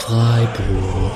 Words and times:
Freiburg. 0.00 1.12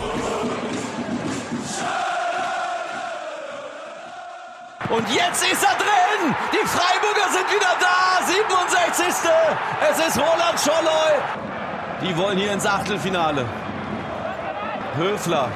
Und 4.91 5.09
jetzt 5.15 5.43
ist 5.51 5.63
er 5.63 5.77
drin! 5.77 6.35
Die 6.53 6.67
Freiburger 6.67 7.29
sind 7.33 7.51
wieder 7.51 7.75
da! 7.81 8.25
67. 8.27 9.31
Es 9.91 10.07
ist 10.07 10.19
Roland 10.19 10.61
Scholloy! 10.61 11.13
Die 12.03 12.17
wollen 12.17 12.39
hier 12.39 12.53
ins 12.53 12.67
Achtelfinale. 12.67 13.47
Höfler. 14.97 15.49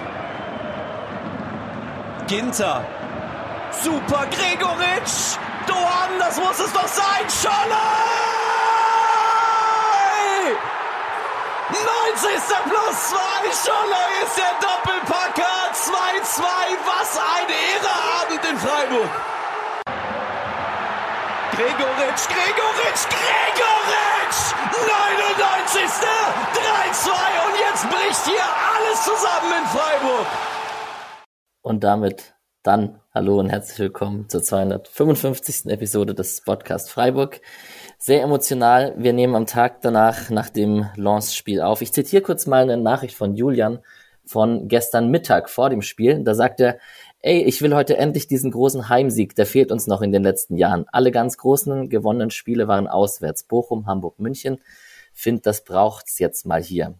Ginter. 2.26 2.84
Super 3.82 4.26
Gregoritsch! 4.30 5.36
Doan, 5.66 6.18
das 6.18 6.38
muss 6.38 6.58
es 6.58 6.72
doch 6.72 6.88
sein! 6.88 7.26
Scholloy! 7.28 8.25
90. 11.68 12.30
plus 12.70 13.10
2, 13.10 13.18
Scholler 13.50 14.06
ist 14.22 14.38
der 14.38 14.54
Doppelpacker, 14.62 15.74
2-2, 15.74 16.42
was 16.86 17.18
ein 17.18 17.48
Ehreabend 17.50 18.42
in 18.50 18.56
Freiburg. 18.56 19.10
Gregoritsch, 21.50 22.28
Gregoritsch, 22.28 23.04
Gregoritsch! 23.10 24.40
99. 24.76 25.82
3-2 25.82 27.10
und 27.46 27.54
jetzt 27.58 27.90
bricht 27.90 28.24
hier 28.26 28.46
alles 28.46 29.02
zusammen 29.02 29.52
in 29.58 29.66
Freiburg. 29.66 30.26
Und 31.62 31.82
damit 31.82 32.34
dann 32.62 33.00
hallo 33.12 33.40
und 33.40 33.50
herzlich 33.50 33.80
willkommen 33.80 34.28
zur 34.28 34.42
255. 34.42 35.66
Episode 35.66 36.14
des 36.14 36.42
Podcast 36.42 36.90
Freiburg 36.90 37.40
sehr 37.98 38.22
emotional. 38.22 38.94
Wir 38.96 39.12
nehmen 39.12 39.34
am 39.34 39.46
Tag 39.46 39.80
danach 39.80 40.30
nach 40.30 40.50
dem 40.50 40.86
Lens-Spiel 40.96 41.60
auf. 41.62 41.82
Ich 41.82 41.92
zitiere 41.92 42.22
kurz 42.22 42.46
mal 42.46 42.62
eine 42.62 42.76
Nachricht 42.76 43.16
von 43.16 43.34
Julian 43.34 43.80
von 44.24 44.68
gestern 44.68 45.10
Mittag 45.10 45.48
vor 45.48 45.70
dem 45.70 45.82
Spiel. 45.82 46.22
Da 46.22 46.34
sagt 46.34 46.60
er, 46.60 46.78
ey, 47.20 47.42
ich 47.42 47.62
will 47.62 47.74
heute 47.74 47.96
endlich 47.96 48.26
diesen 48.26 48.50
großen 48.50 48.88
Heimsieg, 48.88 49.34
der 49.34 49.46
fehlt 49.46 49.72
uns 49.72 49.86
noch 49.86 50.02
in 50.02 50.12
den 50.12 50.22
letzten 50.22 50.56
Jahren. 50.56 50.86
Alle 50.92 51.10
ganz 51.10 51.38
großen 51.38 51.88
gewonnenen 51.88 52.30
Spiele 52.30 52.68
waren 52.68 52.88
auswärts. 52.88 53.44
Bochum, 53.44 53.86
Hamburg, 53.86 54.18
München. 54.18 54.58
Find, 55.12 55.46
das 55.46 55.64
braucht's 55.64 56.18
jetzt 56.18 56.44
mal 56.44 56.62
hier. 56.62 56.94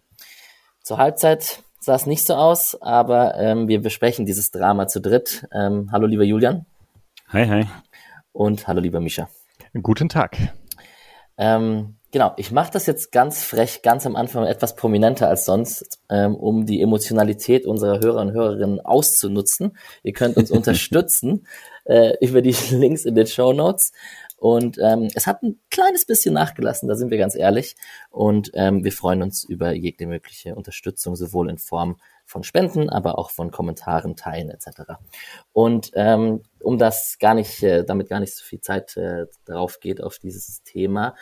Zur 0.83 0.99
Halbzeit 0.99 1.63
sah 1.81 1.95
es 1.95 2.07
nicht 2.07 2.27
so 2.27 2.35
aus, 2.35 2.81
aber 2.81 3.35
ähm, 3.37 3.69
wir 3.69 3.83
besprechen 3.83 4.25
dieses 4.25 4.51
Drama 4.51 4.87
zu 4.87 5.01
dritt. 5.01 5.47
Ähm, 5.53 5.91
hallo 5.93 6.07
lieber 6.07 6.25
Julian. 6.25 6.65
Hi, 7.29 7.47
hi. 7.47 7.67
Und 8.33 8.67
hallo 8.69 8.81
lieber 8.81 9.01
Mischa. 9.01 9.29
Guten 9.83 10.09
Tag. 10.09 10.37
Ähm, 11.39 11.97
genau, 12.13 12.33
ich 12.37 12.51
mache 12.51 12.73
das 12.73 12.87
jetzt 12.87 13.13
ganz 13.13 13.43
frech, 13.43 13.83
ganz 13.83 14.07
am 14.07 14.17
Anfang 14.17 14.45
etwas 14.45 14.77
prominenter 14.77 15.29
als 15.29 15.45
sonst, 15.45 16.01
ähm, 16.09 16.35
um 16.35 16.67
die 16.67 16.81
Emotionalität 16.81 17.67
unserer 17.67 18.01
Hörer 18.01 18.23
und 18.23 18.33
Hörerinnen 18.33 18.81
auszunutzen. 18.81 19.77
Ihr 20.03 20.13
könnt 20.13 20.37
uns 20.37 20.51
unterstützen 20.53 21.47
äh, 21.85 22.15
über 22.25 22.43
die 22.43 22.57
Links 22.71 23.05
in 23.05 23.15
den 23.15 23.27
Show 23.27 23.53
Notes. 23.53 23.93
Und 24.39 24.79
ähm, 24.79 25.09
es 25.15 25.27
hat 25.27 25.43
ein 25.43 25.59
kleines 25.71 26.05
bisschen 26.05 26.35
nachgelassen, 26.35 26.89
da 26.89 26.95
sind 26.95 27.11
wir 27.11 27.17
ganz 27.19 27.35
ehrlich. 27.35 27.75
Und 28.11 28.51
ähm, 28.55 28.85
wir 28.85 28.93
freuen 28.93 29.23
uns 29.23 29.45
über 29.45 29.73
jede 29.73 30.07
mögliche 30.07 30.55
Unterstützung, 30.55 31.17
sowohl 31.17 31.49
in 31.49 31.59
Form 31.59 31.97
von 32.27 32.43
Spenden, 32.43 32.91
aber 32.91 33.19
auch 33.19 33.31
von 33.31 33.51
Kommentaren, 33.51 34.17
Teilen 34.17 34.51
etc. 34.51 34.99
Und 35.53 35.93
ähm, 35.95 36.43
um 36.67 36.79
das 36.79 37.19
gar 37.21 37.35
nicht, 37.35 37.63
äh, 37.63 37.85
damit 37.85 38.09
gar 38.09 38.19
nicht 38.19 38.35
so 38.35 38.45
viel 38.45 38.61
Zeit 38.61 38.97
äh, 38.97 39.27
drauf 39.45 39.79
geht 39.79 40.03
auf 40.03 40.19
dieses 40.19 40.65
Thema, 40.65 41.15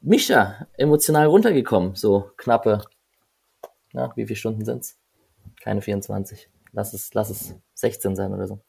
Mischa, 0.00 0.66
emotional 0.78 1.26
runtergekommen, 1.26 1.94
so 1.94 2.30
knappe, 2.38 2.82
na, 3.92 4.10
wie 4.16 4.26
viele 4.26 4.36
Stunden 4.36 4.64
sind's? 4.64 4.98
Keine 5.62 5.82
24. 5.82 6.48
Lass 6.72 6.94
es, 6.94 7.12
lass 7.12 7.28
es 7.28 7.54
16 7.74 8.16
sein 8.16 8.32
oder 8.32 8.46
so. 8.46 8.60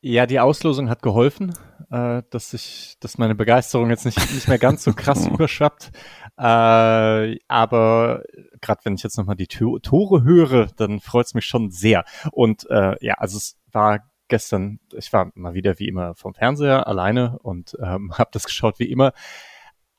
Ja, 0.00 0.26
die 0.26 0.40
Auslosung 0.40 0.88
hat 0.88 1.02
geholfen, 1.02 1.54
äh, 1.90 2.22
dass 2.30 2.52
ich, 2.52 2.96
dass 2.98 3.18
meine 3.18 3.36
Begeisterung 3.36 3.90
jetzt 3.90 4.04
nicht, 4.04 4.18
nicht 4.34 4.48
mehr 4.48 4.58
ganz 4.58 4.82
so 4.82 4.94
krass 4.94 5.26
überschwappt. 5.28 5.92
Äh, 6.36 7.38
aber 7.46 8.22
gerade 8.60 8.80
wenn 8.82 8.94
ich 8.94 9.04
jetzt 9.04 9.16
nochmal 9.16 9.36
die 9.36 9.46
Tore 9.46 10.24
höre, 10.24 10.66
dann 10.76 10.98
freut 10.98 11.26
es 11.26 11.34
mich 11.34 11.46
schon 11.46 11.70
sehr. 11.70 12.04
Und 12.32 12.68
äh, 12.68 12.96
ja, 13.00 13.14
also 13.14 13.36
es 13.36 13.58
war 13.70 14.00
gestern, 14.28 14.80
ich 14.92 15.12
war 15.12 15.32
mal 15.34 15.54
wieder 15.54 15.78
wie 15.78 15.88
immer 15.88 16.14
vom 16.14 16.34
Fernseher 16.34 16.86
alleine 16.86 17.38
und 17.40 17.76
ähm, 17.82 18.12
habe 18.18 18.30
das 18.32 18.44
geschaut 18.44 18.78
wie 18.78 18.90
immer. 18.90 19.12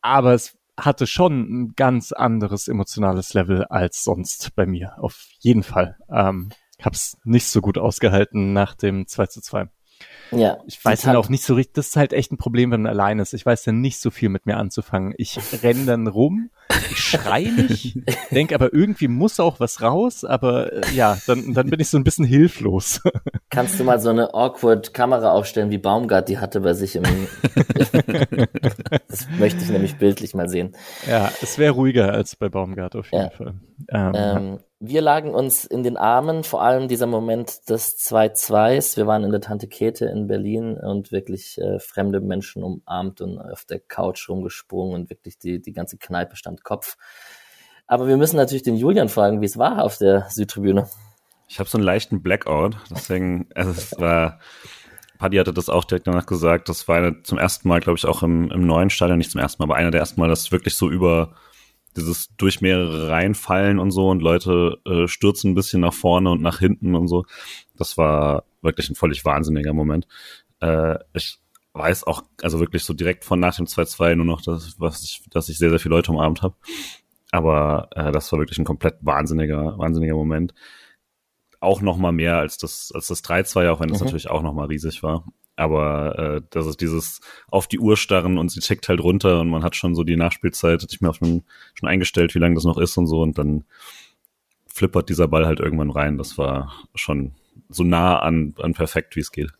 Aber 0.01 0.34
es 0.34 0.57
hatte 0.78 1.07
schon 1.07 1.41
ein 1.41 1.73
ganz 1.75 2.12
anderes 2.12 2.68
emotionales 2.68 3.34
Level 3.34 3.66
als 3.66 4.03
sonst 4.03 4.56
bei 4.56 4.66
mir. 4.66 4.94
Auf 4.97 5.28
jeden 5.39 5.63
Fall. 5.63 5.97
Ähm, 6.09 6.50
habe 6.81 6.95
es 6.95 7.18
nicht 7.25 7.47
so 7.47 7.62
gut 7.62 7.78
ausgehalten 7.78 8.53
nach 8.53 8.75
dem 8.75 9.07
2 9.07 9.25
zu 9.28 9.41
2. 9.41 9.68
Ja. 10.31 10.59
Ich 10.67 10.83
weiß 10.83 11.05
halt 11.05 11.17
auch 11.17 11.29
nicht 11.29 11.43
so 11.43 11.55
richtig, 11.55 11.73
das 11.73 11.87
ist 11.87 11.95
halt 11.95 12.13
echt 12.13 12.31
ein 12.31 12.37
Problem, 12.37 12.71
wenn 12.71 12.83
man 12.83 12.91
allein 12.91 13.19
ist. 13.19 13.33
Ich 13.33 13.45
weiß 13.45 13.63
dann 13.63 13.81
nicht 13.81 13.99
so 13.99 14.11
viel 14.11 14.29
mit 14.29 14.45
mir 14.45 14.57
anzufangen. 14.57 15.13
Ich 15.17 15.39
renn 15.63 15.85
dann 15.85 16.07
rum, 16.07 16.51
ich 16.91 16.99
schrei 16.99 17.43
nicht, 17.43 17.97
denk 18.31 18.53
aber 18.53 18.73
irgendwie 18.73 19.07
muss 19.07 19.39
auch 19.39 19.59
was 19.59 19.81
raus, 19.81 20.23
aber 20.23 20.71
äh, 20.71 20.81
ja, 20.93 21.17
dann, 21.25 21.53
dann 21.53 21.69
bin 21.69 21.79
ich 21.79 21.89
so 21.89 21.97
ein 21.97 22.03
bisschen 22.03 22.25
hilflos. 22.25 23.01
Kannst 23.49 23.79
du 23.79 23.83
mal 23.83 23.99
so 23.99 24.09
eine 24.09 24.33
awkward 24.33 24.93
Kamera 24.93 25.31
aufstellen, 25.31 25.71
wie 25.71 25.79
Baumgart 25.79 26.29
die 26.29 26.38
hatte 26.38 26.61
bei 26.61 26.73
sich 26.73 26.95
im, 26.95 27.03
das 29.07 29.27
möchte 29.39 29.63
ich 29.63 29.69
nämlich 29.69 29.97
bildlich 29.97 30.35
mal 30.35 30.47
sehen. 30.47 30.75
Ja, 31.07 31.31
es 31.41 31.57
wäre 31.57 31.73
ruhiger 31.73 32.11
als 32.13 32.35
bei 32.35 32.49
Baumgart 32.49 32.95
auf 32.95 33.11
jeden 33.11 33.23
ja. 33.23 33.29
Fall. 33.31 33.53
Ähm, 33.89 34.11
ähm, 34.15 34.59
wir 34.81 35.01
lagen 35.01 35.34
uns 35.34 35.66
in 35.66 35.84
den 35.84 35.97
Armen, 35.97 36.45
vor 36.45 36.62
allem 36.62 36.88
dieser 36.88 37.06
Moment 37.06 37.69
des 37.69 37.97
2-2s. 38.00 38.95
Wir 38.95 39.07
waren 39.07 39.25
in 39.25 39.31
der 39.31 39.41
Tante 39.41 39.67
Kete 39.67 40.06
in 40.06 40.28
Berlin 40.28 40.78
und 40.78 41.12
wirklich 41.12 41.57
äh, 41.57 41.79
fremde 41.79 42.22
Menschen 42.22 42.63
umarmt 42.63 43.19
und 43.19 43.39
auf 43.39 43.66
der 43.66 43.81
Couch 43.81 44.29
rumgesprungen 44.29 44.95
und 44.95 45.09
wirklich 45.09 45.38
die, 45.38 45.62
die 45.62 45.73
ganze 45.73 45.97
Kneipe 45.97 46.38
stand 46.38 46.63
Kopf. 46.63 46.95
Aber 47.88 48.07
wir 48.07 48.16
müssen 48.16 48.38
natürlich 48.38 48.63
den 48.63 48.78
Julian 48.78 49.09
fragen, 49.09 49.41
wie 49.41 49.45
es 49.45 49.57
war 49.57 49.84
auf 49.84 49.97
der 49.97 50.28
Südtribüne. 50.29 50.88
Ich 51.50 51.59
habe 51.59 51.69
so 51.69 51.78
einen 51.78 51.85
leichten 51.85 52.22
Blackout, 52.22 52.78
deswegen, 52.89 53.47
also 53.56 53.72
es 53.72 54.00
war, 54.00 54.39
Paddy 55.18 55.38
hatte 55.38 55.51
das 55.51 55.68
auch 55.68 55.84
direkt 55.84 56.07
danach 56.07 56.28
gesagt, 56.28 56.69
das 56.69 56.88
war 56.88 56.97
eine, 56.97 57.23
zum 57.23 57.38
ersten 57.38 57.68
Mal, 57.68 57.81
glaube 57.81 57.97
ich, 57.97 58.06
auch 58.06 58.23
im, 58.23 58.50
im 58.51 58.66
neuen 58.66 58.91
Stadion, 58.91 59.18
nicht 59.18 59.31
zum 59.31 59.41
ersten 59.41 59.62
Mal, 59.62 59.66
aber 59.66 59.75
einer 59.75 59.91
der 59.91 60.00
ersten 60.00 60.22
Mal, 60.22 60.29
dass 60.29 60.51
wirklich 60.53 60.75
so 60.75 60.89
über 60.89 61.35
dieses 61.99 62.29
durch 62.37 62.61
mehrere 62.61 63.09
Reihen 63.09 63.35
fallen 63.35 63.79
und 63.79 63.91
so 63.91 64.09
und 64.09 64.21
Leute 64.21 64.79
äh, 64.85 65.07
stürzen 65.07 65.51
ein 65.51 65.55
bisschen 65.55 65.81
nach 65.81 65.93
vorne 65.93 66.31
und 66.31 66.41
nach 66.41 66.59
hinten 66.59 66.95
und 66.95 67.07
so. 67.07 67.25
Das 67.77 67.97
war 67.97 68.43
wirklich 68.61 68.89
ein 68.89 68.95
völlig 68.95 69.25
wahnsinniger 69.25 69.73
Moment. 69.73 70.07
Äh, 70.61 70.97
ich 71.13 71.39
weiß 71.73 72.05
auch, 72.05 72.23
also 72.41 72.59
wirklich 72.59 72.83
so 72.83 72.93
direkt 72.93 73.25
von 73.25 73.39
nach 73.39 73.55
dem 73.55 73.65
2-2 73.65 74.15
nur 74.15 74.25
noch, 74.25 74.41
dass, 74.41 74.79
was 74.79 75.03
ich, 75.03 75.21
dass 75.29 75.49
ich 75.49 75.57
sehr, 75.57 75.69
sehr 75.69 75.79
viele 75.79 75.95
Leute 75.95 76.11
umarmt 76.11 76.41
habe. 76.41 76.55
Aber 77.31 77.89
äh, 77.95 78.11
das 78.11 78.31
war 78.31 78.39
wirklich 78.39 78.57
ein 78.57 78.65
komplett 78.65 78.97
wahnsinniger, 79.01 79.77
wahnsinniger 79.77 80.15
Moment. 80.15 80.53
Auch 81.59 81.81
noch 81.81 81.97
mal 81.97 82.11
mehr 82.11 82.38
als 82.38 82.57
das, 82.57 82.91
als 82.93 83.07
das 83.07 83.23
3-2, 83.23 83.69
auch 83.69 83.79
wenn 83.79 83.89
es 83.89 83.99
mhm. 83.99 84.05
natürlich 84.05 84.29
auch 84.29 84.41
noch 84.41 84.53
mal 84.53 84.67
riesig 84.67 85.03
war. 85.03 85.25
Aber 85.59 86.17
äh, 86.17 86.41
das 86.49 86.65
ist 86.65 86.81
dieses 86.81 87.21
auf 87.49 87.67
die 87.67 87.79
Uhr 87.79 87.97
starren 87.97 88.37
und 88.37 88.49
sie 88.49 88.61
tickt 88.61 88.87
halt 88.89 89.01
runter 89.01 89.41
und 89.41 89.49
man 89.49 89.63
hat 89.63 89.75
schon 89.75 89.95
so 89.95 90.03
die 90.03 90.15
Nachspielzeit, 90.15 90.81
hatte 90.81 90.93
ich 90.93 91.01
mir 91.01 91.09
auch 91.09 91.15
schon, 91.15 91.43
schon 91.73 91.89
eingestellt, 91.89 92.33
wie 92.33 92.39
lange 92.39 92.55
das 92.55 92.63
noch 92.63 92.77
ist 92.77 92.97
und 92.97 93.07
so 93.07 93.21
und 93.21 93.37
dann 93.37 93.65
flippert 94.67 95.09
dieser 95.09 95.27
Ball 95.27 95.45
halt 95.45 95.59
irgendwann 95.59 95.91
rein. 95.91 96.17
Das 96.17 96.38
war 96.38 96.73
schon 96.95 97.33
so 97.67 97.83
nah 97.83 98.19
an, 98.19 98.56
an 98.61 98.73
perfekt, 98.73 99.15
wie 99.15 99.19
es 99.19 99.31
geht. 99.31 99.51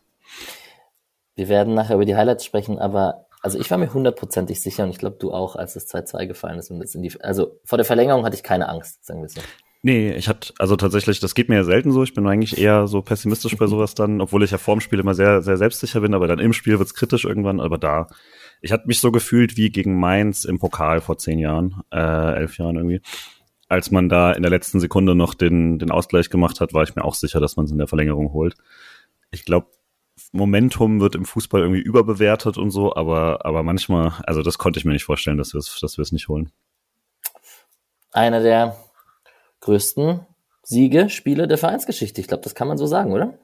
Wir 1.34 1.48
werden 1.48 1.74
nachher 1.74 1.96
über 1.96 2.04
die 2.04 2.16
Highlights 2.16 2.44
sprechen, 2.44 2.78
aber 2.78 3.26
also 3.42 3.58
ich 3.58 3.70
war 3.70 3.78
mir 3.78 3.92
hundertprozentig 3.92 4.60
sicher 4.60 4.84
und 4.84 4.90
ich 4.90 4.98
glaube 4.98 5.16
du 5.18 5.32
auch, 5.32 5.56
als 5.56 5.74
das 5.74 5.88
2-2 5.92 6.26
gefallen 6.26 6.58
ist. 6.58 6.70
Und 6.70 6.82
in 6.94 7.02
die, 7.02 7.20
also 7.20 7.58
vor 7.64 7.78
der 7.78 7.84
Verlängerung 7.84 8.24
hatte 8.24 8.36
ich 8.36 8.42
keine 8.42 8.68
Angst, 8.68 9.04
sagen 9.04 9.22
wir 9.22 9.28
so. 9.28 9.40
Nee, 9.82 10.12
ich 10.12 10.28
hatte, 10.28 10.52
also 10.58 10.76
tatsächlich, 10.76 11.20
das 11.20 11.34
geht 11.34 11.48
mir 11.48 11.56
ja 11.56 11.64
selten 11.64 11.90
so. 11.90 12.02
Ich 12.02 12.12
bin 12.12 12.26
eigentlich 12.26 12.58
eher 12.58 12.86
so 12.86 13.00
pessimistisch 13.00 13.56
bei 13.56 13.66
sowas 13.66 13.94
dann, 13.94 14.20
obwohl 14.20 14.42
ich 14.42 14.50
ja 14.50 14.58
vorm 14.58 14.80
Spiel 14.80 14.98
immer 14.98 15.14
sehr, 15.14 15.40
sehr 15.40 15.56
selbstsicher 15.56 16.00
bin, 16.00 16.12
aber 16.12 16.28
dann 16.28 16.38
im 16.38 16.52
Spiel 16.52 16.78
wird's 16.78 16.94
kritisch 16.94 17.24
irgendwann. 17.24 17.60
Aber 17.60 17.78
da, 17.78 18.08
ich 18.60 18.72
hatte 18.72 18.86
mich 18.86 19.00
so 19.00 19.10
gefühlt 19.10 19.56
wie 19.56 19.70
gegen 19.70 19.98
Mainz 19.98 20.44
im 20.44 20.58
Pokal 20.58 21.00
vor 21.00 21.16
zehn 21.16 21.38
Jahren, 21.38 21.82
äh, 21.90 22.34
elf 22.36 22.58
Jahren 22.58 22.76
irgendwie. 22.76 23.00
Als 23.68 23.90
man 23.90 24.10
da 24.10 24.32
in 24.32 24.42
der 24.42 24.50
letzten 24.50 24.80
Sekunde 24.80 25.14
noch 25.14 25.32
den, 25.32 25.78
den 25.78 25.90
Ausgleich 25.90 26.28
gemacht 26.28 26.60
hat, 26.60 26.74
war 26.74 26.82
ich 26.82 26.94
mir 26.94 27.04
auch 27.04 27.14
sicher, 27.14 27.40
dass 27.40 27.56
man 27.56 27.64
es 27.64 27.72
in 27.72 27.78
der 27.78 27.86
Verlängerung 27.86 28.34
holt. 28.34 28.56
Ich 29.30 29.46
glaube, 29.46 29.68
Momentum 30.32 31.00
wird 31.00 31.14
im 31.14 31.24
Fußball 31.24 31.62
irgendwie 31.62 31.80
überbewertet 31.80 32.58
und 32.58 32.70
so, 32.70 32.94
aber, 32.94 33.46
aber 33.46 33.62
manchmal, 33.62 34.12
also 34.26 34.42
das 34.42 34.58
konnte 34.58 34.78
ich 34.78 34.84
mir 34.84 34.92
nicht 34.92 35.04
vorstellen, 35.04 35.38
dass 35.38 35.54
wir 35.54 35.58
es 35.58 35.78
dass 35.80 35.96
wir 35.96 36.02
es 36.02 36.12
nicht 36.12 36.28
holen. 36.28 36.52
Einer 38.12 38.42
der 38.42 38.76
größten 39.60 40.26
Siege, 40.62 41.08
Spiele 41.08 41.48
der 41.48 41.58
Vereinsgeschichte. 41.58 42.20
Ich 42.20 42.28
glaube, 42.28 42.42
das 42.42 42.54
kann 42.54 42.68
man 42.68 42.78
so 42.78 42.86
sagen, 42.86 43.12
oder? 43.12 43.38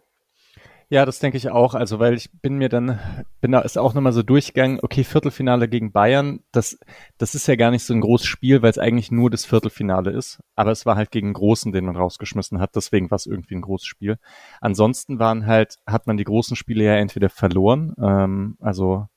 Ja, 0.89 1.05
das 1.05 1.19
denke 1.19 1.37
ich 1.37 1.51
auch. 1.51 1.75
Also, 1.75 1.99
weil 1.99 2.15
ich 2.15 2.31
bin 2.31 2.59
mir 2.59 2.69
dann, 2.69 3.01
bin 3.41 3.51
da 3.51 3.61
ist 3.61 3.77
auch 3.77 3.93
nochmal 3.93 4.13
so 4.13 4.23
durchgegangen, 4.23 4.79
okay, 4.83 5.03
Viertelfinale 5.03 5.69
gegen 5.69 5.91
Bayern, 5.91 6.45
das, 6.53 6.79
das 7.19 7.35
ist 7.35 7.49
ja 7.49 7.57
gar 7.57 7.73
nicht 7.73 7.83
so 7.83 7.93
ein 7.93 8.01
großes 8.01 8.29
Spiel, 8.29 8.63
weil 8.63 8.71
es 8.71 8.79
eigentlich 8.79 9.11
nur 9.11 9.29
das 9.29 9.45
Viertelfinale 9.45 10.13
ist. 10.13 10.41
Aber 10.55 10.71
es 10.71 10.87
war 10.87 10.95
halt 10.95 11.11
gegen 11.11 11.33
Großen, 11.33 11.73
den 11.73 11.87
man 11.87 11.97
rausgeschmissen 11.97 12.61
hat, 12.61 12.77
deswegen 12.77 13.11
war 13.11 13.17
es 13.17 13.27
irgendwie 13.27 13.57
ein 13.57 13.63
großes 13.63 13.89
Spiel. 13.89 14.19
Ansonsten 14.61 15.19
waren 15.19 15.47
halt, 15.47 15.79
hat 15.87 16.07
man 16.07 16.17
die 16.17 16.25
großen 16.25 16.55
Spiele 16.55 16.85
ja 16.85 16.95
entweder 16.95 17.31
verloren, 17.31 17.95
ähm, 18.01 18.57
also 18.61 19.09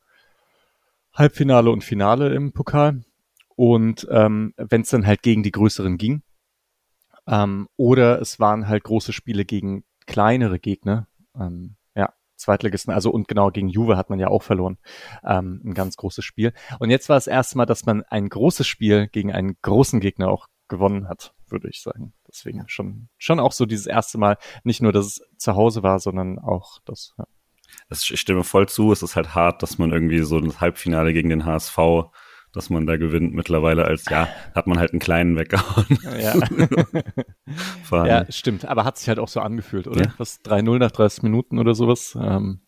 Halbfinale 1.14 1.70
und 1.70 1.84
Finale 1.84 2.34
im 2.34 2.52
Pokal. 2.52 3.04
Und 3.56 4.08
ähm, 4.10 4.54
wenn 4.58 4.82
es 4.82 4.90
dann 4.90 5.06
halt 5.06 5.22
gegen 5.22 5.44
die 5.44 5.52
größeren 5.52 5.98
ging, 5.98 6.24
ähm, 7.30 7.70
oder 7.78 8.20
es 8.20 8.40
waren 8.40 8.68
halt 8.68 8.84
große 8.84 9.14
Spiele 9.14 9.46
gegen 9.46 9.84
kleinere 10.08 10.60
Gegner, 10.60 11.08
ähm, 11.40 11.76
ja, 11.96 12.14
Zweitligisten, 12.36 12.94
also 12.94 13.12
und 13.12 13.28
genau 13.28 13.52
gegen 13.52 13.70
Juve 13.70 13.98
hat 13.98 14.10
man 14.10 14.20
ja 14.20 14.28
auch 14.28 14.44
verloren. 14.44 14.78
Ähm, 15.24 15.62
ein 15.64 15.74
ganz 15.74 15.96
großes 15.98 16.26
Spiel. 16.26 16.54
Und 16.80 16.90
jetzt 16.90 17.08
war 17.08 17.18
es 17.18 17.28
erste 17.28 17.58
Mal, 17.58 17.66
dass 17.66 17.86
man 17.86 18.04
ein 18.04 18.30
großes 18.30 18.66
Spiel 18.66 19.08
gegen 19.08 19.32
einen 19.32 19.58
großen 19.62 20.00
Gegner 20.00 20.30
auch 20.30 20.48
gewonnen 20.68 21.08
hat, 21.08 21.34
würde 21.48 21.70
ich 21.70 21.82
sagen. 21.82 22.14
Deswegen 22.28 22.64
schon, 22.68 23.10
schon 23.18 23.40
auch 23.40 23.52
so 23.52 23.66
dieses 23.66 23.86
erste 23.86 24.18
Mal, 24.18 24.38
nicht 24.64 24.82
nur, 24.82 24.92
dass 24.92 25.06
es 25.06 25.22
zu 25.38 25.56
Hause 25.56 25.84
war, 25.84 26.00
sondern 26.00 26.40
auch 26.40 26.80
das. 26.86 27.14
Ja. 27.18 27.26
ich 27.90 28.20
stimme 28.20 28.44
voll 28.44 28.68
zu. 28.68 28.92
Es 28.92 29.04
ist 29.04 29.16
halt 29.16 29.36
hart, 29.36 29.62
dass 29.62 29.78
man 29.78 29.92
irgendwie 29.92 30.20
so 30.20 30.38
ein 30.38 30.60
Halbfinale 30.60 31.14
gegen 31.14 31.30
den 31.30 31.46
HSV 31.46 31.78
dass 32.54 32.70
man 32.70 32.86
da 32.88 32.98
gewinnt 32.98 33.34
mittlerweile 33.34 33.86
als, 33.86 34.06
ja, 34.10 34.28
hat 34.56 34.68
man 34.68 34.80
halt 34.80 34.92
einen 34.92 35.00
kleinen 35.00 35.38
weggehauen. 35.38 35.86
Ja, 37.92 38.06
ja 38.06 38.32
stimmt. 38.32 38.66
Aber 38.66 38.86
hat 38.86 38.98
sich 38.98 39.08
halt 39.08 39.20
auch 39.20 39.28
so 39.28 39.40
angefühlt, 39.40 39.88
oder? 39.88 40.06
Ja. 40.06 40.14
Was 40.18 40.42
3-0 40.44 40.80
nach 40.80 40.92
30 40.92 41.24
Minuten 41.24 41.60
oder 41.60 41.76
sowas. 41.76 42.18
Ähm. 42.20 42.62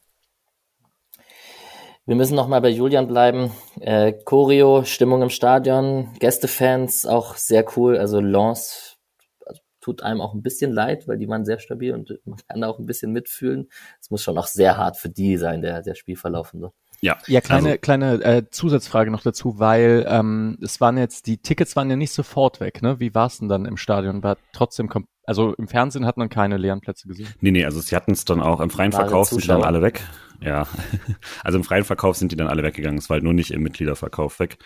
Wir 2.05 2.15
müssen 2.15 2.35
noch 2.35 2.47
mal 2.47 2.61
bei 2.61 2.69
Julian 2.69 3.07
bleiben. 3.07 3.51
Äh, 3.79 4.13
Choreo, 4.25 4.83
Stimmung 4.83 5.21
im 5.21 5.29
Stadion, 5.29 6.13
Gästefans, 6.19 7.05
auch 7.05 7.35
sehr 7.35 7.65
cool. 7.77 7.97
Also 7.97 8.19
Lance 8.19 8.97
also 9.45 9.61
tut 9.81 10.03
einem 10.03 10.21
auch 10.21 10.33
ein 10.33 10.43
bisschen 10.43 10.71
leid, 10.71 11.07
weil 11.07 11.17
die 11.17 11.27
waren 11.27 11.45
sehr 11.45 11.59
stabil 11.59 11.93
und 11.93 12.19
man 12.25 12.39
kann 12.47 12.61
da 12.61 12.67
auch 12.67 12.79
ein 12.79 12.85
bisschen 12.85 13.11
mitfühlen. 13.11 13.69
Es 13.99 14.11
muss 14.11 14.23
schon 14.23 14.37
auch 14.37 14.47
sehr 14.47 14.77
hart 14.77 14.97
für 14.97 15.09
die 15.09 15.37
sein, 15.37 15.61
der, 15.61 15.81
der 15.81 15.95
Spielverlauf 15.95 16.53
und 16.53 16.61
so. 16.61 16.73
Ja, 17.01 17.17
ja 17.25 17.41
kleine, 17.41 17.69
also, 17.69 17.79
kleine 17.79 18.23
äh, 18.23 18.43
Zusatzfrage 18.51 19.09
noch 19.09 19.23
dazu, 19.23 19.57
weil 19.57 20.05
ähm, 20.07 20.59
es 20.61 20.79
waren 20.79 20.99
jetzt, 20.99 21.25
die 21.25 21.39
Tickets 21.39 21.75
waren 21.75 21.89
ja 21.89 21.95
nicht 21.95 22.13
sofort 22.13 22.59
weg, 22.59 22.83
ne? 22.83 22.99
Wie 22.99 23.15
war 23.15 23.25
es 23.25 23.39
denn 23.39 23.49
dann 23.49 23.65
im 23.65 23.75
Stadion? 23.75 24.21
War 24.21 24.37
trotzdem, 24.53 24.87
also 25.25 25.55
im 25.55 25.67
Fernsehen 25.67 26.05
hat 26.05 26.17
man 26.17 26.29
keine 26.29 26.57
leeren 26.57 26.79
Plätze 26.79 27.07
gesehen? 27.07 27.27
Nee, 27.41 27.49
nee, 27.49 27.65
also 27.65 27.81
sie 27.81 27.95
hatten 27.95 28.11
es 28.11 28.23
dann 28.23 28.39
auch 28.39 28.59
im 28.61 28.69
freien 28.69 28.93
Wahre 28.93 29.05
Verkauf, 29.05 29.29
sind 29.29 29.49
dann 29.49 29.63
alle 29.63 29.81
weg. 29.81 30.03
Ja, 30.41 30.67
also 31.43 31.57
im 31.57 31.63
freien 31.63 31.85
Verkauf 31.85 32.17
sind 32.17 32.31
die 32.31 32.35
dann 32.35 32.47
alle 32.47 32.61
weggegangen. 32.61 32.99
Es 32.99 33.09
war 33.09 33.15
halt 33.15 33.23
nur 33.23 33.33
nicht 33.33 33.49
im 33.49 33.63
Mitgliederverkauf 33.63 34.39
weg. 34.39 34.59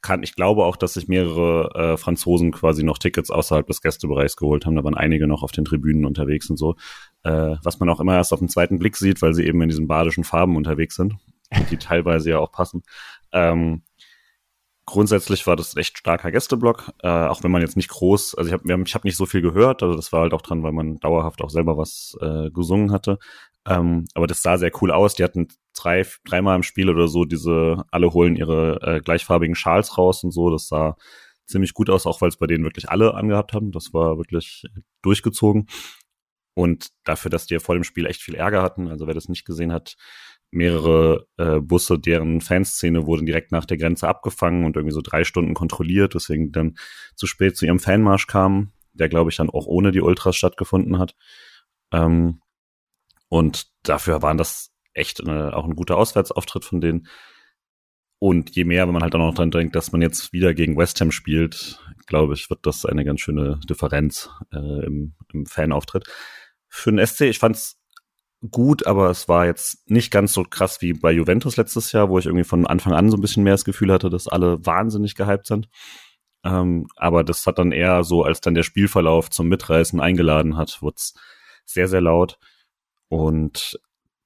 Kann, 0.00 0.22
ich 0.22 0.36
glaube 0.36 0.64
auch, 0.64 0.76
dass 0.76 0.94
sich 0.94 1.08
mehrere 1.08 1.70
äh, 1.74 1.96
Franzosen 1.96 2.52
quasi 2.52 2.84
noch 2.84 2.98
Tickets 2.98 3.32
außerhalb 3.32 3.66
des 3.66 3.82
Gästebereichs 3.82 4.36
geholt 4.36 4.64
haben. 4.64 4.76
Da 4.76 4.84
waren 4.84 4.96
einige 4.96 5.26
noch 5.26 5.42
auf 5.42 5.50
den 5.50 5.64
Tribünen 5.64 6.04
unterwegs 6.04 6.50
und 6.50 6.56
so. 6.56 6.76
Äh, 7.24 7.56
was 7.64 7.80
man 7.80 7.88
auch 7.88 8.00
immer 8.00 8.14
erst 8.14 8.32
auf 8.32 8.38
den 8.38 8.48
zweiten 8.48 8.78
Blick 8.78 8.96
sieht, 8.96 9.22
weil 9.22 9.34
sie 9.34 9.44
eben 9.44 9.60
in 9.62 9.68
diesen 9.68 9.88
badischen 9.88 10.24
Farben 10.24 10.56
unterwegs 10.56 10.94
sind 10.94 11.16
die 11.70 11.76
teilweise 11.76 12.30
ja 12.30 12.38
auch 12.38 12.52
passen. 12.52 12.82
Ähm, 13.32 13.82
grundsätzlich 14.86 15.46
war 15.46 15.56
das 15.56 15.76
echt 15.76 15.98
starker 15.98 16.30
Gästeblock, 16.32 16.92
äh, 17.02 17.08
auch 17.08 17.42
wenn 17.44 17.50
man 17.50 17.62
jetzt 17.62 17.76
nicht 17.76 17.88
groß, 17.88 18.34
also 18.34 18.48
ich 18.48 18.52
habe 18.52 18.82
ich 18.84 18.94
hab 18.94 19.04
nicht 19.04 19.16
so 19.16 19.26
viel 19.26 19.40
gehört, 19.40 19.82
also 19.82 19.94
das 19.94 20.12
war 20.12 20.22
halt 20.22 20.34
auch 20.34 20.42
dran, 20.42 20.62
weil 20.62 20.72
man 20.72 20.98
dauerhaft 20.98 21.42
auch 21.42 21.50
selber 21.50 21.76
was 21.76 22.16
äh, 22.20 22.50
gesungen 22.50 22.90
hatte. 22.92 23.18
Ähm, 23.66 24.06
aber 24.14 24.26
das 24.26 24.42
sah 24.42 24.58
sehr 24.58 24.72
cool 24.80 24.90
aus. 24.90 25.14
Die 25.14 25.24
hatten 25.24 25.48
drei, 25.76 26.06
dreimal 26.24 26.56
im 26.56 26.62
Spiel 26.62 26.88
oder 26.90 27.08
so 27.08 27.24
diese, 27.24 27.84
alle 27.90 28.12
holen 28.12 28.36
ihre 28.36 28.80
äh, 28.82 29.00
gleichfarbigen 29.00 29.54
Schals 29.54 29.98
raus 29.98 30.24
und 30.24 30.32
so. 30.32 30.50
Das 30.50 30.68
sah 30.68 30.96
ziemlich 31.46 31.74
gut 31.74 31.90
aus, 31.90 32.06
auch 32.06 32.20
weil 32.20 32.30
es 32.30 32.38
bei 32.38 32.46
denen 32.46 32.64
wirklich 32.64 32.88
alle 32.90 33.14
angehabt 33.14 33.52
haben. 33.52 33.72
Das 33.72 33.92
war 33.92 34.16
wirklich 34.18 34.64
durchgezogen. 35.02 35.68
Und 36.54 36.88
dafür, 37.04 37.30
dass 37.30 37.46
die 37.46 37.54
ja 37.54 37.60
vor 37.60 37.74
dem 37.74 37.84
Spiel 37.84 38.06
echt 38.06 38.22
viel 38.22 38.34
Ärger 38.34 38.62
hatten, 38.62 38.88
also 38.88 39.06
wer 39.06 39.14
das 39.14 39.28
nicht 39.28 39.44
gesehen 39.44 39.72
hat, 39.72 39.96
mehrere 40.50 41.26
äh, 41.36 41.60
Busse, 41.60 41.98
deren 41.98 42.40
Fanszene 42.40 43.06
wurden 43.06 43.26
direkt 43.26 43.52
nach 43.52 43.64
der 43.64 43.76
Grenze 43.76 44.08
abgefangen 44.08 44.64
und 44.64 44.76
irgendwie 44.76 44.94
so 44.94 45.00
drei 45.00 45.24
Stunden 45.24 45.54
kontrolliert, 45.54 46.14
deswegen 46.14 46.52
dann 46.52 46.76
zu 47.14 47.26
spät 47.26 47.56
zu 47.56 47.66
ihrem 47.66 47.78
Fanmarsch 47.78 48.26
kamen, 48.26 48.72
der 48.92 49.08
glaube 49.08 49.30
ich 49.30 49.36
dann 49.36 49.50
auch 49.50 49.66
ohne 49.66 49.92
die 49.92 50.00
Ultras 50.00 50.36
stattgefunden 50.36 50.98
hat. 50.98 51.14
Ähm, 51.92 52.40
und 53.28 53.68
dafür 53.84 54.22
waren 54.22 54.38
das 54.38 54.72
echt 54.92 55.20
äh, 55.20 55.50
auch 55.50 55.64
ein 55.64 55.76
guter 55.76 55.96
Auswärtsauftritt 55.96 56.64
von 56.64 56.80
denen. 56.80 57.06
Und 58.18 58.54
je 58.54 58.64
mehr, 58.64 58.86
wenn 58.86 58.92
man 58.92 59.02
halt 59.02 59.14
auch 59.14 59.18
noch 59.18 59.34
dran 59.34 59.50
denkt, 59.50 59.74
dass 59.74 59.92
man 59.92 60.02
jetzt 60.02 60.32
wieder 60.32 60.52
gegen 60.52 60.76
West 60.76 61.00
Ham 61.00 61.10
spielt, 61.10 61.80
glaube 62.06 62.34
ich, 62.34 62.50
wird 62.50 62.66
das 62.66 62.84
eine 62.84 63.04
ganz 63.04 63.20
schöne 63.20 63.58
Differenz 63.68 64.28
äh, 64.52 64.84
im, 64.84 65.14
im 65.32 65.46
Fanauftritt. 65.46 66.06
Für 66.68 66.92
den 66.92 67.04
SC, 67.04 67.22
ich 67.22 67.38
fand's 67.38 67.79
gut, 68.50 68.86
aber 68.86 69.10
es 69.10 69.28
war 69.28 69.46
jetzt 69.46 69.90
nicht 69.90 70.10
ganz 70.10 70.32
so 70.32 70.44
krass 70.44 70.80
wie 70.80 70.92
bei 70.92 71.12
Juventus 71.12 71.56
letztes 71.56 71.92
Jahr, 71.92 72.08
wo 72.08 72.18
ich 72.18 72.26
irgendwie 72.26 72.44
von 72.44 72.66
Anfang 72.66 72.92
an 72.92 73.10
so 73.10 73.16
ein 73.16 73.20
bisschen 73.20 73.44
mehr 73.44 73.54
das 73.54 73.64
Gefühl 73.64 73.92
hatte, 73.92 74.08
dass 74.08 74.28
alle 74.28 74.64
wahnsinnig 74.64 75.14
gehypt 75.14 75.46
sind. 75.46 75.68
Ähm, 76.44 76.86
aber 76.96 77.22
das 77.22 77.46
hat 77.46 77.58
dann 77.58 77.72
eher 77.72 78.02
so, 78.02 78.22
als 78.22 78.40
dann 78.40 78.54
der 78.54 78.62
Spielverlauf 78.62 79.30
zum 79.30 79.48
Mitreißen 79.48 80.00
eingeladen 80.00 80.56
hat, 80.56 80.80
wurde 80.80 80.96
sehr, 81.66 81.88
sehr 81.88 82.00
laut. 82.00 82.38
Und 83.08 83.78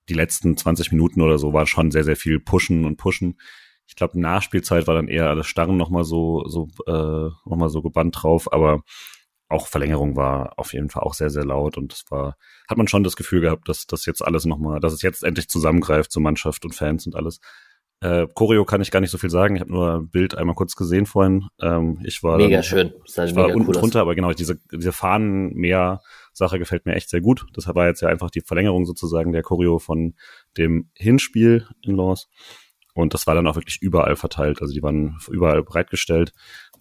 die 0.08 0.14
letzten 0.14 0.56
20 0.56 0.92
Minuten 0.92 1.22
oder 1.22 1.38
so 1.38 1.52
war 1.52 1.66
schon 1.66 1.90
sehr, 1.90 2.04
sehr 2.04 2.16
viel 2.16 2.38
Pushen 2.38 2.84
und 2.84 2.96
Pushen. 2.96 3.38
Ich 3.86 3.96
glaube, 3.96 4.20
Nachspielzeit 4.20 4.86
war 4.86 4.94
dann 4.94 5.08
eher 5.08 5.28
alles 5.28 5.46
Starren 5.46 5.76
nochmal 5.76 6.04
so, 6.04 6.44
so, 6.46 6.68
äh, 6.86 7.30
nochmal 7.48 7.68
so 7.68 7.82
gebannt 7.82 8.22
drauf, 8.22 8.52
aber 8.52 8.82
auch 9.54 9.68
Verlängerung 9.68 10.16
war 10.16 10.58
auf 10.58 10.72
jeden 10.72 10.90
Fall 10.90 11.02
auch 11.02 11.14
sehr, 11.14 11.30
sehr 11.30 11.44
laut 11.44 11.78
und 11.78 11.92
es 11.92 12.04
war, 12.10 12.36
hat 12.68 12.76
man 12.76 12.88
schon 12.88 13.04
das 13.04 13.16
Gefühl 13.16 13.40
gehabt, 13.40 13.68
dass 13.68 13.86
das 13.86 14.04
jetzt 14.04 14.22
alles 14.22 14.44
nochmal, 14.44 14.80
dass 14.80 14.92
es 14.92 15.02
jetzt 15.02 15.22
endlich 15.22 15.48
zusammengreift, 15.48 16.12
so 16.12 16.20
Mannschaft 16.20 16.64
und 16.64 16.74
Fans 16.74 17.06
und 17.06 17.14
alles. 17.14 17.40
Äh, 18.00 18.26
Choreo 18.34 18.64
kann 18.64 18.82
ich 18.82 18.90
gar 18.90 19.00
nicht 19.00 19.10
so 19.10 19.18
viel 19.18 19.30
sagen. 19.30 19.54
Ich 19.54 19.62
habe 19.62 19.72
nur 19.72 19.94
ein 19.94 20.10
Bild 20.10 20.36
einmal 20.36 20.56
kurz 20.56 20.74
gesehen 20.74 21.06
vorhin. 21.06 21.46
Ähm, 21.60 22.00
ich 22.04 22.22
war 22.22 22.36
mega 22.36 22.56
dann, 22.56 22.62
schön. 22.64 22.92
Das 23.14 23.30
ich 23.30 23.36
war 23.36 23.46
unten 23.46 23.68
cool 23.68 23.74
drunter, 23.74 24.00
aber 24.00 24.14
genau 24.14 24.32
diese 24.32 24.60
diese 24.70 24.92
Fahnenmeer-Sache 24.92 26.58
gefällt 26.58 26.84
mir 26.84 26.94
echt 26.94 27.08
sehr 27.08 27.20
gut. 27.20 27.46
Das 27.54 27.66
war 27.66 27.86
jetzt 27.86 28.02
ja 28.02 28.08
einfach 28.08 28.30
die 28.30 28.42
Verlängerung 28.42 28.84
sozusagen 28.84 29.32
der 29.32 29.42
Choreo 29.42 29.78
von 29.78 30.14
dem 30.58 30.90
Hinspiel 30.94 31.66
in 31.82 31.96
Lens. 31.96 32.28
Und 32.94 33.12
das 33.12 33.26
war 33.26 33.34
dann 33.34 33.46
auch 33.46 33.56
wirklich 33.56 33.80
überall 33.80 34.16
verteilt. 34.16 34.62
Also 34.62 34.72
die 34.72 34.82
waren 34.82 35.18
überall 35.28 35.62
bereitgestellt. 35.62 36.32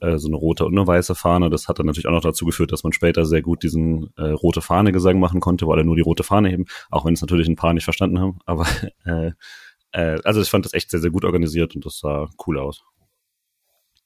Äh, 0.03 0.19
so 0.19 0.27
eine 0.27 0.35
rote 0.35 0.65
und 0.65 0.77
eine 0.77 0.85
weiße 0.85 1.15
Fahne. 1.15 1.49
Das 1.49 1.69
hat 1.69 1.79
dann 1.79 1.85
natürlich 1.85 2.07
auch 2.07 2.11
noch 2.11 2.21
dazu 2.21 2.45
geführt, 2.45 2.73
dass 2.73 2.83
man 2.83 2.91
später 2.91 3.25
sehr 3.25 3.41
gut 3.41 3.63
diesen 3.63 4.09
äh, 4.17 4.31
rote 4.31 4.61
Fahne-Gesang 4.61 5.17
machen 5.17 5.39
konnte, 5.39 5.65
weil 5.65 5.77
er 5.77 5.85
nur 5.85 5.95
die 5.95 6.01
rote 6.01 6.23
Fahne 6.23 6.49
heben, 6.49 6.65
auch 6.91 7.05
wenn 7.05 7.13
es 7.13 7.21
natürlich 7.21 7.47
ein 7.47 7.55
paar 7.55 7.73
nicht 7.73 7.85
verstanden 7.85 8.19
haben. 8.19 8.39
Aber 8.45 8.67
äh, 9.05 9.31
äh, 9.93 10.19
also 10.25 10.41
ich 10.41 10.49
fand 10.49 10.65
das 10.65 10.73
echt 10.73 10.91
sehr, 10.91 10.99
sehr 10.99 11.11
gut 11.11 11.23
organisiert 11.23 11.75
und 11.75 11.85
das 11.85 11.99
sah 11.99 12.27
cool 12.45 12.59
aus 12.59 12.83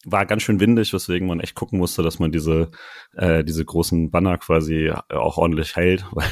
war 0.06 0.26
ganz 0.26 0.44
schön 0.44 0.62
windig, 0.62 0.94
weswegen 0.94 1.28
man 1.28 1.42
echt 1.42 1.56
gucken 1.56 1.80
musste, 1.80 2.02
dass 2.02 2.18
man 2.18 2.32
diese 2.32 2.70
äh, 3.16 3.44
diese 3.44 3.66
großen 3.66 4.10
Banner 4.10 4.38
quasi 4.38 4.92
auch 5.10 5.38
ordentlich 5.38 5.76
hält, 5.76 6.06
weil 6.12 6.30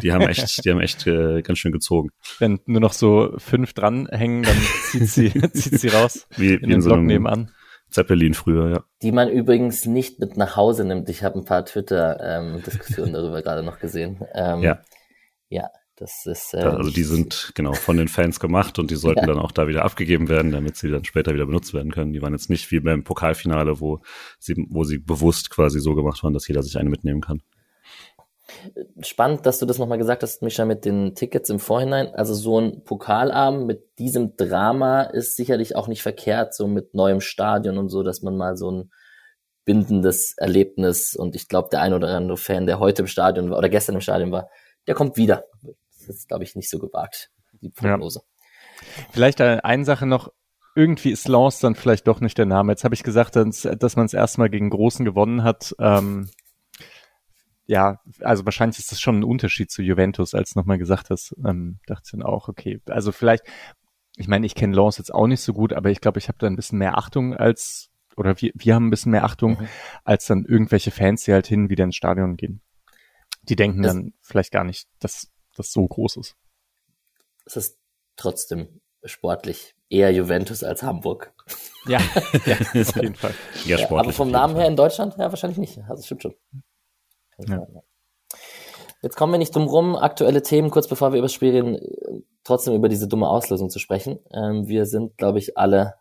die 0.00 0.12
haben 0.12 0.28
echt, 0.28 0.64
die 0.64 0.70
haben 0.70 0.80
echt 0.80 1.06
äh, 1.08 1.42
ganz 1.42 1.58
schön 1.58 1.72
gezogen. 1.72 2.10
Wenn 2.38 2.60
nur 2.66 2.80
noch 2.80 2.92
so 2.92 3.34
fünf 3.38 3.72
dranhängen, 3.72 4.42
dann 4.44 4.56
zieht 4.90 5.08
sie 5.08 5.30
zieht 5.52 5.80
sie 5.80 5.88
raus 5.88 6.28
wie, 6.36 6.54
in 6.54 6.60
wie 6.60 6.66
den 6.66 6.70
in 6.72 6.82
so 6.82 6.90
Block 6.90 7.02
nebenan. 7.02 7.50
Zeppelin 7.90 8.34
früher, 8.34 8.70
ja. 8.70 8.84
Die 9.02 9.12
man 9.12 9.28
übrigens 9.28 9.86
nicht 9.86 10.20
mit 10.20 10.36
nach 10.36 10.56
Hause 10.56 10.84
nimmt. 10.84 11.08
Ich 11.08 11.22
habe 11.22 11.38
ein 11.38 11.44
paar 11.44 11.64
Twitter-Diskussionen 11.64 13.08
ähm, 13.08 13.14
darüber 13.14 13.42
gerade 13.42 13.62
noch 13.62 13.78
gesehen. 13.78 14.20
Ähm, 14.34 14.60
ja. 14.60 14.80
Ja, 15.48 15.70
das 15.96 16.24
ist. 16.26 16.54
Äh, 16.54 16.58
also 16.58 16.90
die 16.90 17.02
sind 17.02 17.52
genau 17.54 17.74
von 17.74 17.96
den 17.96 18.08
Fans 18.08 18.40
gemacht 18.40 18.78
und 18.78 18.90
die 18.90 18.96
sollten 18.96 19.20
ja. 19.20 19.26
dann 19.26 19.38
auch 19.38 19.52
da 19.52 19.68
wieder 19.68 19.84
abgegeben 19.84 20.28
werden, 20.28 20.50
damit 20.50 20.76
sie 20.76 20.90
dann 20.90 21.04
später 21.04 21.34
wieder 21.34 21.46
benutzt 21.46 21.74
werden 21.74 21.92
können. 21.92 22.12
Die 22.12 22.22
waren 22.22 22.32
jetzt 22.32 22.48
nicht 22.48 22.70
wie 22.70 22.80
beim 22.80 23.04
Pokalfinale, 23.04 23.80
wo 23.80 24.00
sie, 24.38 24.54
wo 24.70 24.84
sie 24.84 24.98
bewusst 24.98 25.50
quasi 25.50 25.80
so 25.80 25.94
gemacht 25.94 26.22
waren, 26.22 26.32
dass 26.32 26.48
jeder 26.48 26.62
sich 26.62 26.78
eine 26.78 26.90
mitnehmen 26.90 27.20
kann. 27.20 27.42
Spannend, 29.00 29.46
dass 29.46 29.58
du 29.58 29.66
das 29.66 29.78
nochmal 29.78 29.98
gesagt 29.98 30.22
hast, 30.22 30.42
Micha, 30.42 30.64
mit 30.64 30.84
den 30.84 31.14
Tickets 31.14 31.50
im 31.50 31.58
Vorhinein. 31.58 32.14
Also 32.14 32.34
so 32.34 32.58
ein 32.60 32.84
Pokalabend 32.84 33.66
mit 33.66 33.98
diesem 33.98 34.36
Drama 34.36 35.02
ist 35.02 35.36
sicherlich 35.36 35.76
auch 35.76 35.88
nicht 35.88 36.02
verkehrt, 36.02 36.54
so 36.54 36.66
mit 36.66 36.94
neuem 36.94 37.20
Stadion 37.20 37.78
und 37.78 37.88
so, 37.88 38.02
dass 38.02 38.22
man 38.22 38.36
mal 38.36 38.56
so 38.56 38.70
ein 38.70 38.90
bindendes 39.64 40.34
Erlebnis 40.36 41.14
und 41.14 41.36
ich 41.36 41.48
glaube, 41.48 41.68
der 41.70 41.82
ein 41.82 41.94
oder 41.94 42.08
andere 42.08 42.36
Fan, 42.36 42.66
der 42.66 42.80
heute 42.80 43.02
im 43.02 43.08
Stadion 43.08 43.50
war 43.50 43.58
oder 43.58 43.68
gestern 43.68 43.94
im 43.94 44.00
Stadion 44.00 44.32
war, 44.32 44.48
der 44.86 44.94
kommt 44.94 45.16
wieder 45.16 45.44
ist, 46.10 46.28
glaube 46.28 46.44
ich, 46.44 46.54
nicht 46.54 46.68
so 46.68 46.78
gewagt, 46.78 47.30
die 47.60 47.70
Prognose. 47.70 48.20
Ja. 48.20 49.04
Vielleicht 49.10 49.40
eine 49.40 49.84
Sache 49.84 50.06
noch, 50.06 50.32
irgendwie 50.74 51.10
ist 51.10 51.28
Lance 51.28 51.60
dann 51.62 51.74
vielleicht 51.74 52.06
doch 52.06 52.20
nicht 52.20 52.38
der 52.38 52.46
Name. 52.46 52.72
Jetzt 52.72 52.84
habe 52.84 52.94
ich 52.94 53.02
gesagt, 53.02 53.36
dass, 53.36 53.62
dass 53.62 53.96
man 53.96 54.06
es 54.06 54.14
erstmal 54.14 54.50
gegen 54.50 54.70
Großen 54.70 55.04
gewonnen 55.04 55.42
hat. 55.42 55.74
Ähm, 55.78 56.30
ja, 57.70 58.00
also 58.18 58.44
wahrscheinlich 58.46 58.80
ist 58.80 58.90
das 58.90 59.00
schon 59.00 59.20
ein 59.20 59.24
Unterschied 59.24 59.70
zu 59.70 59.80
Juventus, 59.80 60.34
als 60.34 60.56
nochmal 60.56 60.76
gesagt 60.76 61.08
hast, 61.08 61.36
ähm, 61.46 61.78
dachte 61.86 62.02
ich 62.06 62.10
dann 62.10 62.24
auch, 62.24 62.48
okay, 62.48 62.80
also 62.86 63.12
vielleicht, 63.12 63.44
ich 64.16 64.26
meine, 64.26 64.44
ich 64.44 64.56
kenne 64.56 64.74
Lens 64.74 64.98
jetzt 64.98 65.14
auch 65.14 65.28
nicht 65.28 65.40
so 65.40 65.52
gut, 65.52 65.72
aber 65.72 65.88
ich 65.88 66.00
glaube, 66.00 66.18
ich 66.18 66.26
habe 66.26 66.36
da 66.38 66.48
ein 66.48 66.56
bisschen 66.56 66.78
mehr 66.78 66.98
Achtung 66.98 67.32
als, 67.36 67.88
oder 68.16 68.40
wir, 68.40 68.50
wir 68.56 68.74
haben 68.74 68.88
ein 68.88 68.90
bisschen 68.90 69.12
mehr 69.12 69.22
Achtung, 69.22 69.52
mhm. 69.52 69.68
als 70.02 70.26
dann 70.26 70.44
irgendwelche 70.46 70.90
Fans, 70.90 71.22
die 71.22 71.32
halt 71.32 71.46
hin 71.46 71.70
wieder 71.70 71.84
ins 71.84 71.94
Stadion 71.94 72.36
gehen. 72.36 72.60
Die 73.42 73.54
denken 73.54 73.82
das, 73.82 73.94
dann 73.94 74.14
vielleicht 74.20 74.50
gar 74.50 74.64
nicht, 74.64 74.88
dass 74.98 75.30
das 75.54 75.70
so 75.70 75.86
groß 75.86 76.16
ist. 76.16 76.36
Es 77.44 77.56
ist 77.56 77.78
trotzdem 78.16 78.80
sportlich 79.04 79.76
eher 79.88 80.12
Juventus 80.12 80.64
als 80.64 80.82
Hamburg. 80.82 81.32
Ja, 81.86 82.00
ja 82.46 82.56
auf 82.58 82.96
jeden 82.96 83.14
Fall. 83.14 83.34
Ja, 83.64 83.78
ja, 83.78 83.88
aber 83.90 84.12
vom 84.12 84.32
Namen 84.32 84.56
her 84.56 84.66
in 84.66 84.74
Deutschland, 84.74 85.14
ja, 85.18 85.30
wahrscheinlich 85.30 85.58
nicht. 85.58 85.78
Also 85.88 86.02
stimmt 86.02 86.22
schon. 86.22 86.34
Ja. 87.48 87.66
Jetzt 89.02 89.16
kommen 89.16 89.32
wir 89.32 89.38
nicht 89.38 89.54
drum 89.54 89.66
rum, 89.66 89.96
aktuelle 89.96 90.42
Themen, 90.42 90.70
kurz 90.70 90.86
bevor 90.86 91.12
wir 91.12 91.18
über 91.18 91.26
das 91.26 91.32
Spiel 91.32 91.52
reden, 91.52 91.78
trotzdem 92.44 92.74
über 92.74 92.88
diese 92.88 93.08
dumme 93.08 93.28
Auslösung 93.28 93.70
zu 93.70 93.78
sprechen. 93.78 94.18
Ähm, 94.32 94.68
wir 94.68 94.84
sind, 94.84 95.16
glaube 95.16 95.38
ich, 95.38 95.56
alle 95.56 95.94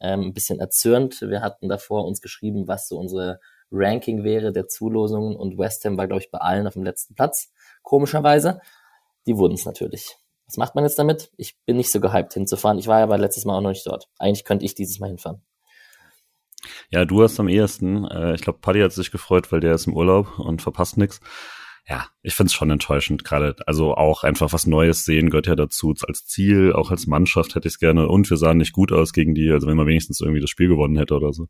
ähm, 0.00 0.22
ein 0.22 0.32
bisschen 0.32 0.58
erzürnt. 0.58 1.20
Wir 1.20 1.42
hatten 1.42 1.68
davor 1.68 2.04
uns 2.06 2.20
geschrieben, 2.20 2.66
was 2.66 2.88
so 2.88 2.98
unsere 2.98 3.38
Ranking 3.70 4.24
wäre 4.24 4.52
der 4.52 4.66
Zulosungen 4.66 5.36
und 5.36 5.58
West 5.58 5.84
Ham 5.84 5.96
war, 5.96 6.08
glaube 6.08 6.22
ich, 6.22 6.30
bei 6.30 6.38
allen 6.38 6.66
auf 6.66 6.72
dem 6.72 6.82
letzten 6.82 7.14
Platz, 7.14 7.52
komischerweise. 7.82 8.60
Die 9.26 9.36
wurden 9.36 9.54
es 9.54 9.64
natürlich. 9.64 10.16
Was 10.46 10.56
macht 10.56 10.74
man 10.74 10.82
jetzt 10.82 10.98
damit? 10.98 11.30
Ich 11.36 11.56
bin 11.64 11.76
nicht 11.76 11.92
so 11.92 12.00
gehypt 12.00 12.34
hinzufahren. 12.34 12.78
Ich 12.78 12.88
war 12.88 12.98
ja 12.98 13.04
aber 13.04 13.18
letztes 13.18 13.44
Mal 13.44 13.56
auch 13.56 13.60
noch 13.60 13.70
nicht 13.70 13.86
dort. 13.86 14.08
Eigentlich 14.18 14.44
könnte 14.44 14.64
ich 14.64 14.74
dieses 14.74 14.98
Mal 14.98 15.06
hinfahren. 15.06 15.42
Ja, 16.90 17.04
du 17.04 17.22
hast 17.22 17.40
am 17.40 17.48
ehesten. 17.48 18.04
Äh, 18.06 18.34
ich 18.34 18.42
glaube, 18.42 18.58
Paddy 18.60 18.80
hat 18.80 18.92
sich 18.92 19.10
gefreut, 19.10 19.50
weil 19.52 19.60
der 19.60 19.74
ist 19.74 19.86
im 19.86 19.94
Urlaub 19.94 20.38
und 20.38 20.62
verpasst 20.62 20.96
nix. 20.96 21.20
Ja, 21.88 22.06
ich 22.22 22.34
finde 22.34 22.48
es 22.48 22.54
schon 22.54 22.70
enttäuschend 22.70 23.24
gerade. 23.24 23.56
Also 23.66 23.94
auch 23.94 24.22
einfach 24.22 24.52
was 24.52 24.66
Neues 24.66 25.04
sehen 25.04 25.30
gehört 25.30 25.46
ja 25.46 25.56
dazu. 25.56 25.94
Als 26.06 26.24
Ziel, 26.26 26.72
auch 26.72 26.90
als 26.90 27.06
Mannschaft 27.06 27.54
hätte 27.54 27.66
ich 27.68 27.74
es 27.74 27.80
gerne. 27.80 28.08
Und 28.08 28.30
wir 28.30 28.36
sahen 28.36 28.58
nicht 28.58 28.72
gut 28.72 28.92
aus 28.92 29.12
gegen 29.12 29.34
die, 29.34 29.50
also 29.50 29.66
wenn 29.66 29.76
man 29.76 29.86
wenigstens 29.86 30.20
irgendwie 30.20 30.40
das 30.40 30.50
Spiel 30.50 30.68
gewonnen 30.68 30.96
hätte 30.96 31.14
oder 31.14 31.32
so. 31.32 31.48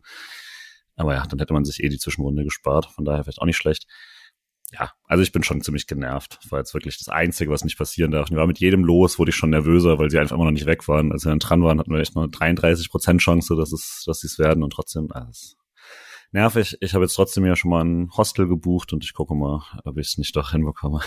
Aber 0.97 1.15
ja, 1.15 1.27
dann 1.27 1.39
hätte 1.39 1.53
man 1.53 1.65
sich 1.65 1.83
eh 1.83 1.89
die 1.89 1.99
Zwischenrunde 1.99 2.45
gespart. 2.45 2.87
Von 2.87 3.05
daher 3.05 3.25
vielleicht 3.25 3.41
auch 3.41 3.47
nicht 3.47 3.57
schlecht 3.57 3.87
ja, 4.73 4.93
also 5.05 5.23
ich 5.23 5.33
bin 5.33 5.43
schon 5.43 5.61
ziemlich 5.63 5.87
genervt. 5.87 6.39
Das 6.43 6.53
war 6.53 6.61
jetzt 6.61 6.75
wirklich 6.75 6.99
das 6.99 7.09
Einzige, 7.09 7.51
was 7.51 7.65
nicht 7.65 7.79
passieren 7.79 8.13
darf. 8.13 8.31
Ich 8.31 8.37
war 8.37 8.47
mit 8.47 8.61
jedem 8.61 8.85
los, 8.85 9.19
wurde 9.19 9.31
ich 9.31 9.37
schon 9.37 9.51
nervöser, 9.51 9.99
weil 9.99 10.11
sie 10.11 10.19
einfach 10.19 10.37
immer 10.37 10.45
noch 10.45 10.53
nicht 10.53 10.67
weg 10.67 10.87
waren. 10.87 11.11
Als 11.13 11.25
wir 11.25 11.31
dann 11.31 11.41
dran 11.41 11.63
waren, 11.63 11.79
hatten 11.81 11.93
wir 11.93 11.99
echt 11.99 12.15
nur 12.15 12.29
33 12.29 12.91
Prozent 12.91 13.21
Chance, 13.21 13.57
dass 13.57 13.73
es, 13.73 14.05
dass 14.07 14.21
sie 14.21 14.29
es 14.29 14.39
werden 14.39 14.63
und 14.63 14.73
trotzdem, 14.73 15.09
alles 15.11 15.57
nervig. 16.33 16.77
Ich 16.81 16.95
habe 16.95 17.05
jetzt 17.05 17.15
trotzdem 17.15 17.45
ja 17.45 17.57
schon 17.57 17.71
mal 17.71 17.85
ein 17.85 18.11
Hostel 18.17 18.47
gebucht 18.47 18.93
und 18.93 19.05
ich 19.05 19.15
gucke 19.15 19.35
mal, 19.35 19.63
ob 19.85 19.99
ich 19.99 20.09
es 20.09 20.19
nicht 20.19 20.37
doch 20.37 20.53
hinbekomme. 20.53 21.01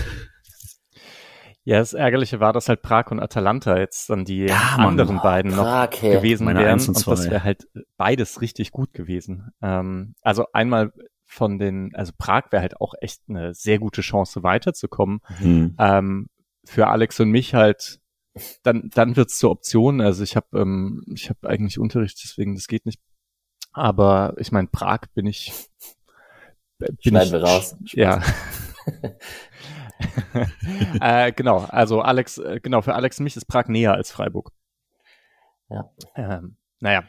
Ja, 1.66 1.80
das 1.80 1.94
Ärgerliche 1.94 2.42
war, 2.42 2.52
dass 2.52 2.68
halt 2.68 2.82
Prag 2.82 3.10
und 3.10 3.22
Atalanta 3.22 3.78
jetzt 3.78 4.10
dann 4.10 4.26
die 4.26 4.48
ja, 4.48 4.76
anderen 4.78 5.16
Mann, 5.16 5.24
beiden 5.24 5.54
Prag, 5.54 5.92
noch 5.92 6.02
hey. 6.02 6.18
gewesen 6.18 6.44
Meine 6.44 6.60
wären. 6.60 6.78
Und, 6.78 6.90
und 6.90 7.08
das 7.08 7.30
wäre 7.30 7.42
halt 7.42 7.70
beides 7.96 8.42
richtig 8.42 8.72
gut 8.72 8.92
gewesen. 8.92 9.52
Ähm, 9.62 10.14
also 10.22 10.46
einmal 10.52 10.92
von 11.34 11.58
den, 11.58 11.94
also 11.96 12.14
Prag 12.18 12.52
wäre 12.52 12.62
halt 12.62 12.80
auch 12.80 12.94
echt 13.02 13.22
eine 13.28 13.54
sehr 13.54 13.80
gute 13.80 14.02
Chance 14.02 14.44
weiterzukommen. 14.44 15.20
Mhm. 15.40 15.76
Ähm, 15.80 16.28
für 16.64 16.88
Alex 16.88 17.20
und 17.20 17.32
mich 17.32 17.54
halt, 17.54 18.00
dann, 18.64 18.90
dann 18.94 19.16
wird's 19.16 19.38
zur 19.38 19.52
Option. 19.52 20.00
Also 20.00 20.24
ich 20.24 20.36
habe 20.36 20.60
ähm, 20.60 21.04
ich 21.14 21.30
habe 21.30 21.50
eigentlich 21.50 21.80
Unterricht, 21.80 22.20
deswegen 22.24 22.56
das 22.56 22.68
geht 22.68 22.86
nicht. 22.86 23.02
Aber 23.74 24.36
ich 24.38 24.52
meine, 24.52 24.68
Prag 24.68 25.02
bin 25.14 25.26
ich. 25.26 25.52
Bin 26.78 26.98
Schneiden 27.00 27.28
ich, 27.28 27.32
wir 27.34 27.44
raus. 27.44 27.76
Spaß. 27.86 27.94
Ja. 27.94 28.22
äh, 31.28 31.32
genau, 31.32 31.60
also 31.70 32.02
Alex, 32.02 32.38
äh, 32.38 32.60
genau, 32.62 32.82
für 32.82 32.94
Alex 32.94 33.20
und 33.20 33.24
mich 33.24 33.36
ist 33.36 33.46
Prag 33.46 33.68
näher 33.68 33.94
als 33.94 34.12
Freiburg. 34.12 34.52
Ja. 35.70 35.90
Ähm, 36.16 36.58
naja. 36.80 37.04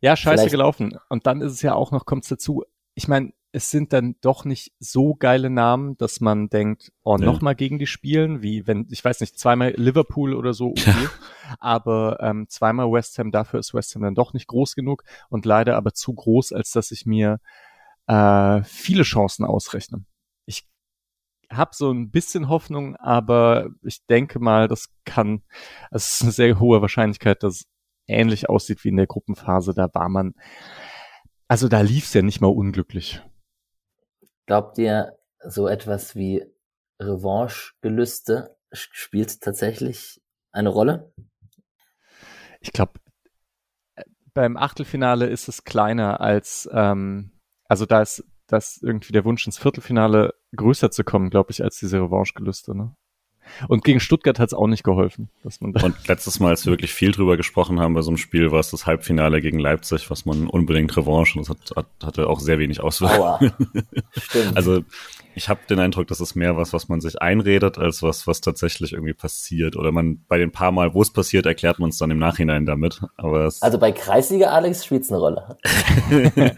Ja, 0.00 0.16
scheiße 0.16 0.42
Vielleicht. 0.42 0.50
gelaufen. 0.50 0.98
Und 1.08 1.26
dann 1.26 1.40
ist 1.40 1.52
es 1.52 1.62
ja 1.62 1.74
auch 1.74 1.90
noch, 1.90 2.04
kommt's 2.04 2.28
dazu, 2.28 2.62
ich 2.94 3.08
meine, 3.08 3.32
es 3.54 3.70
sind 3.70 3.92
dann 3.92 4.16
doch 4.20 4.44
nicht 4.44 4.72
so 4.80 5.14
geile 5.14 5.48
Namen, 5.48 5.96
dass 5.96 6.20
man 6.20 6.48
denkt, 6.48 6.92
oh, 7.04 7.16
ja. 7.16 7.24
nochmal 7.24 7.54
gegen 7.54 7.78
die 7.78 7.86
spielen, 7.86 8.42
wie 8.42 8.66
wenn, 8.66 8.88
ich 8.90 9.04
weiß 9.04 9.20
nicht, 9.20 9.38
zweimal 9.38 9.74
Liverpool 9.76 10.34
oder 10.34 10.52
so, 10.52 10.70
okay. 10.70 10.90
Ja. 10.90 11.10
aber 11.60 12.18
ähm, 12.20 12.46
zweimal 12.48 12.90
West 12.90 13.16
Ham, 13.18 13.30
dafür 13.30 13.60
ist 13.60 13.72
West 13.72 13.94
Ham 13.94 14.02
dann 14.02 14.16
doch 14.16 14.32
nicht 14.32 14.48
groß 14.48 14.74
genug 14.74 15.04
und 15.28 15.46
leider 15.46 15.76
aber 15.76 15.92
zu 15.92 16.14
groß, 16.14 16.52
als 16.52 16.72
dass 16.72 16.90
ich 16.90 17.06
mir 17.06 17.38
äh, 18.08 18.62
viele 18.64 19.04
Chancen 19.04 19.44
ausrechne. 19.44 20.04
Ich 20.46 20.68
habe 21.48 21.70
so 21.74 21.92
ein 21.92 22.10
bisschen 22.10 22.48
Hoffnung, 22.48 22.96
aber 22.96 23.68
ich 23.82 24.04
denke 24.06 24.40
mal, 24.40 24.66
das 24.66 24.88
kann, 25.04 25.42
es 25.92 26.14
ist 26.14 26.22
eine 26.22 26.32
sehr 26.32 26.58
hohe 26.58 26.82
Wahrscheinlichkeit, 26.82 27.44
dass 27.44 27.54
es 27.54 27.66
ähnlich 28.08 28.48
aussieht 28.48 28.82
wie 28.82 28.88
in 28.88 28.96
der 28.96 29.06
Gruppenphase. 29.06 29.74
Da 29.74 29.88
war 29.92 30.08
man 30.08 30.34
also 31.48 31.68
da 31.68 31.80
lief's 31.80 32.14
ja 32.14 32.22
nicht 32.22 32.40
mal 32.40 32.48
unglücklich. 32.48 33.22
Glaubt 34.46 34.78
ihr, 34.78 35.16
so 35.46 35.68
etwas 35.68 36.14
wie 36.14 36.44
Revanche-Gelüste 37.00 38.56
spielt 38.72 39.40
tatsächlich 39.40 40.22
eine 40.52 40.70
Rolle? 40.70 41.12
Ich 42.60 42.72
glaube, 42.72 42.92
beim 44.32 44.56
Achtelfinale 44.56 45.26
ist 45.26 45.48
es 45.48 45.64
kleiner 45.64 46.20
als, 46.20 46.68
ähm, 46.72 47.30
also 47.68 47.86
da 47.86 48.02
ist, 48.02 48.24
da 48.46 48.56
ist 48.56 48.82
irgendwie 48.82 49.12
der 49.12 49.24
Wunsch 49.24 49.46
ins 49.46 49.58
Viertelfinale 49.58 50.34
größer 50.56 50.90
zu 50.90 51.04
kommen, 51.04 51.30
glaube 51.30 51.50
ich, 51.50 51.62
als 51.62 51.78
diese 51.78 51.98
Revanche-Gelüste. 51.98 52.76
Ne? 52.76 52.94
Und 53.68 53.84
gegen 53.84 54.00
Stuttgart 54.00 54.38
hat 54.38 54.48
es 54.48 54.54
auch 54.54 54.66
nicht 54.66 54.84
geholfen. 54.84 55.28
Dass 55.42 55.60
man 55.60 55.72
und 55.72 56.08
letztes 56.08 56.40
Mal, 56.40 56.50
als 56.50 56.64
wir 56.64 56.72
wirklich 56.72 56.92
viel 56.92 57.12
drüber 57.12 57.36
gesprochen 57.36 57.80
haben 57.80 57.94
bei 57.94 58.02
so 58.02 58.10
einem 58.10 58.16
Spiel, 58.16 58.50
war 58.50 58.60
es 58.60 58.70
das 58.70 58.86
Halbfinale 58.86 59.40
gegen 59.40 59.58
Leipzig, 59.58 60.10
was 60.10 60.24
man 60.26 60.46
unbedingt 60.46 60.96
Revanche 60.96 61.38
und 61.38 61.48
das 61.48 61.56
hat, 61.56 61.76
hat, 61.76 61.86
hatte 62.04 62.28
auch 62.28 62.40
sehr 62.40 62.58
wenig 62.58 62.80
Auswirkungen. 62.80 63.52
also 64.54 64.82
ich 65.34 65.48
habe 65.48 65.60
den 65.68 65.78
Eindruck, 65.78 66.06
das 66.08 66.20
ist 66.20 66.34
mehr 66.34 66.56
was, 66.56 66.72
was 66.72 66.88
man 66.88 67.00
sich 67.00 67.20
einredet, 67.20 67.78
als 67.78 68.02
was, 68.02 68.26
was 68.26 68.40
tatsächlich 68.40 68.92
irgendwie 68.92 69.14
passiert. 69.14 69.76
Oder 69.76 69.92
man 69.92 70.24
bei 70.28 70.38
den 70.38 70.52
paar 70.52 70.72
Mal, 70.72 70.94
wo 70.94 71.02
es 71.02 71.12
passiert, 71.12 71.46
erklärt 71.46 71.78
man 71.78 71.90
es 71.90 71.98
dann 71.98 72.10
im 72.10 72.18
Nachhinein 72.18 72.66
damit. 72.66 73.00
Aber 73.16 73.50
also 73.60 73.78
bei 73.78 73.92
Kreisliga 73.92 74.48
Alex 74.48 74.84
spielt 74.84 75.08
eine 75.10 75.18
Rolle. 75.18 75.58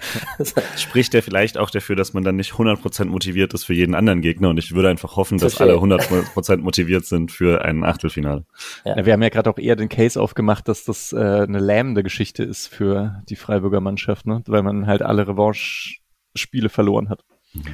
Spricht 0.76 1.14
ja 1.14 1.23
vielleicht 1.23 1.59
auch 1.59 1.71
dafür, 1.71 1.97
dass 1.97 2.12
man 2.12 2.25
dann 2.25 2.37
nicht 2.37 2.52
100% 2.52 3.06
motiviert 3.06 3.54
ist 3.54 3.64
für 3.64 3.75
jeden 3.75 3.95
anderen 3.95 4.21
Gegner. 4.21 4.50
Und 4.50 4.59
ich 4.59 4.75
würde 4.75 4.88
einfach 4.88 5.16
hoffen, 5.16 5.38
dass 5.38 5.61
alle 5.61 5.75
100% 5.75 6.59
motiviert 6.59 7.06
sind 7.06 7.33
für 7.33 7.64
ein 7.64 7.85
Achtelfinale. 7.85 8.45
Ja. 8.85 8.97
Ja, 8.97 9.06
wir 9.06 9.12
haben 9.12 9.23
ja 9.23 9.28
gerade 9.28 9.50
auch 9.50 9.59
eher 9.59 9.76
den 9.76 9.88
Case 9.88 10.21
aufgemacht, 10.21 10.68
dass 10.68 10.85
das 10.85 11.12
äh, 11.12 11.16
eine 11.16 11.59
lähmende 11.59 12.02
Geschichte 12.02 12.42
ist 12.42 12.68
für 12.68 13.23
die 13.28 13.37
Freiburger 13.37 13.80
Mannschaft, 13.80 14.26
ne? 14.26 14.42
weil 14.47 14.62
man 14.62 14.87
halt 14.87 15.02
alle 15.02 15.28
Revanche-Spiele 15.28 16.68
verloren 16.68 17.09
hat. 17.09 17.25
Mhm. 17.52 17.64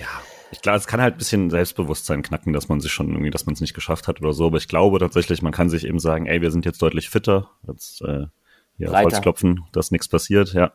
Ja, 0.00 0.22
ich 0.52 0.60
glaube, 0.60 0.78
es 0.78 0.86
kann 0.86 1.00
halt 1.00 1.14
ein 1.14 1.18
bisschen 1.18 1.50
Selbstbewusstsein 1.50 2.22
knacken, 2.22 2.52
dass 2.52 2.68
man 2.68 2.80
sich 2.80 2.92
schon 2.92 3.10
irgendwie, 3.10 3.30
dass 3.30 3.46
man 3.46 3.54
es 3.54 3.60
nicht 3.60 3.74
geschafft 3.74 4.08
hat 4.08 4.20
oder 4.20 4.32
so. 4.32 4.46
Aber 4.46 4.58
ich 4.58 4.68
glaube 4.68 4.98
tatsächlich, 4.98 5.42
man 5.42 5.52
kann 5.52 5.68
sich 5.68 5.86
eben 5.86 5.98
sagen, 5.98 6.26
ey, 6.26 6.40
wir 6.40 6.50
sind 6.50 6.64
jetzt 6.64 6.80
deutlich 6.82 7.10
fitter. 7.10 7.50
Jetzt 7.66 8.02
äh, 8.02 8.26
hier 8.76 8.90
auf 8.90 9.02
Holz 9.02 9.20
klopfen, 9.20 9.64
dass 9.72 9.90
nichts 9.90 10.08
passiert, 10.08 10.52
ja. 10.52 10.72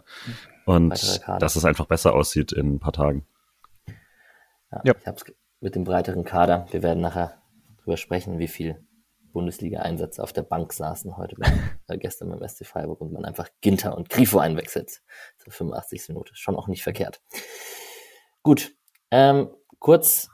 Und 0.66 0.90
dass 0.90 1.56
es 1.56 1.66
einfach 1.66 1.86
besser 1.86 2.14
aussieht 2.14 2.52
in 2.52 2.76
ein 2.76 2.80
paar 2.80 2.94
Tagen. 2.94 3.26
Ja, 4.72 4.82
ja. 4.84 4.94
ich 5.00 5.08
hab's 5.08 5.26
mit 5.60 5.76
dem 5.76 5.84
breiteren 5.84 6.24
Kader. 6.24 6.68
Wir 6.72 6.84
werden 6.84 7.02
nachher 7.02 7.42
drüber 7.84 7.98
sprechen, 7.98 8.40
wie 8.40 8.48
viel 8.48 8.84
Bundesliga-Einsätze 9.32 10.22
auf 10.22 10.34
der 10.34 10.44
Bank 10.44 10.74
saßen 10.74 11.18
heute 11.18 11.36
bei, 11.38 11.48
äh, 11.88 11.98
gestern 11.98 12.30
beim 12.30 12.48
SC 12.48 12.66
Freiburg 12.66 13.02
und 13.02 13.14
man 13.14 13.26
einfach 13.26 13.48
Ginter 13.62 13.96
und 13.96 14.10
Grifo 14.10 14.40
einwechselt 14.40 15.02
zur 15.38 15.54
85. 15.54 16.10
Minute. 16.10 16.36
Schon 16.36 16.56
auch 16.56 16.68
nicht 16.68 16.84
verkehrt. 16.84 17.22
Gut, 18.44 18.74
ähm, 19.12 19.50
kurz 19.80 20.30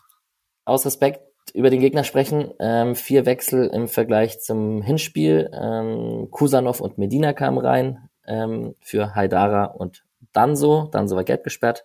aus 0.65 0.85
Respekt 0.85 1.21
über 1.53 1.69
den 1.69 1.79
Gegner 1.79 2.03
sprechen. 2.03 2.53
Ähm, 2.59 2.95
vier 2.95 3.25
Wechsel 3.25 3.67
im 3.67 3.87
Vergleich 3.87 4.39
zum 4.39 4.81
Hinspiel. 4.81 5.49
Ähm, 5.53 6.27
Kusanov 6.31 6.81
und 6.81 6.97
Medina 6.97 7.33
kamen 7.33 7.57
rein 7.57 8.09
ähm, 8.25 8.75
für 8.81 9.15
Haidara 9.15 9.65
und 9.65 10.05
Danso. 10.33 10.89
Danso 10.91 11.15
war 11.15 11.23
gelb 11.23 11.43
gesperrt. 11.43 11.83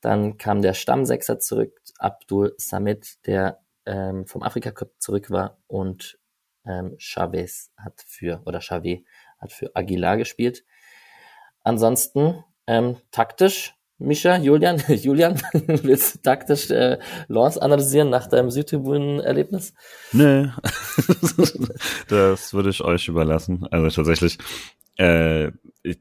Dann 0.00 0.36
kam 0.36 0.62
der 0.62 0.74
Stammsechser 0.74 1.38
zurück, 1.38 1.80
Abdul 1.98 2.54
Samit, 2.58 3.26
der 3.26 3.60
ähm, 3.86 4.26
vom 4.26 4.42
Afrika 4.42 4.70
Cup 4.70 4.90
zurück 4.98 5.30
war 5.30 5.58
und 5.66 6.18
ähm, 6.66 6.94
Chavez 6.98 7.70
hat 7.76 8.02
für, 8.06 8.42
oder 8.44 8.60
Chavez 8.60 9.02
hat 9.38 9.52
für 9.52 9.74
Aguilar 9.74 10.16
gespielt. 10.16 10.64
Ansonsten 11.62 12.44
ähm, 12.66 12.96
taktisch 13.10 13.74
Mischa, 14.04 14.36
Julian, 14.36 14.82
Julian, 14.88 15.40
willst 15.52 16.14
du 16.14 16.18
taktisch 16.22 16.70
äh, 16.70 16.98
Lance 17.28 17.60
analysieren 17.60 18.10
nach 18.10 18.26
deinem 18.26 18.50
Südtribünen-Erlebnis? 18.50 19.74
Nee, 20.12 20.48
das 22.08 22.54
würde 22.54 22.70
ich 22.70 22.82
euch 22.82 23.08
überlassen. 23.08 23.66
Also 23.70 23.88
tatsächlich, 24.02 24.38
äh, 24.96 25.50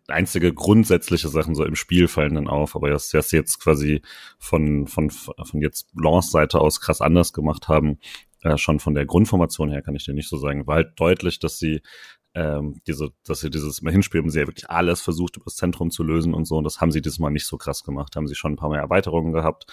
einzige 0.08 0.54
grundsätzliche 0.54 1.28
Sachen 1.28 1.56
so 1.56 1.66
im 1.66 1.76
Spiel 1.76 2.08
fallen 2.08 2.36
dann 2.36 2.48
auf, 2.48 2.76
aber 2.76 2.90
dass 2.90 3.10
sie 3.10 3.38
jetzt 3.38 3.60
quasi 3.60 4.02
von, 4.38 4.88
von, 4.88 5.10
von 5.10 5.62
jetzt 5.62 5.90
Lance 5.96 6.32
Seite 6.32 6.60
aus 6.60 6.80
krass 6.80 7.02
anders 7.02 7.34
gemacht 7.34 7.68
haben, 7.68 8.00
äh, 8.44 8.58
schon 8.58 8.80
von 8.80 8.94
der 8.94 9.06
Grundformation 9.06 9.72
her 9.72 9.82
kann 9.82 9.96
ich 9.96 10.06
dir 10.06 10.14
nicht 10.14 10.30
so 10.30 10.38
sagen, 10.38 10.68
war 10.68 10.76
halt 10.76 11.00
deutlich, 11.00 11.40
dass 11.40 11.58
sie 11.58 11.82
ähm, 12.36 12.82
diese, 12.88 13.12
dass 13.26 13.42
sie 13.42 13.50
dieses 13.50 13.82
mal 13.82 13.92
hinspielen, 13.92 14.30
sie 14.30 14.40
ja 14.40 14.48
wirklich 14.48 14.70
alles 14.70 15.02
versucht, 15.02 15.38
über 15.38 15.46
das 15.46 15.56
Zentrum 15.56 15.92
zu 15.92 16.04
lösen 16.04 16.34
und 16.34 16.46
so, 16.46 16.58
und 16.58 16.64
das 16.64 16.82
haben 16.82 16.92
sie 16.92 17.02
diesmal 17.02 17.32
nicht 17.32 17.46
so 17.46 17.58
krass 17.58 17.84
gemacht, 17.84 18.16
haben 18.16 18.28
sie 18.28 18.36
schon 18.36 18.54
ein 18.54 18.58
paar 18.58 18.70
mehr 18.70 18.82
Erweiterungen 18.82 19.34
gehabt 19.34 19.66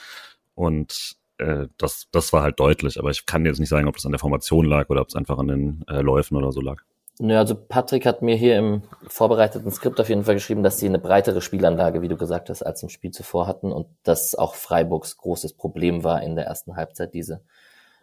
und 0.54 1.16
äh, 1.38 1.68
das, 1.78 2.08
das 2.12 2.32
war 2.32 2.42
halt 2.42 2.60
deutlich, 2.60 2.98
aber 2.98 3.10
ich 3.10 3.26
kann 3.26 3.46
jetzt 3.46 3.60
nicht 3.60 3.68
sagen, 3.68 3.88
ob 3.88 3.96
das 3.96 4.06
an 4.06 4.12
der 4.12 4.18
Formation 4.18 4.66
lag 4.66 4.88
oder 4.90 5.00
ob 5.00 5.08
es 5.08 5.16
einfach 5.16 5.38
an 5.38 5.48
den 5.48 5.84
äh, 5.88 6.00
Läufen 6.00 6.36
oder 6.36 6.52
so 6.52 6.60
lag. 6.60 6.82
Nö, 7.22 7.36
also 7.36 7.54
Patrick 7.54 8.06
hat 8.06 8.22
mir 8.22 8.34
hier 8.34 8.56
im 8.56 8.82
vorbereiteten 9.06 9.70
Skript 9.70 10.00
auf 10.00 10.08
jeden 10.08 10.24
Fall 10.24 10.34
geschrieben, 10.34 10.62
dass 10.62 10.78
sie 10.78 10.86
eine 10.86 10.98
breitere 10.98 11.42
Spielanlage, 11.42 12.00
wie 12.00 12.08
du 12.08 12.16
gesagt 12.16 12.48
hast, 12.48 12.62
als 12.62 12.82
im 12.82 12.88
Spiel 12.88 13.10
zuvor 13.10 13.46
hatten 13.46 13.72
und 13.72 13.88
dass 14.04 14.34
auch 14.34 14.54
Freiburgs 14.54 15.18
großes 15.18 15.52
Problem 15.52 16.02
war 16.02 16.22
in 16.22 16.34
der 16.34 16.46
ersten 16.46 16.76
Halbzeit, 16.76 17.12
diese 17.12 17.42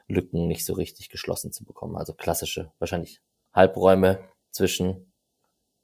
Lücken 0.07 0.47
nicht 0.47 0.65
so 0.65 0.73
richtig 0.73 1.09
geschlossen 1.09 1.51
zu 1.51 1.65
bekommen. 1.65 1.97
Also 1.97 2.13
klassische, 2.13 2.71
wahrscheinlich 2.77 3.19
Halbräume 3.53 4.19
zwischen 4.57 5.13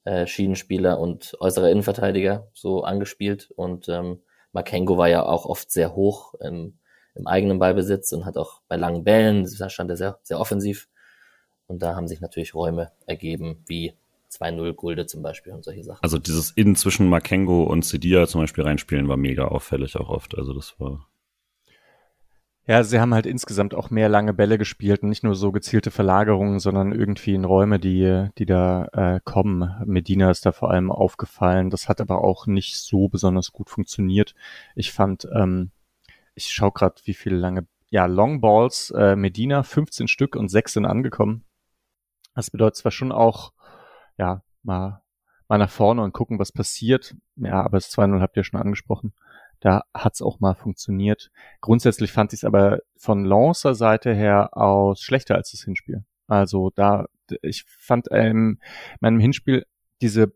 äh, 0.03 0.27
Schienenspieler 0.27 0.99
und 0.99 1.37
äußerer 1.39 1.69
Innenverteidiger 1.69 2.49
so 2.53 2.83
angespielt 2.83 3.51
und 3.55 3.87
ähm, 3.87 4.21
Makengo 4.51 4.97
war 4.97 5.07
ja 5.07 5.25
auch 5.25 5.45
oft 5.45 5.71
sehr 5.71 5.95
hoch 5.95 6.33
im, 6.41 6.77
im 7.15 7.27
eigenen 7.27 7.59
Ballbesitz 7.59 8.11
und 8.11 8.25
hat 8.25 8.37
auch 8.37 8.61
bei 8.67 8.75
langen 8.75 9.03
Bällen, 9.03 9.49
da 9.57 9.69
stand 9.69 9.89
er 9.89 9.97
sehr, 9.97 10.19
sehr 10.23 10.39
offensiv 10.39 10.89
und 11.67 11.81
da 11.81 11.95
haben 11.95 12.07
sich 12.07 12.21
natürlich 12.21 12.53
Räume 12.53 12.91
ergeben, 13.05 13.63
wie 13.67 13.93
2-0 14.29 14.73
Gulde 14.73 15.05
zum 15.05 15.21
Beispiel 15.21 15.53
und 15.53 15.63
solche 15.63 15.83
Sachen. 15.83 16.03
Also 16.03 16.17
dieses 16.17 16.51
Innen 16.51 16.75
zwischen 16.75 17.07
Makengo 17.07 17.63
und 17.63 17.85
Sedia 17.85 18.27
zum 18.27 18.41
Beispiel 18.41 18.63
reinspielen 18.63 19.07
war 19.07 19.17
mega 19.17 19.45
auffällig 19.45 19.95
auch 19.95 20.09
oft. 20.09 20.37
Also 20.37 20.53
das 20.53 20.79
war. 20.79 21.07
Ja, 22.65 22.81
sie 22.85 23.01
haben 23.01 23.13
halt 23.13 23.25
insgesamt 23.25 23.73
auch 23.73 23.89
mehr 23.89 24.07
lange 24.07 24.33
Bälle 24.33 24.57
gespielt 24.57 25.03
und 25.03 25.09
nicht 25.09 25.23
nur 25.23 25.35
so 25.35 25.51
gezielte 25.51 25.91
Verlagerungen, 25.91 26.59
sondern 26.59 26.93
irgendwie 26.93 27.33
in 27.33 27.43
Räume, 27.43 27.77
die, 27.77 28.29
die 28.37 28.45
da 28.45 28.85
äh, 28.93 29.19
kommen. 29.21 29.75
Medina 29.85 30.31
ist 30.31 30.45
da 30.45 30.53
vor 30.53 30.71
allem 30.71 30.89
aufgefallen. 30.89 31.69
Das 31.69 31.89
hat 31.89 31.99
aber 31.99 32.23
auch 32.23 32.47
nicht 32.47 32.77
so 32.77 33.09
besonders 33.09 33.51
gut 33.51 33.69
funktioniert. 33.69 34.33
Ich 34.75 34.93
fand, 34.93 35.27
ähm, 35.35 35.71
ich 36.35 36.53
schau 36.53 36.71
gerade, 36.71 36.95
wie 37.03 37.13
viele 37.13 37.35
lange, 37.35 37.67
ja, 37.89 38.05
Long 38.05 38.39
Balls, 38.39 38.91
äh, 38.91 39.17
Medina 39.17 39.63
15 39.63 40.07
Stück 40.07 40.37
und 40.37 40.47
6 40.47 40.73
sind 40.73 40.85
angekommen. 40.85 41.43
Das 42.33 42.49
bedeutet 42.49 42.77
zwar 42.77 42.93
schon 42.93 43.11
auch, 43.11 43.51
ja, 44.17 44.41
mal, 44.63 45.03
mal 45.49 45.57
nach 45.57 45.69
vorne 45.69 46.01
und 46.01 46.13
gucken, 46.13 46.39
was 46.39 46.53
passiert. 46.53 47.13
Ja, 47.35 47.61
aber 47.61 47.77
das 47.77 47.91
2-0 47.91 48.21
habt 48.21 48.37
ihr 48.37 48.45
schon 48.45 48.61
angesprochen. 48.61 49.13
Da 49.63 49.83
hat's 49.93 50.21
auch 50.21 50.41
mal 50.41 50.55
funktioniert. 50.55 51.31
Grundsätzlich 51.61 52.11
fand 52.11 52.33
ich 52.33 52.39
es 52.39 52.43
aber 52.43 52.79
von 52.97 53.23
Lancer 53.23 53.75
Seite 53.75 54.13
her 54.13 54.57
aus 54.57 54.99
schlechter 54.99 55.35
als 55.35 55.51
das 55.51 55.63
Hinspiel. 55.63 56.03
Also 56.27 56.69
da, 56.75 57.05
ich 57.41 57.63
fand 57.63 58.07
ähm, 58.11 58.59
meinem 58.99 59.21
Hinspiel 59.21 59.65
diese 60.01 60.33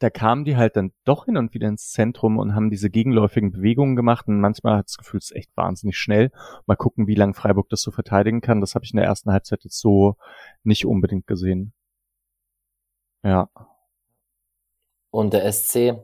da 0.00 0.08
kamen 0.08 0.44
die 0.44 0.56
halt 0.56 0.76
dann 0.76 0.92
doch 1.04 1.26
hin 1.26 1.36
und 1.36 1.52
wieder 1.54 1.68
ins 1.68 1.92
Zentrum 1.92 2.38
und 2.38 2.54
haben 2.54 2.70
diese 2.70 2.88
gegenläufigen 2.90 3.52
Bewegungen 3.52 3.96
gemacht 3.96 4.26
und 4.28 4.40
manchmal 4.40 4.78
hat 4.78 4.86
das 4.86 4.96
Gefühl, 4.96 5.18
es 5.18 5.30
ist 5.30 5.36
echt 5.36 5.56
wahnsinnig 5.56 5.98
schnell. 5.98 6.32
Mal 6.66 6.76
gucken, 6.76 7.06
wie 7.06 7.14
lange 7.14 7.34
Freiburg 7.34 7.68
das 7.68 7.82
so 7.82 7.90
verteidigen 7.90 8.40
kann. 8.40 8.62
Das 8.62 8.74
habe 8.74 8.84
ich 8.84 8.92
in 8.92 8.96
der 8.96 9.04
ersten 9.04 9.30
Halbzeit 9.30 9.62
jetzt 9.62 9.78
so 9.78 10.16
nicht 10.64 10.86
unbedingt 10.86 11.26
gesehen. 11.26 11.74
Ja. 13.22 13.50
Und 15.10 15.34
der 15.34 15.52
SC, 15.52 15.98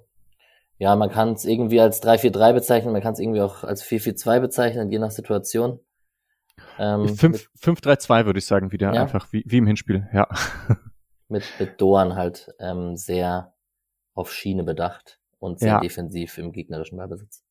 ja, 0.78 0.94
man 0.96 1.10
kann 1.10 1.32
es 1.32 1.44
irgendwie 1.44 1.80
als 1.80 2.02
3-4-3 2.02 2.52
bezeichnen, 2.52 2.92
man 2.92 3.02
kann 3.02 3.14
es 3.14 3.18
irgendwie 3.18 3.40
auch 3.40 3.64
als 3.64 3.82
4-4-2 3.84 4.40
bezeichnen, 4.40 4.90
je 4.90 4.98
nach 4.98 5.10
Situation. 5.10 5.80
Ähm, 6.78 7.06
5-3-2 7.06 8.26
würde 8.26 8.38
ich 8.38 8.46
sagen, 8.46 8.72
wieder 8.72 8.92
ja? 8.92 9.02
einfach 9.02 9.32
wie, 9.32 9.42
wie 9.46 9.58
im 9.58 9.66
Hinspiel, 9.66 10.08
ja. 10.12 10.28
Mit, 11.28 11.42
mit 11.58 11.80
Doan 11.80 12.14
halt 12.14 12.54
ähm, 12.60 12.94
sehr 12.94 13.52
auf 14.14 14.32
Schiene 14.32 14.62
bedacht 14.62 15.18
und 15.40 15.58
sehr 15.58 15.72
ja. 15.72 15.80
defensiv 15.80 16.38
im 16.38 16.52
gegnerischen 16.52 16.98
Ballbesitz. 16.98 17.44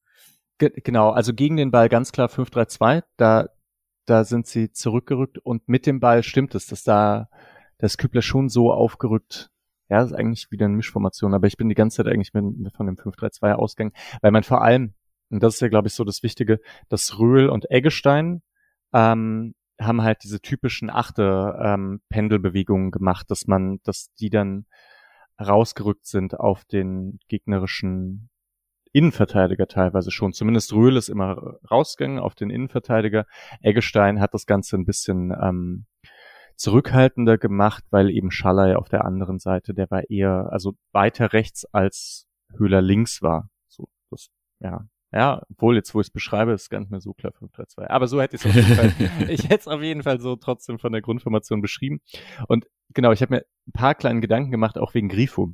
Ge 0.59 0.71
genau, 0.81 1.09
also 1.09 1.33
gegen 1.33 1.57
den 1.57 1.71
Ball 1.71 1.89
ganz 1.89 2.13
klar 2.13 2.29
5-3-2, 2.29 3.03
da, 3.17 3.49
da 4.05 4.23
sind 4.23 4.47
sie 4.47 4.71
zurückgerückt 4.71 5.39
und 5.39 5.67
mit 5.67 5.87
dem 5.87 5.99
Ball 5.99 6.23
stimmt 6.23 6.55
es, 6.55 6.67
dass 6.67 6.83
da 6.83 7.27
das 7.77 7.97
Kübler 7.97 8.21
schon 8.21 8.47
so 8.47 8.71
aufgerückt 8.71 9.51
ja, 9.89 9.99
das 9.99 10.11
ist 10.11 10.17
eigentlich 10.17 10.51
wieder 10.51 10.65
eine 10.65 10.75
Mischformation, 10.75 11.33
aber 11.33 11.47
ich 11.47 11.57
bin 11.57 11.69
die 11.69 11.75
ganze 11.75 11.97
Zeit 11.97 12.07
eigentlich 12.07 12.33
mit, 12.33 12.75
von 12.75 12.85
dem 12.87 12.95
5-3-2 12.95 13.53
ausgegangen, 13.53 13.93
weil 14.21 14.31
man 14.31 14.43
vor 14.43 14.63
allem, 14.63 14.93
und 15.29 15.43
das 15.43 15.55
ist 15.55 15.61
ja, 15.61 15.67
glaube 15.67 15.87
ich, 15.87 15.93
so 15.93 16.03
das 16.03 16.23
Wichtige, 16.23 16.59
dass 16.89 17.19
Röhl 17.19 17.49
und 17.49 17.69
Eggestein 17.69 18.41
ähm, 18.93 19.53
haben 19.79 20.01
halt 20.01 20.23
diese 20.23 20.39
typischen 20.41 20.89
achte 20.89 21.57
ähm, 21.61 22.01
Pendelbewegungen 22.09 22.91
gemacht, 22.91 23.29
dass 23.29 23.47
man, 23.47 23.79
dass 23.83 24.13
die 24.19 24.29
dann 24.29 24.65
rausgerückt 25.39 26.05
sind 26.05 26.39
auf 26.39 26.63
den 26.65 27.19
gegnerischen 27.27 28.29
Innenverteidiger 28.93 29.67
teilweise 29.67 30.09
schon. 30.09 30.31
Zumindest 30.31 30.71
Röhl 30.71 30.95
ist 30.95 31.09
immer 31.09 31.57
rausgegangen 31.69 32.19
auf 32.19 32.33
den 32.33 32.49
Innenverteidiger. 32.49 33.25
Eggestein 33.61 34.21
hat 34.21 34.33
das 34.33 34.45
Ganze 34.45 34.77
ein 34.77 34.85
bisschen 34.85 35.31
ähm, 35.31 35.85
zurückhaltender 36.55 37.37
gemacht, 37.37 37.83
weil 37.89 38.09
eben 38.09 38.31
Schallei 38.31 38.75
auf 38.75 38.89
der 38.89 39.05
anderen 39.05 39.39
Seite, 39.39 39.73
der 39.73 39.89
war 39.91 40.09
eher, 40.09 40.49
also 40.51 40.75
weiter 40.91 41.33
rechts 41.33 41.65
als 41.65 42.27
Höhler 42.55 42.81
links 42.81 43.21
war. 43.21 43.49
So, 43.67 43.87
das, 44.09 44.29
ja. 44.59 44.87
Ja, 45.11 45.43
obwohl 45.49 45.75
jetzt, 45.75 45.95
wo 45.95 46.01
ich 46.01 46.07
es 46.07 46.11
beschreibe, 46.11 46.51
ist 46.51 46.69
gar 46.69 46.79
nicht 46.79 46.91
mehr 46.91 46.99
so 46.99 47.13
klar 47.13 47.31
5-3-2. 47.31 47.87
Aber 47.87 48.07
so 48.07 48.21
hätte 48.21 48.35
ich 48.35 48.43
es 48.43 48.49
auf 48.49 48.55
jeden 48.55 48.75
Fall, 48.75 49.29
ich 49.29 49.43
hätte 49.45 49.55
es 49.55 49.67
auf 49.67 49.81
jeden 49.81 50.03
Fall 50.03 50.19
so 50.19 50.35
trotzdem 50.35 50.77
von 50.77 50.91
der 50.91 51.01
Grundformation 51.01 51.61
beschrieben. 51.61 52.01
Und 52.47 52.67
genau, 52.93 53.11
ich 53.11 53.21
habe 53.21 53.35
mir 53.35 53.45
ein 53.67 53.71
paar 53.71 53.95
kleine 53.95 54.19
Gedanken 54.19 54.51
gemacht, 54.51 54.77
auch 54.77 54.93
wegen 54.93 55.07
Grifo. 55.07 55.53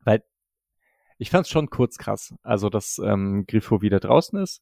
Weil 0.00 0.24
ich 1.18 1.30
fand 1.30 1.46
es 1.46 1.52
schon 1.52 1.70
kurz 1.70 1.98
krass, 1.98 2.34
also 2.42 2.68
dass 2.68 2.98
ähm, 2.98 3.44
Grifo 3.46 3.80
wieder 3.80 4.00
draußen 4.00 4.40
ist. 4.40 4.60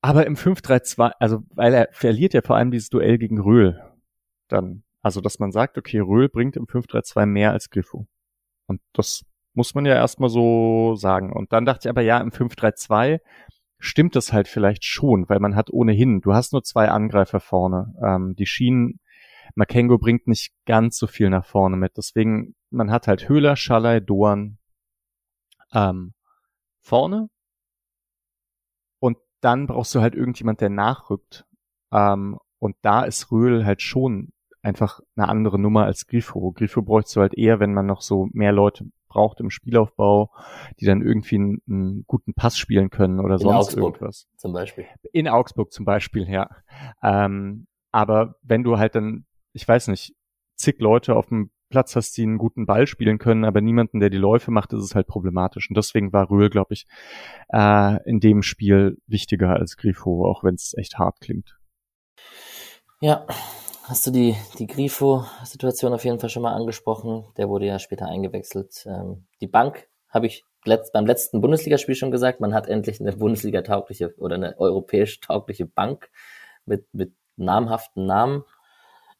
Aber 0.00 0.26
im 0.26 0.34
5-3-2, 0.34 1.12
also 1.18 1.44
weil 1.50 1.74
er 1.74 1.88
verliert 1.92 2.34
ja 2.34 2.42
vor 2.42 2.56
allem 2.56 2.72
dieses 2.72 2.88
Duell 2.88 3.18
gegen 3.18 3.40
Röhl 3.40 3.93
dann. 4.48 4.84
Also 5.02 5.20
dass 5.20 5.38
man 5.38 5.52
sagt, 5.52 5.76
okay, 5.78 5.98
Röhl 5.98 6.28
bringt 6.28 6.56
im 6.56 6.66
5-3-2 6.66 7.26
mehr 7.26 7.52
als 7.52 7.70
Grifo. 7.70 8.06
Und 8.66 8.80
das 8.92 9.24
muss 9.52 9.74
man 9.74 9.86
ja 9.86 9.94
erstmal 9.94 10.30
so 10.30 10.94
sagen. 10.96 11.32
Und 11.32 11.52
dann 11.52 11.64
dachte 11.64 11.88
ich 11.88 11.90
aber, 11.90 12.02
ja, 12.02 12.18
im 12.18 12.30
5-3-2 12.30 13.20
stimmt 13.78 14.16
das 14.16 14.32
halt 14.32 14.48
vielleicht 14.48 14.84
schon, 14.84 15.28
weil 15.28 15.40
man 15.40 15.56
hat 15.56 15.70
ohnehin, 15.70 16.20
du 16.20 16.32
hast 16.32 16.52
nur 16.52 16.62
zwei 16.62 16.88
Angreifer 16.88 17.40
vorne. 17.40 17.94
Ähm, 18.02 18.34
die 18.34 18.46
Schienen 18.46 18.98
Makengo 19.54 19.98
bringt 19.98 20.26
nicht 20.26 20.52
ganz 20.66 20.98
so 20.98 21.06
viel 21.06 21.30
nach 21.30 21.46
vorne 21.46 21.76
mit. 21.76 21.96
Deswegen, 21.96 22.54
man 22.70 22.90
hat 22.90 23.06
halt 23.06 23.28
Höhler, 23.28 23.56
Schallei, 23.56 24.00
Doan 24.00 24.58
ähm, 25.72 26.14
vorne. 26.80 27.28
Und 29.00 29.18
dann 29.40 29.66
brauchst 29.66 29.94
du 29.94 30.00
halt 30.00 30.14
irgendjemand, 30.14 30.60
der 30.60 30.70
nachrückt. 30.70 31.46
Ähm, 31.92 32.38
und 32.64 32.76
da 32.82 33.04
ist 33.04 33.30
Röhl 33.30 33.64
halt 33.64 33.82
schon 33.82 34.32
einfach 34.62 35.00
eine 35.16 35.28
andere 35.28 35.58
Nummer 35.58 35.84
als 35.84 36.06
Grifo. 36.06 36.52
Grifo 36.52 36.82
bräuchst 36.82 37.14
du 37.16 37.20
halt 37.20 37.34
eher, 37.34 37.60
wenn 37.60 37.74
man 37.74 37.86
noch 37.86 38.00
so 38.00 38.28
mehr 38.32 38.52
Leute 38.52 38.86
braucht 39.08 39.40
im 39.40 39.50
Spielaufbau, 39.50 40.30
die 40.80 40.86
dann 40.86 41.02
irgendwie 41.02 41.36
einen, 41.36 41.62
einen 41.68 42.04
guten 42.06 42.34
Pass 42.34 42.58
spielen 42.58 42.90
können 42.90 43.20
oder 43.20 43.34
In 43.34 43.40
sonst 43.40 43.68
Augsburg 43.68 43.94
irgendwas. 43.94 44.26
Zum 44.38 44.52
Beispiel. 44.52 44.86
In 45.12 45.28
Augsburg 45.28 45.72
zum 45.72 45.84
Beispiel, 45.84 46.28
ja. 46.28 46.48
Ähm, 47.02 47.66
aber 47.92 48.36
wenn 48.42 48.64
du 48.64 48.78
halt 48.78 48.94
dann 48.94 49.26
ich 49.54 49.66
weiß 49.66 49.88
nicht, 49.88 50.14
zig 50.56 50.78
Leute 50.80 51.16
auf 51.16 51.28
dem 51.28 51.50
Platz 51.70 51.96
hast, 51.96 52.16
die 52.16 52.22
einen 52.22 52.38
guten 52.38 52.66
Ball 52.66 52.86
spielen 52.86 53.18
können, 53.18 53.44
aber 53.44 53.60
niemanden, 53.60 54.00
der 54.00 54.10
die 54.10 54.18
Läufe 54.18 54.50
macht, 54.50 54.72
ist 54.72 54.82
es 54.82 54.94
halt 54.94 55.06
problematisch. 55.06 55.70
Und 55.70 55.76
deswegen 55.76 56.12
war 56.12 56.30
Röhl, 56.30 56.50
glaube 56.50 56.74
ich, 56.74 56.86
äh, 57.48 57.98
in 58.08 58.20
dem 58.20 58.42
Spiel 58.42 58.98
wichtiger 59.06 59.50
als 59.50 59.76
Grifo, 59.76 60.28
auch 60.28 60.44
wenn 60.44 60.54
es 60.54 60.74
echt 60.76 60.98
hart 60.98 61.20
klingt. 61.20 61.58
Ja, 63.04 63.26
hast 63.82 64.06
du 64.06 64.10
die, 64.10 64.34
die 64.58 64.66
Grifo-Situation 64.66 65.92
auf 65.92 66.06
jeden 66.06 66.18
Fall 66.18 66.30
schon 66.30 66.40
mal 66.40 66.54
angesprochen. 66.54 67.26
Der 67.36 67.50
wurde 67.50 67.66
ja 67.66 67.78
später 67.78 68.08
eingewechselt. 68.08 68.86
Ähm, 68.86 69.26
die 69.42 69.46
Bank 69.46 69.90
habe 70.08 70.24
ich 70.26 70.46
beim 70.64 71.04
letzten 71.04 71.42
Bundesligaspiel 71.42 71.96
schon 71.96 72.10
gesagt, 72.10 72.40
man 72.40 72.54
hat 72.54 72.66
endlich 72.66 73.02
eine 73.02 73.12
Bundesliga-taugliche 73.12 74.14
oder 74.16 74.36
eine 74.36 74.58
europäisch-taugliche 74.58 75.66
Bank 75.66 76.08
mit, 76.64 76.86
mit 76.94 77.12
namhaften 77.36 78.06
Namen. 78.06 78.44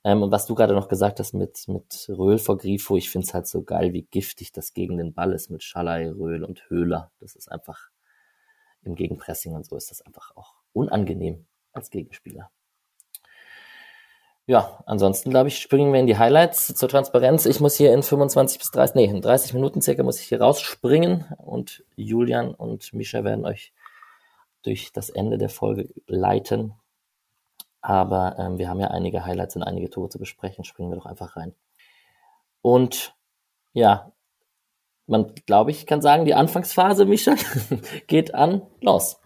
Ähm, 0.03 0.23
und 0.23 0.31
was 0.31 0.47
du 0.47 0.55
gerade 0.55 0.73
noch 0.73 0.89
gesagt 0.89 1.21
hast 1.21 1.35
mit, 1.35 1.69
mit 1.69 2.09
Röhl 2.09 2.39
vor 2.39 2.57
Grifo, 2.57 2.97
ich 2.97 3.11
finde 3.11 3.27
es 3.27 3.35
halt 3.35 3.47
so 3.47 3.65
geil, 3.65 3.93
wie 3.93 4.07
giftig 4.11 4.53
das 4.53 4.73
gegen 4.73 4.97
den 4.97 5.13
Ball 5.13 5.35
ist 5.35 5.51
mit 5.51 5.63
Schallei, 5.63 6.11
Röhl 6.11 6.43
und 6.43 6.71
Höhler. 6.71 7.13
Das 7.21 7.37
ist 7.37 7.53
einfach 7.53 7.91
im 8.81 8.95
Gegenpressing 8.95 9.53
und 9.53 9.67
so 9.67 9.77
ist 9.77 9.91
das 9.91 10.01
einfach 10.01 10.35
auch 10.37 10.55
unangenehm 10.73 11.45
als 11.75 11.91
Gegenspieler. 11.91 12.51
Ja, 14.47 14.83
ansonsten 14.85 15.31
glaube 15.31 15.49
ich, 15.49 15.59
springen 15.59 15.93
wir 15.93 16.01
in 16.01 16.07
die 16.07 16.19
Highlights 16.19 16.75
zur 16.75 16.89
Transparenz. 16.89 17.47
Ich 17.47 17.61
muss 17.61 17.77
hier 17.77 17.95
in 17.95 18.03
25 18.03 18.59
bis 18.59 18.71
30, 18.73 18.95
nee, 18.95 19.05
in 19.07 19.23
30 19.23 19.55
Minuten 19.55 19.81
circa 19.81 20.03
muss 20.03 20.21
ich 20.21 20.29
hier 20.29 20.41
rausspringen 20.41 21.25
und 21.39 21.83
Julian 21.97 22.53
und 22.53 22.93
Misha 22.93 23.25
werden 23.25 23.47
euch 23.47 23.73
durch 24.63 24.93
das 24.93 25.09
Ende 25.09 25.39
der 25.39 25.49
Folge 25.49 25.89
leiten. 26.07 26.75
Aber 27.81 28.37
ähm, 28.39 28.59
wir 28.59 28.69
haben 28.69 28.81
ja 28.81 28.89
einige 28.89 29.25
Highlights 29.25 29.57
und 29.57 29.63
einige 29.63 29.89
Tore 29.89 30.11
zu 30.11 30.19
besprechen. 30.19 30.65
Springen 30.65 30.91
wir 30.91 30.97
doch 30.97 31.07
einfach 31.07 31.37
rein. 31.37 31.55
Und 32.61 33.15
ja, 33.73 34.13
man 35.07 35.35
glaube 35.47 35.71
ich 35.71 35.87
kann 35.87 36.03
sagen, 36.03 36.27
die 36.27 36.35
Anfangsphase, 36.35 37.07
Misha, 37.07 37.35
geht 38.07 38.35
an 38.35 38.63
los. 38.81 39.21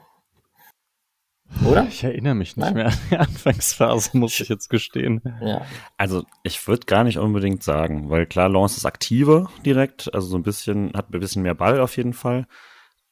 Oder? 1.64 1.86
Ich 1.88 2.04
erinnere 2.04 2.34
mich 2.34 2.56
nicht 2.56 2.66
Nein. 2.66 2.74
mehr 2.74 2.86
an 2.86 2.98
die 3.10 3.16
Anfangsphase, 3.16 4.16
muss 4.18 4.38
ich 4.38 4.48
jetzt 4.48 4.68
gestehen. 4.68 5.22
Ja. 5.40 5.62
Also 5.96 6.24
ich 6.42 6.66
würde 6.68 6.86
gar 6.86 7.04
nicht 7.04 7.18
unbedingt 7.18 7.62
sagen, 7.62 8.10
weil 8.10 8.26
klar, 8.26 8.48
Lance 8.48 8.76
ist 8.76 8.84
aktiver 8.84 9.50
direkt, 9.64 10.12
also 10.14 10.28
so 10.28 10.36
ein 10.36 10.42
bisschen, 10.42 10.92
hat 10.94 11.12
ein 11.12 11.20
bisschen 11.20 11.42
mehr 11.42 11.54
Ball 11.54 11.80
auf 11.80 11.96
jeden 11.96 12.12
Fall. 12.12 12.46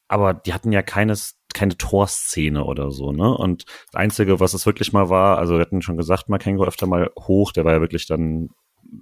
Aber 0.07 0.33
die 0.33 0.53
hatten 0.53 0.71
ja 0.71 0.81
keines, 0.81 1.37
keine 1.53 1.77
Torszene 1.77 2.63
oder 2.63 2.91
so, 2.91 3.11
ne? 3.11 3.35
Und 3.35 3.65
das 3.91 3.99
Einzige, 3.99 4.39
was 4.39 4.53
es 4.53 4.65
wirklich 4.65 4.93
mal 4.93 5.09
war, 5.09 5.37
also 5.37 5.55
wir 5.55 5.61
hatten 5.61 5.81
schon 5.81 5.97
gesagt, 5.97 6.29
Makengo 6.29 6.63
öfter 6.63 6.87
mal 6.87 7.09
hoch, 7.19 7.51
der 7.51 7.65
war 7.65 7.73
ja 7.73 7.81
wirklich 7.81 8.05
dann 8.05 8.49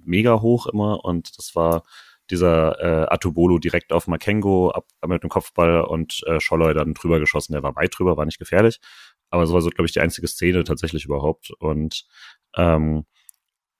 mega 0.04 0.40
hoch 0.40 0.66
immer 0.66 1.04
und 1.04 1.38
das 1.38 1.54
war 1.54 1.84
dieser 2.30 2.80
äh, 2.80 3.06
Atubolo 3.08 3.58
direkt 3.58 3.92
auf 3.92 4.08
Makengo 4.08 4.70
ab, 4.70 4.86
mit 5.06 5.22
dem 5.22 5.30
Kopfball 5.30 5.82
und 5.82 6.22
äh, 6.26 6.40
Scholloy 6.40 6.74
dann 6.74 6.94
drüber 6.94 7.20
geschossen. 7.20 7.52
Der 7.52 7.62
war 7.62 7.76
weit 7.76 7.94
drüber, 7.96 8.16
war 8.16 8.24
nicht 8.24 8.38
gefährlich. 8.38 8.80
Aber 9.30 9.46
so 9.46 9.54
war 9.54 9.60
so, 9.60 9.70
glaube 9.70 9.86
ich, 9.86 9.92
die 9.92 10.00
einzige 10.00 10.28
Szene 10.28 10.64
tatsächlich 10.64 11.04
überhaupt. 11.04 11.50
Und 11.58 12.04
ähm, 12.56 13.04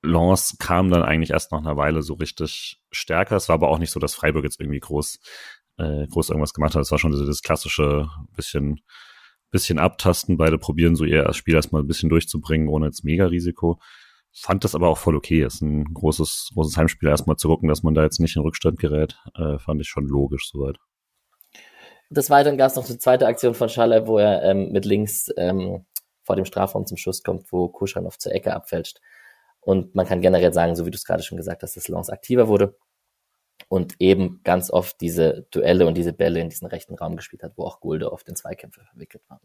Lance 0.03 0.57
kam 0.59 0.91
dann 0.91 1.03
eigentlich 1.03 1.31
erst 1.31 1.53
nach 1.53 1.59
einer 1.59 1.77
Weile 1.77 2.03
so 2.03 2.15
richtig 2.15 2.81
stärker. 2.91 3.37
Es 3.37 3.49
war 3.49 3.55
aber 3.55 3.69
auch 3.69 3.79
nicht 3.79 3.91
so, 3.91 4.01
dass 4.01 4.15
Freiburg 4.15 4.45
jetzt 4.45 4.61
irgendwie 4.61 4.81
groß, 4.81 5.19
äh, 5.79 6.07
groß 6.07 6.31
irgendwas 6.31 6.55
gemacht 6.55 6.75
hat. 6.75 6.83
Es 6.83 6.91
war 6.91 6.99
schon 6.99 7.13
das 7.13 7.43
klassische 7.43 8.09
bisschen, 8.35 8.81
bisschen 9.51 9.79
abtasten. 9.79 10.37
Beide 10.37 10.59
probieren 10.59 10.97
so 10.97 11.05
ihr 11.05 11.33
Spiel 11.33 11.55
erstmal 11.55 11.83
ein 11.83 11.89
bisschen 11.89 12.09
durchzubringen, 12.09 12.69
ohne 12.69 12.87
jetzt 12.87 13.05
Mega-Risiko. 13.05 13.81
Fand 14.33 14.65
das 14.65 14.75
aber 14.75 14.89
auch 14.89 14.99
voll 14.99 15.17
okay. 15.17 15.43
Es 15.43 15.57
ist 15.57 15.63
ein 15.63 15.85
großes, 15.95 16.51
großes 16.55 16.77
Heimspiel 16.77 17.09
erstmal 17.09 17.37
zu 17.37 17.49
gucken, 17.49 17.69
dass 17.69 17.83
man 17.83 17.95
da 17.95 18.03
jetzt 18.03 18.21
nicht 18.21 18.37
in 18.37 18.43
Rückstand 18.43 18.79
gerät. 18.79 19.19
Äh, 19.35 19.59
fand 19.59 19.81
ich 19.81 19.89
schon 19.89 20.07
logisch 20.07 20.51
soweit. 20.51 20.77
Des 22.11 22.31
Weiteren 22.31 22.57
gab 22.57 22.71
es 22.71 22.77
noch 22.77 22.89
eine 22.89 22.99
zweite 22.99 23.27
Aktion 23.27 23.55
von 23.55 23.69
Schaller, 23.69 24.07
wo 24.07 24.19
er 24.19 24.43
ähm, 24.43 24.71
mit 24.71 24.85
links 24.85 25.29
ähm, 25.37 25.85
vor 26.23 26.37
dem 26.37 26.45
Strafraum 26.45 26.87
zum 26.87 26.97
Schuss 26.97 27.23
kommt, 27.23 27.51
wo 27.53 27.69
Kuschanov 27.69 28.19
zur 28.19 28.33
Ecke 28.33 28.55
abfälscht. 28.55 29.01
Und 29.61 29.95
man 29.95 30.07
kann 30.07 30.21
generell 30.21 30.53
sagen, 30.53 30.77
so 30.77 30.87
wie 30.87 30.91
du 30.91 30.97
es 30.97 31.05
gerade 31.05 31.23
schon 31.23 31.37
gesagt 31.37 31.63
hast, 31.63 31.77
dass 31.77 31.89
Lance 31.89 32.13
aktiver 32.13 32.47
wurde 32.47 32.77
und 33.69 34.01
eben 34.01 34.41
ganz 34.45 34.71
oft 34.71 35.01
diese 35.01 35.47
Duelle 35.51 35.87
und 35.87 35.97
diese 35.97 36.13
Bälle 36.13 36.41
in 36.41 36.49
diesen 36.49 36.67
rechten 36.67 36.95
Raum 36.95 37.17
gespielt 37.17 37.43
hat, 37.43 37.53
wo 37.57 37.65
auch 37.65 37.81
Gulde 37.81 38.13
oft 38.13 38.29
in 38.29 38.37
Zweikämpfe 38.37 38.83
verwickelt 38.85 39.25
war. 39.29 39.41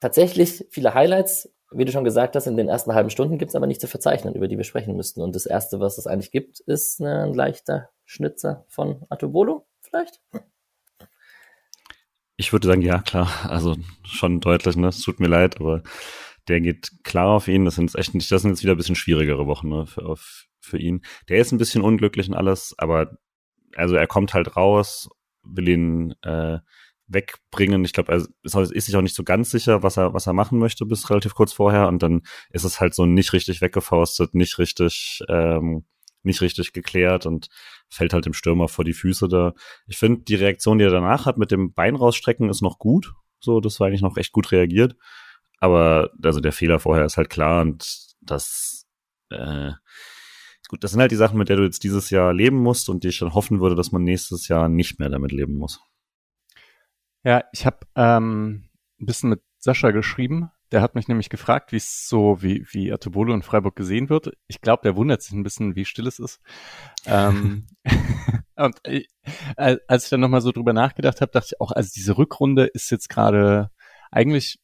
Tatsächlich 0.00 0.64
viele 0.70 0.94
Highlights, 0.94 1.52
wie 1.72 1.84
du 1.84 1.92
schon 1.92 2.04
gesagt 2.04 2.36
hast, 2.36 2.46
in 2.46 2.56
den 2.56 2.68
ersten 2.68 2.94
halben 2.94 3.10
Stunden 3.10 3.36
gibt 3.36 3.50
es 3.50 3.56
aber 3.56 3.66
nicht 3.66 3.80
zu 3.80 3.88
verzeichnen, 3.88 4.34
über 4.34 4.48
die 4.48 4.56
wir 4.56 4.64
sprechen 4.64 4.96
müssten. 4.96 5.20
Und 5.20 5.34
das 5.34 5.44
erste, 5.44 5.80
was 5.80 5.98
es 5.98 6.06
eigentlich 6.06 6.30
gibt, 6.30 6.60
ist 6.60 7.00
ein 7.00 7.34
leichter 7.34 7.90
Schnitzer 8.06 8.64
von 8.68 9.04
Atobolo, 9.10 9.66
vielleicht? 9.82 10.20
Ich 12.40 12.52
würde 12.52 12.68
sagen, 12.68 12.82
ja, 12.82 13.00
klar. 13.00 13.28
Also 13.50 13.76
schon 14.04 14.40
deutlich, 14.40 14.76
ne? 14.76 14.88
Es 14.88 15.00
tut 15.00 15.18
mir 15.18 15.26
leid, 15.26 15.60
aber 15.60 15.82
der 16.46 16.60
geht 16.60 16.92
klar 17.02 17.30
auf 17.30 17.48
ihn. 17.48 17.64
Das 17.64 17.74
sind 17.74 17.86
jetzt 17.86 17.98
echt 17.98 18.14
nicht, 18.14 18.30
das 18.30 18.42
sind 18.42 18.52
jetzt 18.52 18.62
wieder 18.62 18.74
ein 18.74 18.78
bisschen 18.78 18.94
schwierigere 18.94 19.46
Wochen 19.48 19.68
ne, 19.68 19.86
für, 19.86 20.06
auf, 20.06 20.46
für 20.60 20.78
ihn. 20.78 21.02
Der 21.28 21.38
ist 21.38 21.50
ein 21.50 21.58
bisschen 21.58 21.82
unglücklich 21.82 22.28
und 22.28 22.34
alles, 22.34 22.76
aber 22.78 23.18
also 23.74 23.96
er 23.96 24.06
kommt 24.06 24.34
halt 24.34 24.56
raus, 24.56 25.08
will 25.42 25.68
ihn 25.68 26.14
äh, 26.22 26.58
wegbringen. 27.08 27.84
Ich 27.84 27.92
glaube, 27.92 28.12
er 28.12 28.18
ist, 28.18 28.54
ist 28.70 28.86
sich 28.86 28.96
auch 28.96 29.02
nicht 29.02 29.16
so 29.16 29.24
ganz 29.24 29.50
sicher, 29.50 29.82
was 29.82 29.96
er, 29.96 30.14
was 30.14 30.28
er 30.28 30.32
machen 30.32 30.60
möchte, 30.60 30.86
bis 30.86 31.10
relativ 31.10 31.34
kurz 31.34 31.52
vorher. 31.52 31.88
Und 31.88 32.04
dann 32.04 32.22
ist 32.50 32.64
es 32.64 32.80
halt 32.80 32.94
so 32.94 33.04
nicht 33.04 33.32
richtig 33.32 33.60
weggefaustet, 33.60 34.34
nicht 34.34 34.58
richtig, 34.58 35.22
ähm, 35.28 35.86
nicht 36.22 36.40
richtig 36.40 36.72
geklärt 36.72 37.26
und 37.26 37.48
fällt 37.88 38.12
halt 38.12 38.26
dem 38.26 38.32
Stürmer 38.32 38.68
vor 38.68 38.84
die 38.84 38.92
Füße 38.92 39.28
da. 39.28 39.54
Ich 39.86 39.98
finde, 39.98 40.22
die 40.22 40.34
Reaktion, 40.34 40.78
die 40.78 40.84
er 40.84 40.90
danach 40.90 41.26
hat 41.26 41.38
mit 41.38 41.50
dem 41.50 41.72
Bein 41.72 41.96
rausstrecken, 41.96 42.48
ist 42.48 42.62
noch 42.62 42.78
gut. 42.78 43.12
So, 43.40 43.60
das 43.60 43.78
war 43.80 43.86
eigentlich 43.86 44.02
noch 44.02 44.16
echt 44.16 44.32
gut 44.32 44.52
reagiert. 44.52 44.96
Aber 45.60 46.10
also 46.22 46.40
der 46.40 46.52
Fehler 46.52 46.78
vorher 46.78 47.04
ist 47.04 47.16
halt 47.16 47.30
klar 47.30 47.62
und 47.62 48.14
das 48.20 48.86
äh, 49.30 49.72
gut, 50.68 50.84
das 50.84 50.92
sind 50.92 51.00
halt 51.00 51.10
die 51.10 51.16
Sachen, 51.16 51.38
mit 51.38 51.48
der 51.48 51.56
du 51.56 51.64
jetzt 51.64 51.82
dieses 51.82 52.10
Jahr 52.10 52.32
leben 52.32 52.58
musst 52.58 52.88
und 52.88 53.04
die 53.04 53.08
ich 53.08 53.18
dann 53.18 53.34
hoffen 53.34 53.60
würde, 53.60 53.74
dass 53.74 53.92
man 53.92 54.04
nächstes 54.04 54.48
Jahr 54.48 54.68
nicht 54.68 54.98
mehr 54.98 55.08
damit 55.08 55.32
leben 55.32 55.54
muss. 55.54 55.80
Ja, 57.24 57.44
ich 57.52 57.66
habe 57.66 57.78
ähm, 57.96 58.68
ein 59.00 59.06
bisschen 59.06 59.30
mit 59.30 59.42
Sascha 59.58 59.90
geschrieben 59.90 60.50
der 60.72 60.82
hat 60.82 60.94
mich 60.94 61.08
nämlich 61.08 61.30
gefragt, 61.30 61.72
wie 61.72 61.76
es 61.76 62.08
so, 62.08 62.42
wie, 62.42 62.66
wie 62.70 62.92
Atobolo 62.92 63.34
in 63.34 63.42
Freiburg 63.42 63.76
gesehen 63.76 64.10
wird. 64.10 64.32
Ich 64.46 64.60
glaube, 64.60 64.82
der 64.82 64.96
wundert 64.96 65.22
sich 65.22 65.32
ein 65.32 65.42
bisschen, 65.42 65.76
wie 65.76 65.84
still 65.84 66.06
es 66.06 66.18
ist. 66.18 66.40
ähm, 67.06 67.66
und 68.56 68.76
ich, 68.84 69.08
als 69.56 70.04
ich 70.04 70.10
dann 70.10 70.20
nochmal 70.20 70.40
so 70.40 70.52
drüber 70.52 70.72
nachgedacht 70.72 71.20
habe, 71.20 71.32
dachte 71.32 71.48
ich 71.52 71.60
auch, 71.60 71.72
also 71.72 71.90
diese 71.94 72.18
Rückrunde 72.18 72.66
ist 72.66 72.90
jetzt 72.90 73.08
gerade 73.08 73.70
eigentlich, 74.10 74.58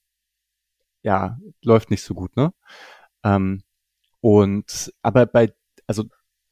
ja, 1.03 1.39
läuft 1.63 1.91
nicht 1.91 2.03
so 2.03 2.15
gut, 2.15 2.37
ne? 2.37 2.53
Ähm, 3.25 3.63
und 4.21 4.93
aber 5.03 5.27
bei, 5.27 5.53
also 5.87 6.05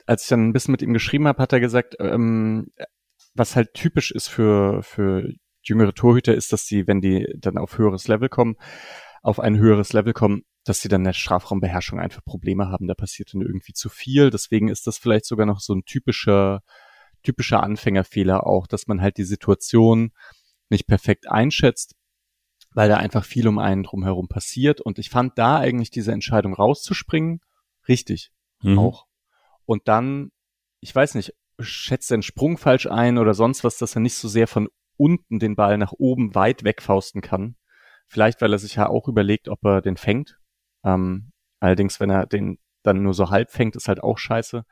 als 0.07 0.25
ich 0.25 0.29
dann 0.29 0.49
ein 0.49 0.53
bisschen 0.53 0.73
mit 0.73 0.83
ihm 0.83 0.93
geschrieben 0.93 1.27
habe, 1.27 1.43
hat 1.43 1.53
er 1.53 1.61
gesagt, 1.61 1.97
ähm, 2.01 2.71
was 3.35 3.57
halt 3.57 3.75
typisch 3.75 4.11
ist 4.11 4.29
für, 4.29 4.83
für 4.83 5.29
jüngere 5.63 5.95
Torhüter, 5.95 6.35
ist, 6.35 6.53
dass 6.53 6.67
sie, 6.67 6.87
wenn 6.87 7.01
die 7.01 7.27
dann 7.37 7.57
auf 7.57 7.79
höheres 7.79 8.09
Level 8.09 8.29
kommen, 8.29 8.57
auf 9.23 9.41
ein 9.41 9.57
höheres 9.57 9.93
Level 9.93 10.13
kommen, 10.13 10.43
dass 10.65 10.81
sie 10.81 10.89
dann 10.89 11.03
in 11.03 11.07
der 11.07 11.13
Strafraumbeherrschung 11.13 11.99
einfach 11.99 12.25
Probleme 12.25 12.69
haben. 12.69 12.87
Da 12.87 12.95
passiert 12.95 13.33
dann 13.33 13.41
irgendwie 13.41 13.73
zu 13.73 13.89
viel. 13.89 14.31
Deswegen 14.31 14.69
ist 14.69 14.87
das 14.87 14.99
vielleicht 14.99 15.27
sogar 15.27 15.47
noch 15.47 15.61
so 15.61 15.75
ein 15.75 15.85
typischer, 15.85 16.63
typischer 17.23 17.63
Anfängerfehler 17.63 18.47
auch, 18.47 18.67
dass 18.67 18.87
man 18.87 19.01
halt 19.01 19.17
die 19.17 19.25
Situation 19.25 20.13
nicht 20.69 20.87
perfekt 20.87 21.31
einschätzt, 21.31 21.95
weil 22.73 22.89
da 22.89 22.97
einfach 22.97 23.25
viel 23.25 23.47
um 23.47 23.59
einen 23.59 23.85
drumherum 23.85 24.29
passiert. 24.29 24.81
Und 24.81 24.99
ich 24.99 25.11
fand 25.11 25.39
da 25.39 25.59
eigentlich 25.59 25.91
diese 25.91 26.13
Entscheidung 26.13 26.55
rauszuspringen 26.55 27.41
richtig 27.89 28.33
mhm. 28.63 28.79
auch. 28.79 29.07
Und 29.65 29.89
dann, 29.89 30.31
ich 30.81 30.95
weiß 30.95 31.15
nicht, 31.15 31.35
schätzt 31.61 32.11
den 32.11 32.23
Sprung 32.23 32.59
falsch 32.59 32.87
ein 32.87 33.19
oder 33.19 33.35
sonst 33.35 33.65
was, 33.65 33.79
dass 33.79 33.95
er 33.95 34.01
nicht 34.01 34.15
so 34.15 34.29
sehr 34.29 34.49
von 34.49 34.69
unten 34.97 35.39
den 35.39 35.57
Ball 35.57 35.79
nach 35.79 35.93
oben 35.93 36.35
weit 36.35 36.65
wegfausten 36.65 37.21
kann, 37.21 37.57
Vielleicht, 38.13 38.43
weil 38.43 38.53
er 38.53 38.59
sich 38.59 38.75
ja 38.75 38.91
auch 38.91 39.09
überlegt, 39.09 39.49
ob 39.49 39.65
er 39.65 39.81
den 39.81 39.97
fängt. 39.97 40.39
Ähm, 40.85 41.33
allerdings, 41.61 41.99
wenn 41.99 42.11
er 42.11 42.27
den 42.27 42.59
dann 42.83 43.03
nur 43.03 43.15
so 43.15 43.31
halb 43.31 43.51
fängt, 43.51 43.75
ist 43.75 43.89
halt 43.89 44.03
auch 44.03 44.19
scheiße. 44.19 44.67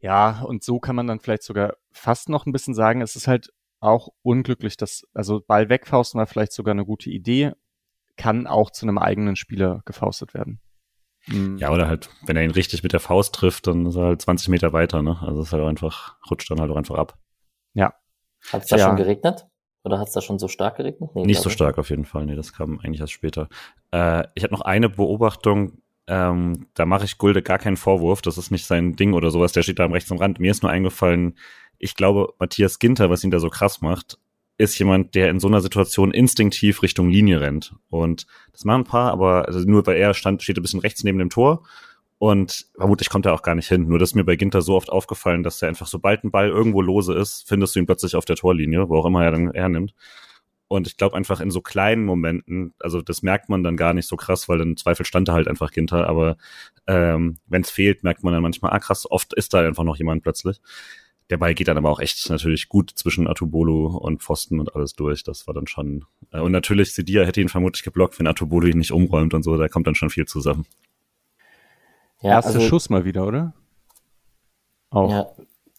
Ja, 0.00 0.40
und 0.42 0.64
so 0.64 0.80
kann 0.80 0.96
man 0.96 1.06
dann 1.06 1.20
vielleicht 1.20 1.44
sogar 1.44 1.76
fast 1.92 2.28
noch 2.28 2.44
ein 2.44 2.50
bisschen 2.50 2.74
sagen, 2.74 3.00
es 3.00 3.14
ist 3.14 3.28
halt 3.28 3.52
auch 3.78 4.08
unglücklich, 4.22 4.76
dass, 4.76 5.06
also 5.14 5.40
Ball 5.40 5.68
wegfausten 5.68 6.18
war 6.18 6.26
vielleicht 6.26 6.50
sogar 6.50 6.72
eine 6.72 6.84
gute 6.84 7.10
Idee, 7.10 7.52
kann 8.16 8.48
auch 8.48 8.72
zu 8.72 8.86
einem 8.86 8.98
eigenen 8.98 9.36
Spieler 9.36 9.82
gefaustet 9.84 10.34
werden. 10.34 10.60
Mhm. 11.28 11.58
Ja, 11.58 11.70
oder 11.70 11.86
halt, 11.86 12.10
wenn 12.24 12.36
er 12.36 12.42
ihn 12.42 12.50
richtig 12.50 12.82
mit 12.82 12.92
der 12.92 12.98
Faust 12.98 13.36
trifft, 13.36 13.68
dann 13.68 13.86
ist 13.86 13.94
er 13.94 14.06
halt 14.06 14.22
20 14.22 14.48
Meter 14.48 14.72
weiter, 14.72 15.00
ne? 15.00 15.16
Also 15.22 15.42
ist 15.42 15.52
halt 15.52 15.62
einfach, 15.62 16.16
rutscht 16.28 16.50
dann 16.50 16.60
halt 16.60 16.72
auch 16.72 16.76
einfach 16.76 16.96
ab. 16.96 17.16
Ja. 17.72 17.94
Hat 18.50 18.64
es 18.64 18.68
da 18.68 18.78
ja. 18.78 18.88
schon 18.88 18.96
geregnet? 18.96 19.46
Oder 19.86 20.00
hat 20.00 20.08
es 20.08 20.14
da 20.14 20.20
schon 20.20 20.40
so 20.40 20.48
stark 20.48 20.78
geregnet? 20.78 21.10
Nee, 21.14 21.26
Nicht 21.26 21.40
so 21.40 21.48
stark 21.48 21.78
auf 21.78 21.90
jeden 21.90 22.04
Fall. 22.04 22.26
Nee, 22.26 22.34
das 22.34 22.52
kam 22.52 22.80
eigentlich 22.80 23.00
erst 23.00 23.12
später. 23.12 23.48
Äh, 23.92 24.24
ich 24.34 24.42
habe 24.42 24.52
noch 24.52 24.62
eine 24.62 24.88
Beobachtung. 24.88 25.78
Ähm, 26.08 26.66
da 26.74 26.86
mache 26.86 27.04
ich 27.04 27.18
Gulde 27.18 27.40
gar 27.40 27.58
keinen 27.58 27.76
Vorwurf. 27.76 28.20
Das 28.20 28.36
ist 28.36 28.50
nicht 28.50 28.66
sein 28.66 28.96
Ding 28.96 29.12
oder 29.12 29.30
sowas. 29.30 29.52
Der 29.52 29.62
steht 29.62 29.78
da 29.78 29.84
am 29.84 29.92
rechten 29.92 30.18
Rand. 30.18 30.40
Mir 30.40 30.50
ist 30.50 30.64
nur 30.64 30.72
eingefallen, 30.72 31.38
ich 31.78 31.94
glaube, 31.94 32.34
Matthias 32.40 32.80
Ginter, 32.80 33.10
was 33.10 33.22
ihn 33.22 33.30
da 33.30 33.38
so 33.38 33.48
krass 33.48 33.80
macht, 33.80 34.18
ist 34.58 34.76
jemand, 34.76 35.14
der 35.14 35.30
in 35.30 35.38
so 35.38 35.46
einer 35.46 35.60
Situation 35.60 36.10
instinktiv 36.10 36.82
Richtung 36.82 37.08
Linie 37.08 37.40
rennt. 37.40 37.72
Und 37.88 38.26
das 38.50 38.64
machen 38.64 38.80
ein 38.80 38.84
paar, 38.84 39.12
aber 39.12 39.46
also 39.46 39.60
nur 39.60 39.86
weil 39.86 39.98
er 39.98 40.14
stand, 40.14 40.42
steht 40.42 40.58
ein 40.58 40.62
bisschen 40.62 40.80
rechts 40.80 41.04
neben 41.04 41.18
dem 41.18 41.30
Tor 41.30 41.62
und 42.18 42.66
vermutlich 42.76 43.10
kommt 43.10 43.26
er 43.26 43.34
auch 43.34 43.42
gar 43.42 43.54
nicht 43.54 43.68
hin. 43.68 43.88
Nur 43.88 43.98
das 43.98 44.10
ist 44.10 44.14
mir 44.14 44.24
bei 44.24 44.36
Ginter 44.36 44.62
so 44.62 44.74
oft 44.74 44.90
aufgefallen, 44.90 45.42
dass 45.42 45.60
er 45.60 45.68
einfach, 45.68 45.86
sobald 45.86 46.24
ein 46.24 46.30
Ball 46.30 46.48
irgendwo 46.48 46.80
lose 46.80 47.14
ist, 47.14 47.46
findest 47.46 47.74
du 47.74 47.80
ihn 47.80 47.86
plötzlich 47.86 48.16
auf 48.16 48.24
der 48.24 48.36
Torlinie, 48.36 48.88
wo 48.88 48.96
auch 48.96 49.06
immer 49.06 49.24
er 49.24 49.32
dann 49.32 49.52
hernimmt. 49.52 49.94
Und 50.68 50.86
ich 50.88 50.96
glaube 50.96 51.16
einfach 51.16 51.40
in 51.40 51.50
so 51.50 51.60
kleinen 51.60 52.04
Momenten, 52.04 52.74
also 52.80 53.00
das 53.00 53.22
merkt 53.22 53.48
man 53.48 53.62
dann 53.62 53.76
gar 53.76 53.94
nicht 53.94 54.08
so 54.08 54.16
krass, 54.16 54.48
weil 54.48 54.58
dann 54.58 54.76
Zweifel 54.76 55.06
stand 55.06 55.28
da 55.28 55.34
halt 55.34 55.46
einfach 55.46 55.70
Ginter. 55.70 56.08
Aber 56.08 56.36
ähm, 56.86 57.36
wenn 57.46 57.62
es 57.62 57.70
fehlt, 57.70 58.02
merkt 58.02 58.24
man 58.24 58.32
dann 58.32 58.42
manchmal, 58.42 58.72
ah 58.72 58.80
krass, 58.80 59.08
oft 59.08 59.34
ist 59.34 59.54
da 59.54 59.60
einfach 59.60 59.84
noch 59.84 59.96
jemand 59.96 60.22
plötzlich. 60.22 60.60
Der 61.30 61.36
Ball 61.36 61.54
geht 61.54 61.68
dann 61.68 61.76
aber 61.76 61.90
auch 61.90 62.00
echt 62.00 62.30
natürlich 62.30 62.68
gut 62.68 62.90
zwischen 62.94 63.28
Atubolo 63.28 63.96
und 63.96 64.22
Pfosten 64.22 64.58
und 64.58 64.74
alles 64.74 64.94
durch. 64.94 65.22
Das 65.22 65.46
war 65.46 65.54
dann 65.54 65.66
schon. 65.66 66.04
Äh, 66.32 66.40
und 66.40 66.52
natürlich, 66.52 66.94
Sidia 66.94 67.24
hätte 67.24 67.40
ihn 67.40 67.48
vermutlich 67.48 67.84
geblockt, 67.84 68.18
wenn 68.18 68.26
Atubolo 68.26 68.66
ihn 68.66 68.78
nicht 68.78 68.92
umräumt 68.92 69.34
und 69.34 69.42
so, 69.42 69.56
da 69.56 69.68
kommt 69.68 69.86
dann 69.86 69.94
schon 69.94 70.10
viel 70.10 70.26
zusammen. 70.26 70.66
Ja, 72.22 72.32
Erster 72.32 72.54
also, 72.54 72.68
Schuss 72.68 72.90
mal 72.90 73.04
wieder, 73.04 73.26
oder? 73.26 73.52
Auch. 74.90 75.10
Ja, 75.10 75.26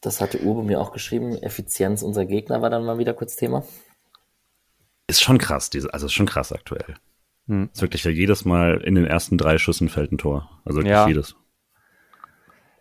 das 0.01 0.21
hatte 0.21 0.43
Uwe 0.43 0.63
mir 0.63 0.79
auch 0.79 0.91
geschrieben. 0.91 1.35
Effizienz 1.35 2.03
unserer 2.03 2.25
Gegner 2.25 2.61
war 2.61 2.69
dann 2.69 2.85
mal 2.85 2.99
wieder 2.99 3.13
kurz 3.13 3.35
Thema. 3.35 3.63
Ist 5.07 5.21
schon 5.21 5.37
krass, 5.37 5.69
diese, 5.69 5.93
also 5.93 6.05
ist 6.05 6.13
schon 6.13 6.25
krass 6.25 6.51
aktuell. 6.51 6.95
Hm. 7.47 7.69
Ist 7.73 7.81
wirklich 7.81 8.03
ja 8.03 8.11
jedes 8.11 8.45
Mal 8.45 8.81
in 8.81 8.95
den 8.95 9.05
ersten 9.05 9.37
drei 9.37 9.57
Schüssen 9.57 9.89
fällt 9.89 10.11
ein 10.11 10.17
Tor. 10.17 10.49
Also 10.65 10.79
wirklich 10.79 10.91
ja. 10.91 11.07
jedes. 11.07 11.35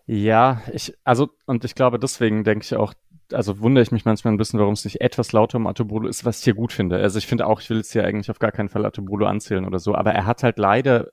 Ja, 0.06 0.62
ich, 0.72 0.96
also, 1.04 1.30
und 1.46 1.64
ich 1.64 1.74
glaube, 1.74 1.98
deswegen 1.98 2.44
denke 2.44 2.64
ich 2.64 2.76
auch, 2.76 2.94
also 3.32 3.60
wundere 3.60 3.82
ich 3.82 3.90
mich 3.90 4.04
manchmal 4.04 4.32
ein 4.32 4.36
bisschen, 4.36 4.60
warum 4.60 4.74
es 4.74 4.84
nicht 4.84 5.00
etwas 5.00 5.32
lauter 5.32 5.58
um 5.58 5.66
Atobolo 5.66 6.08
ist, 6.08 6.24
was 6.24 6.38
ich 6.38 6.44
hier 6.44 6.54
gut 6.54 6.72
finde. 6.72 6.96
Also 6.96 7.18
ich 7.18 7.26
finde 7.26 7.46
auch, 7.46 7.60
ich 7.60 7.70
will 7.70 7.78
jetzt 7.78 7.92
hier 7.92 8.04
eigentlich 8.04 8.30
auf 8.30 8.38
gar 8.38 8.52
keinen 8.52 8.68
Fall 8.68 8.84
Atobolo 8.86 9.26
anzählen 9.26 9.64
oder 9.64 9.78
so, 9.78 9.94
aber 9.94 10.12
er 10.12 10.26
hat 10.26 10.42
halt 10.42 10.58
leider, 10.58 11.08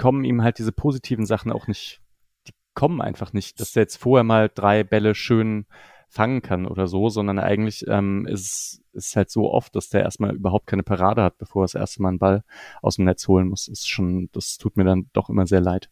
kommen 0.00 0.24
ihm 0.24 0.42
halt 0.42 0.58
diese 0.58 0.72
positiven 0.72 1.26
Sachen 1.26 1.52
auch 1.52 1.66
nicht, 1.66 2.00
die 2.48 2.52
kommen 2.72 3.02
einfach 3.02 3.34
nicht, 3.34 3.60
dass 3.60 3.76
er 3.76 3.82
jetzt 3.82 3.98
vorher 3.98 4.24
mal 4.24 4.50
drei 4.52 4.82
Bälle 4.82 5.14
schön 5.14 5.66
fangen 6.08 6.40
kann 6.40 6.66
oder 6.66 6.86
so, 6.86 7.10
sondern 7.10 7.38
eigentlich 7.38 7.84
ähm, 7.86 8.26
ist 8.26 8.82
es 8.94 9.14
halt 9.14 9.30
so 9.30 9.52
oft, 9.52 9.76
dass 9.76 9.90
der 9.90 10.00
erstmal 10.00 10.34
überhaupt 10.34 10.66
keine 10.66 10.82
Parade 10.82 11.22
hat, 11.22 11.36
bevor 11.36 11.62
er 11.62 11.64
das 11.64 11.74
erste 11.74 12.00
Mal 12.00 12.08
einen 12.08 12.18
Ball 12.18 12.44
aus 12.80 12.96
dem 12.96 13.04
Netz 13.04 13.28
holen 13.28 13.48
muss. 13.48 13.68
Ist 13.68 13.90
schon, 13.90 14.30
das 14.32 14.56
tut 14.56 14.78
mir 14.78 14.84
dann 14.84 15.10
doch 15.12 15.28
immer 15.28 15.46
sehr 15.46 15.60
leid. 15.60 15.90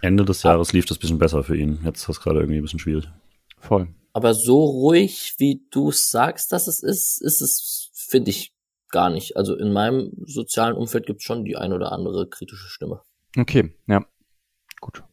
Ende 0.00 0.24
des 0.24 0.42
Jahres 0.42 0.72
lief 0.72 0.86
das 0.86 0.98
bisschen 0.98 1.18
besser 1.18 1.44
für 1.44 1.56
ihn. 1.56 1.80
Jetzt 1.84 2.00
ist 2.00 2.08
das 2.08 2.20
gerade 2.22 2.40
irgendwie 2.40 2.60
ein 2.60 2.62
bisschen 2.62 2.78
schwierig. 2.78 3.10
Voll. 3.58 3.88
Aber 4.14 4.32
so 4.32 4.64
ruhig, 4.64 5.34
wie 5.36 5.66
du 5.70 5.92
sagst, 5.92 6.50
dass 6.50 6.66
es 6.66 6.82
ist, 6.82 7.20
ist 7.22 7.42
es, 7.42 7.90
finde 7.92 8.30
ich, 8.30 8.54
gar 8.88 9.10
nicht. 9.10 9.36
Also 9.36 9.54
in 9.54 9.70
meinem 9.74 10.12
sozialen 10.24 10.76
Umfeld 10.76 11.04
gibt 11.04 11.20
es 11.20 11.24
schon 11.24 11.44
die 11.44 11.56
ein 11.56 11.74
oder 11.74 11.92
andere 11.92 12.26
kritische 12.26 12.68
Stimme. 12.70 13.02
Okay, 13.36 13.74
ja. 13.86 14.04
Gut. 14.80 15.04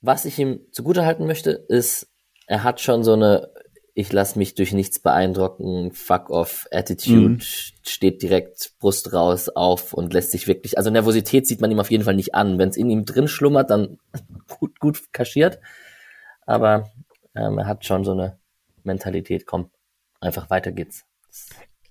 Was 0.00 0.24
ich 0.24 0.38
ihm 0.38 0.60
zugutehalten 0.70 1.26
möchte, 1.26 1.50
ist, 1.50 2.08
er 2.46 2.62
hat 2.62 2.80
schon 2.80 3.04
so 3.04 3.14
eine 3.14 3.52
ich 3.96 4.12
lasse 4.12 4.38
mich 4.38 4.56
durch 4.56 4.72
nichts 4.72 4.98
beeindrucken, 4.98 5.92
fuck 5.92 6.28
off 6.28 6.66
Attitude, 6.72 7.34
mhm. 7.34 7.40
steht 7.40 8.22
direkt 8.22 8.72
Brust 8.80 9.12
raus 9.12 9.48
auf 9.48 9.92
und 9.92 10.12
lässt 10.12 10.32
sich 10.32 10.48
wirklich, 10.48 10.76
also 10.76 10.90
Nervosität 10.90 11.46
sieht 11.46 11.60
man 11.60 11.70
ihm 11.70 11.78
auf 11.78 11.92
jeden 11.92 12.02
Fall 12.02 12.16
nicht 12.16 12.34
an. 12.34 12.58
Wenn 12.58 12.70
es 12.70 12.76
in 12.76 12.90
ihm 12.90 13.04
drin 13.04 13.28
schlummert, 13.28 13.70
dann 13.70 13.98
gut, 14.58 14.80
gut 14.80 15.12
kaschiert. 15.12 15.60
Aber 16.44 16.90
ähm, 17.36 17.58
er 17.58 17.66
hat 17.66 17.84
schon 17.84 18.04
so 18.04 18.10
eine 18.12 18.38
Mentalität, 18.82 19.46
komm, 19.46 19.70
einfach 20.20 20.50
weiter 20.50 20.72
geht's. 20.72 21.04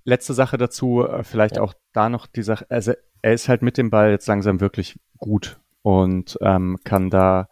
Letzte 0.04 0.34
Sache 0.34 0.58
dazu, 0.58 1.08
äh, 1.08 1.24
vielleicht 1.24 1.56
ja. 1.56 1.62
auch 1.62 1.74
da 1.94 2.10
noch 2.10 2.28
die 2.28 2.44
Sache, 2.44 2.66
also 2.70 2.94
er 3.24 3.34
ist 3.34 3.50
halt 3.50 3.64
mit 3.64 3.78
dem 3.80 3.90
Ball 3.90 4.12
jetzt 4.12 4.28
langsam 4.28 4.60
wirklich 4.62 5.00
gut 5.18 5.60
und 5.82 6.38
ähm, 6.42 6.78
kann 6.84 7.10
da 7.10 7.48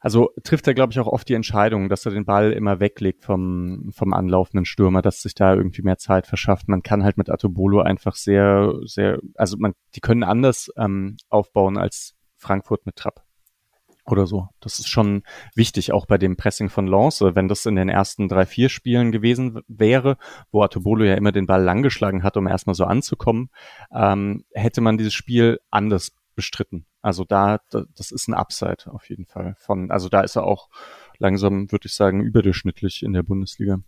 also 0.00 0.30
trifft 0.44 0.68
er, 0.68 0.74
glaube 0.74 0.92
ich, 0.92 1.00
auch 1.00 1.08
oft 1.08 1.28
die 1.28 1.34
Entscheidung, 1.34 1.88
dass 1.88 2.06
er 2.06 2.12
den 2.12 2.24
Ball 2.24 2.52
immer 2.52 2.78
weglegt 2.78 3.24
vom, 3.24 3.90
vom 3.92 4.14
anlaufenden 4.14 4.64
Stürmer, 4.64 5.02
dass 5.02 5.22
sich 5.22 5.34
da 5.34 5.54
irgendwie 5.54 5.82
mehr 5.82 5.98
Zeit 5.98 6.28
verschafft. 6.28 6.68
Man 6.68 6.84
kann 6.84 7.02
halt 7.02 7.18
mit 7.18 7.28
Atobolo 7.28 7.80
einfach 7.80 8.14
sehr, 8.14 8.74
sehr, 8.84 9.18
also 9.34 9.56
man, 9.58 9.74
die 9.96 10.00
können 10.00 10.22
anders 10.22 10.70
ähm, 10.76 11.16
aufbauen 11.30 11.76
als 11.76 12.14
Frankfurt 12.36 12.86
mit 12.86 12.94
Trapp 12.94 13.24
oder 14.10 14.26
so. 14.26 14.48
Das 14.60 14.78
ist 14.78 14.88
schon 14.88 15.22
wichtig, 15.54 15.92
auch 15.92 16.06
bei 16.06 16.18
dem 16.18 16.36
Pressing 16.36 16.68
von 16.68 16.86
Lens. 16.86 17.20
Wenn 17.20 17.48
das 17.48 17.66
in 17.66 17.76
den 17.76 17.88
ersten 17.88 18.28
drei, 18.28 18.46
vier 18.46 18.68
Spielen 18.68 19.12
gewesen 19.12 19.60
wäre, 19.68 20.16
wo 20.50 20.62
Atobolo 20.62 21.04
ja 21.04 21.14
immer 21.14 21.32
den 21.32 21.46
Ball 21.46 21.62
langgeschlagen 21.62 22.22
hat, 22.22 22.36
um 22.36 22.46
erstmal 22.46 22.74
so 22.74 22.84
anzukommen, 22.84 23.50
ähm, 23.92 24.44
hätte 24.52 24.80
man 24.80 24.98
dieses 24.98 25.14
Spiel 25.14 25.60
anders 25.70 26.12
bestritten. 26.34 26.86
Also 27.02 27.24
da, 27.24 27.58
das 27.70 28.12
ist 28.12 28.28
ein 28.28 28.34
Upside 28.34 28.92
auf 28.92 29.08
jeden 29.08 29.26
Fall. 29.26 29.56
Von, 29.58 29.90
also 29.90 30.08
da 30.08 30.20
ist 30.20 30.36
er 30.36 30.44
auch 30.44 30.68
langsam, 31.18 31.70
würde 31.72 31.86
ich 31.86 31.94
sagen, 31.94 32.22
überdurchschnittlich 32.22 33.02
in 33.02 33.12
der 33.12 33.22
Bundesliga. 33.22 33.80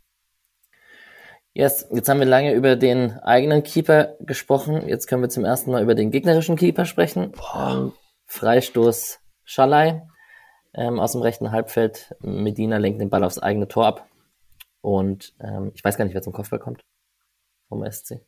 Yes, 1.52 1.88
jetzt 1.92 2.08
haben 2.08 2.20
wir 2.20 2.26
lange 2.26 2.54
über 2.54 2.76
den 2.76 3.18
eigenen 3.20 3.62
Keeper 3.62 4.14
gesprochen. 4.20 4.86
Jetzt 4.86 5.08
können 5.08 5.22
wir 5.22 5.28
zum 5.28 5.44
ersten 5.44 5.72
Mal 5.72 5.82
über 5.82 5.96
den 5.96 6.10
gegnerischen 6.10 6.56
Keeper 6.56 6.84
sprechen. 6.84 7.32
Ähm, 7.56 7.92
Freistoß 8.26 9.18
Schalai 9.44 10.02
ähm, 10.74 10.98
aus 11.00 11.12
dem 11.12 11.22
rechten 11.22 11.50
Halbfeld. 11.50 12.14
Medina 12.20 12.78
lenkt 12.78 13.00
den 13.00 13.10
Ball 13.10 13.24
aufs 13.24 13.38
eigene 13.38 13.68
Tor 13.68 13.86
ab. 13.86 14.06
Und 14.80 15.34
ähm, 15.40 15.72
ich 15.74 15.84
weiß 15.84 15.96
gar 15.96 16.04
nicht, 16.04 16.14
wer 16.14 16.22
zum 16.22 16.32
Kopfball 16.32 16.58
kommt 16.58 16.84
vom 17.68 17.84
SC. 17.90 18.20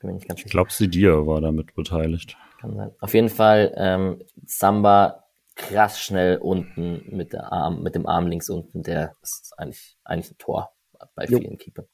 Bin 0.00 0.08
mir 0.08 0.14
nicht 0.14 0.28
ganz 0.28 0.38
sicher. 0.38 0.46
Ich 0.46 0.52
glaube, 0.52 0.72
Sidia 0.72 1.26
war 1.26 1.40
damit 1.40 1.74
beteiligt. 1.74 2.36
Kann 2.60 2.76
sein. 2.76 2.90
Auf 3.00 3.14
jeden 3.14 3.28
Fall 3.28 3.74
ähm, 3.76 4.22
Samba 4.46 5.24
krass 5.54 6.00
schnell 6.00 6.38
unten 6.38 7.04
mit, 7.14 7.32
der 7.32 7.52
Arm, 7.52 7.82
mit 7.82 7.94
dem 7.94 8.06
Arm 8.06 8.26
links 8.28 8.48
unten. 8.48 8.82
Der 8.82 9.16
ist 9.22 9.52
eigentlich, 9.58 9.98
eigentlich 10.04 10.32
ein 10.32 10.38
Tor 10.38 10.72
bei 11.14 11.24
jo. 11.24 11.38
vielen 11.38 11.58
Keepern. 11.58 11.86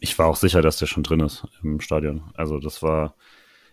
Ich 0.00 0.18
war 0.18 0.26
auch 0.26 0.36
sicher, 0.36 0.62
dass 0.62 0.78
der 0.78 0.86
schon 0.86 1.02
drin 1.02 1.20
ist 1.20 1.44
im 1.62 1.80
Stadion. 1.80 2.30
Also 2.34 2.58
das 2.58 2.82
war. 2.82 3.14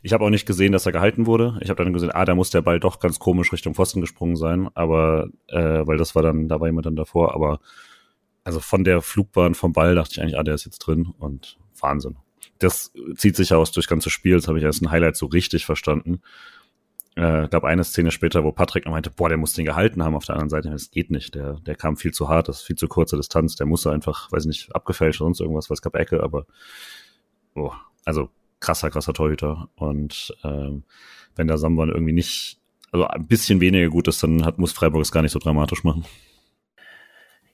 Ich 0.02 0.14
habe 0.14 0.24
auch 0.24 0.30
nicht 0.30 0.46
gesehen, 0.46 0.72
dass 0.72 0.86
er 0.86 0.92
gehalten 0.92 1.26
wurde. 1.26 1.58
Ich 1.62 1.70
habe 1.70 1.84
dann 1.84 1.94
gesehen, 1.94 2.12
ah, 2.12 2.26
da 2.26 2.36
muss 2.36 2.50
der 2.50 2.62
Ball 2.62 2.80
doch 2.80 3.00
ganz 3.00 3.20
komisch 3.20 3.52
Richtung 3.52 3.76
Pfosten 3.76 4.02
gesprungen 4.02 4.36
sein, 4.36 4.70
aber 4.74 5.28
äh, 5.48 5.86
weil 5.86 5.98
das 5.98 6.16
war 6.16 6.24
dann, 6.24 6.48
da 6.48 6.60
war 6.60 6.68
jemand 6.68 6.86
dann 6.86 6.96
davor, 6.96 7.34
aber 7.34 7.60
also 8.44 8.60
von 8.60 8.84
der 8.84 9.02
Flugbahn 9.02 9.56
vom 9.56 9.74
Ball 9.74 9.96
dachte 9.96 10.14
ich 10.14 10.22
eigentlich, 10.22 10.40
ah, 10.40 10.44
der 10.44 10.56
ist 10.56 10.66
jetzt 10.66 10.80
drin 10.80 11.14
und 11.20 11.58
Wahnsinn 11.80 12.18
das 12.60 12.92
zieht 13.16 13.36
sich 13.36 13.54
aus 13.54 13.72
durch 13.72 13.88
ganze 13.88 14.10
Spiel. 14.10 14.36
Das 14.36 14.48
habe 14.48 14.60
ich 14.60 14.66
als 14.66 14.82
ein 14.82 14.92
Highlight 14.92 15.16
so 15.16 15.26
richtig 15.26 15.66
verstanden. 15.66 16.22
Äh, 17.16 17.48
gab 17.50 17.64
eine 17.64 17.84
Szene 17.84 18.12
später, 18.12 18.44
wo 18.44 18.52
Patrick 18.52 18.86
noch 18.86 18.92
meinte, 18.92 19.10
boah, 19.10 19.30
der 19.30 19.38
muss 19.38 19.54
den 19.54 19.66
gehalten 19.66 20.04
haben 20.04 20.16
auf 20.16 20.26
der 20.26 20.36
anderen 20.36 20.50
Seite. 20.50 20.70
Das 20.70 20.92
geht 20.92 21.10
nicht. 21.10 21.36
Der, 21.36 21.54
der 21.62 21.76
kam 21.76 21.98
viel 21.98 22.14
zu 22.14 22.30
hart, 22.30 22.48
das 22.48 22.58
ist 22.58 22.64
viel 22.64 22.76
zu 22.76 22.88
kurze 22.88 23.18
Distanz. 23.18 23.56
Der 23.56 23.66
muss 23.66 23.88
einfach, 23.88 24.32
weiß 24.32 24.46
nicht, 24.46 24.74
abgefälscht 24.76 25.22
oder 25.22 25.28
sonst 25.28 25.42
irgendwas, 25.42 25.70
weil 25.70 25.76
es 25.76 25.82
gab 25.82 25.96
Ecke, 25.96 26.22
aber 26.22 26.46
oh, 27.56 27.72
also 28.06 28.30
krasser, 28.60 28.90
krasser 28.90 29.14
Torhüter. 29.14 29.70
Und 29.76 30.36
ähm, 30.44 30.84
wenn 31.36 31.48
der 31.48 31.58
Samban 31.58 31.90
irgendwie 31.90 32.14
nicht, 32.14 32.60
also 32.92 33.06
ein 33.06 33.28
bisschen 33.28 33.62
weniger 33.62 33.90
gut 33.90 34.08
ist, 34.08 34.22
dann 34.24 34.46
hat, 34.46 34.58
muss 34.58 34.74
Freiburg 34.74 35.02
es 35.02 35.12
gar 35.12 35.22
nicht 35.22 35.32
so 35.32 35.40
dramatisch 35.40 35.84
machen. 35.84 36.06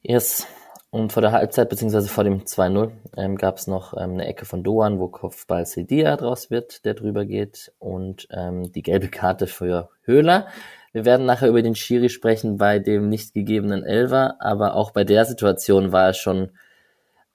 Yes, 0.01 0.47
und 0.95 1.11
vor 1.11 1.21
der 1.21 1.33
Halbzeit, 1.33 1.67
beziehungsweise 1.67 2.07
vor 2.07 2.23
dem 2.23 2.45
2-0, 2.45 2.89
ähm, 3.17 3.35
gab 3.35 3.57
es 3.57 3.67
noch 3.67 3.93
ähm, 3.97 4.11
eine 4.13 4.27
Ecke 4.27 4.45
von 4.45 4.63
Doan, 4.63 4.97
wo 4.97 5.09
Kopfball 5.09 5.65
Sedia 5.65 6.15
draus 6.15 6.49
wird, 6.49 6.85
der 6.85 6.93
drüber 6.93 7.25
geht. 7.25 7.73
Und 7.79 8.29
ähm, 8.31 8.71
die 8.71 8.81
gelbe 8.81 9.09
Karte 9.09 9.47
für 9.47 9.89
Höhler. 10.03 10.47
Wir 10.93 11.03
werden 11.03 11.25
nachher 11.25 11.49
über 11.49 11.61
den 11.61 11.75
Schiri 11.75 12.07
sprechen 12.07 12.55
bei 12.55 12.79
dem 12.79 13.09
nicht 13.09 13.33
gegebenen 13.33 13.83
Elver, 13.83 14.37
aber 14.39 14.75
auch 14.75 14.91
bei 14.91 15.03
der 15.03 15.25
Situation 15.25 15.91
war 15.91 16.05
er 16.05 16.13
schon, 16.13 16.51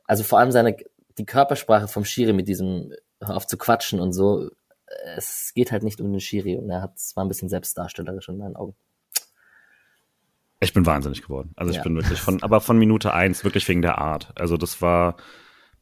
also 0.06 0.24
vor 0.24 0.38
allem 0.38 0.52
seine, 0.52 0.74
die 1.18 1.26
Körpersprache 1.26 1.86
vom 1.86 2.06
Schiri 2.06 2.32
mit 2.32 2.48
diesem 2.48 2.94
Hör 3.20 3.36
auf 3.36 3.46
zu 3.46 3.56
quatschen 3.58 4.00
und 4.00 4.12
so, 4.12 4.50
es 5.16 5.52
geht 5.54 5.72
halt 5.72 5.82
nicht 5.82 6.00
um 6.00 6.10
den 6.10 6.20
Schiri 6.20 6.56
und 6.56 6.68
er 6.70 6.82
hat, 6.82 6.96
es 6.96 7.14
war 7.16 7.24
ein 7.24 7.28
bisschen 7.28 7.48
selbstdarstellerisch 7.48 8.28
in 8.28 8.38
meinen 8.38 8.56
Augen. 8.56 8.74
Ich 10.60 10.74
bin 10.74 10.84
wahnsinnig 10.84 11.22
geworden. 11.22 11.52
Also 11.56 11.70
ich 11.70 11.78
ja. 11.78 11.82
bin 11.82 11.96
wirklich 11.96 12.20
von, 12.20 12.42
aber 12.42 12.60
von 12.60 12.78
Minute 12.78 13.14
eins 13.14 13.44
wirklich 13.44 13.66
wegen 13.68 13.82
der 13.82 13.98
Art. 13.98 14.32
Also 14.34 14.56
das 14.56 14.82
war 14.82 15.16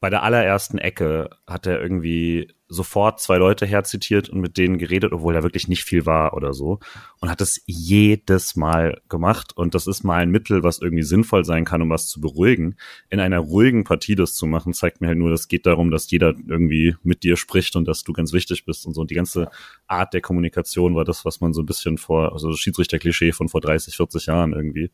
bei 0.00 0.11
der 0.11 0.22
allerersten 0.22 0.78
Ecke 0.78 1.30
hat 1.46 1.66
er 1.66 1.80
irgendwie 1.80 2.52
sofort 2.68 3.18
zwei 3.20 3.38
Leute 3.38 3.66
herzitiert 3.66 4.28
und 4.28 4.40
mit 4.40 4.58
denen 4.58 4.78
geredet, 4.78 5.12
obwohl 5.12 5.32
da 5.32 5.42
wirklich 5.42 5.68
nicht 5.68 5.84
viel 5.84 6.04
war 6.04 6.34
oder 6.34 6.52
so. 6.52 6.78
Und 7.20 7.30
hat 7.30 7.40
das 7.40 7.61
jedes 7.66 8.56
Mal 8.56 9.00
gemacht. 9.08 9.56
Und 9.56 9.74
das 9.74 9.87
ist 9.87 10.04
mal 10.04 10.22
ein 10.22 10.30
Mittel, 10.30 10.62
was 10.62 10.78
irgendwie 10.78 11.02
sinnvoll 11.02 11.44
sein 11.44 11.64
kann, 11.64 11.80
um 11.80 11.90
was 11.90 12.08
zu 12.08 12.20
beruhigen. 12.20 12.76
In 13.08 13.20
einer 13.20 13.38
ruhigen 13.38 13.84
Partie 13.84 14.14
das 14.14 14.34
zu 14.34 14.46
machen, 14.46 14.74
zeigt 14.74 15.00
mir 15.00 15.08
halt 15.08 15.18
nur, 15.18 15.32
es 15.32 15.48
geht 15.48 15.64
darum, 15.66 15.90
dass 15.90 16.11
jeder 16.11 16.34
irgendwie 16.46 16.94
mit 17.02 17.22
dir 17.22 17.37
spricht 17.37 17.74
und 17.74 17.88
dass 17.88 18.04
du 18.04 18.12
ganz 18.12 18.32
wichtig 18.32 18.66
bist 18.66 18.87
und 18.87 18.94
so. 18.94 19.00
Und 19.00 19.11
die 19.11 19.16
ganze 19.16 19.48
Art 19.87 20.12
der 20.12 20.20
Kommunikation 20.20 20.94
war 20.94 21.04
das, 21.04 21.24
was 21.24 21.40
man 21.40 21.54
so 21.54 21.62
ein 21.62 21.66
bisschen 21.66 21.96
vor, 21.96 22.32
also 22.32 22.52
Schiedsrichter-Klischee 22.52 23.32
von 23.32 23.48
vor 23.48 23.62
30, 23.62 23.96
40 23.96 24.26
Jahren 24.26 24.52
irgendwie 24.52 24.90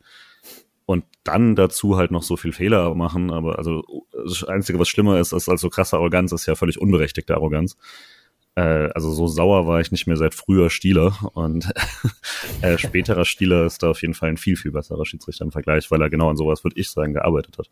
und 0.85 1.03
dann 1.23 1.55
dazu 1.55 1.97
halt 1.97 2.11
noch 2.11 2.23
so 2.23 2.37
viel 2.37 2.53
Fehler 2.53 2.93
machen. 2.95 3.31
Aber 3.31 3.57
also 3.57 3.83
das 4.11 4.43
Einzige, 4.43 4.79
was 4.79 4.87
schlimmer 4.87 5.19
ist, 5.19 5.33
ist 5.33 5.49
also 5.49 5.69
krasse 5.69 5.97
Arroganz, 5.97 6.31
ist 6.31 6.45
ja 6.45 6.55
völlig 6.55 6.79
unberechtigte 6.79 7.33
Arroganz. 7.33 7.75
Äh, 8.55 8.89
also 8.93 9.11
so 9.11 9.27
sauer 9.27 9.67
war 9.67 9.81
ich 9.81 9.91
nicht 9.91 10.07
mehr 10.07 10.17
seit 10.17 10.33
früher 10.33 10.69
Stieler 10.69 11.17
und 11.33 11.71
äh, 12.61 12.77
späterer 12.77 13.25
Stieler 13.25 13.65
ist 13.65 13.83
da 13.83 13.89
auf 13.89 14.01
jeden 14.01 14.13
Fall 14.13 14.29
ein 14.29 14.37
viel, 14.37 14.55
viel 14.55 14.71
besserer 14.71 15.05
Schiedsrichter 15.05 15.45
im 15.45 15.51
Vergleich, 15.51 15.91
weil 15.91 16.01
er 16.01 16.09
genau 16.09 16.29
an 16.29 16.37
sowas, 16.37 16.63
würde 16.63 16.79
ich 16.79 16.89
sagen, 16.89 17.13
gearbeitet 17.13 17.57
hat. 17.57 17.69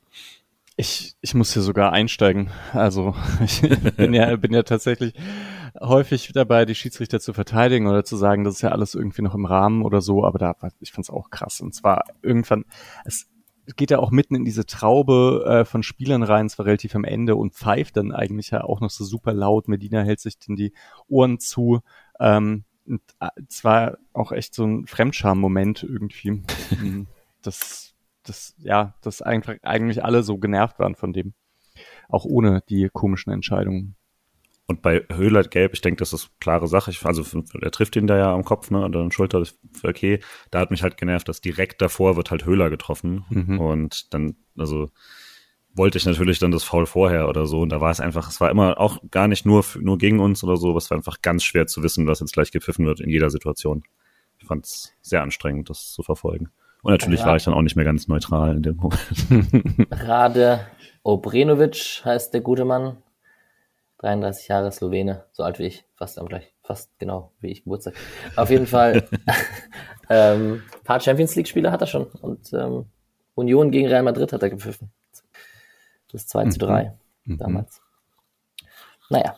Ich, 0.76 1.16
ich 1.22 1.34
muss 1.36 1.54
hier 1.54 1.62
sogar 1.62 1.92
einsteigen. 1.92 2.50
Also 2.72 3.16
ich 3.44 3.62
bin 3.62 4.14
ja, 4.14 4.36
bin 4.36 4.54
ja 4.54 4.64
tatsächlich 4.64 5.14
häufig 5.80 6.32
dabei, 6.34 6.66
die 6.66 6.76
Schiedsrichter 6.76 7.20
zu 7.20 7.34
verteidigen 7.34 7.88
oder 7.88 8.04
zu 8.04 8.16
sagen, 8.16 8.44
das 8.44 8.56
ist 8.56 8.62
ja 8.62 8.70
alles 8.70 8.96
irgendwie 8.96 9.22
noch 9.22 9.36
im 9.36 9.46
Rahmen 9.46 9.84
oder 9.84 10.02
so, 10.02 10.26
aber 10.26 10.40
da, 10.40 10.56
ich 10.80 10.92
fand 10.92 11.06
es 11.06 11.10
auch 11.10 11.30
krass. 11.30 11.62
Und 11.62 11.74
zwar 11.74 12.06
irgendwann, 12.22 12.66
es 13.06 13.28
geht 13.76 13.92
ja 13.92 14.00
auch 14.00 14.12
mitten 14.12 14.36
in 14.36 14.46
diese 14.46 14.66
Traube 14.66 15.46
äh, 15.48 15.66
von 15.66 15.84
Spielern 15.84 16.24
rein, 16.24 16.50
zwar 16.50 16.66
relativ 16.66 16.96
am 16.96 17.06
Ende 17.06 17.36
und 17.36 17.54
pfeift 17.54 17.98
dann 17.98 18.12
eigentlich 18.12 18.52
ja 18.52 18.64
auch 18.64 18.82
noch 18.82 18.90
so 18.90 19.04
super 19.04 19.34
laut. 19.34 19.68
Medina 19.68 20.02
hält 20.02 20.20
sich 20.20 20.38
denn 20.38 20.56
die 20.56 20.74
Ohren 21.08 21.40
zu. 21.40 21.82
Ähm, 22.20 22.66
es 23.48 23.64
war 23.64 23.98
auch 24.12 24.32
echt 24.32 24.54
so 24.54 24.66
ein 24.66 24.86
Fremdscham-Moment 24.88 25.84
irgendwie. 25.84 26.44
Das, 27.46 27.93
das, 28.24 28.56
ja, 28.58 28.96
dass 29.02 29.22
einfach 29.22 29.56
eigentlich 29.64 30.04
alle 30.04 30.24
so 30.24 30.38
genervt 30.38 30.80
waren 30.80 30.96
von 30.96 31.14
dem. 31.14 31.34
Auch 32.10 32.26
ohne 32.26 32.62
die 32.70 32.90
komischen 32.92 33.34
Entscheidungen. 33.34 33.96
Und 34.66 34.82
bei 34.82 35.06
Höhler 35.12 35.44
gelb, 35.44 35.74
ich 35.74 35.82
denke, 35.82 36.00
das 36.00 36.14
ist 36.14 36.40
klare 36.40 36.68
Sache. 36.68 36.92
Ich, 36.92 37.06
also 37.06 37.24
er 37.60 37.72
trifft 37.72 37.96
ihn 37.96 38.08
da 38.08 38.18
ja 38.18 38.34
am 38.34 38.46
Kopf, 38.46 38.72
ne, 38.72 38.86
oder 38.86 39.02
an 39.02 39.12
Schulter, 39.12 39.40
das 39.40 39.58
ist 39.74 39.84
okay. 39.84 40.20
Da 40.52 40.60
hat 40.60 40.72
mich 40.72 40.84
halt 40.84 40.98
genervt, 40.98 41.28
dass 41.28 41.42
direkt 41.42 41.82
davor 41.82 42.16
wird 42.16 42.32
halt 42.32 42.46
Höhler 42.46 42.70
getroffen. 42.70 43.26
Mhm. 43.30 43.60
Und 43.60 44.14
dann, 44.14 44.36
also 44.58 44.90
wollte 45.76 45.98
ich 45.98 46.06
natürlich 46.06 46.40
dann 46.40 46.52
das 46.52 46.64
Foul 46.64 46.86
vorher 46.86 47.28
oder 47.28 47.46
so. 47.46 47.62
Und 47.62 47.70
da 47.70 47.82
war 47.82 47.92
es 47.92 48.00
einfach, 48.00 48.30
es 48.30 48.40
war 48.40 48.52
immer 48.52 48.80
auch 48.80 49.00
gar 49.12 49.28
nicht 49.28 49.46
nur, 49.46 49.66
nur 49.80 49.98
gegen 49.98 50.20
uns 50.20 50.44
oder 50.44 50.56
so, 50.56 50.70
aber 50.70 50.78
es 50.78 50.90
war 50.90 50.98
einfach 50.98 51.22
ganz 51.22 51.44
schwer 51.44 51.68
zu 51.68 51.84
wissen, 51.84 52.08
was 52.08 52.20
jetzt 52.20 52.34
gleich 52.34 52.52
gepfiffen 52.52 52.86
wird 52.86 53.02
in 53.02 53.10
jeder 53.10 53.30
Situation. 53.30 53.84
Ich 54.38 54.48
fand 54.48 54.66
es 54.66 54.94
sehr 55.02 55.24
anstrengend, 55.24 55.70
das 55.70 55.92
zu 55.92 56.04
verfolgen. 56.04 56.50
Und 56.84 56.92
natürlich 56.92 57.22
ja. 57.22 57.26
war 57.26 57.36
ich 57.38 57.44
dann 57.44 57.54
auch 57.54 57.62
nicht 57.62 57.76
mehr 57.76 57.86
ganz 57.86 58.08
neutral 58.08 58.58
in 58.58 58.62
dem 58.62 58.76
Moment. 58.76 59.88
Rade 59.92 60.68
Obrenovic 61.02 62.02
heißt 62.06 62.34
der 62.34 62.42
gute 62.42 62.66
Mann. 62.66 62.98
33 64.00 64.50
Jahre 64.50 64.70
Slowene, 64.70 65.24
so 65.32 65.44
alt 65.44 65.60
wie 65.60 65.64
ich, 65.64 65.86
fast 65.96 66.20
am 66.20 66.28
gleich, 66.28 66.54
fast 66.62 66.92
genau 67.00 67.32
wie 67.40 67.52
ich 67.52 67.64
Geburtstag. 67.64 67.94
Auf 68.36 68.50
jeden 68.50 68.68
Fall, 68.68 69.08
ähm, 70.10 70.62
paar 70.84 71.00
Champions 71.00 71.36
League 71.36 71.48
Spiele 71.48 71.72
hat 71.72 71.80
er 71.80 71.88
schon 71.88 72.08
und 72.22 72.52
ähm, 72.52 72.86
Union 73.34 73.72
gegen 73.72 73.88
Real 73.88 74.04
Madrid 74.04 74.34
hat 74.34 74.44
er 74.44 74.50
gepfiffen. 74.50 74.92
Das 76.12 76.28
2 76.28 76.50
zu 76.50 76.60
3 76.60 76.94
mhm. 77.24 77.38
damals. 77.38 77.82
Naja, 79.10 79.38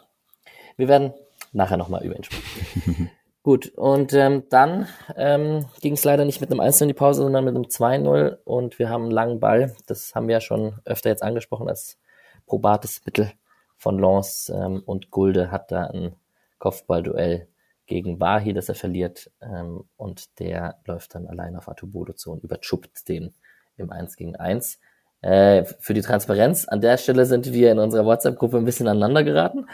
wir 0.77 0.87
werden 0.87 1.13
nachher 1.53 1.77
nochmal 1.77 2.03
über 2.03 2.15
ihn 2.15 2.23
sprechen. 2.23 3.11
Gut, 3.45 3.67
und 3.75 4.11
ähm, 4.13 4.45
dann 4.49 4.87
ähm, 5.15 5.67
ging 5.79 5.93
es 5.93 6.03
leider 6.03 6.25
nicht 6.25 6.41
mit 6.41 6.49
einem 6.49 6.61
1 6.61 6.81
in 6.81 6.87
die 6.87 6.95
Pause, 6.95 7.21
sondern 7.21 7.45
mit 7.45 7.53
einem 7.53 7.65
2-0 7.65 8.39
und 8.43 8.79
wir 8.79 8.89
haben 8.89 9.03
einen 9.03 9.11
langen 9.11 9.39
Ball. 9.39 9.75
Das 9.85 10.15
haben 10.15 10.27
wir 10.27 10.33
ja 10.33 10.41
schon 10.41 10.79
öfter 10.83 11.11
jetzt 11.11 11.21
angesprochen 11.21 11.69
als 11.69 11.99
probates 12.47 13.05
Mittel 13.05 13.31
von 13.77 13.99
Lens 13.99 14.51
ähm, 14.51 14.81
und 14.87 15.11
Gulde 15.11 15.51
hat 15.51 15.71
da 15.71 15.85
ein 15.85 16.15
Kopfballduell 16.57 17.47
gegen 17.85 18.19
Wahi, 18.19 18.51
das 18.53 18.67
er 18.67 18.73
verliert 18.73 19.29
ähm, 19.43 19.83
und 19.95 20.39
der 20.39 20.79
läuft 20.87 21.13
dann 21.13 21.27
allein 21.27 21.55
auf 21.55 21.69
Atubodo 21.69 22.13
zu 22.13 22.31
und 22.31 22.43
überschuppt 22.43 23.07
den 23.09 23.35
im 23.77 23.91
1 23.91 24.15
gegen 24.15 24.35
1. 24.35 24.79
Äh, 25.21 25.65
für 25.65 25.93
die 25.93 26.01
Transparenz, 26.01 26.67
an 26.67 26.81
der 26.81 26.97
Stelle 26.97 27.27
sind 27.27 27.53
wir 27.53 27.71
in 27.71 27.77
unserer 27.77 28.05
WhatsApp-Gruppe 28.05 28.57
ein 28.57 28.65
bisschen 28.65 28.87
aneinander 28.87 29.23
geraten. 29.23 29.67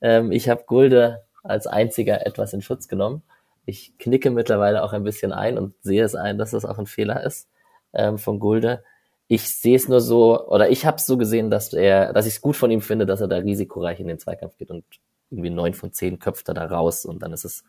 Ähm, 0.00 0.32
ich 0.32 0.48
habe 0.48 0.64
Gulde 0.66 1.22
als 1.42 1.66
einziger 1.66 2.26
etwas 2.26 2.52
in 2.52 2.62
Schutz 2.62 2.88
genommen. 2.88 3.22
Ich 3.64 3.96
knicke 3.98 4.30
mittlerweile 4.30 4.82
auch 4.82 4.92
ein 4.92 5.04
bisschen 5.04 5.32
ein 5.32 5.58
und 5.58 5.74
sehe 5.82 6.04
es 6.04 6.14
ein, 6.14 6.38
dass 6.38 6.50
das 6.50 6.64
auch 6.64 6.78
ein 6.78 6.86
Fehler 6.86 7.24
ist 7.24 7.48
ähm, 7.92 8.18
von 8.18 8.38
Gulde. 8.38 8.82
Ich 9.28 9.48
sehe 9.48 9.76
es 9.76 9.88
nur 9.88 10.00
so, 10.00 10.46
oder 10.48 10.70
ich 10.70 10.84
habe 10.84 10.96
es 10.96 11.06
so 11.06 11.16
gesehen, 11.16 11.50
dass 11.50 11.72
er, 11.72 12.12
dass 12.12 12.26
ich 12.26 12.34
es 12.34 12.40
gut 12.40 12.56
von 12.56 12.70
ihm 12.70 12.80
finde, 12.80 13.06
dass 13.06 13.20
er 13.20 13.28
da 13.28 13.36
risikoreich 13.36 14.00
in 14.00 14.08
den 14.08 14.18
Zweikampf 14.18 14.56
geht 14.58 14.70
und 14.70 14.84
irgendwie 15.30 15.50
neun 15.50 15.74
von 15.74 15.92
zehn 15.92 16.18
köpft 16.18 16.48
er 16.48 16.54
da 16.54 16.66
raus 16.66 17.04
und 17.06 17.22
dann 17.22 17.32
ist 17.32 17.44
es 17.44 17.64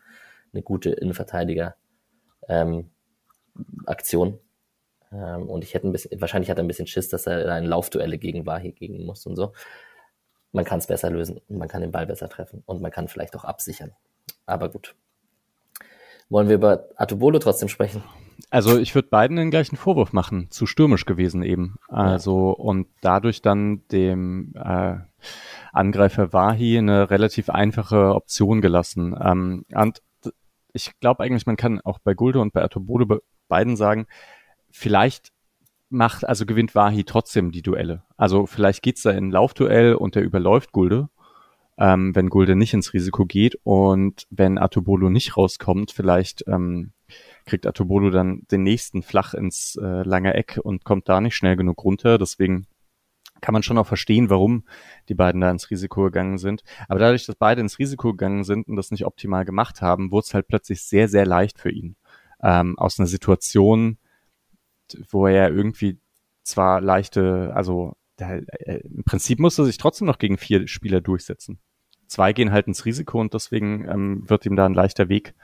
eine 0.52 0.62
gute 0.62 0.90
Innenverteidiger 0.90 1.76
ähm, 2.48 2.90
Aktion. 3.86 4.38
Ähm, 5.12 5.48
und 5.48 5.64
ich 5.64 5.74
hätte 5.74 5.88
ein 5.88 5.92
bisschen, 5.92 6.20
wahrscheinlich 6.20 6.50
hat 6.50 6.58
er 6.58 6.64
ein 6.64 6.68
bisschen 6.68 6.86
Schiss, 6.86 7.08
dass 7.08 7.26
er 7.26 7.44
da 7.44 7.56
in 7.56 7.64
Laufduelle 7.64 8.18
gegen 8.18 8.46
Wahi 8.46 8.72
gegen 8.72 9.04
muss 9.06 9.26
und 9.26 9.36
so 9.36 9.52
man 10.54 10.64
kann 10.64 10.78
es 10.78 10.86
besser 10.86 11.10
lösen 11.10 11.40
und 11.48 11.58
man 11.58 11.68
kann 11.68 11.80
den 11.80 11.92
Ball 11.92 12.06
besser 12.06 12.28
treffen 12.28 12.62
und 12.66 12.80
man 12.80 12.90
kann 12.90 13.08
vielleicht 13.08 13.36
auch 13.36 13.44
absichern. 13.44 13.92
Aber 14.46 14.68
gut. 14.68 14.94
Wollen 16.30 16.48
wir 16.48 16.54
über 16.54 16.88
Atubolo 16.96 17.38
trotzdem 17.38 17.68
sprechen? 17.68 18.02
Also 18.50 18.78
ich 18.78 18.94
würde 18.94 19.08
beiden 19.08 19.36
den 19.36 19.50
gleichen 19.50 19.76
Vorwurf 19.76 20.12
machen, 20.12 20.50
zu 20.50 20.66
stürmisch 20.66 21.04
gewesen 21.04 21.42
eben. 21.42 21.76
Also 21.88 22.50
und 22.50 22.86
dadurch 23.00 23.42
dann 23.42 23.82
dem 23.88 24.54
äh, 24.56 24.96
Angreifer 25.72 26.32
Wahi 26.32 26.78
eine 26.78 27.10
relativ 27.10 27.50
einfache 27.50 28.14
Option 28.14 28.60
gelassen. 28.60 29.14
Ähm, 29.20 29.64
und 29.74 30.02
ich 30.72 30.98
glaube 31.00 31.24
eigentlich, 31.24 31.46
man 31.46 31.56
kann 31.56 31.80
auch 31.82 31.98
bei 31.98 32.14
Gulde 32.14 32.40
und 32.40 32.52
bei 32.52 32.62
Atobolo 32.62 33.06
be 33.06 33.22
beiden 33.48 33.76
sagen, 33.76 34.06
vielleicht 34.70 35.33
macht, 35.94 36.26
also 36.26 36.46
gewinnt 36.46 36.74
Wahi 36.74 37.04
trotzdem 37.04 37.52
die 37.52 37.62
Duelle. 37.62 38.02
Also 38.16 38.46
vielleicht 38.46 38.82
geht's 38.82 39.02
da 39.02 39.10
in 39.10 39.28
ein 39.28 39.30
Laufduell 39.30 39.94
und 39.94 40.14
der 40.14 40.22
überläuft 40.22 40.72
Gulde, 40.72 41.08
ähm, 41.78 42.14
wenn 42.14 42.28
Gulde 42.28 42.56
nicht 42.56 42.74
ins 42.74 42.92
Risiko 42.92 43.24
geht 43.24 43.58
und 43.62 44.26
wenn 44.30 44.58
Atobolo 44.58 45.10
nicht 45.10 45.36
rauskommt, 45.36 45.90
vielleicht 45.90 46.44
ähm, 46.46 46.92
kriegt 47.46 47.66
Atobolo 47.66 48.10
dann 48.10 48.42
den 48.50 48.62
nächsten 48.62 49.02
flach 49.02 49.34
ins 49.34 49.76
äh, 49.76 50.02
lange 50.02 50.34
Eck 50.34 50.60
und 50.62 50.84
kommt 50.84 51.08
da 51.08 51.20
nicht 51.20 51.36
schnell 51.36 51.56
genug 51.56 51.82
runter. 51.84 52.18
Deswegen 52.18 52.66
kann 53.40 53.52
man 53.52 53.62
schon 53.62 53.78
auch 53.78 53.86
verstehen, 53.86 54.30
warum 54.30 54.64
die 55.08 55.14
beiden 55.14 55.40
da 55.40 55.50
ins 55.50 55.70
Risiko 55.70 56.04
gegangen 56.04 56.38
sind. 56.38 56.62
Aber 56.88 56.98
dadurch, 56.98 57.26
dass 57.26 57.36
beide 57.36 57.60
ins 57.60 57.78
Risiko 57.78 58.12
gegangen 58.12 58.44
sind 58.44 58.68
und 58.68 58.76
das 58.76 58.90
nicht 58.90 59.04
optimal 59.04 59.44
gemacht 59.44 59.82
haben, 59.82 60.10
wurde 60.10 60.24
es 60.26 60.34
halt 60.34 60.48
plötzlich 60.48 60.82
sehr, 60.82 61.08
sehr 61.08 61.26
leicht 61.26 61.58
für 61.58 61.70
ihn. 61.70 61.96
Ähm, 62.42 62.78
aus 62.78 62.98
einer 62.98 63.06
Situation, 63.06 63.98
wo 65.10 65.26
er 65.26 65.50
irgendwie 65.50 65.98
zwar 66.42 66.80
leichte, 66.80 67.52
also 67.54 67.96
der, 68.18 68.42
äh, 68.60 68.80
im 68.84 69.04
Prinzip 69.04 69.38
musste 69.38 69.62
er 69.62 69.66
sich 69.66 69.78
trotzdem 69.78 70.06
noch 70.06 70.18
gegen 70.18 70.38
vier 70.38 70.68
Spieler 70.68 71.00
durchsetzen. 71.00 71.58
Zwei 72.06 72.32
gehen 72.32 72.52
halt 72.52 72.66
ins 72.66 72.84
Risiko 72.84 73.20
und 73.20 73.34
deswegen 73.34 73.88
ähm, 73.88 74.28
wird 74.28 74.46
ihm 74.46 74.56
da 74.56 74.66
ein 74.66 74.74
leichter 74.74 75.08
Weg 75.08 75.34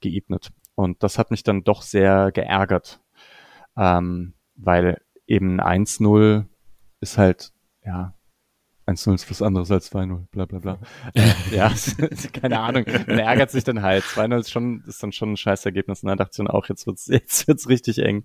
geebnet. 0.00 0.50
Und 0.74 1.02
das 1.02 1.18
hat 1.18 1.30
mich 1.30 1.42
dann 1.42 1.64
doch 1.64 1.82
sehr 1.82 2.32
geärgert, 2.32 3.00
ähm, 3.76 4.34
weil 4.56 5.00
eben 5.26 5.60
1-0 5.60 6.44
ist 7.00 7.18
halt, 7.18 7.52
ja, 7.84 8.14
1-0 8.86 9.14
ist 9.14 9.30
was 9.30 9.42
anderes 9.42 9.70
als 9.70 9.92
2-0, 9.92 10.26
bla 10.30 10.46
bla 10.46 10.58
bla. 10.60 10.78
äh, 11.14 11.32
ja, 11.50 11.72
keine 12.32 12.60
Ahnung. 12.60 12.84
Man 13.06 13.18
ärgert 13.18 13.50
sich 13.50 13.64
dann 13.64 13.82
halt. 13.82 14.04
2-0 14.04 14.38
ist 14.38 14.50
schon, 14.50 14.84
ist 14.86 15.02
dann 15.02 15.12
schon 15.12 15.32
ein 15.32 15.36
scheiß 15.36 15.66
Ergebnis. 15.66 16.02
Und 16.02 16.08
dann 16.08 16.18
dachte 16.18 16.30
ich 16.32 16.36
dann 16.36 16.48
auch, 16.48 16.68
jetzt 16.68 16.86
wird's, 16.86 17.06
jetzt 17.10 17.48
wird's 17.48 17.68
richtig 17.68 17.98
eng. 17.98 18.22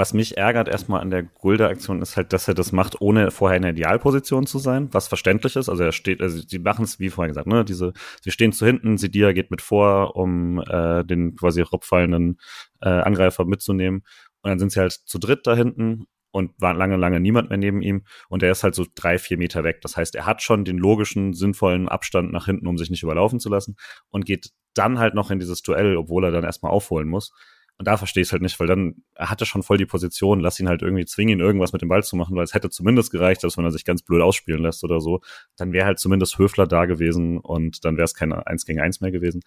Was 0.00 0.14
mich 0.14 0.38
ärgert 0.38 0.66
erstmal 0.66 1.02
an 1.02 1.10
der 1.10 1.22
Gulde-Aktion 1.22 2.00
ist 2.00 2.16
halt, 2.16 2.32
dass 2.32 2.48
er 2.48 2.54
das 2.54 2.72
macht, 2.72 3.02
ohne 3.02 3.30
vorher 3.30 3.58
in 3.58 3.64
der 3.64 3.72
Idealposition 3.72 4.46
zu 4.46 4.58
sein, 4.58 4.88
was 4.92 5.08
verständlich 5.08 5.56
ist. 5.56 5.68
Also 5.68 5.82
er 5.82 5.92
steht, 5.92 6.22
also 6.22 6.40
sie 6.40 6.58
machen 6.58 6.86
es, 6.86 6.98
wie 7.00 7.10
vorher 7.10 7.28
gesagt, 7.28 7.46
ne, 7.46 7.66
diese, 7.66 7.92
sie 8.22 8.30
stehen 8.30 8.52
zu 8.52 8.64
hinten, 8.64 8.96
Sidia 8.96 9.32
geht 9.32 9.50
mit 9.50 9.60
vor, 9.60 10.16
um 10.16 10.58
äh, 10.66 11.04
den 11.04 11.36
quasi 11.36 11.60
rupfallenden 11.60 12.40
äh, 12.80 12.88
Angreifer 12.88 13.44
mitzunehmen. 13.44 14.02
Und 14.40 14.48
dann 14.48 14.58
sind 14.58 14.72
sie 14.72 14.80
halt 14.80 14.92
zu 14.92 15.18
dritt 15.18 15.46
da 15.46 15.54
hinten 15.54 16.06
und 16.30 16.52
war 16.56 16.72
lange, 16.72 16.96
lange 16.96 17.20
niemand 17.20 17.50
mehr 17.50 17.58
neben 17.58 17.82
ihm. 17.82 18.06
Und 18.30 18.42
er 18.42 18.52
ist 18.52 18.64
halt 18.64 18.74
so 18.74 18.86
drei, 18.94 19.18
vier 19.18 19.36
Meter 19.36 19.64
weg. 19.64 19.82
Das 19.82 19.98
heißt, 19.98 20.14
er 20.14 20.24
hat 20.24 20.40
schon 20.40 20.64
den 20.64 20.78
logischen, 20.78 21.34
sinnvollen 21.34 21.90
Abstand 21.90 22.32
nach 22.32 22.46
hinten, 22.46 22.68
um 22.68 22.78
sich 22.78 22.88
nicht 22.88 23.02
überlaufen 23.02 23.38
zu 23.38 23.50
lassen 23.50 23.76
und 24.08 24.24
geht 24.24 24.48
dann 24.72 24.98
halt 24.98 25.12
noch 25.12 25.30
in 25.30 25.40
dieses 25.40 25.60
Duell, 25.60 25.98
obwohl 25.98 26.24
er 26.24 26.30
dann 26.30 26.44
erstmal 26.44 26.72
aufholen 26.72 27.08
muss. 27.08 27.34
Und 27.80 27.86
da 27.86 27.96
verstehe 27.96 28.20
ich 28.20 28.28
es 28.28 28.32
halt 28.32 28.42
nicht, 28.42 28.60
weil 28.60 28.66
dann, 28.66 28.96
er 29.14 29.30
hatte 29.30 29.46
schon 29.46 29.62
voll 29.62 29.78
die 29.78 29.86
Position, 29.86 30.40
lass 30.40 30.60
ihn 30.60 30.68
halt 30.68 30.82
irgendwie 30.82 31.06
zwingen, 31.06 31.38
ihn 31.38 31.40
irgendwas 31.40 31.72
mit 31.72 31.80
dem 31.80 31.88
Ball 31.88 32.02
zu 32.02 32.14
machen, 32.14 32.36
weil 32.36 32.44
es 32.44 32.52
hätte 32.52 32.68
zumindest 32.68 33.10
gereicht, 33.10 33.42
dass 33.42 33.56
wenn 33.56 33.64
er 33.64 33.70
sich 33.70 33.86
ganz 33.86 34.02
blöd 34.02 34.20
ausspielen 34.20 34.60
lässt 34.60 34.84
oder 34.84 35.00
so, 35.00 35.22
dann 35.56 35.72
wäre 35.72 35.86
halt 35.86 35.98
zumindest 35.98 36.36
Höfler 36.36 36.66
da 36.66 36.84
gewesen 36.84 37.38
und 37.38 37.82
dann 37.86 37.96
wäre 37.96 38.04
es 38.04 38.12
kein 38.14 38.34
Eins 38.34 38.66
gegen 38.66 38.80
Eins 38.80 39.00
mehr 39.00 39.10
gewesen. 39.10 39.40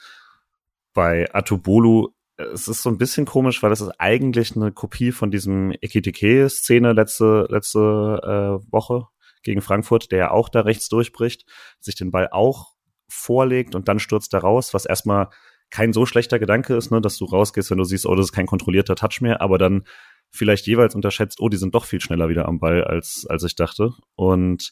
Bei 0.96 1.32
Atubolu, 1.32 2.16
es 2.38 2.68
ist 2.68 2.82
so 2.82 2.90
ein 2.90 2.98
bisschen 2.98 3.28
komisch, 3.28 3.62
weil 3.62 3.70
das 3.70 3.82
ist 3.82 3.94
eigentlich 4.00 4.56
eine 4.56 4.72
Kopie 4.72 5.12
von 5.12 5.30
diesem 5.30 5.72
Ekitike-Szene 5.72 6.94
letzte, 6.94 7.46
letzte 7.52 7.80
äh, 7.80 8.72
Woche 8.72 9.10
gegen 9.44 9.62
Frankfurt, 9.62 10.12
der 10.12 10.18
ja 10.18 10.32
auch 10.32 10.50
da 10.50 10.62
rechts 10.62 10.90
durchbricht, 10.90 11.46
sich 11.80 11.94
den 11.94 12.10
Ball 12.10 12.30
auch 12.32 12.74
vorlegt 13.08 13.76
und 13.76 13.88
dann 13.88 14.00
stürzt 14.00 14.34
er 14.34 14.40
raus, 14.40 14.74
was 14.74 14.86
erstmal 14.86 15.30
kein 15.74 15.92
so 15.92 16.06
schlechter 16.06 16.38
Gedanke 16.38 16.76
ist, 16.76 16.92
ne, 16.92 17.02
dass 17.02 17.18
du 17.18 17.26
rausgehst, 17.26 17.72
wenn 17.72 17.80
du 17.80 17.84
siehst, 17.84 18.06
oh, 18.06 18.14
das 18.14 18.28
ist 18.28 18.32
kein 18.32 18.46
kontrollierter 18.46 18.96
Touch 18.96 19.22
mehr, 19.22 19.42
aber 19.42 19.58
dann 19.58 19.86
vielleicht 20.30 20.68
jeweils 20.68 20.94
unterschätzt, 20.94 21.40
oh, 21.40 21.50
die 21.50 21.58
sind 21.58 21.74
doch 21.74 21.86
viel 21.86 22.00
schneller 22.00 22.30
wieder 22.30 22.48
am 22.48 22.60
Ball, 22.60 22.84
als, 22.84 23.26
als 23.28 23.42
ich 23.44 23.56
dachte. 23.56 23.90
Und 24.14 24.72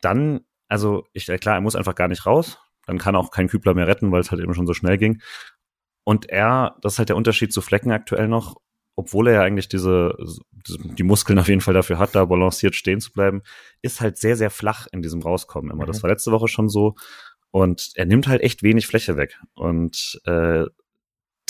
dann, 0.00 0.40
also, 0.66 1.04
ich, 1.12 1.26
klar, 1.26 1.56
er 1.56 1.60
muss 1.60 1.76
einfach 1.76 1.94
gar 1.94 2.08
nicht 2.08 2.24
raus. 2.24 2.58
Dann 2.86 2.96
kann 2.96 3.16
auch 3.16 3.30
kein 3.30 3.48
Kübler 3.48 3.74
mehr 3.74 3.86
retten, 3.86 4.10
weil 4.10 4.22
es 4.22 4.30
halt 4.30 4.40
eben 4.40 4.54
schon 4.54 4.66
so 4.66 4.72
schnell 4.72 4.96
ging. 4.96 5.20
Und 6.04 6.30
er, 6.30 6.76
das 6.80 6.94
ist 6.94 6.98
halt 7.00 7.10
der 7.10 7.16
Unterschied 7.16 7.52
zu 7.52 7.60
Flecken 7.60 7.92
aktuell 7.92 8.28
noch, 8.28 8.56
obwohl 8.96 9.28
er 9.28 9.34
ja 9.34 9.42
eigentlich 9.42 9.68
diese, 9.68 10.16
die 10.66 11.02
Muskeln 11.02 11.38
auf 11.38 11.48
jeden 11.48 11.60
Fall 11.60 11.74
dafür 11.74 11.98
hat, 11.98 12.14
da 12.14 12.24
balanciert 12.24 12.74
stehen 12.74 13.00
zu 13.00 13.12
bleiben, 13.12 13.42
ist 13.82 14.00
halt 14.00 14.16
sehr, 14.16 14.36
sehr 14.36 14.48
flach 14.48 14.86
in 14.90 15.02
diesem 15.02 15.20
Rauskommen 15.20 15.70
immer. 15.70 15.82
Mhm. 15.82 15.88
Das 15.88 16.02
war 16.02 16.08
letzte 16.08 16.32
Woche 16.32 16.48
schon 16.48 16.70
so. 16.70 16.94
Und 17.50 17.92
er 17.94 18.04
nimmt 18.04 18.28
halt 18.28 18.42
echt 18.42 18.62
wenig 18.62 18.86
Fläche 18.86 19.16
weg. 19.16 19.38
Und 19.54 20.20
äh, 20.24 20.64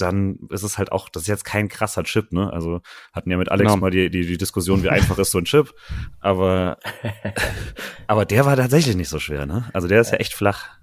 dann 0.00 0.38
ist 0.50 0.62
es 0.62 0.78
halt 0.78 0.92
auch, 0.92 1.08
das 1.08 1.22
ist 1.22 1.28
jetzt 1.28 1.44
kein 1.44 1.68
krasser 1.68 2.04
Chip, 2.04 2.32
ne? 2.32 2.52
Also 2.52 2.80
hatten 3.12 3.30
ja 3.30 3.36
mit 3.36 3.50
Alex 3.50 3.68
genau. 3.68 3.80
mal 3.80 3.90
die, 3.90 4.10
die, 4.10 4.26
die 4.26 4.38
Diskussion, 4.38 4.82
wie 4.82 4.88
einfach 4.88 5.18
ist 5.18 5.30
so 5.30 5.38
ein 5.38 5.44
Chip. 5.44 5.74
Aber, 6.20 6.78
aber 8.06 8.24
der 8.24 8.44
war 8.44 8.56
tatsächlich 8.56 8.96
nicht 8.96 9.08
so 9.08 9.18
schwer, 9.18 9.46
ne? 9.46 9.68
Also 9.72 9.88
der 9.88 10.00
ist 10.00 10.12
ja 10.12 10.18
echt 10.18 10.34
flach. 10.34 10.78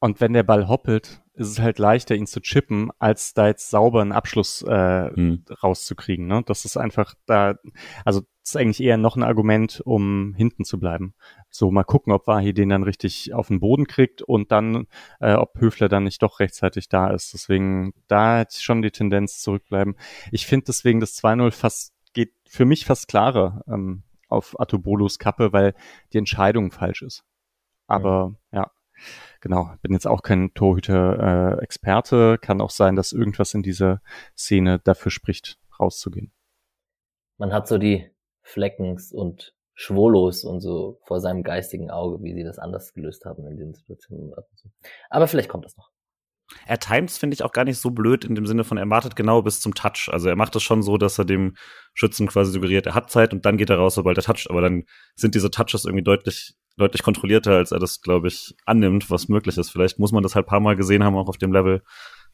Und 0.00 0.20
wenn 0.20 0.32
der 0.32 0.44
Ball 0.44 0.68
hoppelt, 0.68 1.22
ist 1.34 1.48
es 1.48 1.60
halt 1.60 1.78
leichter, 1.78 2.14
ihn 2.14 2.26
zu 2.26 2.40
chippen, 2.40 2.90
als 2.98 3.34
da 3.34 3.46
jetzt 3.46 3.70
sauber 3.70 4.00
einen 4.00 4.12
Abschluss 4.12 4.62
äh, 4.62 5.10
hm. 5.10 5.44
rauszukriegen. 5.62 6.26
Ne? 6.26 6.42
Das 6.46 6.64
ist 6.64 6.76
einfach 6.76 7.14
da, 7.26 7.56
also 8.04 8.20
das 8.20 8.50
ist 8.50 8.56
eigentlich 8.56 8.82
eher 8.82 8.96
noch 8.96 9.16
ein 9.16 9.22
Argument, 9.22 9.80
um 9.84 10.34
hinten 10.36 10.64
zu 10.64 10.78
bleiben. 10.78 11.14
So 11.50 11.70
mal 11.70 11.84
gucken, 11.84 12.12
ob 12.12 12.26
Wahi 12.26 12.52
den 12.52 12.68
dann 12.68 12.82
richtig 12.82 13.34
auf 13.34 13.48
den 13.48 13.60
Boden 13.60 13.86
kriegt 13.86 14.22
und 14.22 14.52
dann, 14.52 14.86
äh, 15.20 15.34
ob 15.34 15.60
Höfler 15.60 15.88
dann 15.88 16.04
nicht 16.04 16.22
doch 16.22 16.40
rechtzeitig 16.40 16.88
da 16.88 17.10
ist. 17.10 17.34
Deswegen, 17.34 17.92
da 18.06 18.38
hätte 18.38 18.54
ich 18.56 18.62
schon 18.62 18.82
die 18.82 18.90
Tendenz 18.90 19.40
zurückbleiben. 19.40 19.96
Ich 20.32 20.46
finde 20.46 20.66
deswegen 20.66 21.00
das 21.00 21.16
2-0 21.22 21.50
fast, 21.50 21.92
geht 22.14 22.32
für 22.48 22.64
mich 22.64 22.84
fast 22.84 23.08
klarer 23.08 23.62
ähm, 23.68 24.02
auf 24.28 24.58
Atobolos 24.58 25.18
Kappe, 25.18 25.52
weil 25.52 25.74
die 26.12 26.18
Entscheidung 26.18 26.70
falsch 26.70 27.02
ist. 27.02 27.24
Aber 27.86 28.34
ja, 28.52 28.62
ja 28.62 28.70
genau, 29.40 29.70
bin 29.82 29.92
jetzt 29.92 30.06
auch 30.06 30.22
kein 30.22 30.52
Torhüter-Experte. 30.54 32.34
Äh, 32.34 32.38
Kann 32.44 32.60
auch 32.60 32.70
sein, 32.70 32.96
dass 32.96 33.12
irgendwas 33.12 33.54
in 33.54 33.62
dieser 33.62 34.00
Szene 34.36 34.80
dafür 34.80 35.10
spricht, 35.10 35.58
rauszugehen. 35.78 36.32
Man 37.38 37.52
hat 37.52 37.68
so 37.68 37.78
die 37.78 38.10
Fleckens 38.42 39.12
und 39.12 39.54
Schwolos 39.74 40.42
und 40.42 40.60
so 40.60 41.00
vor 41.06 41.20
seinem 41.20 41.44
geistigen 41.44 41.90
Auge, 41.90 42.22
wie 42.22 42.34
sie 42.34 42.42
das 42.42 42.58
anders 42.58 42.92
gelöst 42.94 43.24
haben 43.24 43.46
in 43.46 43.56
den 43.56 43.74
Situationen. 43.74 44.32
Aber 45.08 45.28
vielleicht 45.28 45.48
kommt 45.48 45.64
das 45.64 45.76
noch. 45.76 45.90
Er 46.66 46.78
times 46.78 47.18
finde 47.18 47.34
ich 47.34 47.44
auch 47.44 47.52
gar 47.52 47.64
nicht 47.64 47.78
so 47.78 47.90
blöd 47.90 48.24
in 48.24 48.34
dem 48.34 48.46
Sinne 48.46 48.64
von, 48.64 48.78
er 48.78 48.88
wartet 48.88 49.16
genau 49.16 49.42
bis 49.42 49.60
zum 49.60 49.74
Touch. 49.74 50.08
Also 50.10 50.28
er 50.28 50.36
macht 50.36 50.56
es 50.56 50.62
schon 50.62 50.82
so, 50.82 50.96
dass 50.96 51.18
er 51.18 51.26
dem 51.26 51.56
Schützen 51.94 52.26
quasi 52.26 52.50
suggeriert, 52.50 52.86
er 52.86 52.94
hat 52.94 53.10
Zeit 53.10 53.32
und 53.32 53.44
dann 53.44 53.56
geht 53.56 53.70
er 53.70 53.76
raus, 53.76 53.94
sobald 53.94 54.16
er 54.16 54.24
toucht. 54.24 54.50
Aber 54.50 54.62
dann 54.62 54.84
sind 55.14 55.34
diese 55.34 55.50
Touches 55.50 55.84
irgendwie 55.84 56.04
deutlich 56.04 56.54
deutlich 56.78 57.02
kontrollierter, 57.02 57.52
als 57.52 57.72
er 57.72 57.78
das, 57.78 58.00
glaube 58.00 58.28
ich, 58.28 58.54
annimmt, 58.64 59.10
was 59.10 59.28
möglich 59.28 59.58
ist. 59.58 59.70
Vielleicht 59.70 59.98
muss 59.98 60.12
man 60.12 60.22
das 60.22 60.34
halt 60.34 60.46
paar 60.46 60.60
Mal 60.60 60.76
gesehen 60.76 61.04
haben, 61.04 61.16
auch 61.16 61.28
auf 61.28 61.38
dem 61.38 61.52
Level, 61.52 61.82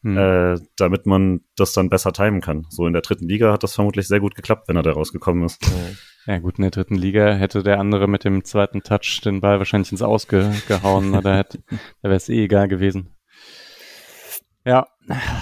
hm. 0.03 0.17
äh, 0.17 0.61
damit 0.77 1.07
man 1.07 1.41
das 1.57 1.73
dann 1.73 1.89
besser 1.89 2.13
timen 2.13 2.41
kann. 2.41 2.67
So 2.71 2.87
in 2.87 2.93
der 2.93 3.03
dritten 3.03 3.29
Liga 3.29 3.53
hat 3.53 3.63
das 3.63 3.75
vermutlich 3.75 4.07
sehr 4.07 4.21
gut 4.21 4.35
geklappt, 4.35 4.69
wenn 4.69 4.77
er 4.77 4.83
da 4.83 4.93
rausgekommen 4.93 5.45
ist. 5.45 5.61
Ja 6.27 6.39
gut, 6.39 6.59
in 6.59 6.63
der 6.63 6.71
dritten 6.71 6.95
Liga 6.95 7.35
hätte 7.35 7.63
der 7.63 7.81
andere 7.81 8.07
mit 8.07 8.25
dem 8.25 8.45
zweiten 8.45 8.83
Touch 8.83 9.21
den 9.25 9.41
Ball 9.41 9.59
wahrscheinlich 9.59 9.93
ins 9.93 10.03
Ausgehauen, 10.03 11.13
da, 11.23 11.37
hätte, 11.37 11.59
da 12.03 12.09
wäre 12.09 12.17
es 12.17 12.29
eh 12.29 12.45
egal 12.45 12.69
gewesen. 12.69 13.11
Ja, 14.65 14.87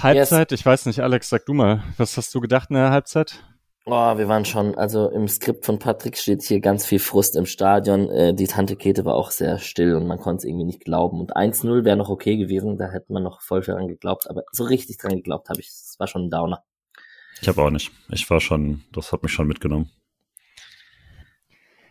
Halbzeit, 0.01 0.51
yes. 0.51 0.59
ich 0.59 0.65
weiß 0.65 0.85
nicht, 0.87 0.99
Alex, 0.99 1.29
sag 1.29 1.45
du 1.45 1.53
mal, 1.53 1.83
was 1.97 2.17
hast 2.17 2.35
du 2.35 2.41
gedacht 2.41 2.69
in 2.69 2.75
der 2.75 2.89
Halbzeit? 2.89 3.41
Oh, 3.85 4.17
wir 4.17 4.29
waren 4.29 4.45
schon, 4.45 4.75
also 4.75 5.09
im 5.09 5.27
Skript 5.27 5.65
von 5.65 5.77
Patrick 5.77 6.17
steht 6.17 6.41
hier 6.41 6.61
ganz 6.61 6.85
viel 6.85 6.99
Frust 6.99 7.35
im 7.35 7.45
Stadion. 7.45 8.09
Äh, 8.09 8.33
die 8.33 8.47
Tante 8.47 8.77
Kete 8.77 9.03
war 9.03 9.15
auch 9.15 9.29
sehr 9.31 9.59
still 9.59 9.95
und 9.95 10.07
man 10.07 10.19
konnte 10.19 10.37
es 10.37 10.43
irgendwie 10.45 10.63
nicht 10.65 10.85
glauben. 10.85 11.19
Und 11.19 11.35
1-0 11.35 11.83
wäre 11.83 11.97
noch 11.97 12.07
okay 12.07 12.37
gewesen, 12.37 12.77
da 12.77 12.89
hätte 12.89 13.11
man 13.11 13.23
noch 13.23 13.41
voll 13.41 13.59
dran 13.59 13.89
geglaubt, 13.89 14.29
aber 14.29 14.43
so 14.53 14.63
richtig 14.63 14.99
dran 14.99 15.17
geglaubt 15.17 15.49
habe 15.49 15.59
ich, 15.59 15.67
es 15.67 15.95
war 15.99 16.07
schon 16.07 16.27
ein 16.27 16.29
Downer. 16.29 16.63
Ich 17.41 17.47
habe 17.49 17.61
auch 17.61 17.69
nicht. 17.69 17.91
Ich 18.09 18.29
war 18.29 18.39
schon, 18.39 18.85
das 18.93 19.11
hat 19.11 19.21
mich 19.21 19.33
schon 19.33 19.47
mitgenommen. 19.47 19.91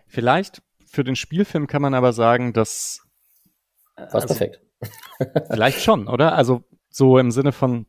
Vielleicht 0.07 0.62
für 0.86 1.05
den 1.05 1.16
Spielfilm 1.16 1.66
kann 1.66 1.82
man 1.82 1.93
aber 1.93 2.14
sagen, 2.14 2.55
dass. 2.55 3.03
War 3.97 4.14
also, 4.14 4.28
perfekt. 4.28 4.62
vielleicht 5.51 5.82
schon, 5.82 6.09
oder? 6.09 6.34
Also 6.36 6.64
so 6.88 7.18
im 7.18 7.30
Sinne 7.30 7.53
von, 7.53 7.86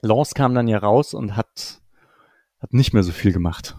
Lance 0.00 0.34
kam 0.34 0.54
dann 0.54 0.66
ja 0.66 0.78
raus 0.78 1.14
und 1.14 1.36
hat 1.36 1.81
hat 2.62 2.72
nicht 2.72 2.92
mehr 2.94 3.02
so 3.02 3.12
viel 3.12 3.32
gemacht. 3.32 3.76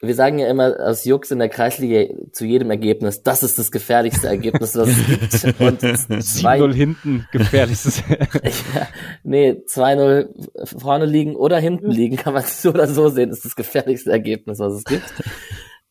Wir 0.00 0.14
sagen 0.14 0.38
ja 0.38 0.48
immer 0.48 0.76
aus 0.80 1.06
Jux 1.06 1.30
in 1.30 1.38
der 1.38 1.48
Kreisliga 1.48 2.12
zu 2.30 2.44
jedem 2.44 2.70
Ergebnis, 2.70 3.22
das 3.22 3.42
ist 3.42 3.58
das 3.58 3.72
gefährlichste 3.72 4.26
Ergebnis, 4.28 4.76
was 4.76 4.88
es 4.88 5.06
gibt. 5.06 5.60
Und 5.60 5.80
7-0 5.80 6.74
hinten, 6.74 7.26
gefährlichstes. 7.32 8.02
ja, 8.08 8.88
nee, 9.22 9.52
2-0 9.66 10.78
vorne 10.78 11.06
liegen 11.06 11.36
oder 11.36 11.58
hinten 11.58 11.90
liegen, 11.90 12.16
kann 12.16 12.34
man 12.34 12.42
so 12.42 12.68
oder 12.70 12.86
so 12.86 13.08
sehen, 13.08 13.30
ist 13.30 13.46
das 13.46 13.56
gefährlichste 13.56 14.10
Ergebnis, 14.10 14.58
was 14.58 14.74
es 14.74 14.84
gibt. 14.84 15.10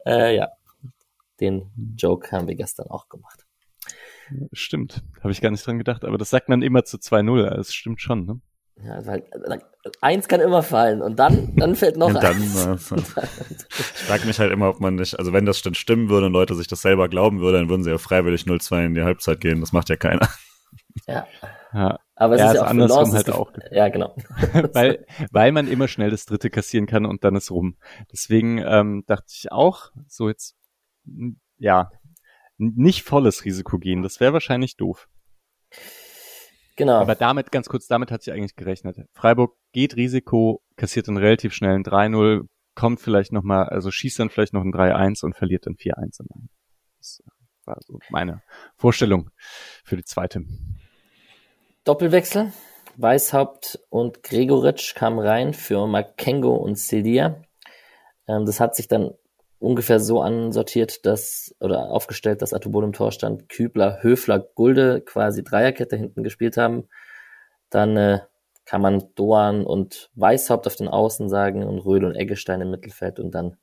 Äh, 0.05 0.35
ja, 0.35 0.49
den 1.39 1.71
Joke 1.97 2.31
haben 2.31 2.47
wir 2.47 2.55
gestern 2.55 2.87
auch 2.89 3.09
gemacht. 3.09 3.45
Stimmt, 4.51 5.01
habe 5.21 5.31
ich 5.31 5.41
gar 5.41 5.49
nicht 5.49 5.65
dran 5.65 5.79
gedacht, 5.79 6.05
aber 6.05 6.17
das 6.17 6.29
sagt 6.29 6.49
man 6.49 6.61
immer 6.61 6.83
zu 6.83 6.97
2-0, 6.97 7.45
also 7.45 7.61
es 7.61 7.73
stimmt 7.73 8.01
schon, 8.01 8.25
ne? 8.25 8.41
Ja, 8.81 9.05
weil 9.05 9.23
eins 10.01 10.27
kann 10.27 10.39
immer 10.39 10.63
fallen 10.63 11.01
und 11.01 11.17
dann, 11.17 11.55
dann 11.55 11.75
fällt 11.75 11.97
noch 11.97 12.13
dann, 12.13 12.25
eins. 12.25 12.91
Äh, 12.91 12.95
ich 12.99 14.03
frage 14.05 14.25
mich 14.25 14.39
halt 14.39 14.51
immer, 14.51 14.69
ob 14.69 14.79
man 14.79 14.95
nicht, 14.95 15.17
also 15.19 15.31
wenn 15.33 15.45
das 15.45 15.61
denn 15.61 15.75
stimmen 15.75 16.09
würde 16.09 16.27
und 16.27 16.33
Leute 16.33 16.55
sich 16.55 16.67
das 16.67 16.81
selber 16.81 17.07
glauben 17.07 17.39
würden, 17.39 17.61
dann 17.61 17.69
würden 17.69 17.83
sie 17.83 17.91
ja 17.91 17.97
freiwillig 17.97 18.43
0-2 18.43 18.85
in 18.85 18.93
die 18.95 19.03
Halbzeit 19.03 19.39
gehen. 19.39 19.59
Das 19.61 19.73
macht 19.73 19.89
ja 19.89 19.95
keiner. 19.95 20.27
Ja. 21.07 21.27
ja. 21.73 21.99
Aber 22.15 22.35
es 22.35 22.41
ja, 22.41 22.47
ist 22.47 22.55
ja 22.55 22.61
auch 22.63 22.67
andersrum 22.67 23.11
halt 23.11 23.29
auch. 23.31 23.51
Ja, 23.71 23.89
genau. 23.89 24.15
weil, 24.73 25.05
weil 25.31 25.51
man 25.51 25.67
immer 25.67 25.87
schnell 25.87 26.11
das 26.11 26.25
dritte 26.25 26.49
kassieren 26.49 26.85
kann 26.85 27.05
und 27.05 27.23
dann 27.23 27.35
ist 27.35 27.51
rum. 27.51 27.77
Deswegen 28.11 28.59
ähm, 28.59 29.03
dachte 29.07 29.27
ich 29.29 29.51
auch, 29.51 29.91
so 30.07 30.29
jetzt, 30.29 30.55
ja, 31.57 31.91
nicht 32.57 33.03
volles 33.03 33.45
Risiko 33.45 33.79
gehen. 33.79 34.03
Das 34.03 34.19
wäre 34.19 34.33
wahrscheinlich 34.33 34.77
doof. 34.77 35.07
Genau. 36.75 36.99
Aber 36.99 37.15
damit, 37.15 37.51
ganz 37.51 37.69
kurz, 37.69 37.87
damit 37.87 38.11
hat 38.11 38.23
sich 38.23 38.33
eigentlich 38.33 38.55
gerechnet. 38.55 38.97
Freiburg 39.13 39.55
geht 39.73 39.95
Risiko, 39.95 40.61
kassiert 40.75 41.07
dann 41.07 41.17
relativ 41.17 41.53
schnell 41.53 41.75
ein 41.75 41.83
3-0, 41.83 42.47
kommt 42.75 42.99
vielleicht 42.99 43.31
nochmal, 43.31 43.69
also 43.69 43.91
schießt 43.91 44.19
dann 44.19 44.29
vielleicht 44.29 44.53
noch 44.53 44.63
ein 44.63 44.73
3-1 44.73 45.23
und 45.23 45.35
verliert 45.35 45.67
dann 45.67 45.75
4-1. 45.75 46.23
Das 46.97 47.23
war 47.65 47.77
so 47.85 47.99
meine 48.09 48.41
Vorstellung 48.75 49.29
für 49.83 49.97
die 49.97 50.03
zweite. 50.03 50.43
Doppelwechsel. 51.83 52.51
Weishaupt 52.95 53.79
und 53.89 54.21
Gregoritsch 54.21 54.93
kamen 54.93 55.19
rein 55.19 55.53
für 55.53 55.87
Makengo 55.87 56.55
und 56.55 56.75
Celia. 56.75 57.41
Ähm, 58.27 58.45
das 58.45 58.59
hat 58.59 58.75
sich 58.75 58.87
dann 58.87 59.11
ungefähr 59.63 59.99
so 59.99 60.21
ansortiert, 60.21 61.05
dass 61.05 61.55
oder 61.59 61.89
aufgestellt, 61.89 62.41
dass 62.41 62.53
Atubol 62.53 62.83
im 62.83 62.93
Tor 62.93 63.11
stand, 63.11 63.49
Kübler, 63.49 64.03
Höfler, 64.03 64.39
Gulde 64.39 65.01
quasi 65.01 65.43
Dreierkette 65.43 65.95
hinten 65.95 66.23
gespielt 66.23 66.57
haben. 66.57 66.89
Dann 67.69 67.97
äh, 67.97 68.19
kann 68.65 68.81
man 68.81 69.03
Doan 69.15 69.65
und 69.65 70.11
Weißhaupt 70.15 70.67
auf 70.67 70.75
den 70.75 70.87
Außen 70.87 71.29
sagen 71.29 71.63
und 71.63 71.79
Röhl 71.79 72.05
und 72.05 72.15
Eggestein 72.15 72.61
im 72.61 72.71
Mittelfeld 72.71 73.19
und 73.19 73.31
dann 73.31 73.57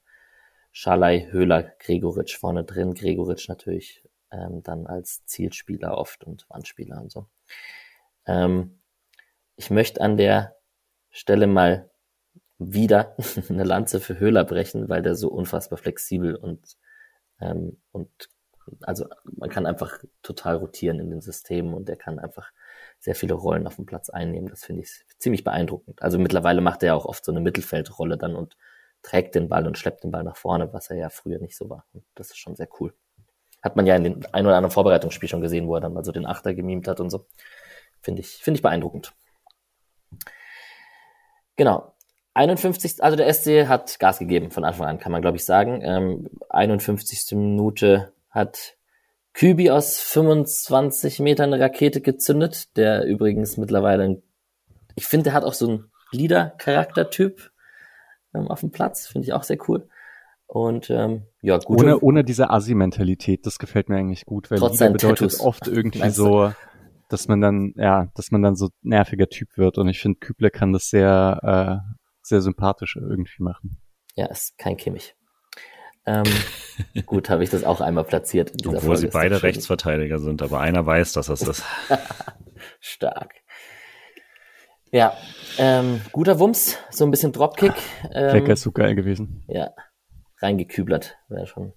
Schalay, 0.72 1.28
Höhler, 1.30 1.62
Gregoritsch 1.78 2.36
vorne 2.38 2.64
drin. 2.64 2.94
Gregoritsch 2.94 3.48
natürlich 3.48 4.02
ähm, 4.30 4.62
dann 4.62 4.86
als 4.86 5.24
Zielspieler 5.26 5.98
oft 5.98 6.24
und 6.24 6.46
Wandspieler 6.48 7.00
und 7.00 7.12
so. 7.12 7.26
Ähm, 8.26 8.80
ich 9.56 9.70
möchte 9.70 10.00
an 10.00 10.16
der 10.16 10.56
Stelle 11.10 11.46
mal 11.46 11.89
wieder 12.60 13.16
eine 13.48 13.64
Lanze 13.64 14.00
für 14.00 14.20
Höhler 14.20 14.44
brechen, 14.44 14.88
weil 14.88 15.02
der 15.02 15.16
so 15.16 15.28
unfassbar 15.28 15.78
flexibel 15.78 16.36
und, 16.36 16.76
ähm, 17.40 17.80
und 17.90 18.10
also 18.82 19.06
man 19.24 19.50
kann 19.50 19.66
einfach 19.66 19.98
total 20.22 20.56
rotieren 20.56 21.00
in 21.00 21.10
den 21.10 21.22
Systemen 21.22 21.74
und 21.74 21.88
der 21.88 21.96
kann 21.96 22.18
einfach 22.18 22.52
sehr 22.98 23.14
viele 23.14 23.34
Rollen 23.34 23.66
auf 23.66 23.76
dem 23.76 23.86
Platz 23.86 24.10
einnehmen. 24.10 24.48
Das 24.48 24.64
finde 24.64 24.82
ich 24.82 24.90
ziemlich 25.18 25.42
beeindruckend. 25.42 26.02
Also 26.02 26.18
mittlerweile 26.18 26.60
macht 26.60 26.82
er 26.82 26.88
ja 26.88 26.94
auch 26.94 27.06
oft 27.06 27.24
so 27.24 27.32
eine 27.32 27.40
Mittelfeldrolle 27.40 28.18
dann 28.18 28.36
und 28.36 28.56
trägt 29.02 29.34
den 29.34 29.48
Ball 29.48 29.66
und 29.66 29.78
schleppt 29.78 30.04
den 30.04 30.10
Ball 30.10 30.22
nach 30.22 30.36
vorne, 30.36 30.72
was 30.72 30.90
er 30.90 30.96
ja 30.96 31.08
früher 31.08 31.38
nicht 31.38 31.56
so 31.56 31.70
war. 31.70 31.86
Und 31.94 32.04
das 32.14 32.28
ist 32.28 32.38
schon 32.38 32.54
sehr 32.54 32.68
cool. 32.78 32.94
Hat 33.62 33.74
man 33.74 33.86
ja 33.86 33.96
in 33.96 34.04
den 34.04 34.26
ein 34.26 34.46
oder 34.46 34.56
anderen 34.56 34.72
Vorbereitungsspiel 34.72 35.28
schon 35.28 35.40
gesehen, 35.40 35.66
wo 35.66 35.74
er 35.74 35.80
dann 35.80 35.94
mal 35.94 36.04
so 36.04 36.12
den 36.12 36.26
Achter 36.26 36.54
gemimt 36.54 36.86
hat 36.86 37.00
und 37.00 37.10
so. 37.10 37.26
Finde 38.02 38.20
ich, 38.20 38.36
finde 38.36 38.58
ich 38.58 38.62
beeindruckend. 38.62 39.14
Genau. 41.56 41.94
51. 42.40 43.02
Also 43.02 43.16
der 43.16 43.32
SC 43.32 43.68
hat 43.68 43.98
Gas 43.98 44.18
gegeben 44.18 44.50
von 44.50 44.64
Anfang 44.64 44.88
an, 44.88 44.98
kann 44.98 45.12
man 45.12 45.20
glaube 45.20 45.36
ich 45.36 45.44
sagen. 45.44 45.82
Ähm, 45.82 46.28
51. 46.48 47.36
Minute 47.36 48.12
hat 48.30 48.76
Kübi 49.34 49.70
aus 49.70 50.00
25 50.00 51.20
Metern 51.20 51.52
eine 51.52 51.62
Rakete 51.62 52.00
gezündet, 52.00 52.76
der 52.76 53.04
übrigens 53.04 53.56
mittlerweile, 53.58 54.04
ein, 54.04 54.22
ich 54.94 55.06
finde, 55.06 55.24
der 55.24 55.32
hat 55.34 55.44
auch 55.44 55.52
so 55.52 55.68
einen 55.68 55.90
Leader-Charaktertyp 56.12 57.50
ähm, 58.34 58.48
auf 58.48 58.60
dem 58.60 58.70
Platz, 58.70 59.06
finde 59.06 59.26
ich 59.26 59.32
auch 59.34 59.42
sehr 59.42 59.58
cool. 59.68 59.88
Und 60.46 60.90
ähm, 60.90 61.22
ja, 61.42 61.58
gut. 61.58 61.80
Ohne, 61.80 62.00
ohne 62.00 62.24
diese 62.24 62.50
Assi-Mentalität, 62.50 63.46
das 63.46 63.58
gefällt 63.58 63.88
mir 63.88 63.98
eigentlich 63.98 64.24
gut, 64.24 64.50
weil 64.50 64.58
Leader 64.58 64.90
bedeutet 64.90 65.30
Tattoos. 65.30 65.40
oft 65.40 65.68
irgendwie 65.68 66.10
so, 66.10 66.52
dass 67.08 67.28
man 67.28 67.40
dann, 67.40 67.74
ja, 67.76 68.08
dass 68.14 68.30
man 68.30 68.42
dann 68.42 68.56
so 68.56 68.70
nerviger 68.82 69.28
Typ 69.28 69.56
wird. 69.56 69.78
Und 69.78 69.88
ich 69.88 70.00
finde, 70.00 70.18
Kübler 70.18 70.50
kann 70.50 70.72
das 70.72 70.88
sehr 70.88 71.82
äh, 71.86 71.99
sehr 72.30 72.40
sympathisch 72.40 72.96
irgendwie 72.96 73.42
machen. 73.42 73.78
Ja, 74.14 74.26
ist 74.26 74.56
kein 74.56 74.78
Kimmich. 74.78 75.14
Ähm, 76.06 76.24
gut, 77.06 77.28
habe 77.28 77.44
ich 77.44 77.50
das 77.50 77.64
auch 77.64 77.80
einmal 77.80 78.04
platziert. 78.04 78.52
Obwohl 78.64 78.80
Folge. 78.80 78.96
sie 78.96 79.06
beide 79.08 79.42
Rechtsverteidiger 79.42 80.18
sind, 80.18 80.42
aber 80.42 80.60
einer 80.60 80.86
weiß, 80.86 81.12
dass 81.12 81.26
das 81.26 81.42
ist. 81.42 81.62
Stark. 82.80 83.34
Ja, 84.92 85.16
ähm, 85.58 86.00
guter 86.10 86.40
Wumms, 86.40 86.78
so 86.90 87.04
ein 87.04 87.10
bisschen 87.12 87.32
Dropkick. 87.32 87.74
Ähm, 88.12 88.34
Lecker 88.34 88.54
ist 88.54 88.62
so 88.62 88.72
geil 88.72 88.96
gewesen. 88.96 89.44
Ja, 89.46 89.70
reingeküblert, 90.38 91.16
war 91.28 91.46
schon, 91.46 91.74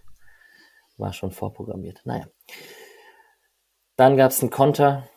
war 0.97 1.13
schon 1.13 1.31
vorprogrammiert. 1.31 2.01
Naja. 2.05 2.25
Dann 3.97 4.17
gab 4.17 4.31
es 4.31 4.41
einen 4.41 4.49
Konter 4.49 5.07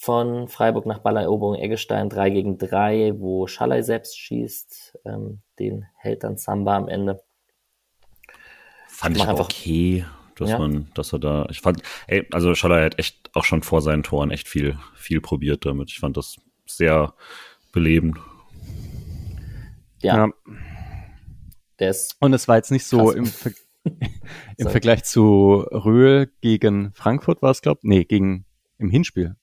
von 0.00 0.46
Freiburg 0.46 0.86
nach 0.86 1.00
Balleroberung 1.00 1.56
Eggestein 1.56 2.08
3 2.08 2.30
gegen 2.30 2.56
3, 2.56 3.14
wo 3.18 3.48
Schallei 3.48 3.82
selbst 3.82 4.16
schießt. 4.16 5.00
Ähm, 5.04 5.40
den 5.58 5.86
hält 5.96 6.22
dann 6.22 6.36
Samba 6.36 6.76
am 6.76 6.86
Ende. 6.86 7.20
Fand 8.86 9.16
ich, 9.16 9.24
ich 9.24 9.28
einfach, 9.28 9.46
okay, 9.46 10.06
dass 10.36 10.50
ja. 10.50 10.58
man, 10.58 10.88
dass 10.94 11.12
er 11.12 11.18
da, 11.18 11.46
ich 11.50 11.60
fand, 11.60 11.82
ey, 12.06 12.24
also 12.30 12.54
Schallei 12.54 12.84
hat 12.84 12.98
echt 13.00 13.28
auch 13.34 13.44
schon 13.44 13.64
vor 13.64 13.82
seinen 13.82 14.04
Toren 14.04 14.30
echt 14.30 14.46
viel, 14.46 14.78
viel 14.94 15.20
probiert 15.20 15.66
damit. 15.66 15.90
Ich 15.90 15.98
fand 15.98 16.16
das 16.16 16.36
sehr 16.64 17.12
belebend. 17.72 18.18
Ja. 20.00 20.16
ja. 20.16 20.28
Der 21.80 21.90
ist 21.90 22.16
Und 22.20 22.32
es 22.34 22.46
war 22.46 22.54
jetzt 22.54 22.70
nicht 22.70 22.86
so 22.86 23.10
im, 23.10 23.26
Ver 23.26 23.50
im 24.56 24.68
Vergleich 24.68 25.02
zu 25.02 25.66
Röhl 25.72 26.30
gegen 26.40 26.92
Frankfurt 26.92 27.42
war 27.42 27.50
es, 27.50 27.62
glaube 27.62 27.80
Nee, 27.82 28.04
gegen 28.04 28.44
im 28.78 28.90
Hinspiel. 28.90 29.34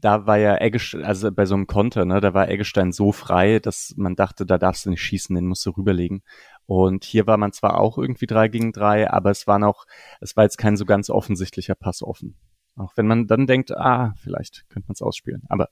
Da 0.00 0.26
war 0.26 0.38
ja 0.38 0.56
Eggestein, 0.56 1.04
also 1.04 1.30
bei 1.30 1.44
so 1.46 1.54
einem 1.54 1.66
Konter, 1.66 2.04
ne, 2.04 2.20
da 2.20 2.32
war 2.34 2.48
Eggestein 2.48 2.92
so 2.92 3.12
frei, 3.12 3.58
dass 3.58 3.94
man 3.96 4.16
dachte, 4.16 4.46
da 4.46 4.58
darfst 4.58 4.86
du 4.86 4.90
nicht 4.90 5.02
schießen, 5.02 5.34
den 5.34 5.46
musst 5.46 5.66
du 5.66 5.70
rüberlegen. 5.70 6.22
Und 6.66 7.04
hier 7.04 7.26
war 7.26 7.36
man 7.36 7.52
zwar 7.52 7.78
auch 7.80 7.98
irgendwie 7.98 8.26
drei 8.26 8.48
gegen 8.48 8.72
drei, 8.72 9.10
aber 9.10 9.30
es 9.30 9.46
war 9.46 9.58
noch, 9.58 9.86
es 10.20 10.36
war 10.36 10.44
jetzt 10.44 10.56
kein 10.56 10.76
so 10.76 10.84
ganz 10.84 11.10
offensichtlicher 11.10 11.74
Pass 11.74 12.02
offen. 12.02 12.36
Auch 12.76 12.96
wenn 12.96 13.06
man 13.06 13.26
dann 13.26 13.46
denkt, 13.46 13.72
ah, 13.72 14.14
vielleicht 14.16 14.68
könnte 14.70 14.88
man 14.88 14.94
es 14.94 15.02
ausspielen. 15.02 15.42
Aber 15.48 15.68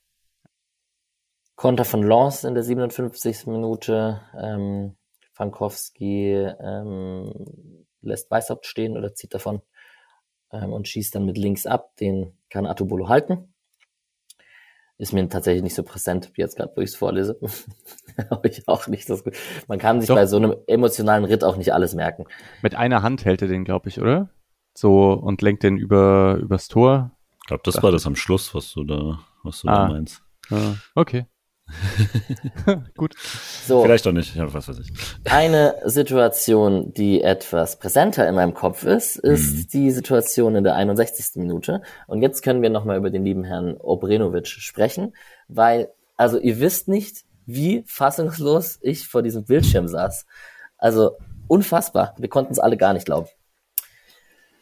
Konter 1.59 1.85
von 1.85 2.05
Lens 2.05 2.45
in 2.45 2.55
der 2.55 2.62
57. 2.62 3.47
Minute. 3.47 4.20
Ähm, 4.41 4.97
Frankowski 5.33 6.33
ähm, 6.35 7.33
lässt 8.01 8.31
Weißhaupt 8.31 8.66
stehen 8.66 8.97
oder 8.97 9.14
zieht 9.14 9.35
davon 9.35 9.62
ähm, 10.53 10.72
und 10.72 10.87
schießt 10.87 11.14
dann 11.14 11.24
mit 11.24 11.37
links 11.37 11.66
ab. 11.66 11.97
Den 11.97 12.39
kann 12.49 12.66
Atobolo 12.66 13.09
halten. 13.09 13.53
Ist 14.99 15.13
mir 15.13 15.29
tatsächlich 15.29 15.63
nicht 15.63 15.77
so 15.77 15.85
präsent, 15.85 16.33
wie 16.35 16.41
jetzt 16.41 16.57
gerade, 16.57 16.73
wo 16.75 16.81
ich 16.81 16.91
es 16.91 16.97
vorlese. 16.97 17.39
Habe 18.31 18.49
ich 18.49 18.67
auch 18.67 18.89
nicht 18.89 19.09
das 19.09 19.23
Man 19.69 19.79
kann 19.79 20.01
sich 20.01 20.09
Doch. 20.09 20.17
bei 20.17 20.27
so 20.27 20.37
einem 20.37 20.57
emotionalen 20.67 21.25
Ritt 21.25 21.45
auch 21.45 21.57
nicht 21.57 21.73
alles 21.73 21.95
merken. 21.95 22.25
Mit 22.63 22.75
einer 22.75 23.03
Hand 23.03 23.25
hält 23.25 23.41
er 23.43 23.49
den, 23.49 23.65
glaube 23.65 23.89
ich, 23.89 24.01
oder? 24.01 24.29
So 24.77 25.13
und 25.13 25.41
lenkt 25.41 25.63
den 25.63 25.77
über 25.77 26.39
übers 26.41 26.67
Tor. 26.67 27.13
Ich 27.43 27.47
glaube, 27.47 27.63
das 27.65 27.81
war 27.83 27.93
das 27.93 28.07
am 28.07 28.17
Schluss, 28.17 28.55
was 28.55 28.73
du 28.73 28.83
da, 28.83 29.21
was 29.45 29.61
du 29.61 29.69
ah. 29.69 29.87
da 29.87 29.89
meinst. 29.89 30.23
Ah, 30.51 30.75
okay. 30.97 31.27
Gut. 32.97 33.14
So. 33.66 33.83
Vielleicht 33.83 34.07
doch 34.07 34.12
nicht, 34.12 34.35
ja, 34.35 34.53
was 34.53 34.69
weiß 34.69 34.79
ich. 34.81 34.93
Eine 35.31 35.75
Situation, 35.85 36.93
die 36.95 37.23
etwas 37.23 37.79
präsenter 37.79 38.29
in 38.29 38.35
meinem 38.35 38.55
Kopf 38.55 38.85
ist, 38.85 39.16
ist 39.16 39.55
mhm. 39.55 39.69
die 39.73 39.91
Situation 39.91 40.55
in 40.57 40.64
der 40.64 40.75
61. 40.75 41.37
Minute. 41.37 41.83
Und 42.07 42.23
jetzt 42.23 42.43
können 42.43 42.62
wir 42.62 42.71
nochmal 42.71 42.97
über 42.97 43.11
den 43.11 43.25
lieben 43.25 43.45
Herrn 43.45 43.77
Obrenovic 43.77 44.47
sprechen, 44.47 45.14
weil, 45.49 45.91
also 46.16 46.39
ihr 46.39 46.61
wisst 46.61 46.89
nicht, 46.89 47.25
wie 47.47 47.83
fassungslos 47.87 48.79
ich 48.83 49.09
vor 49.09 49.23
diesem 49.23 49.45
Bildschirm 49.45 49.89
saß. 49.89 50.27
Also 50.77 51.16
unfassbar. 51.49 52.14
Wir 52.19 52.29
konnten 52.29 52.53
es 52.53 52.59
alle 52.59 52.77
gar 52.77 52.93
nicht 52.93 53.07
glauben. 53.07 53.29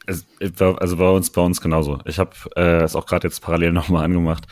also 0.07 0.97
bei 0.97 1.11
uns, 1.11 1.31
bei 1.31 1.43
uns 1.43 1.61
genauso. 1.61 1.99
Ich 2.05 2.19
habe 2.19 2.31
äh, 2.55 2.83
es 2.83 2.95
auch 2.95 3.07
gerade 3.07 3.27
jetzt 3.27 3.43
parallel 3.43 3.73
nochmal 3.73 4.05
angemacht. 4.05 4.47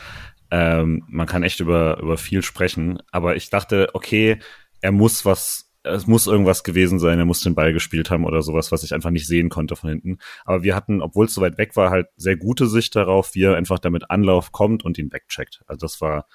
Ähm, 0.51 1.05
man 1.09 1.26
kann 1.26 1.42
echt 1.42 1.61
über, 1.61 1.99
über 2.01 2.16
viel 2.16 2.42
sprechen, 2.42 2.99
aber 3.11 3.36
ich 3.36 3.51
dachte, 3.51 3.88
okay, 3.95 4.38
er 4.80 4.92
muss 4.92 5.24
was, 5.24 5.72
es 5.82 6.07
muss 6.07 6.26
irgendwas 6.26 6.64
gewesen 6.64 6.99
sein, 6.99 7.18
er 7.18 7.24
muss 7.24 7.40
den 7.40 7.55
Ball 7.55 7.72
gespielt 7.72 8.11
haben 8.11 8.24
oder 8.24 8.42
sowas, 8.42 8.72
was 8.72 8.84
ich 8.84 8.95
einfach 8.95 9.11
nicht 9.11 9.26
sehen 9.26 9.49
konnte 9.49 9.76
von 9.76 9.90
hinten. 9.90 10.18
Aber 10.45 10.62
wir 10.62 10.74
hatten, 10.74 11.03
obwohl 11.03 11.26
es 11.26 11.34
so 11.34 11.40
weit 11.40 11.59
weg 11.59 11.76
war, 11.76 11.90
halt 11.90 12.09
sehr 12.16 12.36
gute 12.36 12.66
Sicht 12.66 12.95
darauf, 12.97 13.34
wie 13.34 13.45
er 13.45 13.57
einfach 13.57 13.78
damit 13.78 14.11
Anlauf 14.11 14.53
kommt 14.53 14.84
und 14.84 14.99
ihn 14.99 15.12
wegcheckt. 15.12 15.62
Also 15.66 15.80
das 15.80 16.01
war, 16.01 16.26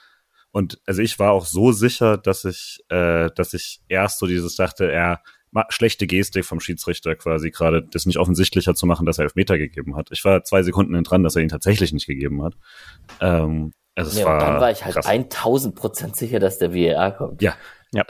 und 0.51 0.79
also 0.85 1.01
ich 1.01 1.19
war 1.19 1.31
auch 1.31 1.45
so 1.45 1.71
sicher, 1.71 2.17
dass 2.17 2.45
ich, 2.45 2.79
äh, 2.89 3.29
dass 3.35 3.53
ich 3.53 3.81
erst 3.87 4.19
so 4.19 4.27
dieses 4.27 4.55
dachte, 4.55 4.91
er 4.91 5.21
schlechte 5.69 6.07
Gestik 6.07 6.45
vom 6.45 6.59
Schiedsrichter 6.59 7.15
quasi 7.15 7.49
gerade, 7.51 7.83
das 7.83 8.05
nicht 8.05 8.17
offensichtlicher 8.17 8.75
zu 8.75 8.85
machen, 8.85 9.05
dass 9.05 9.17
er 9.17 9.23
Elfmeter 9.23 9.57
gegeben 9.57 9.95
hat. 9.95 10.09
Ich 10.11 10.23
war 10.23 10.43
zwei 10.43 10.63
Sekunden 10.63 11.01
dran, 11.03 11.23
dass 11.23 11.35
er 11.35 11.41
ihn 11.41 11.49
tatsächlich 11.49 11.91
nicht 11.91 12.05
gegeben 12.05 12.43
hat. 12.43 12.55
Ähm, 13.19 13.73
also 13.99 14.19
nee, 14.19 14.25
war 14.25 14.39
dann 14.39 14.61
war 14.61 14.71
ich 14.71 14.85
halt 14.85 14.95
krass. 14.95 15.05
1000 15.05 15.75
Prozent 15.75 16.15
sicher, 16.15 16.39
dass 16.39 16.57
der 16.57 16.73
VAR 16.73 17.11
kommt. 17.11 17.41
Ja, 17.41 17.55
ja. 17.93 18.03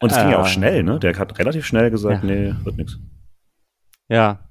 Und 0.00 0.12
es 0.12 0.18
ging 0.18 0.30
ja 0.30 0.40
auch 0.40 0.46
äh. 0.46 0.50
schnell, 0.50 0.82
ne? 0.82 0.98
Der 0.98 1.16
hat 1.16 1.38
relativ 1.38 1.66
schnell 1.66 1.90
gesagt, 1.90 2.24
ja. 2.24 2.30
nee, 2.30 2.54
wird 2.64 2.76
nichts. 2.76 2.98
Ja. 4.08 4.50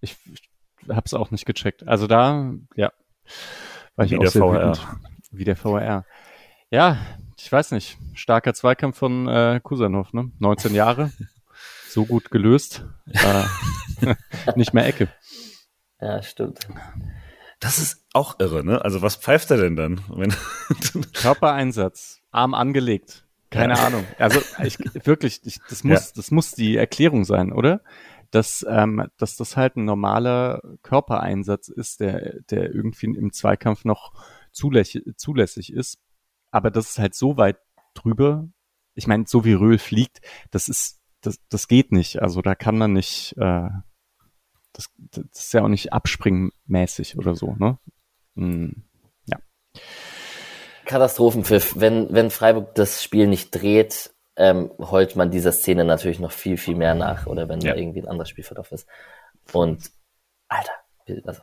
Ich, 0.00 0.16
ich 0.26 0.42
hab's 0.88 1.14
auch 1.14 1.30
nicht 1.30 1.46
gecheckt. 1.46 1.86
Also 1.86 2.06
da, 2.06 2.52
ja. 2.74 2.92
War 3.94 4.04
ich 4.04 4.12
Wie 4.12 4.18
auch 4.18 4.22
der 4.22 4.30
VR. 4.32 4.68
Wütend. 4.68 4.86
Wie 5.30 5.44
der 5.44 5.56
VR. 5.56 6.04
Ja, 6.70 6.98
ich 7.38 7.50
weiß 7.50 7.70
nicht. 7.72 7.96
Starker 8.14 8.54
Zweikampf 8.54 8.98
von 8.98 9.28
äh, 9.28 9.60
Kusanov, 9.62 10.12
ne? 10.12 10.30
19 10.38 10.74
Jahre. 10.74 11.12
so 11.88 12.04
gut 12.04 12.30
gelöst. 12.30 12.84
Äh, 13.12 14.14
nicht 14.56 14.74
mehr 14.74 14.86
Ecke. 14.86 15.08
Ja, 16.00 16.22
stimmt. 16.22 16.66
Das 17.60 17.78
ist 17.78 18.04
auch 18.12 18.38
irre, 18.38 18.64
ne? 18.64 18.84
Also 18.84 19.02
was 19.02 19.16
pfeift 19.16 19.50
er 19.50 19.56
denn 19.56 19.76
dann? 19.76 20.00
Körpereinsatz, 21.14 22.20
Arm 22.30 22.54
angelegt. 22.54 23.26
Keine 23.50 23.74
ja. 23.74 23.86
Ahnung. 23.86 24.04
Also 24.18 24.40
ich, 24.62 24.78
wirklich, 25.06 25.40
ich, 25.44 25.60
das 25.68 25.84
muss, 25.84 26.06
ja. 26.06 26.12
das 26.16 26.30
muss 26.30 26.52
die 26.52 26.76
Erklärung 26.76 27.24
sein, 27.24 27.52
oder? 27.52 27.80
Dass, 28.30 28.66
ähm, 28.68 29.06
dass 29.16 29.36
das 29.36 29.56
halt 29.56 29.76
ein 29.76 29.84
normaler 29.84 30.60
Körpereinsatz 30.82 31.68
ist, 31.68 32.00
der, 32.00 32.40
der 32.50 32.74
irgendwie 32.74 33.06
im 33.06 33.32
Zweikampf 33.32 33.84
noch 33.84 34.12
zulässig, 34.52 35.04
zulässig 35.16 35.72
ist. 35.72 35.98
Aber 36.50 36.70
das 36.70 36.90
ist 36.90 36.98
halt 36.98 37.14
so 37.14 37.36
weit 37.36 37.58
drüber. 37.94 38.48
Ich 38.94 39.06
meine, 39.06 39.24
so 39.26 39.44
wie 39.44 39.52
Röhl 39.52 39.78
fliegt, 39.78 40.20
das 40.50 40.68
ist, 40.68 41.00
das, 41.20 41.38
das 41.48 41.68
geht 41.68 41.92
nicht. 41.92 42.20
Also 42.20 42.42
da 42.42 42.54
kann 42.54 42.76
man 42.76 42.92
nicht, 42.92 43.34
äh, 43.38 43.68
das, 44.76 44.90
das 44.98 45.44
ist 45.44 45.54
ja 45.54 45.64
auch 45.64 45.68
nicht 45.68 45.92
abspringmäßig 45.92 47.16
oder 47.16 47.34
so, 47.34 47.54
ne? 47.58 47.78
Hm, 48.36 48.84
ja. 49.26 49.38
Katastrophenpfiff. 50.84 51.74
Wenn, 51.76 52.12
wenn 52.12 52.30
Freiburg 52.30 52.74
das 52.74 53.02
Spiel 53.02 53.26
nicht 53.26 53.50
dreht, 53.50 54.10
ähm, 54.36 54.70
heult 54.78 55.16
man 55.16 55.30
dieser 55.30 55.52
Szene 55.52 55.84
natürlich 55.84 56.20
noch 56.20 56.32
viel, 56.32 56.58
viel 56.58 56.76
mehr 56.76 56.94
nach. 56.94 57.26
Oder 57.26 57.48
wenn 57.48 57.60
ja. 57.60 57.72
da 57.72 57.78
irgendwie 57.78 58.00
ein 58.00 58.08
anderes 58.08 58.28
Spielverlauf 58.28 58.70
ist. 58.70 58.86
Und, 59.52 59.90
Alter, 60.48 60.72
also, 61.24 61.42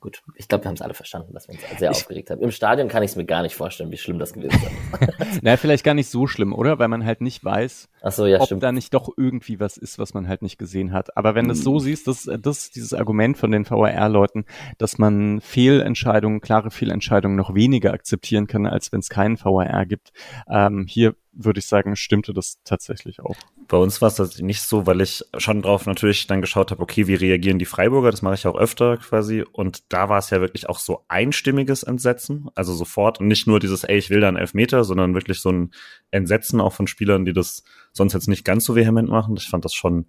Gut, 0.00 0.22
ich 0.34 0.48
glaube, 0.48 0.64
wir 0.64 0.68
haben 0.68 0.76
es 0.76 0.80
alle 0.80 0.94
verstanden, 0.94 1.34
dass 1.34 1.46
wir 1.46 1.54
uns 1.54 1.62
sehr 1.78 1.90
ich, 1.90 1.96
aufgeregt 1.98 2.30
haben. 2.30 2.40
Im 2.40 2.50
Stadion 2.50 2.88
kann 2.88 3.02
ich 3.02 3.10
es 3.10 3.16
mir 3.16 3.26
gar 3.26 3.42
nicht 3.42 3.54
vorstellen, 3.54 3.92
wie 3.92 3.98
schlimm 3.98 4.18
das 4.18 4.32
gewesen 4.32 4.58
ist. 4.58 5.42
naja, 5.42 5.58
vielleicht 5.58 5.84
gar 5.84 5.92
nicht 5.92 6.08
so 6.08 6.26
schlimm, 6.26 6.54
oder? 6.54 6.78
Weil 6.78 6.88
man 6.88 7.04
halt 7.04 7.20
nicht 7.20 7.44
weiß, 7.44 7.90
so, 8.08 8.24
ja, 8.24 8.40
ob 8.40 8.46
stimmt. 8.46 8.62
da 8.62 8.72
nicht 8.72 8.94
doch 8.94 9.10
irgendwie 9.18 9.60
was 9.60 9.76
ist, 9.76 9.98
was 9.98 10.14
man 10.14 10.26
halt 10.26 10.40
nicht 10.40 10.56
gesehen 10.56 10.94
hat. 10.94 11.18
Aber 11.18 11.34
wenn 11.34 11.48
du 11.48 11.52
es 11.52 11.62
so 11.62 11.74
hm. 11.74 11.80
siehst, 11.80 12.08
das, 12.08 12.30
das 12.40 12.70
dieses 12.70 12.94
Argument 12.94 13.36
von 13.36 13.50
den 13.50 13.68
VAR-Leuten, 13.68 14.46
dass 14.78 14.96
man 14.96 15.42
Fehlentscheidungen, 15.42 16.40
klare 16.40 16.70
Fehlentscheidungen 16.70 17.36
noch 17.36 17.54
weniger 17.54 17.92
akzeptieren 17.92 18.46
kann, 18.46 18.66
als 18.66 18.92
wenn 18.92 19.00
es 19.00 19.10
keinen 19.10 19.38
VAR 19.38 19.84
gibt. 19.84 20.12
Ähm, 20.48 20.86
hier 20.88 21.14
würde 21.44 21.58
ich 21.58 21.66
sagen, 21.66 21.96
stimmte 21.96 22.32
das 22.32 22.58
tatsächlich 22.64 23.20
auch. 23.20 23.36
Bei 23.68 23.76
uns 23.76 24.00
war 24.00 24.08
es 24.08 24.16
das 24.16 24.38
nicht 24.38 24.62
so, 24.62 24.86
weil 24.86 25.00
ich 25.00 25.24
schon 25.38 25.62
drauf 25.62 25.86
natürlich 25.86 26.26
dann 26.26 26.40
geschaut 26.40 26.70
habe, 26.70 26.82
okay, 26.82 27.06
wie 27.06 27.14
reagieren 27.14 27.58
die 27.58 27.64
Freiburger? 27.64 28.10
Das 28.10 28.22
mache 28.22 28.34
ich 28.34 28.46
auch 28.46 28.56
öfter 28.56 28.96
quasi. 28.96 29.44
Und 29.52 29.92
da 29.92 30.08
war 30.08 30.18
es 30.18 30.30
ja 30.30 30.40
wirklich 30.40 30.68
auch 30.68 30.78
so 30.78 31.04
einstimmiges 31.08 31.82
Entsetzen. 31.82 32.48
Also 32.54 32.74
sofort. 32.74 33.20
Und 33.20 33.28
nicht 33.28 33.46
nur 33.46 33.60
dieses, 33.60 33.84
ey, 33.84 33.98
ich 33.98 34.10
will 34.10 34.20
da 34.20 34.28
einen 34.28 34.36
Elfmeter, 34.36 34.84
sondern 34.84 35.14
wirklich 35.14 35.40
so 35.40 35.50
ein 35.50 35.70
Entsetzen 36.10 36.60
auch 36.60 36.72
von 36.72 36.86
Spielern, 36.86 37.24
die 37.24 37.32
das 37.32 37.64
sonst 37.92 38.12
jetzt 38.12 38.28
nicht 38.28 38.44
ganz 38.44 38.64
so 38.64 38.74
vehement 38.74 39.08
machen. 39.08 39.36
Ich 39.36 39.48
fand 39.48 39.64
das 39.64 39.74
schon, 39.74 40.06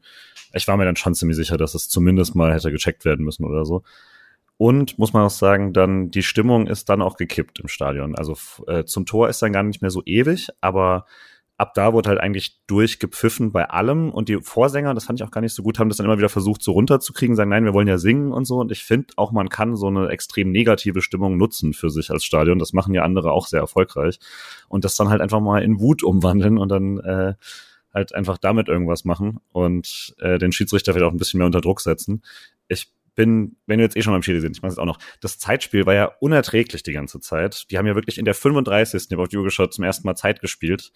ich 0.53 0.67
war 0.67 0.77
mir 0.77 0.85
dann 0.85 0.95
schon 0.95 1.15
ziemlich 1.15 1.37
sicher, 1.37 1.57
dass 1.57 1.75
es 1.75 1.89
zumindest 1.89 2.35
mal 2.35 2.53
hätte 2.53 2.71
gecheckt 2.71 3.05
werden 3.05 3.25
müssen 3.25 3.45
oder 3.45 3.65
so. 3.65 3.83
Und 4.57 4.99
muss 4.99 5.13
man 5.13 5.23
auch 5.25 5.31
sagen, 5.31 5.73
dann 5.73 6.11
die 6.11 6.23
Stimmung 6.23 6.67
ist 6.67 6.89
dann 6.89 7.01
auch 7.01 7.17
gekippt 7.17 7.59
im 7.59 7.67
Stadion. 7.67 8.15
Also 8.15 8.35
äh, 8.67 8.83
zum 8.83 9.05
Tor 9.05 9.27
ist 9.27 9.41
dann 9.41 9.53
gar 9.53 9.63
nicht 9.63 9.81
mehr 9.81 9.89
so 9.89 10.03
ewig, 10.05 10.49
aber 10.61 11.05
ab 11.61 11.75
da 11.75 11.93
wurde 11.93 12.09
halt 12.09 12.19
eigentlich 12.19 12.59
durchgepfiffen 12.65 13.51
bei 13.51 13.69
allem. 13.69 14.09
Und 14.09 14.29
die 14.29 14.39
Vorsänger, 14.41 14.95
das 14.95 15.05
fand 15.05 15.19
ich 15.19 15.25
auch 15.25 15.31
gar 15.31 15.41
nicht 15.41 15.53
so 15.53 15.61
gut, 15.61 15.77
haben 15.77 15.89
das 15.89 15.97
dann 15.97 16.05
immer 16.05 16.17
wieder 16.17 16.27
versucht, 16.27 16.63
so 16.63 16.71
runterzukriegen, 16.71 17.35
sagen, 17.35 17.51
nein, 17.51 17.65
wir 17.65 17.73
wollen 17.75 17.87
ja 17.87 17.99
singen 17.99 18.31
und 18.31 18.45
so. 18.45 18.59
Und 18.59 18.71
ich 18.71 18.83
finde 18.83 19.13
auch, 19.15 19.31
man 19.31 19.47
kann 19.47 19.75
so 19.75 19.85
eine 19.87 20.09
extrem 20.09 20.51
negative 20.51 21.03
Stimmung 21.03 21.37
nutzen 21.37 21.73
für 21.73 21.91
sich 21.91 22.09
als 22.09 22.25
Stadion. 22.25 22.57
Das 22.57 22.73
machen 22.73 22.95
ja 22.95 23.03
andere 23.03 23.31
auch 23.31 23.45
sehr 23.45 23.59
erfolgreich. 23.59 24.19
Und 24.69 24.85
das 24.85 24.95
dann 24.95 25.09
halt 25.09 25.21
einfach 25.21 25.39
mal 25.39 25.61
in 25.61 25.79
Wut 25.79 26.01
umwandeln 26.01 26.57
und 26.57 26.69
dann 26.69 26.97
äh, 26.99 27.33
halt 27.93 28.15
einfach 28.15 28.39
damit 28.39 28.67
irgendwas 28.67 29.05
machen 29.05 29.39
und 29.51 30.15
äh, 30.19 30.39
den 30.39 30.51
Schiedsrichter 30.51 30.93
vielleicht 30.93 31.07
auch 31.07 31.13
ein 31.13 31.17
bisschen 31.17 31.37
mehr 31.37 31.47
unter 31.47 31.61
Druck 31.61 31.81
setzen. 31.81 32.23
Ich 32.69 32.91
bin, 33.15 33.57
wenn 33.65 33.79
wir 33.79 33.85
jetzt 33.85 33.97
eh 33.97 34.01
schon 34.01 34.13
beim 34.13 34.21
Chile 34.21 34.41
sind, 34.41 34.55
ich 34.55 34.61
mache 34.61 34.71
es 34.71 34.77
auch 34.77 34.85
noch, 34.85 34.99
das 35.19 35.37
Zeitspiel 35.37 35.85
war 35.85 35.93
ja 35.93 36.11
unerträglich 36.19 36.83
die 36.83 36.93
ganze 36.93 37.19
Zeit. 37.19 37.69
Die 37.71 37.77
haben 37.77 37.87
ja 37.87 37.95
wirklich 37.95 38.17
in 38.17 38.25
der 38.25 38.33
35. 38.33 39.05
Ich 39.05 39.11
habe 39.11 39.23
auf 39.23 39.29
geschaut, 39.29 39.73
zum 39.73 39.83
ersten 39.83 40.07
Mal 40.07 40.15
Zeit 40.15 40.41
gespielt. 40.41 40.91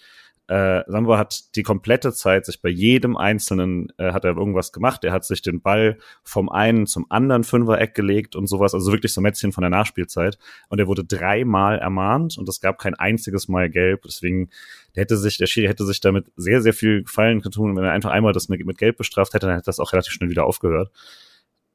Äh, 0.47 0.84
Samba 0.86 1.18
hat 1.18 1.55
die 1.55 1.63
komplette 1.63 2.13
Zeit 2.13 2.45
sich 2.45 2.61
bei 2.61 2.70
jedem 2.70 3.18
Einzelnen 3.18 3.91
äh, 3.97 4.13
hat 4.13 4.26
er 4.26 4.38
irgendwas 4.38 4.72
gemacht. 4.72 5.03
Er 5.03 5.11
hat 5.11 5.26
sich 5.26 5.41
den 5.41 5.61
Ball 5.61 5.97
vom 6.24 6.49
einen 6.49 6.86
zum 6.86 7.07
anderen 7.09 7.43
Fünfer-Eck 7.43 7.95
gelegt 7.95 8.36
und 8.36 8.45
sowas, 8.45 8.76
also 8.76 8.91
wirklich 8.91 9.11
so 9.11 9.22
Mätzchen 9.22 9.51
von 9.51 9.63
der 9.63 9.72
Nachspielzeit. 9.72 10.38
Und 10.70 10.80
er 10.80 10.86
wurde 10.86 11.03
dreimal 11.03 11.80
ermahnt 11.80 12.38
und 12.38 12.47
es 12.47 12.61
gab 12.61 12.78
kein 12.78 12.93
einziges 12.93 13.47
Mal 13.47 13.72
gelb. 13.72 14.03
Deswegen 14.03 14.49
der 14.95 15.01
hätte 15.01 15.18
sich, 15.18 15.38
der 15.38 15.47
Schiri 15.47 15.68
hätte 15.68 15.86
sich 15.86 15.99
damit 15.99 16.28
sehr, 16.36 16.61
sehr 16.61 16.74
viel 16.74 17.03
Gefallen 17.03 17.41
getan. 17.41 17.76
Wenn 17.76 17.84
er 17.84 17.91
einfach 17.91 18.11
einmal 18.11 18.34
das 18.34 18.47
mit 18.47 18.78
Gelb 18.78 18.97
bestraft 18.97 19.34
hätte, 19.34 19.47
dann 19.47 19.55
hätte 19.55 19.66
das 19.66 19.80
auch 19.80 19.93
relativ 19.93 20.13
schnell 20.13 20.30
wieder 20.30 20.45
aufgehört. 20.45 20.91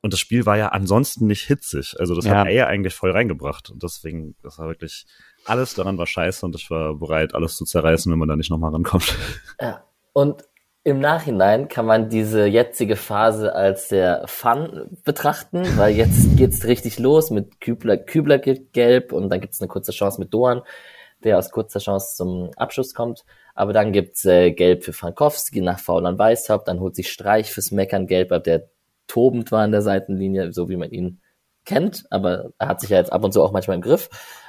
Und 0.02 0.12
das 0.12 0.20
Spiel 0.20 0.46
war 0.46 0.56
ja 0.56 0.68
ansonsten 0.68 1.26
nicht 1.26 1.46
hitzig. 1.46 1.96
Also 1.98 2.14
das 2.14 2.24
ja. 2.24 2.38
hat 2.38 2.46
er 2.46 2.52
ja 2.52 2.66
eigentlich 2.66 2.94
voll 2.94 3.10
reingebracht. 3.10 3.70
Und 3.70 3.82
deswegen, 3.82 4.34
das 4.42 4.58
war 4.58 4.66
wirklich, 4.68 5.06
alles 5.44 5.74
daran 5.74 5.98
war 5.98 6.06
scheiße 6.06 6.44
und 6.46 6.54
ich 6.56 6.70
war 6.70 6.94
bereit, 6.94 7.34
alles 7.34 7.56
zu 7.56 7.64
zerreißen, 7.64 8.10
wenn 8.10 8.18
man 8.18 8.28
da 8.28 8.36
nicht 8.36 8.50
nochmal 8.50 8.72
rankommt. 8.72 9.16
Ja. 9.60 9.84
Und 10.12 10.44
im 10.82 10.98
Nachhinein 10.98 11.68
kann 11.68 11.84
man 11.84 12.08
diese 12.08 12.46
jetzige 12.46 12.96
Phase 12.96 13.54
als 13.54 13.90
sehr 13.90 14.24
fun 14.26 14.96
betrachten, 15.04 15.62
weil 15.76 15.94
jetzt 15.94 16.38
geht's 16.38 16.64
richtig 16.64 16.98
los 16.98 17.30
mit 17.30 17.60
Kübler, 17.60 17.98
Kübler 17.98 18.38
gibt 18.38 18.72
gelb 18.72 19.12
und 19.12 19.28
dann 19.28 19.42
gibt's 19.42 19.60
eine 19.60 19.68
kurze 19.68 19.92
Chance 19.92 20.18
mit 20.18 20.32
Doan, 20.32 20.62
der 21.22 21.36
aus 21.36 21.50
kurzer 21.50 21.80
Chance 21.80 22.16
zum 22.16 22.50
Abschluss 22.56 22.94
kommt. 22.94 23.24
Aber 23.54 23.74
dann 23.74 23.92
gibt's 23.92 24.24
äh, 24.24 24.52
gelb 24.52 24.82
für 24.82 24.94
Frankowski 24.94 25.60
nach 25.60 25.78
Foul 25.78 26.06
an 26.06 26.18
Weißhaupt, 26.18 26.66
dann 26.66 26.80
holt 26.80 26.96
sich 26.96 27.12
Streich 27.12 27.52
fürs 27.52 27.72
Meckern 27.72 28.06
gelb 28.06 28.32
ab, 28.32 28.44
der 28.44 28.70
tobend 29.10 29.50
war 29.50 29.64
in 29.64 29.72
der 29.72 29.82
Seitenlinie, 29.82 30.52
so 30.52 30.68
wie 30.68 30.76
man 30.76 30.90
ihn 30.90 31.20
kennt, 31.64 32.04
aber 32.10 32.52
er 32.58 32.68
hat 32.68 32.80
sich 32.80 32.90
ja 32.90 32.98
jetzt 32.98 33.12
ab 33.12 33.24
und 33.24 33.32
zu 33.32 33.42
auch 33.42 33.52
manchmal 33.52 33.74
im 33.74 33.82
Griff. 33.82 34.08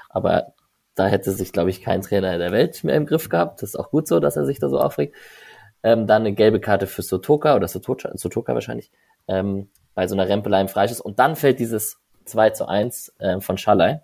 Aber 0.09 0.53
da 0.95 1.07
hätte 1.07 1.31
sich, 1.31 1.51
glaube 1.51 1.71
ich, 1.71 1.81
kein 1.81 2.01
Trainer 2.01 2.37
der 2.37 2.51
Welt 2.51 2.83
mehr 2.83 2.95
im 2.95 3.05
Griff 3.05 3.29
gehabt. 3.29 3.61
Das 3.61 3.69
ist 3.69 3.75
auch 3.75 3.89
gut 3.89 4.07
so, 4.07 4.19
dass 4.19 4.37
er 4.37 4.45
sich 4.45 4.59
da 4.59 4.69
so 4.69 4.79
aufregt. 4.79 5.15
Ähm, 5.83 6.05
dann 6.05 6.21
eine 6.21 6.33
gelbe 6.33 6.59
Karte 6.59 6.85
für 6.85 7.01
Sotoka 7.01 7.55
oder 7.55 7.67
Sotoka, 7.67 8.11
Sotoka 8.13 8.53
wahrscheinlich, 8.53 8.91
ähm, 9.27 9.69
bei 9.95 10.07
so 10.07 10.15
einer 10.15 10.29
Rempelei 10.29 10.61
im 10.61 10.67
Freischuss. 10.67 11.01
Und 11.01 11.17
dann 11.17 11.35
fällt 11.35 11.59
dieses 11.59 11.97
2 12.25 12.51
zu 12.51 12.67
1 12.67 13.13
ähm, 13.19 13.41
von 13.41 13.57
Schalay. 13.57 13.99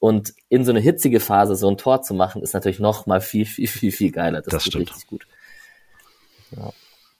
Und 0.00 0.34
in 0.48 0.64
so 0.64 0.72
eine 0.72 0.80
hitzige 0.80 1.20
Phase 1.20 1.54
so 1.54 1.68
ein 1.68 1.76
Tor 1.76 2.02
zu 2.02 2.12
machen, 2.12 2.42
ist 2.42 2.54
natürlich 2.54 2.80
noch 2.80 3.06
mal 3.06 3.20
viel, 3.20 3.46
viel, 3.46 3.68
viel, 3.68 3.92
viel 3.92 4.10
geiler. 4.10 4.42
Das, 4.42 4.52
das 4.52 4.64
stimmt. 4.64 4.90
richtig 4.90 5.06
gut. 5.06 5.28
Ja 6.56 6.72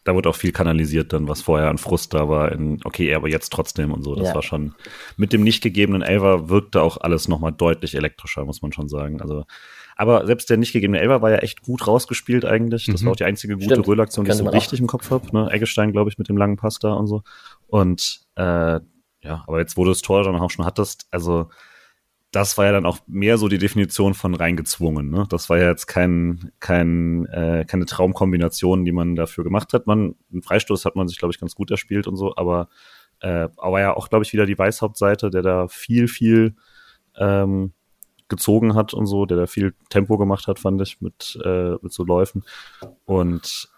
da 0.05 0.15
wurde 0.15 0.29
auch 0.29 0.37
viel 0.37 0.53
kanalisiert 0.53 1.13
dann, 1.13 1.29
was 1.29 1.43
vorher 1.43 1.69
an 1.69 1.79
Frust 1.79 2.13
da 2.13 2.29
war, 2.29 2.51
in, 2.53 2.81
okay, 2.85 3.15
aber 3.15 3.29
jetzt 3.29 3.53
trotzdem 3.53 3.93
und 3.93 4.03
so. 4.03 4.15
Das 4.15 4.29
ja. 4.29 4.35
war 4.35 4.43
schon, 4.43 4.75
mit 5.17 5.33
dem 5.33 5.43
nicht 5.43 5.63
gegebenen 5.63 6.03
Elver 6.03 6.49
wirkte 6.49 6.83
auch 6.83 6.97
alles 6.97 7.29
nochmal 7.29 7.53
deutlich 7.53 7.95
elektrischer, 7.95 8.45
muss 8.45 8.63
man 8.63 8.73
schon 8.73 8.89
sagen. 8.89 9.21
Also, 9.21 9.45
aber 9.97 10.27
selbst 10.27 10.51
der 10.51 10.57
nicht 10.57 10.73
gegebene 10.73 11.01
Elver 11.01 11.23
war 11.23 11.31
ja 11.31 11.39
echt 11.39 11.63
gut 11.63 11.87
rausgespielt 11.87 12.45
eigentlich. 12.45 12.87
Das 12.87 13.03
mhm. 13.03 13.07
war 13.07 13.13
auch 13.13 13.17
die 13.17 13.25
einzige 13.25 13.57
gute 13.57 13.87
Röhlaktion, 13.87 14.25
die 14.25 14.33
ich 14.33 14.37
so 14.37 14.49
richtig 14.49 14.79
auch. 14.79 14.83
im 14.83 14.87
Kopf 14.89 15.11
habe. 15.11 15.29
Ne? 15.33 15.49
Eggestein, 15.53 15.93
glaube 15.93 16.11
ich, 16.11 16.19
mit 16.19 16.29
dem 16.29 16.37
langen 16.37 16.57
Pass 16.57 16.79
da 16.81 16.95
und 16.95 17.07
so. 17.07 17.23
Und 17.69 18.23
äh, 18.35 18.81
ja, 19.25 19.45
aber 19.47 19.61
jetzt, 19.61 19.77
wo 19.77 19.85
du 19.85 19.91
das 19.91 20.03
Tor 20.03 20.25
dann 20.25 20.35
auch 20.35 20.51
schon 20.51 20.65
hattest, 20.65 21.07
also 21.13 21.49
das 22.33 22.57
war 22.57 22.65
ja 22.65 22.73
dann 22.73 22.87
auch 22.87 22.99
mehr 23.07 23.37
so 23.37 23.47
die 23.49 23.59
Definition 23.59 24.15
von 24.15 24.35
reingezwungen. 24.35 25.11
Ne? 25.11 25.27
Das 25.29 25.51
war 25.51 25.59
ja 25.59 25.69
jetzt 25.69 25.87
kein, 25.87 26.51
kein, 26.61 27.27
äh, 27.27 27.67
keine 27.69 27.85
Traumkombination, 27.85 28.87
die 28.87 28.93
man 28.93 29.15
dafür 29.17 29.45
gemacht 29.45 29.75
hat. 29.75 29.87
Man, 29.87 30.15
einen 30.33 30.43
Freistoß 30.43 30.87
hat 30.87 30.97
man 30.97 31.09
sich, 31.09 31.19
glaube 31.19 31.33
ich, 31.35 31.41
ganz 31.41 31.55
gut 31.55 31.71
erspielt 31.71 32.07
und 32.07 32.17
so, 32.17 32.35
aber, 32.37 32.69
äh, 33.21 33.49
aber 33.59 33.81
ja 33.81 33.95
auch, 33.95 34.09
glaube 34.09 34.25
ich, 34.25 34.33
wieder 34.33 34.47
die 34.47 34.59
Weißhauptseite, 34.59 35.29
der 35.29 35.43
da 35.43 35.69
viel, 35.69 36.09
viel 36.09 36.57
ähm, 37.19 37.73
gezogen 38.29 38.75
hat 38.75 38.95
und 38.95 39.07
so, 39.07 39.27
der 39.27 39.37
da 39.37 39.47
viel 39.47 39.75
Tempo 39.91 40.17
gemacht 40.17 40.47
hat, 40.47 40.59
fand 40.59 40.81
ich, 40.81 41.03
mit, 41.03 41.39
äh, 41.45 41.75
mit 41.83 41.93
so 41.93 42.03
Läufen. 42.03 42.45
Und 43.05 43.69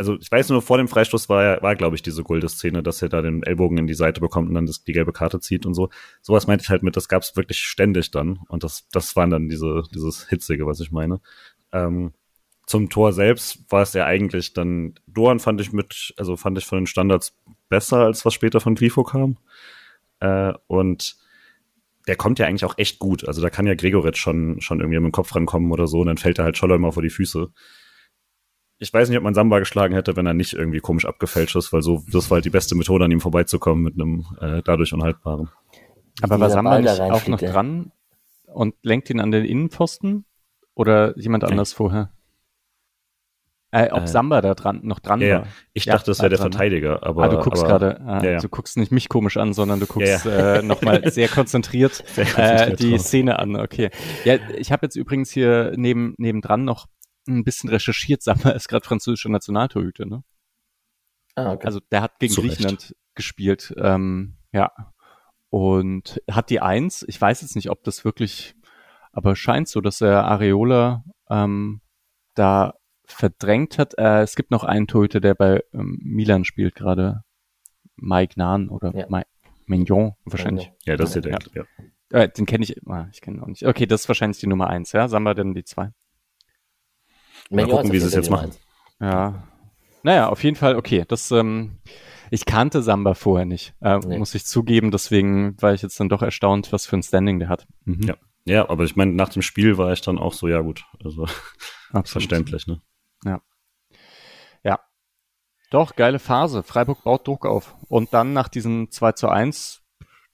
also 0.00 0.16
ich 0.18 0.32
weiß 0.32 0.48
nur, 0.48 0.62
vor 0.62 0.78
dem 0.78 0.88
Freistoß 0.88 1.28
war, 1.28 1.60
war 1.60 1.76
glaube 1.76 1.94
ich, 1.94 2.00
diese 2.00 2.22
Gulde-Szene, 2.22 2.82
dass 2.82 3.02
er 3.02 3.10
da 3.10 3.20
den 3.20 3.42
Ellbogen 3.42 3.76
in 3.76 3.86
die 3.86 3.92
Seite 3.92 4.22
bekommt 4.22 4.48
und 4.48 4.54
dann 4.54 4.64
das, 4.64 4.82
die 4.82 4.94
gelbe 4.94 5.12
Karte 5.12 5.40
zieht 5.40 5.66
und 5.66 5.74
so. 5.74 5.90
Sowas 6.22 6.46
meinte 6.46 6.62
ich 6.62 6.70
halt 6.70 6.82
mit, 6.82 6.96
das 6.96 7.06
gab 7.06 7.22
es 7.22 7.36
wirklich 7.36 7.58
ständig 7.58 8.10
dann. 8.10 8.40
Und 8.48 8.64
das, 8.64 8.88
das 8.92 9.14
waren 9.14 9.28
dann 9.28 9.50
diese, 9.50 9.82
dieses 9.94 10.26
Hitzige, 10.26 10.66
was 10.66 10.80
ich 10.80 10.90
meine. 10.90 11.20
Ähm, 11.70 12.14
zum 12.66 12.88
Tor 12.88 13.12
selbst 13.12 13.70
war 13.70 13.82
es 13.82 13.92
ja 13.92 14.06
eigentlich 14.06 14.54
dann, 14.54 14.94
Doan 15.06 15.38
fand 15.38 15.60
ich 15.60 15.70
mit, 15.70 16.14
also 16.16 16.34
fand 16.38 16.56
ich 16.56 16.64
von 16.64 16.78
den 16.78 16.86
Standards 16.86 17.36
besser, 17.68 17.98
als 17.98 18.24
was 18.24 18.32
später 18.32 18.60
von 18.60 18.76
Grifo 18.76 19.02
kam. 19.04 19.36
Äh, 20.20 20.54
und 20.66 21.16
der 22.06 22.16
kommt 22.16 22.38
ja 22.38 22.46
eigentlich 22.46 22.64
auch 22.64 22.78
echt 22.78 23.00
gut. 23.00 23.28
Also 23.28 23.42
da 23.42 23.50
kann 23.50 23.66
ja 23.66 23.74
Gregoritsch 23.74 24.16
schon, 24.16 24.62
schon 24.62 24.80
irgendwie 24.80 24.98
mit 24.98 25.10
dem 25.10 25.12
Kopf 25.12 25.34
rankommen 25.34 25.70
oder 25.72 25.86
so 25.86 26.00
und 26.00 26.06
dann 26.06 26.16
fällt 26.16 26.38
er 26.38 26.46
halt 26.46 26.56
Scholler 26.56 26.76
immer 26.76 26.92
vor 26.92 27.02
die 27.02 27.10
Füße 27.10 27.52
ich 28.80 28.92
weiß 28.92 29.10
nicht, 29.10 29.18
ob 29.18 29.24
man 29.24 29.34
Samba 29.34 29.58
geschlagen 29.58 29.94
hätte, 29.94 30.16
wenn 30.16 30.26
er 30.26 30.32
nicht 30.32 30.54
irgendwie 30.54 30.80
komisch 30.80 31.04
abgefälscht 31.04 31.54
ist, 31.54 31.70
weil 31.72 31.82
so, 31.82 32.02
das 32.10 32.30
war 32.30 32.36
halt 32.36 32.46
die 32.46 32.50
beste 32.50 32.74
Methode, 32.74 33.04
an 33.04 33.10
ihm 33.10 33.20
vorbeizukommen 33.20 33.84
mit 33.84 33.94
einem 33.94 34.24
äh, 34.40 34.62
dadurch 34.64 34.94
unhaltbaren. 34.94 35.50
Aber 36.22 36.40
war 36.40 36.50
Samba 36.50 36.80
nicht 36.80 37.00
auch 37.00 37.26
noch 37.26 37.40
dran 37.40 37.92
und 38.46 38.74
lenkt 38.82 39.10
ihn 39.10 39.20
an 39.20 39.30
den 39.30 39.44
Innenpfosten 39.44 40.24
oder 40.74 41.16
jemand 41.18 41.44
okay. 41.44 41.52
anders 41.52 41.74
vorher? 41.74 42.10
Äh, 43.70 43.90
ob 43.92 44.04
äh, 44.04 44.06
Samba 44.08 44.40
da 44.40 44.54
dran, 44.54 44.80
noch 44.82 44.98
dran 44.98 45.20
ja, 45.20 45.40
war. 45.40 45.46
Ich 45.74 45.84
ja, 45.84 45.92
dachte, 45.92 46.10
das 46.10 46.20
wäre 46.20 46.30
der 46.30 46.38
Verteidiger, 46.38 47.04
aber. 47.04 47.24
Ah, 47.24 47.28
du 47.28 47.38
guckst 47.38 47.62
gerade, 47.64 48.00
ah, 48.00 48.24
ja, 48.24 48.38
du 48.38 48.48
guckst 48.48 48.78
nicht 48.78 48.90
mich 48.90 49.08
komisch 49.10 49.36
an, 49.36 49.52
sondern 49.52 49.78
du 49.78 49.86
guckst 49.86 50.24
ja, 50.24 50.56
äh, 50.56 50.62
nochmal 50.62 51.02
sehr 51.12 51.28
konzentriert, 51.28 52.02
sehr 52.06 52.24
konzentriert 52.24 52.72
äh, 52.72 52.76
die 52.76 52.90
drauf. 52.92 53.00
Szene 53.02 53.38
an. 53.38 53.56
Okay. 53.56 53.90
Ja, 54.24 54.38
ich 54.56 54.72
habe 54.72 54.86
jetzt 54.86 54.96
übrigens 54.96 55.30
hier 55.30 55.74
neben 55.76 56.14
nebendran 56.16 56.64
noch 56.64 56.88
ein 57.28 57.44
bisschen 57.44 57.70
recherchiert, 57.70 58.22
Sammer 58.22 58.54
ist 58.54 58.68
gerade 58.68 58.86
französischer 58.86 59.28
Nationaltorhüter, 59.28 60.06
ne? 60.06 60.24
Ah, 61.36 61.52
okay. 61.52 61.66
Also 61.66 61.80
der 61.90 62.02
hat 62.02 62.18
gegen 62.18 62.32
Zu 62.32 62.42
Griechenland 62.42 62.94
gespielt, 63.14 63.74
ähm, 63.78 64.36
ja. 64.52 64.72
Und 65.48 66.22
hat 66.30 66.50
die 66.50 66.60
Eins, 66.60 67.04
ich 67.08 67.20
weiß 67.20 67.42
jetzt 67.42 67.56
nicht, 67.56 67.70
ob 67.70 67.82
das 67.82 68.04
wirklich, 68.04 68.54
aber 69.12 69.34
scheint 69.34 69.68
so, 69.68 69.80
dass 69.80 70.00
er 70.00 70.24
Areola 70.24 71.04
ähm, 71.28 71.80
da 72.34 72.74
verdrängt 73.04 73.78
hat. 73.78 73.98
Äh, 73.98 74.22
es 74.22 74.36
gibt 74.36 74.50
noch 74.50 74.64
einen 74.64 74.86
Torhüter, 74.86 75.20
der 75.20 75.34
bei 75.34 75.62
ähm, 75.72 75.98
Milan 76.02 76.44
spielt 76.44 76.74
gerade. 76.74 77.24
Mike 77.96 78.38
Nahn 78.38 78.68
oder 78.70 78.94
ja. 78.96 79.06
Mike 79.08 79.28
Mignon 79.66 80.14
wahrscheinlich. 80.24 80.72
Ja, 80.84 80.96
das 80.96 81.14
ist 81.14 81.24
der, 81.24 81.32
ja. 81.32 81.64
ja. 82.10 82.22
Äh, 82.22 82.28
den 82.28 82.46
kenne 82.46 82.64
ich, 82.64 82.76
ah, 82.86 83.08
ich 83.12 83.20
kenne 83.20 83.38
ihn 83.38 83.42
auch 83.42 83.46
nicht. 83.46 83.66
Okay, 83.66 83.86
das 83.86 84.02
ist 84.02 84.08
wahrscheinlich 84.08 84.38
die 84.40 84.46
Nummer 84.46 84.68
eins, 84.68 84.92
ja? 84.92 85.06
Samba 85.06 85.34
dann 85.34 85.54
die 85.54 85.64
zwei. 85.64 85.92
Mal 87.50 87.66
gucken, 87.66 87.92
wie 87.92 87.98
sie 87.98 88.06
es 88.06 88.14
jetzt 88.14 88.30
machen. 88.30 88.52
Ja. 89.00 89.42
Naja, 90.02 90.28
auf 90.28 90.42
jeden 90.44 90.56
Fall, 90.56 90.76
okay. 90.76 91.04
Das, 91.06 91.30
ähm, 91.30 91.78
ich 92.30 92.46
kannte 92.46 92.82
Samba 92.82 93.14
vorher 93.14 93.44
nicht, 93.44 93.74
äh, 93.80 93.98
nee. 93.98 94.18
muss 94.18 94.34
ich 94.34 94.46
zugeben. 94.46 94.90
Deswegen 94.90 95.60
war 95.60 95.74
ich 95.74 95.82
jetzt 95.82 95.98
dann 95.98 96.08
doch 96.08 96.22
erstaunt, 96.22 96.72
was 96.72 96.86
für 96.86 96.96
ein 96.96 97.02
Standing 97.02 97.40
der 97.40 97.48
hat. 97.48 97.66
Mhm. 97.84 98.02
Ja. 98.02 98.14
ja, 98.44 98.70
aber 98.70 98.84
ich 98.84 98.96
meine, 98.96 99.12
nach 99.12 99.28
dem 99.28 99.42
Spiel 99.42 99.78
war 99.78 99.92
ich 99.92 100.00
dann 100.00 100.18
auch 100.18 100.32
so, 100.32 100.48
ja 100.48 100.60
gut, 100.60 100.84
also 101.04 101.26
verständlich, 102.04 102.66
ne? 102.66 102.80
Ja. 103.24 103.42
Ja. 104.62 104.80
Doch, 105.70 105.96
geile 105.96 106.18
Phase. 106.18 106.62
Freiburg 106.62 107.02
baut 107.02 107.26
Druck 107.26 107.46
auf. 107.46 107.74
Und 107.88 108.14
dann 108.14 108.32
nach 108.32 108.48
diesem 108.48 108.90
2 108.90 109.12
zu 109.12 109.28
1 109.28 109.82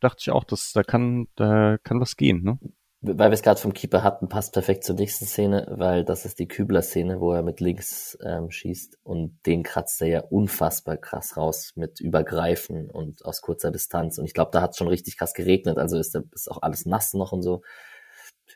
dachte 0.00 0.18
ich 0.20 0.30
auch, 0.30 0.44
dass 0.44 0.72
da 0.72 0.82
kann, 0.82 1.28
da 1.34 1.78
kann 1.82 2.00
was 2.00 2.16
gehen, 2.16 2.42
ne? 2.42 2.58
Weil 3.01 3.30
wir 3.30 3.34
es 3.34 3.42
gerade 3.42 3.61
vom 3.61 3.74
Keeper 3.74 4.03
hatten, 4.03 4.28
passt 4.28 4.53
perfekt 4.53 4.84
zur 4.84 4.97
nächsten 4.97 5.26
Szene, 5.26 5.66
weil 5.70 6.05
das 6.05 6.24
ist 6.24 6.38
die 6.38 6.49
Kübler-Szene, 6.49 7.20
wo 7.20 7.32
er 7.32 7.42
mit 7.42 7.61
links 7.61 8.18
ähm, 8.24 8.51
schießt 8.51 8.99
und 9.03 9.38
den 9.47 9.62
kratzt 9.62 10.01
er 10.03 10.09
ja 10.09 10.20
unfassbar 10.20 10.97
krass 10.97 11.36
raus 11.36 11.72
mit 11.76 12.01
Übergreifen 12.01 12.90
und 12.90 13.24
aus 13.24 13.42
kurzer 13.42 13.70
Distanz. 13.70 14.18
Und 14.18 14.24
ich 14.24 14.34
glaube, 14.34 14.51
da 14.53 14.62
hat 14.62 14.70
es 14.70 14.78
schon 14.78 14.88
richtig 14.88 15.18
krass 15.18 15.34
geregnet, 15.34 15.78
also 15.78 15.99
ist, 15.99 16.14
da, 16.14 16.22
ist 16.32 16.51
auch 16.51 16.62
alles 16.62 16.86
nass 16.86 17.14
noch 17.14 17.32
und 17.32 17.42
so. 17.42 17.62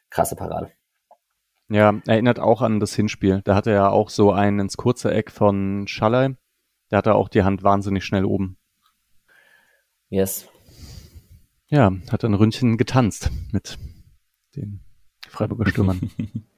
Krasse 0.09 0.37
Parade. 0.37 0.71
Ja, 1.69 2.01
erinnert 2.07 2.41
auch 2.41 2.63
an 2.63 2.81
das 2.81 2.95
Hinspiel. 2.95 3.43
Da 3.45 3.55
hatte 3.55 3.71
er 3.71 3.77
ja 3.77 3.89
auch 3.91 4.11
so 4.11 4.33
einen 4.33 4.59
ins 4.59 4.77
kurze 4.77 5.13
Eck 5.13 5.31
von 5.31 5.87
Schallei. 5.87 6.37
Da 6.89 6.97
hat 6.97 7.07
er 7.07 7.15
auch 7.15 7.29
die 7.29 7.45
Hand 7.45 7.63
wahnsinnig 7.63 8.05
schnell 8.05 8.25
oben. 8.25 8.59
Yes. 10.09 10.49
Ja, 11.69 11.93
hat 12.11 12.25
ein 12.25 12.35
Ründchen 12.35 12.77
getanzt 12.77 13.31
mit 13.53 13.79
den 14.61 14.81
Freiburger 15.29 15.67
Stürmern. 15.67 16.11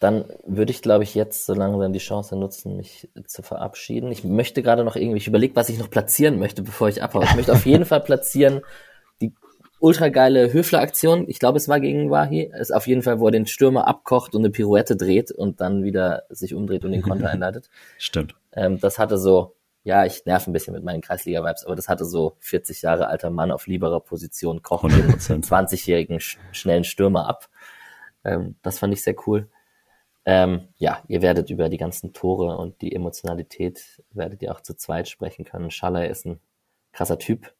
Dann 0.00 0.24
würde 0.44 0.70
ich, 0.70 0.82
glaube 0.82 1.04
ich, 1.04 1.14
jetzt 1.14 1.46
so 1.46 1.54
langsam 1.54 1.92
die 1.92 1.98
Chance 1.98 2.36
nutzen, 2.36 2.76
mich 2.76 3.08
zu 3.26 3.42
verabschieden. 3.42 4.12
Ich 4.12 4.22
möchte 4.22 4.62
gerade 4.62 4.84
noch 4.84 4.96
irgendwie, 4.96 5.16
ich 5.16 5.28
überlege, 5.28 5.56
was 5.56 5.70
ich 5.70 5.78
noch 5.78 5.88
platzieren 5.88 6.38
möchte, 6.38 6.62
bevor 6.62 6.88
ich 6.88 7.02
abhaue. 7.02 7.24
Ich 7.24 7.34
möchte 7.34 7.52
auf 7.52 7.64
jeden 7.64 7.86
Fall 7.86 8.00
platzieren 8.00 8.60
die 9.22 9.32
ultra 9.80 10.08
geile 10.08 10.52
Höfler-Aktion. 10.52 11.24
Ich 11.28 11.38
glaube, 11.38 11.56
es 11.56 11.68
war 11.68 11.80
gegen 11.80 12.10
Wahi. 12.10 12.50
Ist 12.58 12.74
auf 12.74 12.86
jeden 12.86 13.02
Fall, 13.02 13.18
wo 13.18 13.28
er 13.28 13.32
den 13.32 13.46
Stürmer 13.46 13.86
abkocht 13.88 14.34
und 14.34 14.42
eine 14.42 14.50
Pirouette 14.50 14.96
dreht 14.96 15.30
und 15.30 15.62
dann 15.62 15.84
wieder 15.84 16.24
sich 16.28 16.54
umdreht 16.54 16.84
und 16.84 16.92
den 16.92 17.02
Konter 17.02 17.30
einleitet. 17.30 17.70
Stimmt. 17.98 18.34
Ähm, 18.52 18.78
das 18.80 18.98
hatte 18.98 19.16
so 19.16 19.54
ja, 19.84 20.06
ich 20.06 20.24
nerv 20.24 20.46
ein 20.46 20.52
bisschen 20.52 20.74
mit 20.74 20.82
meinen 20.82 21.02
Kreisliga-Vibes, 21.02 21.66
aber 21.66 21.76
das 21.76 21.88
hatte 21.88 22.06
so 22.06 22.36
40 22.40 22.82
Jahre 22.82 23.06
alter 23.06 23.30
Mann 23.30 23.52
auf 23.52 23.66
lieberer 23.66 24.00
Position, 24.00 24.62
kochen 24.62 24.90
den 24.90 25.42
20-jährigen 25.42 26.20
sch 26.20 26.38
schnellen 26.52 26.84
Stürmer 26.84 27.28
ab. 27.28 27.48
Ähm, 28.24 28.56
das 28.62 28.78
fand 28.78 28.94
ich 28.94 29.02
sehr 29.02 29.14
cool. 29.26 29.50
Ähm, 30.24 30.68
ja, 30.78 31.02
ihr 31.06 31.20
werdet 31.20 31.50
über 31.50 31.68
die 31.68 31.76
ganzen 31.76 32.14
Tore 32.14 32.56
und 32.56 32.80
die 32.80 32.94
Emotionalität 32.94 34.02
werdet 34.10 34.40
ihr 34.40 34.52
auch 34.52 34.62
zu 34.62 34.74
zweit 34.74 35.06
sprechen 35.08 35.44
können. 35.44 35.70
Schaller 35.70 36.08
ist 36.08 36.24
ein 36.24 36.40
krasser 36.92 37.18
Typ 37.18 37.52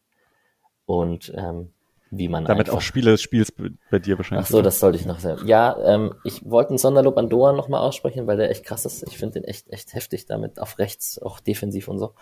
und 0.86 1.30
ähm, 1.36 1.74
wie 2.18 2.28
man 2.28 2.44
damit 2.44 2.66
einfach, 2.66 2.78
auch 2.78 2.80
Spieler 2.82 3.12
des 3.12 3.22
Spiels 3.22 3.52
bei 3.90 3.98
dir 3.98 4.18
wahrscheinlich. 4.18 4.46
Ach 4.46 4.50
so, 4.50 4.62
das 4.62 4.80
sollte 4.80 4.98
ich 4.98 5.06
noch 5.06 5.20
sagen. 5.20 5.46
Ja, 5.46 5.76
ähm, 5.84 6.14
ich 6.24 6.44
wollte 6.48 6.74
ein 6.74 6.78
Sonderlob 6.78 7.16
an 7.18 7.28
Doan 7.28 7.56
nochmal 7.56 7.80
aussprechen, 7.80 8.26
weil 8.26 8.36
der 8.36 8.50
echt 8.50 8.64
krass 8.64 8.84
ist. 8.84 9.02
Ich 9.08 9.18
finde 9.18 9.40
den 9.40 9.44
echt 9.44 9.70
echt 9.70 9.94
heftig 9.94 10.26
damit 10.26 10.58
auf 10.58 10.78
rechts, 10.78 11.20
auch 11.20 11.40
defensiv 11.40 11.88
und 11.88 11.98
so. 11.98 12.14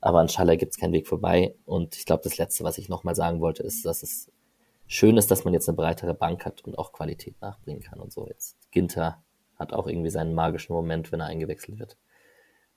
Aber 0.00 0.20
an 0.20 0.28
Schaller 0.28 0.56
gibt's 0.56 0.78
keinen 0.78 0.92
Weg 0.92 1.08
vorbei. 1.08 1.54
Und 1.64 1.96
ich 1.96 2.04
glaube, 2.06 2.22
das 2.22 2.38
Letzte, 2.38 2.64
was 2.64 2.78
ich 2.78 2.88
nochmal 2.88 3.14
sagen 3.14 3.40
wollte, 3.40 3.62
ist, 3.62 3.84
dass 3.84 4.02
es 4.02 4.30
schön 4.86 5.16
ist, 5.16 5.30
dass 5.30 5.44
man 5.44 5.54
jetzt 5.54 5.68
eine 5.68 5.76
breitere 5.76 6.14
Bank 6.14 6.44
hat 6.44 6.62
und 6.62 6.78
auch 6.78 6.92
Qualität 6.92 7.40
nachbringen 7.40 7.82
kann 7.82 8.00
und 8.00 8.12
so. 8.12 8.26
Jetzt 8.28 8.56
Ginter 8.70 9.22
hat 9.58 9.72
auch 9.72 9.86
irgendwie 9.86 10.10
seinen 10.10 10.34
magischen 10.34 10.74
Moment, 10.74 11.12
wenn 11.12 11.20
er 11.20 11.26
eingewechselt 11.26 11.78
wird. 11.78 11.96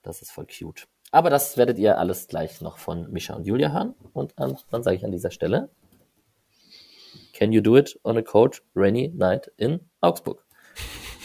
Das 0.01 0.21
ist 0.21 0.31
voll 0.31 0.47
cute. 0.47 0.87
Aber 1.11 1.29
das 1.29 1.57
werdet 1.57 1.77
ihr 1.77 1.97
alles 1.97 2.27
gleich 2.27 2.61
noch 2.61 2.77
von 2.77 3.11
Mischa 3.11 3.35
und 3.35 3.45
Julia 3.45 3.71
hören. 3.71 3.95
Und 4.13 4.33
ähm, 4.37 4.55
dann 4.69 4.83
sage 4.83 4.95
ich 4.95 5.05
an 5.05 5.11
dieser 5.11 5.31
Stelle, 5.31 5.69
can 7.39 7.53
you 7.53 7.61
do 7.61 7.77
it 7.77 7.97
on 8.03 8.17
a 8.17 8.21
cold 8.21 8.61
rainy 8.75 9.11
night 9.15 9.49
in 9.57 9.79
Augsburg? 10.01 10.39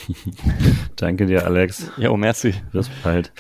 danke 0.97 1.27
dir, 1.27 1.45
Alex. 1.45 1.91
Ja, 1.97 2.11
oh, 2.11 2.17
merci. 2.17 2.55
Bis 2.73 2.89
bald. 3.03 3.33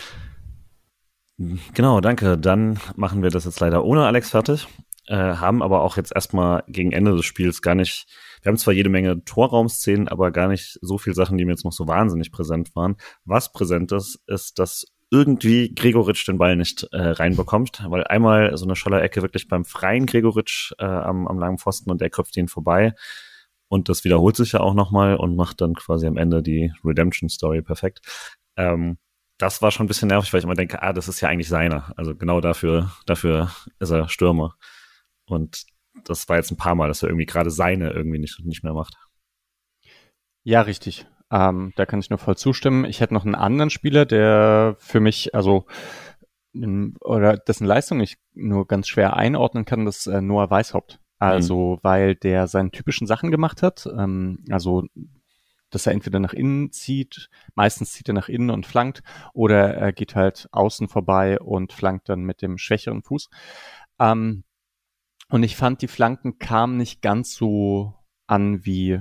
Genau, 1.75 2.01
danke. 2.01 2.37
Dann 2.37 2.79
machen 2.97 3.23
wir 3.23 3.31
das 3.31 3.45
jetzt 3.45 3.61
leider 3.61 3.85
ohne 3.85 4.05
Alex 4.07 4.31
fertig 4.31 4.67
äh, 5.07 5.17
haben 5.17 5.63
aber 5.63 5.83
auch 5.83 5.97
jetzt 5.97 6.13
erstmal 6.15 6.65
gegen 6.67 6.93
Ende 6.93 7.15
des 7.15 7.25
Spiels 7.25 7.63
gar 7.63 7.75
nicht, 7.75 8.07
wir 8.43 8.51
haben 8.51 8.57
zwar 8.57 8.75
jede 8.75 8.89
Menge 8.89 9.25
Torraumszenen, 9.25 10.09
aber 10.09 10.31
gar 10.31 10.49
nicht 10.49 10.79
so 10.81 10.99
viel 10.99 11.15
Sachen, 11.15 11.37
die 11.39 11.45
mir 11.45 11.53
jetzt 11.53 11.65
noch 11.65 11.73
so 11.73 11.87
wahnsinnig 11.87 12.33
präsent 12.33 12.75
waren. 12.75 12.97
Was 13.25 13.53
präsent 13.53 13.93
ist, 13.93 14.21
ist, 14.27 14.59
dass 14.59 14.87
irgendwie 15.15 15.73
Gregoritsch 15.73 16.27
den 16.27 16.39
Ball 16.39 16.57
nicht 16.57 16.83
äh, 16.91 17.01
reinbekommt, 17.01 17.85
weil 17.89 18.05
einmal 18.05 18.57
so 18.57 18.65
eine 18.65 18.75
Scholler-Ecke 18.75 19.23
wirklich 19.23 19.47
beim 19.47 19.65
freien 19.65 20.07
Gregoritsch 20.07 20.73
äh, 20.79 20.85
am, 20.85 21.29
am 21.29 21.39
langen 21.39 21.59
Pfosten 21.59 21.91
und 21.91 22.01
der 22.01 22.11
köpft 22.11 22.37
ihn 22.37 22.49
vorbei. 22.49 22.95
Und 23.69 23.89
das 23.89 24.05
wiederholt 24.05 24.35
sich 24.35 24.53
ja 24.53 24.61
auch 24.61 24.75
nochmal 24.75 25.17
und 25.17 25.37
macht 25.37 25.61
dann 25.61 25.75
quasi 25.75 26.07
am 26.09 26.17
Ende 26.17 26.43
die 26.43 26.73
Redemption-Story 26.85 27.63
perfekt. 27.63 28.01
Ähm, 28.57 28.99
das 29.39 29.63
war 29.63 29.71
schon 29.71 29.85
ein 29.85 29.89
bisschen 29.89 30.09
nervig, 30.09 30.33
weil 30.33 30.39
ich 30.39 30.45
immer 30.45 30.55
denke, 30.55 30.83
ah, 30.83 30.93
das 30.93 31.09
ist 31.09 31.21
ja 31.21 31.29
eigentlich 31.29 31.49
seiner. 31.49 31.93
Also 31.97 32.17
genau 32.17 32.41
dafür, 32.41 32.91
dafür 33.07 33.51
ist 33.79 33.91
er 33.91 34.09
Stürmer. 34.09 34.57
Und 35.27 35.65
das 36.05 36.29
war 36.29 36.37
jetzt 36.37 36.51
ein 36.51 36.57
paar 36.57 36.75
Mal, 36.75 36.89
dass 36.89 37.03
er 37.03 37.09
irgendwie 37.09 37.27
gerade 37.27 37.51
seine 37.51 37.91
irgendwie 37.93 38.19
nicht, 38.19 38.45
nicht 38.45 38.65
mehr 38.65 38.75
macht. 38.75 38.95
Ja, 40.43 40.63
richtig. 40.63 41.07
Ähm, 41.31 41.73
da 41.77 41.87
kann 41.87 42.01
ich 42.01 42.11
nur 42.11 42.19
voll 42.19 42.37
zustimmen. 42.37 42.85
Ich 42.85 43.01
hätte 43.01 43.15
noch 43.15 43.25
einen 43.25 43.35
anderen 43.35 43.71
Spieler, 43.71 44.07
der 44.07 44.77
für 44.79 45.01
mich, 45.01 45.35
also 45.35 45.67
oder 47.01 47.37
dessen 47.37 47.67
Leistung 47.67 47.99
ich 47.99 48.17
nur 48.33 48.69
ganz 48.69 48.87
schwer 48.87 49.17
einordnen 49.17 49.65
kann, 49.65 49.85
das 49.85 50.07
äh, 50.07 50.21
Noah 50.21 50.51
Weishaupt. 50.51 51.01
Also, 51.19 51.77
mhm. 51.77 51.79
weil 51.83 52.15
der 52.17 52.49
seine 52.49 52.71
typischen 52.71 53.07
Sachen 53.07 53.31
gemacht 53.31 53.63
hat. 53.63 53.87
Ähm, 53.87 54.45
also, 54.51 54.85
dass 55.71 55.87
er 55.87 55.93
entweder 55.93 56.21
nach 56.21 56.33
innen 56.33 56.71
zieht, 56.71 57.29
meistens 57.55 57.93
zieht 57.93 58.09
er 58.09 58.15
nach 58.15 58.29
innen 58.29 58.51
und 58.51 58.67
flankt, 58.67 59.03
oder 59.33 59.75
er 59.75 59.93
geht 59.93 60.15
halt 60.15 60.49
außen 60.53 60.89
vorbei 60.89 61.41
und 61.41 61.73
flankt 61.73 62.09
dann 62.09 62.23
mit 62.23 62.43
dem 62.43 62.59
schwächeren 62.59 63.03
Fuß. 63.03 63.31
Ähm, 63.99 64.45
und 65.31 65.43
ich 65.43 65.57
fand, 65.57 65.83
die 65.83 65.89
Flanken 65.89 66.39
kamen 66.39 66.77
nicht 66.77 67.01
ganz 67.01 67.35
so 67.35 67.95
an, 68.27 68.65
wie 68.65 69.01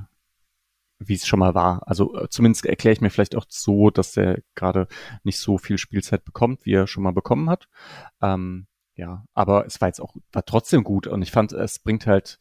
wie 1.07 1.15
es 1.15 1.27
schon 1.27 1.39
mal 1.39 1.55
war. 1.55 1.81
Also 1.87 2.15
äh, 2.17 2.29
zumindest 2.29 2.65
erkläre 2.65 2.93
ich 2.93 3.01
mir 3.01 3.09
vielleicht 3.09 3.35
auch 3.35 3.45
so, 3.47 3.89
dass 3.89 4.15
er 4.17 4.39
gerade 4.55 4.87
nicht 5.23 5.39
so 5.39 5.57
viel 5.57 5.77
Spielzeit 5.77 6.25
bekommt, 6.25 6.65
wie 6.65 6.73
er 6.73 6.87
schon 6.87 7.03
mal 7.03 7.13
bekommen 7.13 7.49
hat. 7.49 7.67
Ähm, 8.21 8.67
ja, 8.95 9.25
aber 9.33 9.65
es 9.65 9.81
war 9.81 9.87
jetzt 9.87 10.01
auch, 10.01 10.15
war 10.31 10.45
trotzdem 10.45 10.83
gut 10.83 11.07
und 11.07 11.21
ich 11.21 11.31
fand, 11.31 11.51
es 11.51 11.79
bringt 11.79 12.05
halt, 12.05 12.37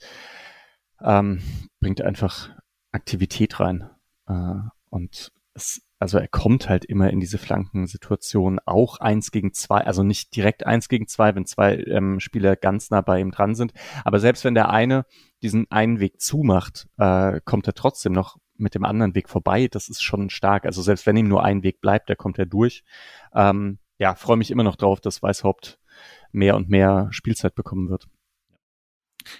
ähm, 1.00 1.42
bringt 1.80 2.02
einfach 2.02 2.50
Aktivität 2.92 3.58
rein. 3.60 3.88
Äh, 4.26 4.54
und 4.90 5.32
es 5.54 5.82
also 6.02 6.18
er 6.18 6.26
kommt 6.26 6.68
halt 6.68 6.84
immer 6.84 7.10
in 7.10 7.20
diese 7.20 7.38
Flankensituation, 7.38 8.58
auch 8.66 8.98
eins 8.98 9.30
gegen 9.30 9.52
zwei, 9.52 9.86
also 9.86 10.02
nicht 10.02 10.34
direkt 10.34 10.66
eins 10.66 10.88
gegen 10.88 11.06
zwei, 11.06 11.36
wenn 11.36 11.46
zwei 11.46 11.76
ähm, 11.76 12.18
Spieler 12.18 12.56
ganz 12.56 12.90
nah 12.90 13.02
bei 13.02 13.20
ihm 13.20 13.30
dran 13.30 13.54
sind. 13.54 13.72
Aber 14.04 14.18
selbst 14.18 14.44
wenn 14.44 14.54
der 14.54 14.70
eine 14.70 15.06
diesen 15.42 15.70
einen 15.70 16.00
Weg 16.00 16.20
zumacht, 16.20 16.88
äh, 16.98 17.40
kommt 17.44 17.68
er 17.68 17.74
trotzdem 17.74 18.12
noch 18.14 18.38
mit 18.62 18.74
dem 18.74 18.84
anderen 18.84 19.14
Weg 19.14 19.28
vorbei. 19.28 19.68
Das 19.68 19.88
ist 19.88 20.02
schon 20.02 20.30
stark. 20.30 20.64
Also 20.64 20.82
selbst 20.82 21.06
wenn 21.06 21.16
ihm 21.16 21.28
nur 21.28 21.42
ein 21.42 21.62
Weg 21.62 21.80
bleibt, 21.80 22.08
der 22.08 22.16
kommt 22.16 22.38
er 22.38 22.46
durch. 22.46 22.84
Ähm, 23.34 23.78
ja, 23.98 24.14
freue 24.14 24.36
mich 24.36 24.50
immer 24.50 24.64
noch 24.64 24.76
drauf, 24.76 25.00
dass 25.00 25.22
Weißhaupt 25.22 25.78
mehr 26.32 26.56
und 26.56 26.68
mehr 26.68 27.08
Spielzeit 27.10 27.54
bekommen 27.54 27.90
wird. 27.90 28.08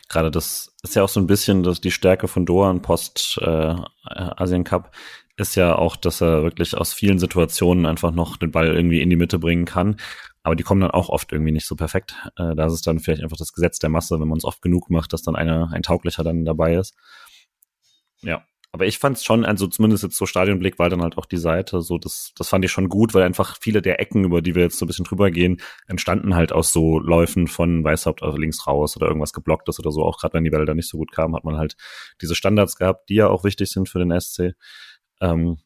Gerade 0.09 0.31
das 0.31 0.75
ist 0.83 0.95
ja 0.95 1.03
auch 1.03 1.09
so 1.09 1.21
ein 1.21 1.27
bisschen 1.27 1.63
das, 1.63 1.81
die 1.81 1.91
Stärke 1.91 2.29
von 2.29 2.47
Doan 2.47 2.83
post 2.83 3.39
äh, 3.43 3.75
Asien 4.05 4.65
Cup, 4.65 4.95
ist 5.37 5.57
ja 5.57 5.77
auch, 5.77 5.97
dass 5.97 6.21
er 6.21 6.43
wirklich 6.43 6.77
aus 6.77 6.93
vielen 6.93 7.19
Situationen 7.19 7.87
einfach 7.87 8.13
noch 8.13 8.37
den 8.37 8.53
Ball 8.53 8.67
irgendwie 8.67 9.01
in 9.01 9.11
die 9.11 9.17
Mitte 9.17 9.39
bringen 9.39 9.65
kann. 9.65 9.97
Aber 10.43 10.57
die 10.57 10.63
kommen 10.63 10.81
dann 10.81 10.91
auch 10.91 11.09
oft 11.09 11.33
irgendwie 11.33 11.53
nicht 11.53 11.67
so 11.67 11.77
perfekt. 11.77 12.17
Äh, 12.37 12.55
da 12.55 12.67
ist 12.67 12.73
es 12.73 12.83
dann 12.83 12.99
vielleicht 12.99 13.23
einfach 13.23 13.37
das 13.37 13.53
Gesetz 13.53 13.79
der 13.79 13.91
Masse, 13.91 14.21
wenn 14.21 14.29
man 14.29 14.39
es 14.39 14.45
oft 14.45 14.61
genug 14.61 14.91
macht, 14.91 15.13
dass 15.13 15.23
dann 15.23 15.37
einer, 15.37 15.71
ein 15.73 15.83
tauglicher 15.83 16.25
dann 16.25 16.45
dabei 16.45 16.75
ist. 16.77 16.95
Ja. 18.21 18.45
Aber 18.75 18.87
ich 18.87 18.99
fand 18.99 19.19
es 19.19 19.25
schon, 19.25 19.45
also 19.45 19.67
zumindest 19.67 20.03
jetzt 20.03 20.17
so 20.17 20.25
Stadionblick 20.25 20.79
war 20.79 20.89
dann 20.89 21.03
halt 21.03 21.19
auch 21.19 21.27
die 21.27 21.37
Seite, 21.37 21.83
so 21.83 21.99
das, 21.99 22.33
das 22.37 22.49
fand 22.49 22.65
ich 22.65 22.73
schon 22.73 22.89
gut, 22.89 23.13
weil 23.13 23.23
einfach 23.23 23.59
viele 23.61 23.83
der 23.83 24.01
Ecken, 24.01 24.25
über 24.25 24.41
die 24.41 24.55
wir 24.55 24.63
jetzt 24.63 24.79
so 24.79 24.87
ein 24.87 24.89
bisschen 24.89 25.05
drüber 25.05 25.31
gehen, 25.31 25.61
entstanden 25.87 26.35
halt 26.35 26.53
aus 26.53 26.73
so 26.73 26.99
Läufen 26.99 27.49
von 27.49 27.85
Weißhaupt 27.85 28.23
links 28.39 28.67
raus 28.67 28.97
oder 28.97 29.09
irgendwas 29.09 29.35
geblocktes 29.35 29.79
oder 29.79 29.91
so. 29.93 30.03
Auch 30.03 30.19
gerade 30.19 30.33
wenn 30.35 30.45
die 30.45 30.53
Welle 30.53 30.65
da 30.65 30.73
nicht 30.73 30.89
so 30.89 30.97
gut 30.97 31.13
kam, 31.13 31.37
hat 31.37 31.45
man 31.45 31.59
halt 31.59 31.77
diese 32.23 32.35
Standards 32.35 32.77
gehabt, 32.77 33.11
die 33.11 33.17
ja 33.17 33.29
auch 33.29 33.45
wichtig 33.45 33.71
sind 33.71 33.91
für 33.91 33.99
den 33.99 34.19
SC. 34.19 34.55
Ähm, 35.21 35.59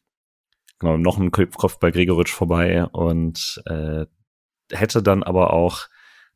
genau, 0.77 0.97
noch 0.97 1.17
ein 1.17 1.31
Kopf 1.31 1.79
bei 1.79 1.91
Gregoritsch 1.91 2.33
vorbei 2.33 2.85
und 2.87 3.61
äh, 3.67 4.05
hätte 4.69 5.01
dann 5.01 5.23
aber 5.23 5.53
auch 5.53 5.87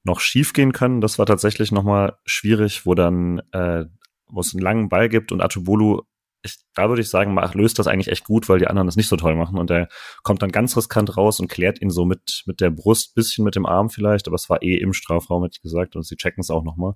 noch 0.04 0.22
schief 0.22 0.54
gehen 0.54 0.72
können. 0.72 1.02
Das 1.02 1.20
war 1.20 1.26
tatsächlich 1.26 1.74
nochmal 1.74 2.18
schwierig, 2.26 2.86
wo 2.86 2.96
dann, 2.96 3.40
äh, 3.52 3.86
wo 4.28 4.40
es 4.40 4.54
einen 4.54 4.64
langen 4.64 4.88
Ball 4.88 5.10
gibt 5.10 5.34
und 5.34 5.42
Atubolu, 5.42 6.04
ich, 6.44 6.58
da 6.74 6.90
würde 6.90 7.02
ich 7.02 7.10
sagen, 7.10 7.34
mach, 7.34 7.54
löst 7.54 7.80
das 7.80 7.88
eigentlich 7.88 8.08
echt 8.08 8.24
gut, 8.26 8.50
weil 8.50 8.60
die 8.60 8.68
anderen 8.68 8.88
das 8.88 8.96
nicht 8.96 9.08
so 9.08 9.16
toll 9.16 9.36
machen 9.36 9.58
und 9.58 9.70
der 9.70 9.88
kommt 10.24 10.42
dann 10.42 10.52
ganz 10.52 10.76
riskant 10.76 11.16
raus 11.18 11.40
und 11.40 11.50
klärt 11.50 11.82
ihn 11.82 11.90
so 11.90 12.06
mit, 12.06 12.44
mit 12.46 12.62
der 12.62 12.72
Brust, 12.72 13.16
bisschen 13.16 13.46
mit 13.46 13.56
dem 13.56 13.66
Arm 13.66 13.90
vielleicht, 13.90 14.28
aber 14.28 14.36
es 14.36 14.50
war 14.50 14.62
eh 14.62 14.78
im 14.78 14.94
Strafraum, 14.94 15.44
hätte 15.44 15.58
ich 15.58 15.62
gesagt, 15.62 15.96
und 15.96 16.04
sie 16.04 16.16
checken 16.16 16.42
es 16.42 16.50
auch 16.50 16.64
nochmal. 16.64 16.94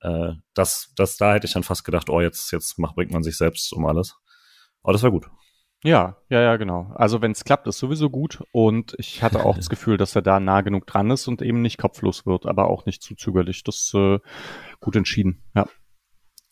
Äh, 0.00 0.32
das, 0.54 0.92
das, 0.96 1.16
da 1.16 1.34
hätte 1.34 1.46
ich 1.46 1.52
dann 1.52 1.62
fast 1.64 1.84
gedacht, 1.84 2.08
oh, 2.10 2.20
jetzt, 2.20 2.52
jetzt 2.52 2.78
macht, 2.78 2.94
bringt 2.94 3.12
man 3.12 3.22
sich 3.22 3.36
selbst 3.36 3.72
um 3.72 3.86
alles. 3.86 4.16
Aber 4.82 4.92
das 4.92 5.02
war 5.02 5.10
gut. 5.10 5.28
Ja, 5.84 6.16
ja, 6.28 6.40
ja, 6.40 6.56
genau. 6.56 6.90
Also 6.96 7.22
wenn 7.22 7.30
es 7.32 7.44
klappt, 7.44 7.66
ist 7.68 7.78
sowieso 7.78 8.10
gut. 8.10 8.42
Und 8.52 8.94
ich 8.98 9.22
hatte 9.22 9.44
auch 9.44 9.56
das 9.56 9.68
Gefühl, 9.68 9.96
dass 9.96 10.16
er 10.16 10.22
da 10.22 10.40
nah 10.40 10.60
genug 10.62 10.86
dran 10.86 11.10
ist 11.10 11.28
und 11.28 11.42
eben 11.42 11.62
nicht 11.62 11.78
kopflos 11.78 12.26
wird, 12.26 12.46
aber 12.46 12.68
auch 12.68 12.86
nicht 12.86 13.02
zu 13.02 13.14
zögerlich. 13.14 13.62
Das 13.62 13.92
äh, 13.94 14.18
gut 14.80 14.96
entschieden, 14.96 15.42
ja. 15.54 15.66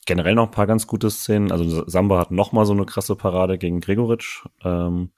Generell 0.06 0.34
noch 0.34 0.46
ein 0.46 0.50
paar 0.52 0.66
ganz 0.66 0.86
gute 0.86 1.10
Szenen. 1.10 1.52
Also 1.52 1.86
Samba 1.88 2.18
hat 2.18 2.30
noch 2.30 2.52
mal 2.52 2.64
so 2.64 2.72
eine 2.72 2.86
krasse 2.86 3.16
Parade 3.16 3.58
gegen 3.58 3.80
Gregoritsch. 3.80 4.46
Ähm, 4.64 5.10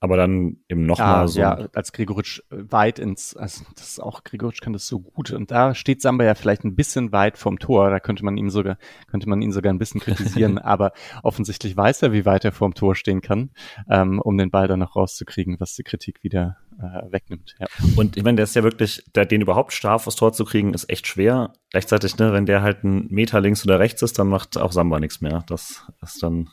aber 0.00 0.16
dann 0.16 0.58
eben 0.68 0.86
noch 0.86 0.98
ja, 0.98 1.06
mal 1.06 1.28
so. 1.28 1.40
Ja, 1.40 1.68
als 1.74 1.92
Gregoritsch 1.92 2.40
weit 2.50 3.00
ins, 3.00 3.36
also 3.36 3.64
das 3.74 3.88
ist 3.88 4.00
auch, 4.00 4.22
Gregoritsch 4.22 4.60
kann 4.60 4.72
das 4.72 4.86
so 4.86 5.00
gut. 5.00 5.32
Und 5.32 5.50
da 5.50 5.74
steht 5.74 6.02
Samba 6.02 6.24
ja 6.24 6.34
vielleicht 6.36 6.64
ein 6.64 6.76
bisschen 6.76 7.10
weit 7.10 7.36
vom 7.36 7.58
Tor. 7.58 7.90
Da 7.90 7.98
könnte 7.98 8.24
man 8.24 8.36
ihm 8.36 8.48
sogar, 8.48 8.78
könnte 9.08 9.28
man 9.28 9.42
ihn 9.42 9.50
sogar 9.50 9.72
ein 9.72 9.78
bisschen 9.78 10.00
kritisieren. 10.00 10.58
aber 10.58 10.92
offensichtlich 11.24 11.76
weiß 11.76 12.02
er, 12.02 12.12
wie 12.12 12.24
weit 12.24 12.44
er 12.44 12.52
vorm 12.52 12.74
Tor 12.74 12.94
stehen 12.94 13.22
kann, 13.22 13.50
ähm, 13.90 14.20
um 14.20 14.38
den 14.38 14.50
Ball 14.50 14.68
dann 14.68 14.78
noch 14.78 14.94
rauszukriegen, 14.94 15.58
was 15.58 15.74
die 15.74 15.82
Kritik 15.82 16.22
wieder 16.22 16.58
äh, 16.78 17.12
wegnimmt. 17.12 17.56
Ja. 17.58 17.66
Und 17.96 18.16
ich 18.16 18.22
meine, 18.22 18.36
der 18.36 18.44
ist 18.44 18.54
ja 18.54 18.62
wirklich, 18.62 19.02
der, 19.16 19.26
den 19.26 19.40
überhaupt 19.40 19.72
scharf 19.72 20.06
aufs 20.06 20.16
Tor 20.16 20.32
zu 20.32 20.44
kriegen, 20.44 20.74
ist 20.74 20.88
echt 20.88 21.08
schwer. 21.08 21.52
Gleichzeitig, 21.70 22.16
ne, 22.18 22.32
wenn 22.32 22.46
der 22.46 22.62
halt 22.62 22.84
einen 22.84 23.08
Meter 23.10 23.40
links 23.40 23.64
oder 23.64 23.80
rechts 23.80 24.02
ist, 24.02 24.18
dann 24.20 24.28
macht 24.28 24.56
auch 24.58 24.70
Samba 24.70 25.00
nichts 25.00 25.20
mehr. 25.20 25.42
Das 25.48 25.82
ist 26.02 26.22
dann 26.22 26.50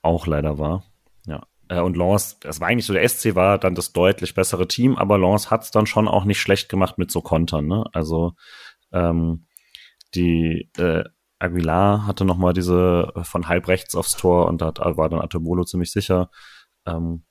auch 0.00 0.26
leider 0.26 0.58
wahr. 0.58 0.84
Ja. 1.26 1.42
Äh, 1.68 1.80
und 1.80 1.96
Lens, 1.96 2.38
das 2.40 2.60
war 2.60 2.68
eigentlich 2.68 2.86
so, 2.86 2.92
der 2.92 3.08
SC 3.08 3.34
war 3.34 3.58
dann 3.58 3.74
das 3.74 3.92
deutlich 3.92 4.34
bessere 4.34 4.68
Team, 4.68 4.96
aber 4.96 5.18
Lens 5.18 5.50
hat 5.50 5.62
es 5.62 5.70
dann 5.70 5.86
schon 5.86 6.08
auch 6.08 6.24
nicht 6.24 6.40
schlecht 6.40 6.68
gemacht 6.68 6.98
mit 6.98 7.10
so 7.10 7.20
Kontern. 7.20 7.66
Ne? 7.66 7.84
Also 7.92 8.34
ähm, 8.92 9.46
die 10.14 10.70
äh, 10.78 11.04
Aguilar 11.38 12.06
hatte 12.06 12.24
noch 12.24 12.36
mal 12.38 12.52
diese 12.52 13.12
von 13.22 13.48
halb 13.48 13.68
rechts 13.68 13.94
aufs 13.94 14.16
Tor 14.16 14.46
und 14.48 14.60
da 14.62 14.72
war 14.96 15.08
dann 15.08 15.20
Atobolo 15.20 15.64
ziemlich 15.64 15.90
sicher. 15.90 16.30
Ähm, 16.86 17.24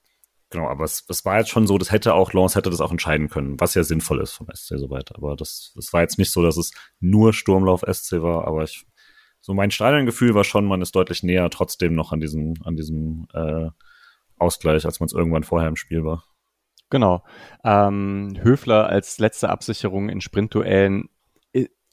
Genau, 0.53 0.67
aber 0.67 0.83
es, 0.83 1.03
es 1.09 1.25
war 1.25 1.39
jetzt 1.39 1.49
schon 1.49 1.65
so, 1.65 1.79
das 1.79 1.91
hätte 1.91 2.13
auch, 2.13 2.31
Lance 2.31 2.55
hätte 2.55 2.69
das 2.69 2.79
auch 2.79 2.91
entscheiden 2.91 3.27
können, 3.27 3.59
was 3.59 3.73
ja 3.73 3.83
sinnvoll 3.83 4.21
ist 4.21 4.33
vom 4.33 4.47
SC 4.53 4.77
soweit. 4.77 5.15
Aber 5.15 5.35
das, 5.35 5.71
das 5.75 5.91
war 5.93 6.01
jetzt 6.01 6.19
nicht 6.19 6.31
so, 6.31 6.43
dass 6.43 6.57
es 6.57 6.71
nur 6.99 7.33
Sturmlauf 7.33 7.81
SC 7.91 8.21
war, 8.21 8.45
aber 8.47 8.63
ich, 8.63 8.85
so 9.41 9.55
mein 9.55 9.71
Stadiongefühl 9.71 10.35
war 10.35 10.43
schon, 10.43 10.65
man 10.65 10.83
ist 10.83 10.95
deutlich 10.95 11.23
näher 11.23 11.49
trotzdem 11.49 11.95
noch 11.95 12.11
an 12.11 12.19
diesem, 12.19 12.53
an 12.63 12.75
diesem 12.75 13.25
äh, 13.33 13.69
Ausgleich, 14.43 14.85
als 14.85 14.99
man 14.99 15.07
es 15.07 15.13
irgendwann 15.13 15.43
vorher 15.43 15.69
im 15.69 15.75
Spiel 15.75 16.03
war. 16.03 16.23
Genau. 16.89 17.23
Ähm, 17.63 18.37
Höfler 18.41 18.87
als 18.87 19.17
letzte 19.17 19.49
Absicherung 19.49 20.09
in 20.09 20.21
Sprintduellen 20.21 21.09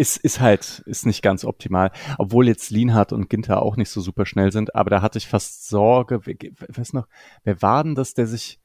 ist, 0.00 0.16
ist 0.16 0.40
halt, 0.40 0.82
ist 0.86 1.04
nicht 1.04 1.20
ganz 1.20 1.44
optimal. 1.44 1.92
Obwohl 2.16 2.48
jetzt 2.48 2.70
Lienhardt 2.70 3.12
und 3.12 3.28
Ginter 3.28 3.60
auch 3.60 3.76
nicht 3.76 3.90
so 3.90 4.00
super 4.00 4.24
schnell 4.24 4.50
sind, 4.50 4.74
aber 4.74 4.88
da 4.88 5.02
hatte 5.02 5.18
ich 5.18 5.28
fast 5.28 5.68
Sorge, 5.68 6.20
weiß 6.24 6.94
noch, 6.94 7.06
wer 7.44 7.60
war 7.60 7.84
denn 7.84 7.94
das, 7.94 8.14
der 8.14 8.26
sich 8.26 8.58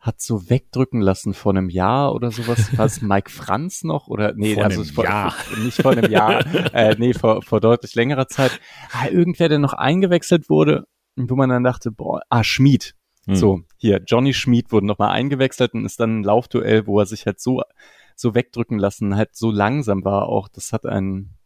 hat 0.00 0.22
so 0.22 0.48
wegdrücken 0.48 1.02
lassen 1.02 1.34
vor 1.34 1.52
einem 1.52 1.68
Jahr 1.68 2.14
oder 2.14 2.30
sowas? 2.30 2.76
War 2.78 2.86
es 2.86 3.02
Mike 3.02 3.30
Franz 3.30 3.84
noch? 3.84 4.08
Oder 4.08 4.32
nee, 4.34 4.54
vor 4.54 4.64
also 4.64 4.82
vor, 4.84 5.04
Jahr. 5.04 5.34
nicht 5.62 5.82
vor 5.82 5.92
einem 5.92 6.10
Jahr, 6.10 6.46
äh, 6.72 6.96
nee, 6.98 7.12
vor, 7.12 7.42
vor 7.42 7.60
deutlich 7.60 7.94
längerer 7.94 8.28
Zeit. 8.28 8.58
Ah, 8.92 9.08
irgendwer, 9.08 9.50
der 9.50 9.58
noch 9.58 9.74
eingewechselt 9.74 10.48
wurde, 10.48 10.86
wo 11.16 11.36
man 11.36 11.50
dann 11.50 11.64
dachte, 11.64 11.90
boah, 11.90 12.22
ah, 12.30 12.44
Schmied. 12.44 12.94
Hm. 13.28 13.36
So, 13.36 13.60
hier, 13.76 14.02
Johnny 14.06 14.34
Schmied 14.34 14.72
wurde 14.72 14.86
nochmal 14.86 15.10
eingewechselt 15.10 15.74
und 15.74 15.84
ist 15.84 16.00
dann 16.00 16.20
ein 16.20 16.24
Laufduell, 16.24 16.86
wo 16.86 16.98
er 16.98 17.06
sich 17.06 17.26
halt 17.26 17.40
so 17.40 17.62
so 18.18 18.34
wegdrücken 18.34 18.78
lassen, 18.78 19.16
halt 19.16 19.34
so 19.36 19.50
langsam 19.50 20.04
war 20.04 20.28
auch. 20.28 20.48
Das 20.48 20.72
hat 20.72 20.84
einen, 20.84 21.36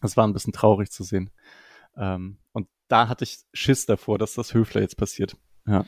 das 0.00 0.16
war 0.16 0.26
ein 0.26 0.32
bisschen 0.32 0.52
traurig 0.52 0.90
zu 0.90 1.04
sehen. 1.04 1.30
Ähm, 1.96 2.38
und 2.52 2.68
da 2.88 3.08
hatte 3.08 3.24
ich 3.24 3.38
Schiss 3.52 3.86
davor, 3.86 4.18
dass 4.18 4.34
das 4.34 4.54
Höfler 4.54 4.80
jetzt 4.80 4.96
passiert. 4.96 5.36
Ja. 5.66 5.84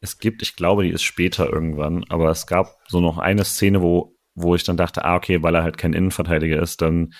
Es 0.00 0.18
gibt, 0.18 0.42
ich 0.42 0.56
glaube, 0.56 0.82
die 0.82 0.90
ist 0.90 1.02
später 1.02 1.50
irgendwann, 1.50 2.04
aber 2.08 2.30
es 2.30 2.46
gab 2.46 2.76
so 2.88 3.00
noch 3.00 3.18
eine 3.18 3.44
Szene, 3.44 3.80
wo, 3.80 4.18
wo 4.34 4.54
ich 4.54 4.64
dann 4.64 4.76
dachte, 4.76 5.04
ah, 5.04 5.16
okay, 5.16 5.42
weil 5.42 5.54
er 5.54 5.62
halt 5.62 5.78
kein 5.78 5.94
Innenverteidiger 5.94 6.60
ist, 6.60 6.82
dann 6.82 7.14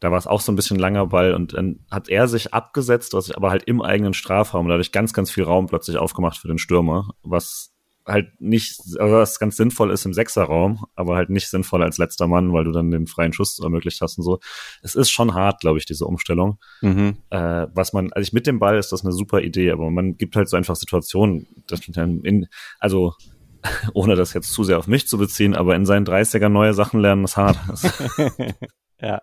da 0.00 0.10
war 0.10 0.18
es 0.18 0.26
auch 0.26 0.40
so 0.40 0.52
ein 0.52 0.56
bisschen 0.56 0.78
langer 0.78 1.06
Ball 1.06 1.34
und 1.34 1.54
dann 1.54 1.80
hat 1.90 2.08
er 2.08 2.28
sich 2.28 2.52
abgesetzt, 2.52 3.14
was 3.14 3.30
aber 3.30 3.50
halt 3.50 3.64
im 3.64 3.80
eigenen 3.80 4.14
Strafraum 4.14 4.68
dadurch 4.68 4.92
ganz, 4.92 5.12
ganz 5.12 5.30
viel 5.30 5.44
Raum 5.44 5.66
plötzlich 5.66 5.96
aufgemacht 5.96 6.38
für 6.38 6.48
den 6.48 6.58
Stürmer, 6.58 7.10
was 7.22 7.74
halt 8.06 8.40
nicht, 8.40 8.80
also 8.98 9.14
was 9.14 9.38
ganz 9.38 9.56
sinnvoll 9.56 9.90
ist 9.90 10.04
im 10.04 10.12
Sechserraum, 10.12 10.84
aber 10.94 11.16
halt 11.16 11.30
nicht 11.30 11.48
sinnvoll 11.48 11.82
als 11.82 11.98
letzter 11.98 12.26
Mann, 12.26 12.52
weil 12.52 12.64
du 12.64 12.72
dann 12.72 12.90
den 12.90 13.06
freien 13.06 13.32
Schuss 13.32 13.58
ermöglicht 13.58 14.00
hast 14.00 14.18
und 14.18 14.24
so. 14.24 14.40
Es 14.82 14.94
ist 14.94 15.10
schon 15.10 15.34
hart, 15.34 15.60
glaube 15.60 15.78
ich, 15.78 15.86
diese 15.86 16.04
Umstellung. 16.04 16.58
Mhm. 16.82 17.16
Äh, 17.30 17.66
was 17.72 17.92
man, 17.92 18.12
also 18.12 18.26
ich 18.26 18.32
mit 18.32 18.46
dem 18.46 18.58
Ball 18.58 18.78
ist 18.78 18.92
das 18.92 19.04
eine 19.04 19.12
super 19.12 19.40
Idee, 19.40 19.70
aber 19.70 19.90
man 19.90 20.16
gibt 20.16 20.36
halt 20.36 20.48
so 20.48 20.56
einfach 20.56 20.76
Situationen, 20.76 21.46
dass 21.66 21.80
dann 21.88 22.20
in, 22.20 22.46
also 22.78 23.14
ohne 23.94 24.16
das 24.16 24.34
jetzt 24.34 24.52
zu 24.52 24.64
sehr 24.64 24.78
auf 24.78 24.86
mich 24.86 25.08
zu 25.08 25.18
beziehen, 25.18 25.54
aber 25.54 25.74
in 25.74 25.86
seinen 25.86 26.06
30er 26.06 26.48
neue 26.48 26.74
Sachen 26.74 27.00
lernen 27.00 27.24
ist 27.24 27.36
hart. 27.36 27.58
ja. 29.00 29.22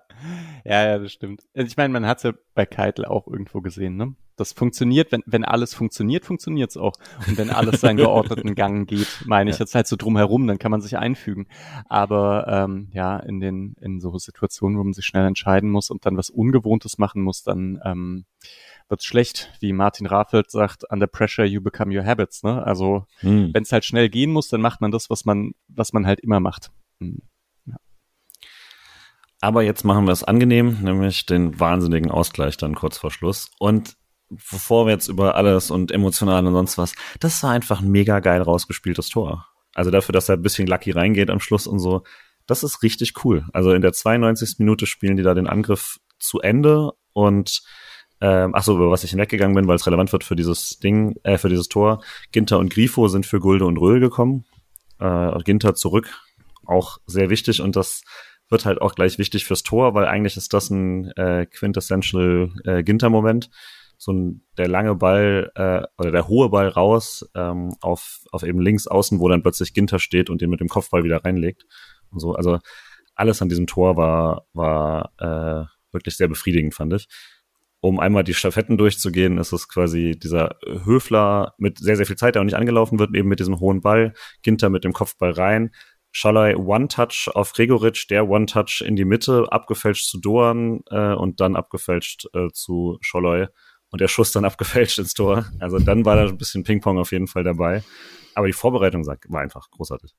Ja, 0.65 0.85
ja, 0.85 0.99
das 0.99 1.11
stimmt. 1.11 1.43
Ich 1.53 1.77
meine, 1.77 1.93
man 1.93 2.05
hat 2.05 2.17
es 2.17 2.23
ja 2.23 2.33
bei 2.53 2.65
Keitel 2.65 3.05
auch 3.05 3.27
irgendwo 3.27 3.61
gesehen, 3.61 3.95
ne? 3.95 4.15
Das 4.37 4.53
funktioniert, 4.53 5.11
wenn, 5.11 5.21
wenn 5.27 5.45
alles 5.45 5.75
funktioniert, 5.75 6.25
funktioniert 6.25 6.71
es 6.71 6.77
auch. 6.77 6.93
Und 7.27 7.37
wenn 7.37 7.51
alles 7.51 7.81
seinen 7.81 7.97
geordneten 7.97 8.55
Gang 8.55 8.89
geht, 8.89 9.07
meine 9.25 9.51
ich 9.51 9.57
ja. 9.57 9.63
jetzt 9.63 9.75
halt 9.75 9.85
so 9.87 9.95
drumherum, 9.95 10.47
dann 10.47 10.57
kann 10.57 10.71
man 10.71 10.81
sich 10.81 10.97
einfügen. 10.97 11.47
Aber 11.87 12.47
ähm, 12.47 12.89
ja, 12.91 13.17
in 13.17 13.39
den 13.39 13.75
in 13.81 13.99
so 13.99 14.17
Situationen, 14.17 14.79
wo 14.79 14.83
man 14.83 14.93
sich 14.93 15.05
schnell 15.05 15.27
entscheiden 15.27 15.69
muss 15.69 15.91
und 15.91 16.05
dann 16.05 16.17
was 16.17 16.29
Ungewohntes 16.29 16.97
machen 16.97 17.21
muss, 17.21 17.43
dann 17.43 17.79
ähm, 17.85 18.25
wird's 18.89 19.05
schlecht, 19.05 19.51
wie 19.59 19.73
Martin 19.73 20.07
Raffelt 20.07 20.49
sagt, 20.49 20.89
under 20.89 21.07
pressure 21.07 21.45
you 21.45 21.61
become 21.61 21.95
your 21.95 22.05
habits. 22.05 22.41
Ne? 22.43 22.63
Also 22.63 23.05
Hm. 23.19 23.51
wenn 23.53 23.63
es 23.63 23.71
halt 23.71 23.85
schnell 23.85 24.09
gehen 24.09 24.31
muss, 24.31 24.49
dann 24.49 24.61
macht 24.61 24.81
man 24.81 24.91
das, 24.91 25.09
was 25.09 25.25
man, 25.25 25.53
was 25.67 25.93
man 25.93 26.07
halt 26.07 26.19
immer 26.19 26.39
macht. 26.39 26.71
Hm. 26.99 27.21
Aber 29.41 29.63
jetzt 29.63 29.83
machen 29.83 30.05
wir 30.05 30.11
es 30.11 30.23
angenehm, 30.23 30.77
nämlich 30.81 31.25
den 31.25 31.59
wahnsinnigen 31.59 32.11
Ausgleich 32.11 32.57
dann 32.57 32.75
kurz 32.75 32.99
vor 32.99 33.09
Schluss. 33.09 33.49
Und 33.57 33.97
bevor 34.29 34.85
wir 34.85 34.93
jetzt 34.93 35.07
über 35.07 35.35
alles 35.35 35.71
und 35.71 35.91
emotional 35.91 36.45
und 36.45 36.53
sonst 36.53 36.77
was, 36.77 36.93
das 37.19 37.41
war 37.41 37.51
einfach 37.51 37.81
ein 37.81 37.89
mega 37.89 38.19
geil 38.19 38.41
rausgespieltes 38.41 39.09
Tor. 39.09 39.47
Also 39.73 39.89
dafür, 39.89 40.13
dass 40.13 40.29
er 40.29 40.37
ein 40.37 40.43
bisschen 40.43 40.67
lucky 40.67 40.91
reingeht 40.91 41.29
am 41.29 41.39
Schluss 41.39 41.65
und 41.65 41.79
so, 41.79 42.03
das 42.45 42.63
ist 42.63 42.83
richtig 42.83 43.25
cool. 43.25 43.45
Also 43.51 43.71
in 43.73 43.81
der 43.81 43.93
92. 43.93 44.55
Minute 44.59 44.85
spielen 44.85 45.17
die 45.17 45.23
da 45.23 45.33
den 45.33 45.47
Angriff 45.47 45.97
zu 46.19 46.39
Ende 46.39 46.91
und 47.13 47.63
ähm, 48.21 48.51
ach 48.53 48.63
so, 48.63 48.75
über 48.75 48.91
was 48.91 49.03
ich 49.03 49.09
hinweggegangen 49.09 49.55
bin, 49.55 49.67
weil 49.67 49.75
es 49.75 49.87
relevant 49.87 50.11
wird 50.11 50.23
für 50.23 50.35
dieses 50.35 50.77
Ding, 50.77 51.15
äh, 51.23 51.39
für 51.39 51.49
dieses 51.49 51.67
Tor. 51.67 52.03
Ginter 52.31 52.59
und 52.59 52.71
Grifo 52.71 53.07
sind 53.07 53.25
für 53.25 53.39
Gulde 53.39 53.65
und 53.65 53.77
Röhl 53.77 53.99
gekommen. 53.99 54.45
Äh, 54.99 55.39
Ginter 55.43 55.73
zurück, 55.73 56.21
auch 56.65 56.99
sehr 57.07 57.31
wichtig 57.31 57.61
und 57.61 57.75
das 57.75 58.03
wird 58.51 58.65
halt 58.65 58.81
auch 58.81 58.95
gleich 58.95 59.17
wichtig 59.17 59.45
fürs 59.45 59.63
Tor, 59.63 59.93
weil 59.93 60.05
eigentlich 60.05 60.37
ist 60.37 60.53
das 60.53 60.69
ein 60.69 61.11
äh, 61.11 61.45
quintessential 61.45 62.51
äh, 62.65 62.83
Ginter-Moment. 62.83 63.49
So 63.97 64.11
ein, 64.11 64.43
der 64.57 64.67
lange 64.67 64.95
Ball 64.95 65.51
äh, 65.55 65.83
oder 65.97 66.11
der 66.11 66.27
hohe 66.27 66.49
Ball 66.49 66.67
raus 66.67 67.29
ähm, 67.35 67.75
auf, 67.81 68.21
auf 68.31 68.43
eben 68.43 68.59
links 68.59 68.87
außen, 68.87 69.19
wo 69.19 69.29
dann 69.29 69.43
plötzlich 69.43 69.73
Ginter 69.73 69.99
steht 69.99 70.29
und 70.29 70.41
den 70.41 70.49
mit 70.49 70.59
dem 70.59 70.69
Kopfball 70.69 71.03
wieder 71.03 71.23
reinlegt. 71.23 71.65
Und 72.09 72.19
so, 72.19 72.33
also 72.33 72.59
alles 73.15 73.41
an 73.41 73.49
diesem 73.49 73.67
Tor 73.67 73.97
war, 73.97 74.45
war 74.53 75.11
äh, 75.19 75.65
wirklich 75.93 76.17
sehr 76.17 76.27
befriedigend, 76.27 76.73
fand 76.73 76.93
ich. 76.93 77.07
Um 77.79 77.99
einmal 77.99 78.23
die 78.23 78.33
Stafetten 78.33 78.77
durchzugehen, 78.77 79.37
ist 79.37 79.53
es 79.53 79.67
quasi 79.67 80.17
dieser 80.17 80.57
Höfler 80.83 81.53
mit 81.57 81.79
sehr, 81.79 81.95
sehr 81.95 82.05
viel 82.05 82.15
Zeit, 82.15 82.35
der 82.35 82.41
auch 82.41 82.45
nicht 82.45 82.55
angelaufen 82.55 82.99
wird, 82.99 83.15
eben 83.15 83.27
mit 83.29 83.39
diesem 83.39 83.59
hohen 83.59 83.81
Ball, 83.81 84.13
Ginter 84.43 84.69
mit 84.69 84.83
dem 84.83 84.93
Kopfball 84.93 85.31
rein, 85.31 85.71
Schalai 86.11 86.55
One-Touch 86.57 87.29
auf 87.33 87.53
Gregoritsch, 87.53 88.09
der 88.09 88.29
One-Touch 88.29 88.83
in 88.85 88.95
die 88.95 89.05
Mitte, 89.05 89.47
abgefälscht 89.49 90.09
zu 90.09 90.19
Doan 90.19 90.81
äh, 90.89 91.13
und 91.13 91.39
dann 91.39 91.55
abgefälscht 91.55 92.27
äh, 92.33 92.49
zu 92.51 92.97
Scholloy 93.01 93.47
und 93.89 94.01
der 94.01 94.07
Schuss 94.07 94.31
dann 94.31 94.45
abgefälscht 94.51 94.99
ins 94.99 95.13
Tor. 95.13 95.45
Also 95.59 95.79
dann 95.79 96.05
war 96.05 96.15
da 96.15 96.23
ein 96.27 96.37
bisschen 96.37 96.63
Ping-Pong 96.63 96.97
auf 96.97 97.11
jeden 97.11 97.27
Fall 97.27 97.43
dabei. 97.43 97.83
Aber 98.35 98.47
die 98.47 98.53
Vorbereitung 98.53 99.05
war 99.05 99.41
einfach 99.41 99.69
großartig. 99.71 100.13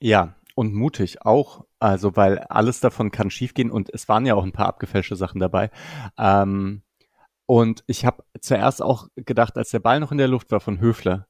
Ja, 0.00 0.34
und 0.54 0.74
mutig 0.74 1.22
auch, 1.22 1.64
also 1.78 2.16
weil 2.16 2.40
alles 2.40 2.80
davon 2.80 3.12
kann 3.12 3.30
schiefgehen 3.30 3.70
und 3.70 3.94
es 3.94 4.08
waren 4.08 4.26
ja 4.26 4.34
auch 4.34 4.42
ein 4.42 4.50
paar 4.50 4.66
abgefälschte 4.66 5.14
Sachen 5.14 5.38
dabei. 5.40 5.70
Ähm, 6.18 6.82
und 7.46 7.84
ich 7.86 8.04
habe 8.04 8.24
zuerst 8.40 8.82
auch 8.82 9.06
gedacht, 9.14 9.56
als 9.56 9.70
der 9.70 9.78
Ball 9.78 10.00
noch 10.00 10.10
in 10.10 10.18
der 10.18 10.26
Luft 10.26 10.50
war 10.50 10.58
von 10.58 10.80
Höfler, 10.80 11.27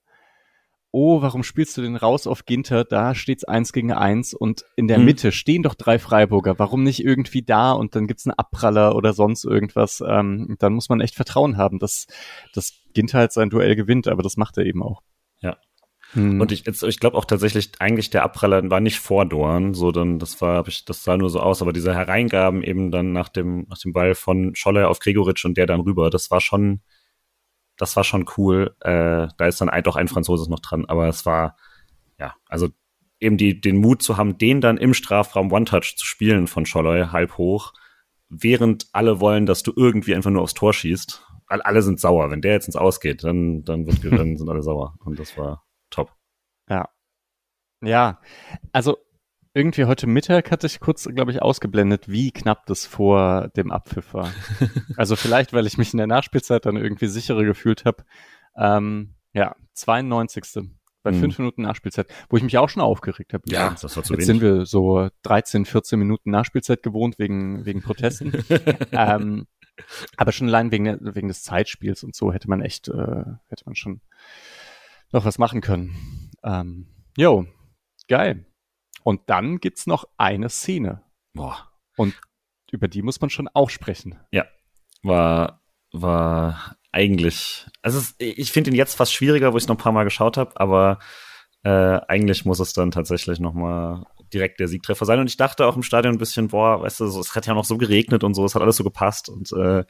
oh, 0.91 1.23
warum 1.23 1.43
spielst 1.43 1.77
du 1.77 1.83
den 1.83 1.97
raus 1.97 2.27
auf 2.27 2.45
Ginter? 2.45 2.85
Da 2.85 3.15
steht's 3.15 3.45
eins 3.45 3.73
gegen 3.73 3.93
eins 3.93 4.35
und 4.35 4.65
in 4.77 4.89
der 4.89 4.99
Hm. 4.99 5.05
Mitte 5.05 5.33
stehen 5.33 5.63
doch 5.63 5.75
drei 5.75 5.99
Freiburger. 5.99 6.59
Warum 6.59 6.83
nicht 6.83 7.05
irgendwie 7.05 7.43
da 7.43 7.73
und 7.73 7.95
dann 7.95 8.07
gibt's 8.07 8.27
einen 8.27 8.39
Abpraller 8.39 8.97
oder 8.97 9.13
sonst 9.13 9.45
irgendwas? 9.45 10.03
Ähm, 10.07 10.57
dann 10.59 10.73
muss 10.73 10.89
man 10.89 11.01
echt 11.01 11.15
Vertrauen 11.15 11.57
haben, 11.57 11.79
dass, 11.79 12.07
dass 12.55 12.73
Ginter 12.95 13.19
halt 13.19 13.33
sein 13.33 13.51
Duell 13.51 13.77
gewinnt, 13.77 14.09
aber 14.09 14.23
das 14.23 14.37
macht 14.37 14.57
er 14.57 14.65
eben 14.65 14.83
auch. 14.83 15.03
Ja. 15.41 15.59
Hm. 16.13 16.41
Und 16.41 16.53
ich, 16.53 16.65
jetzt, 16.65 16.83
ich 16.83 17.01
glaube 17.01 17.19
auch 17.19 17.27
tatsächlich, 17.27 17.73
eigentlich 17.81 18.09
der 18.09 18.23
Abpraller 18.23 18.71
war 18.71 18.81
nicht 18.81 18.99
vor 18.99 19.27
Dorn, 19.27 19.75
so 19.75 19.93
dann, 19.93 20.19
das 20.19 20.41
war, 20.41 20.57
hab 20.57 20.69
ich, 20.69 20.87
das 20.87 21.05
sah 21.05 21.19
nur 21.19 21.29
so 21.29 21.41
aus, 21.41 21.61
aber 21.61 21.75
diese 21.75 21.95
Hereingaben 21.95 22.63
eben 22.63 22.91
dann 22.91 23.13
nach 23.13 23.29
dem, 23.29 23.67
nach 23.69 23.79
dem 23.79 23.93
Ball 23.93 24.15
von 24.15 24.55
Scholler 24.55 24.89
auf 24.89 25.01
Gregoritsch 25.01 25.45
und 25.45 25.59
der 25.59 25.67
dann 25.67 25.81
rüber, 25.81 26.09
das 26.09 26.31
war 26.31 26.41
schon, 26.41 26.81
das 27.79 27.97
war 27.97 28.05
schon 28.05 28.27
cool. 28.37 28.77
Äh, 28.81 29.29
da 29.37 29.47
ist 29.47 29.61
dann 29.61 29.71
ein, 29.71 29.83
doch 29.83 29.97
ein 29.97 30.09
Franzose 30.09 30.51
noch 30.51 30.61
dran, 30.61 30.85
aber 30.87 31.09
es 31.09 31.25
war, 31.25 31.57
ja, 32.19 32.35
also 32.49 32.69
eben 33.21 33.37
die, 33.37 33.61
den 33.61 33.79
Mut 33.79 34.03
zu 34.03 34.17
haben, 34.17 34.37
den 34.39 34.61
dann 34.61 34.77
im 34.77 34.95
Strafraum 34.95 35.51
One-Touch 35.51 35.97
zu 35.97 36.05
spielen 36.05 36.47
von 36.47 36.67
Scholloy 36.67 37.07
halb 37.07 37.39
hoch, 37.39 37.73
während 38.29 38.89
alle 38.93 39.21
wollen, 39.21 39.47
dass 39.47 39.63
du 39.63 39.73
irgendwie 39.75 40.15
einfach 40.15 40.31
nur 40.31 40.43
aufs 40.43 40.55
Tor 40.55 40.73
schießt. 40.73 41.25
All, 41.47 41.63
alle 41.63 41.83
sind 41.83 41.99
sauer. 41.99 42.31
Wenn 42.31 42.43
der 42.43 42.53
jetzt 42.53 42.67
ins 42.67 42.77
Ausgeht, 42.77 43.25
dann, 43.25 43.65
dann, 43.65 43.87
wird, 43.87 44.05
dann 44.19 44.37
sind 44.37 44.49
alle 44.49 44.63
sauer. 44.63 44.95
Und 45.05 45.19
das 45.19 45.37
war 45.39 45.65
top. 45.91 46.13
Ja. 46.69 46.89
Ja, 47.81 48.21
also 48.73 48.99
irgendwie 49.59 49.85
heute 49.85 50.07
Mittag 50.07 50.51
hatte 50.51 50.67
ich 50.67 50.81
kurz, 50.81 51.05
glaube 51.13 51.33
ich, 51.33 51.43
ausgeblendet, 51.43 52.09
wie 52.09 52.31
knapp 52.31 52.65
das 52.67 52.87
vor 52.87 53.49
dem 53.57 53.71
Abpfiff 53.71 54.15
war. 54.15 54.31
also 54.97 55.17
vielleicht, 55.17 55.53
weil 55.53 55.67
ich 55.67 55.77
mich 55.77 55.93
in 55.93 55.99
der 55.99 56.07
Nachspielzeit 56.07 56.65
dann 56.65 56.77
irgendwie 56.77 57.09
sicherer 57.09 57.45
gefühlt 57.45 57.85
habe. 57.85 58.05
Ähm, 58.57 59.15
ja, 59.33 59.55
92. 59.75 60.71
Bei 61.05 61.13
Mhm. 61.13 61.21
fünf 61.21 61.39
Minuten 61.39 61.63
Nachspielzeit, 61.63 62.09
wo 62.29 62.37
ich 62.37 62.43
mich 62.43 62.59
auch 62.59 62.69
schon 62.69 62.83
aufgeregt 62.83 63.33
habe. 63.33 63.45
Ja, 63.49 63.71
das 63.71 63.85
war 63.97 64.03
zu 64.03 64.15
Jetzt 64.15 64.27
wenig. 64.27 64.27
sind 64.27 64.41
wir 64.41 64.67
so 64.67 65.09
13, 65.23 65.65
14 65.65 65.99
Minuten 65.99 66.31
Nachspielzeit 66.31 66.83
gewohnt 66.83 67.19
wegen, 67.21 67.65
wegen 67.65 67.83
Protesten. 67.83 68.33
ähm, 68.93 69.47
aber 70.17 70.33
schon 70.33 70.49
allein 70.49 70.73
wegen, 70.73 70.85
der- 70.85 70.99
wegen 71.15 71.29
des 71.29 71.43
Zeitspiels 71.45 72.03
und 72.03 72.17
so 72.17 72.33
hätte 72.33 72.49
man 72.51 72.63
echt, 72.63 72.89
äh, 72.89 73.25
hätte 73.49 73.63
man 73.67 73.77
schon 73.77 74.01
noch 75.13 75.25
was 75.25 75.39
machen 75.39 75.61
können. 75.61 75.95
Ähm, 76.43 76.89
jo, 77.17 77.47
geil. 78.09 78.45
Und 79.09 79.23
dann 79.31 79.57
gibt's 79.57 79.87
noch 79.87 80.07
eine 80.19 80.51
Szene. 80.51 81.01
Boah. 81.33 81.73
Und 81.97 82.15
über 82.71 82.89
die 82.89 83.01
muss 83.01 83.23
man 83.23 83.31
schon 83.31 83.49
auch 83.49 83.71
sprechen. 83.71 84.21
war, 85.03 85.63
war 85.93 86.77
eigentlich, 86.93 87.67
also 87.81 88.01
es, 88.01 88.15
ich 88.19 88.53
finde 88.53 88.69
ihn 88.69 88.77
jetzt 88.77 88.97
fast 88.97 89.15
schwieriger, 89.15 89.55
wo 89.55 89.57
ich 89.57 89.65
es 89.65 89.69
noch 89.69 89.77
ein 89.77 89.83
paar 89.83 89.93
Mal 89.93 90.05
geschaut 90.05 90.37
habe, 90.37 90.61
aber 90.61 90.99
äh, 91.63 91.71
eigentlich 92.07 92.45
muss 92.45 92.61
es 92.61 92.75
dann 92.75 92.91
tatsächlich 92.91 93.41
nochmal 93.41 94.05
direkt 94.31 94.61
der 94.61 94.69
Siegtreffer 94.69 95.07
sein. 95.07 95.21
Und 95.21 95.31
ich 95.31 95.39
dachte 95.39 95.65
auch 95.65 95.77
im 95.77 95.83
Stadion 95.83 96.17
ein 96.17 96.19
bisschen, 96.19 96.49
boah, 96.49 96.83
weißt 96.83 97.01
du, 97.01 97.07
so, 97.07 97.19
es 97.19 97.35
hat 97.35 97.47
ja 97.47 97.55
noch 97.55 97.65
so 97.65 97.79
geregnet 97.79 98.25
und 98.25 98.35
so, 98.35 98.45
es 98.45 98.55
hat 98.55 98.61
alles 98.61 98.77
so 98.77 98.85
gepasst 98.85 99.31
und 99.31 99.51
äh, 99.53 99.85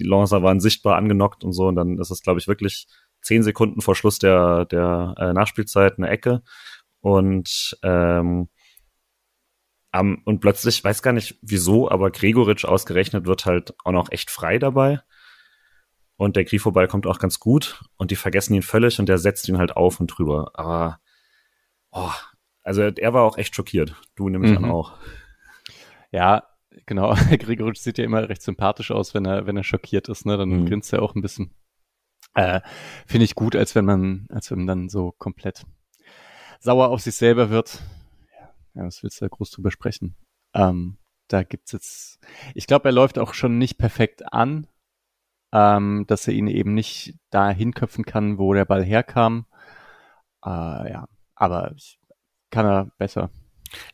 die 0.00 0.04
Lancer 0.04 0.42
waren 0.42 0.58
sichtbar 0.58 0.96
angenockt 0.96 1.44
und 1.44 1.52
so. 1.52 1.68
Und 1.68 1.76
dann 1.76 1.96
ist 2.00 2.10
es, 2.10 2.22
glaube 2.22 2.40
ich, 2.40 2.48
wirklich 2.48 2.88
zehn 3.22 3.44
Sekunden 3.44 3.80
vor 3.82 3.94
Schluss 3.94 4.18
der, 4.18 4.64
der 4.64 5.14
äh, 5.16 5.32
Nachspielzeit 5.32 5.98
eine 5.98 6.08
Ecke. 6.08 6.42
Und 7.00 7.78
ähm, 7.82 8.48
um, 9.96 10.22
und 10.24 10.40
plötzlich, 10.40 10.84
weiß 10.84 11.02
gar 11.02 11.12
nicht 11.12 11.38
wieso, 11.40 11.90
aber 11.90 12.10
Gregoritsch 12.10 12.64
ausgerechnet 12.64 13.26
wird 13.26 13.46
halt 13.46 13.74
auch 13.84 13.92
noch 13.92 14.10
echt 14.12 14.30
frei 14.30 14.58
dabei. 14.58 15.00
Und 16.16 16.36
der 16.36 16.44
Grifo-Ball 16.44 16.88
kommt 16.88 17.06
auch 17.06 17.18
ganz 17.18 17.38
gut 17.38 17.82
und 17.96 18.10
die 18.10 18.16
vergessen 18.16 18.54
ihn 18.54 18.62
völlig 18.62 18.98
und 18.98 19.08
der 19.08 19.18
setzt 19.18 19.48
ihn 19.48 19.58
halt 19.58 19.76
auf 19.76 20.00
und 20.00 20.08
drüber. 20.08 20.50
Aber, 20.54 21.00
oh, 21.92 22.10
also 22.62 22.82
er 22.82 23.14
war 23.14 23.22
auch 23.22 23.38
echt 23.38 23.54
schockiert. 23.54 23.94
Du 24.16 24.28
nämlich 24.28 24.50
mhm. 24.50 24.64
an 24.64 24.70
auch. 24.70 24.94
Ja, 26.10 26.42
genau. 26.86 27.14
Gregoritsch 27.38 27.78
sieht 27.78 27.98
ja 27.98 28.04
immer 28.04 28.28
recht 28.28 28.42
sympathisch 28.42 28.90
aus, 28.90 29.14
wenn 29.14 29.24
er, 29.24 29.46
wenn 29.46 29.56
er 29.56 29.64
schockiert 29.64 30.08
ist, 30.08 30.26
ne? 30.26 30.36
Dann 30.36 30.48
mhm. 30.50 30.66
grinst 30.66 30.92
er 30.92 31.02
auch 31.02 31.14
ein 31.14 31.22
bisschen. 31.22 31.54
Äh, 32.34 32.60
Finde 33.06 33.24
ich 33.24 33.34
gut, 33.34 33.54
als 33.54 33.74
wenn 33.74 33.84
man, 33.84 34.26
als 34.28 34.50
wenn 34.50 34.58
man 34.58 34.66
dann 34.66 34.88
so 34.88 35.12
komplett 35.12 35.64
sauer 36.58 36.88
auf 36.88 37.00
sich 37.00 37.14
selber 37.14 37.50
wird. 37.50 37.80
Ja, 38.74 38.84
was 38.84 39.02
willst 39.02 39.20
du 39.20 39.24
da 39.24 39.28
groß 39.28 39.50
drüber 39.50 39.70
sprechen? 39.70 40.14
Ähm, 40.54 40.98
da 41.28 41.42
gibt's 41.42 41.72
jetzt, 41.72 42.20
ich 42.54 42.66
glaube, 42.66 42.88
er 42.88 42.92
läuft 42.92 43.18
auch 43.18 43.34
schon 43.34 43.58
nicht 43.58 43.78
perfekt 43.78 44.32
an, 44.32 44.66
ähm, 45.52 46.04
dass 46.06 46.26
er 46.26 46.34
ihn 46.34 46.48
eben 46.48 46.74
nicht 46.74 47.14
da 47.30 47.50
hinköpfen 47.50 48.04
kann, 48.04 48.38
wo 48.38 48.54
der 48.54 48.64
Ball 48.64 48.84
herkam. 48.84 49.46
Äh, 50.44 50.48
ja, 50.90 51.08
aber 51.34 51.74
kann 52.50 52.66
er 52.66 52.90
besser. 52.98 53.30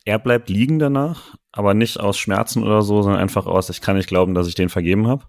Er 0.05 0.19
bleibt 0.19 0.49
liegen 0.49 0.79
danach, 0.79 1.35
aber 1.51 1.73
nicht 1.73 1.99
aus 1.99 2.17
Schmerzen 2.17 2.63
oder 2.63 2.81
so, 2.81 3.01
sondern 3.01 3.21
einfach 3.21 3.45
aus, 3.45 3.69
ich 3.69 3.81
kann 3.81 3.97
nicht 3.97 4.07
glauben, 4.07 4.33
dass 4.33 4.47
ich 4.47 4.55
den 4.55 4.69
vergeben 4.69 5.07
habe. 5.07 5.25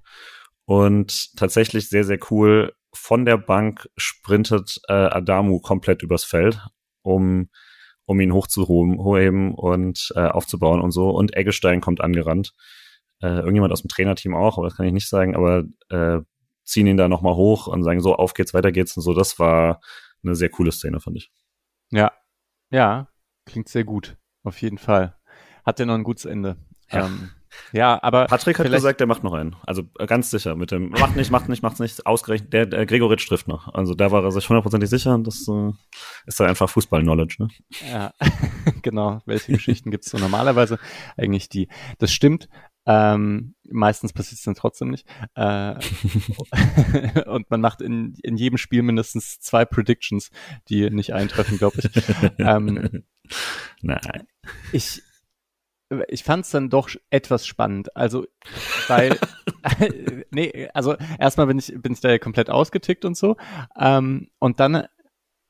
Und 0.64 1.37
tatsächlich 1.37 1.89
sehr, 1.89 2.05
sehr 2.05 2.18
cool. 2.30 2.72
Von 2.93 3.24
der 3.24 3.37
Bank 3.37 3.89
sprintet 3.97 4.80
äh, 4.89 4.93
Adamu 4.93 5.61
komplett 5.61 6.03
übers 6.03 6.24
Feld, 6.24 6.61
um, 7.07 7.48
um 8.04 8.20
ihn 8.20 8.32
hochzuheben 8.32 9.54
und 9.54 10.12
äh, 10.14 10.26
aufzubauen 10.26 10.80
und 10.80 10.90
so. 10.90 11.11
Und 11.11 11.36
Eggestein 11.36 11.80
kommt 11.80 12.00
angerannt 12.00 12.52
äh, 13.22 13.38
irgendjemand 13.38 13.72
aus 13.72 13.82
dem 13.82 13.88
Trainerteam 13.88 14.34
auch, 14.34 14.59
aber 14.59 14.68
das 14.68 14.76
kann 14.76 14.86
ich 14.86 14.92
nicht 14.92 15.09
sagen, 15.09 15.34
aber 15.34 15.64
äh, 15.88 16.20
ziehen 16.64 16.86
ihn 16.86 16.96
da 16.96 17.09
nochmal 17.09 17.34
hoch 17.34 17.66
und 17.66 17.82
sagen 17.82 18.00
so, 18.00 18.14
auf 18.14 18.34
geht's, 18.34 18.54
weiter 18.54 18.72
geht's 18.72 18.96
und 18.96 19.02
so. 19.02 19.14
Das 19.14 19.38
war 19.38 19.80
eine 20.22 20.34
sehr 20.34 20.50
coole 20.50 20.72
Szene, 20.72 21.00
fand 21.00 21.16
ich. 21.16 21.32
Ja, 21.90 22.12
ja, 22.70 23.09
klingt 23.44 23.68
sehr 23.68 23.84
gut, 23.84 24.16
auf 24.42 24.61
jeden 24.61 24.78
Fall. 24.78 25.16
Hat 25.64 25.78
ja 25.78 25.86
noch 25.86 25.94
ein 25.94 26.04
gutes 26.04 26.24
Ende. 26.24 26.57
Ja. 26.90 27.07
Ähm, 27.07 27.30
ja, 27.72 27.98
aber. 28.02 28.26
Patrick 28.26 28.59
hat 28.59 28.70
gesagt, 28.70 29.00
der 29.00 29.07
macht 29.07 29.24
noch 29.24 29.32
einen. 29.32 29.57
Also 29.66 29.82
äh, 29.98 30.07
ganz 30.07 30.30
sicher 30.30 30.57
mit 30.57 30.70
dem, 30.70 30.90
macht 30.90 31.16
nicht, 31.16 31.30
macht 31.30 31.48
nicht, 31.48 31.62
macht's 31.62 31.80
nicht, 31.80 32.07
ausgerechnet, 32.07 32.52
der, 32.52 32.66
der 32.66 32.86
Gregoritsch 32.86 33.26
trifft 33.28 33.48
noch. 33.48 33.72
Also 33.74 33.94
da 33.94 34.11
war 34.11 34.24
er 34.24 34.32
sich 34.32 34.48
hundertprozentig 34.48 34.90
sicher 34.90 35.14
und 35.14 35.26
das 35.26 35.46
äh, 35.48 35.72
ist 36.26 36.40
dann 36.40 36.48
einfach 36.48 36.68
Fußball-Knowledge, 36.68 37.36
ne? 37.38 37.48
Ja, 37.90 38.12
genau. 38.82 39.20
Welche 39.26 39.52
Geschichten 39.52 39.90
gibt's 39.90 40.11
so 40.11 40.18
normalerweise? 40.18 40.78
Eigentlich 41.16 41.48
die. 41.48 41.68
Das 41.98 42.12
stimmt. 42.12 42.48
Ähm, 42.88 43.57
meistens 43.68 44.12
passiert 44.12 44.38
es 44.38 44.44
dann 44.44 44.54
trotzdem 44.54 44.90
nicht. 44.90 45.07
Äh, 45.34 45.74
und 47.26 47.50
man 47.50 47.61
macht 47.61 47.80
in, 47.80 48.14
in 48.22 48.36
jedem 48.36 48.59
Spiel 48.59 48.82
mindestens 48.82 49.40
zwei 49.40 49.64
Predictions, 49.64 50.30
die 50.68 50.88
nicht 50.90 51.12
eintreffen, 51.12 51.59
glaube 51.59 51.78
ich. 51.80 51.90
ähm, 52.38 53.02
Nein. 53.82 54.28
Ich, 54.72 55.02
ich 56.09 56.24
fand 56.24 56.45
es 56.45 56.51
dann 56.51 56.70
doch 56.70 56.91
etwas 57.11 57.47
spannend. 57.47 57.95
Also, 57.97 58.26
weil, 58.89 59.18
nee, 60.30 60.68
also 60.74 60.97
erstmal 61.18 61.47
bin 61.47 61.59
ich, 61.59 61.72
bin 61.76 61.93
ich 61.93 62.01
da 62.01 62.11
ja 62.11 62.18
komplett 62.18 62.51
ausgetickt 62.51 63.05
und 63.05 63.16
so. 63.16 63.37
Ähm, 63.78 64.28
und 64.39 64.61
dann 64.61 64.87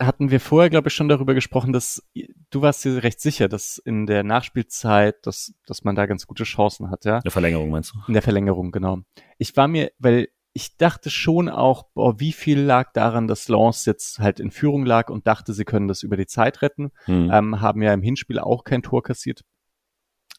hatten 0.01 0.31
wir 0.31 0.41
vorher, 0.41 0.69
glaube 0.69 0.89
ich, 0.89 0.95
schon 0.95 1.09
darüber 1.09 1.35
gesprochen, 1.35 1.73
dass 1.73 2.03
du 2.51 2.63
warst 2.63 2.85
dir 2.85 3.03
recht 3.03 3.21
sicher, 3.21 3.49
dass 3.49 3.79
in 3.79 4.07
der 4.07 4.25
Nachspielzeit, 4.25 5.27
dass, 5.27 5.55
dass 5.67 5.85
man 5.85 5.95
da 5.97 6.07
ganz 6.07 6.27
gute 6.27 6.45
Chancen 6.45 6.91
hat, 6.91 7.05
ja? 7.05 7.17
In 7.17 7.23
der 7.23 7.33
Verlängerung 7.33 7.71
meinst 7.71 7.95
du? 7.95 7.99
In 8.07 8.13
der 8.13 8.23
Verlängerung, 8.23 8.73
genau. 8.73 8.99
Ich 9.39 9.57
war 9.57 9.69
mir, 9.69 9.91
weil 9.99 10.29
ich 10.53 10.77
dachte 10.77 11.11
schon 11.11 11.49
auch, 11.49 11.85
boah, 11.95 12.19
wie 12.19 12.33
viel 12.33 12.61
lag 12.61 12.93
daran, 12.93 13.27
dass 13.27 13.49
Lens 13.49 13.85
jetzt 13.85 14.19
halt 14.19 14.41
in 14.41 14.51
Führung 14.51 14.87
lag 14.87 15.11
und 15.11 15.27
dachte, 15.27 15.53
sie 15.53 15.65
können 15.65 15.89
das 15.89 16.03
über 16.03 16.17
die 16.17 16.27
Zeit 16.27 16.63
retten. 16.63 16.93
Hm. 17.05 17.31
Ähm, 17.31 17.61
haben 17.61 17.83
ja 17.83 17.93
im 17.93 18.03
Hinspiel 18.03 18.39
auch 18.39 18.65
kein 18.65 18.83
Tor 18.83 19.03
kassiert. 19.03 19.43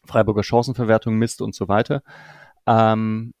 Freiburger 0.08 0.42
Chancenverwertung 0.42 1.14
Mist 1.16 1.40
und 1.42 1.54
so 1.54 1.68
weiter. 1.68 2.02
Ähm, 2.66 3.32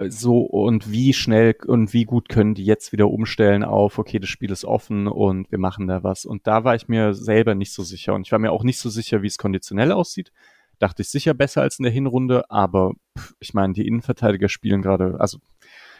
so 0.00 0.40
und 0.40 0.90
wie 0.90 1.12
schnell 1.12 1.54
und 1.66 1.92
wie 1.92 2.04
gut 2.04 2.28
können 2.28 2.54
die 2.54 2.64
jetzt 2.64 2.92
wieder 2.92 3.08
umstellen 3.08 3.62
auf, 3.62 3.98
okay, 3.98 4.18
das 4.18 4.28
Spiel 4.28 4.50
ist 4.50 4.64
offen 4.64 5.06
und 5.06 5.50
wir 5.50 5.58
machen 5.58 5.86
da 5.86 6.02
was. 6.02 6.24
Und 6.24 6.46
da 6.46 6.64
war 6.64 6.74
ich 6.74 6.88
mir 6.88 7.14
selber 7.14 7.54
nicht 7.54 7.72
so 7.72 7.82
sicher. 7.82 8.14
Und 8.14 8.26
ich 8.26 8.32
war 8.32 8.38
mir 8.38 8.52
auch 8.52 8.64
nicht 8.64 8.78
so 8.78 8.90
sicher, 8.90 9.22
wie 9.22 9.28
es 9.28 9.38
konditionell 9.38 9.92
aussieht. 9.92 10.32
Dachte 10.80 11.02
ich 11.02 11.10
sicher 11.10 11.34
besser 11.34 11.62
als 11.62 11.78
in 11.78 11.84
der 11.84 11.92
Hinrunde, 11.92 12.50
aber 12.50 12.94
pff, 13.16 13.34
ich 13.40 13.54
meine, 13.54 13.72
die 13.72 13.86
Innenverteidiger 13.86 14.48
spielen 14.48 14.82
gerade, 14.82 15.16
also 15.20 15.38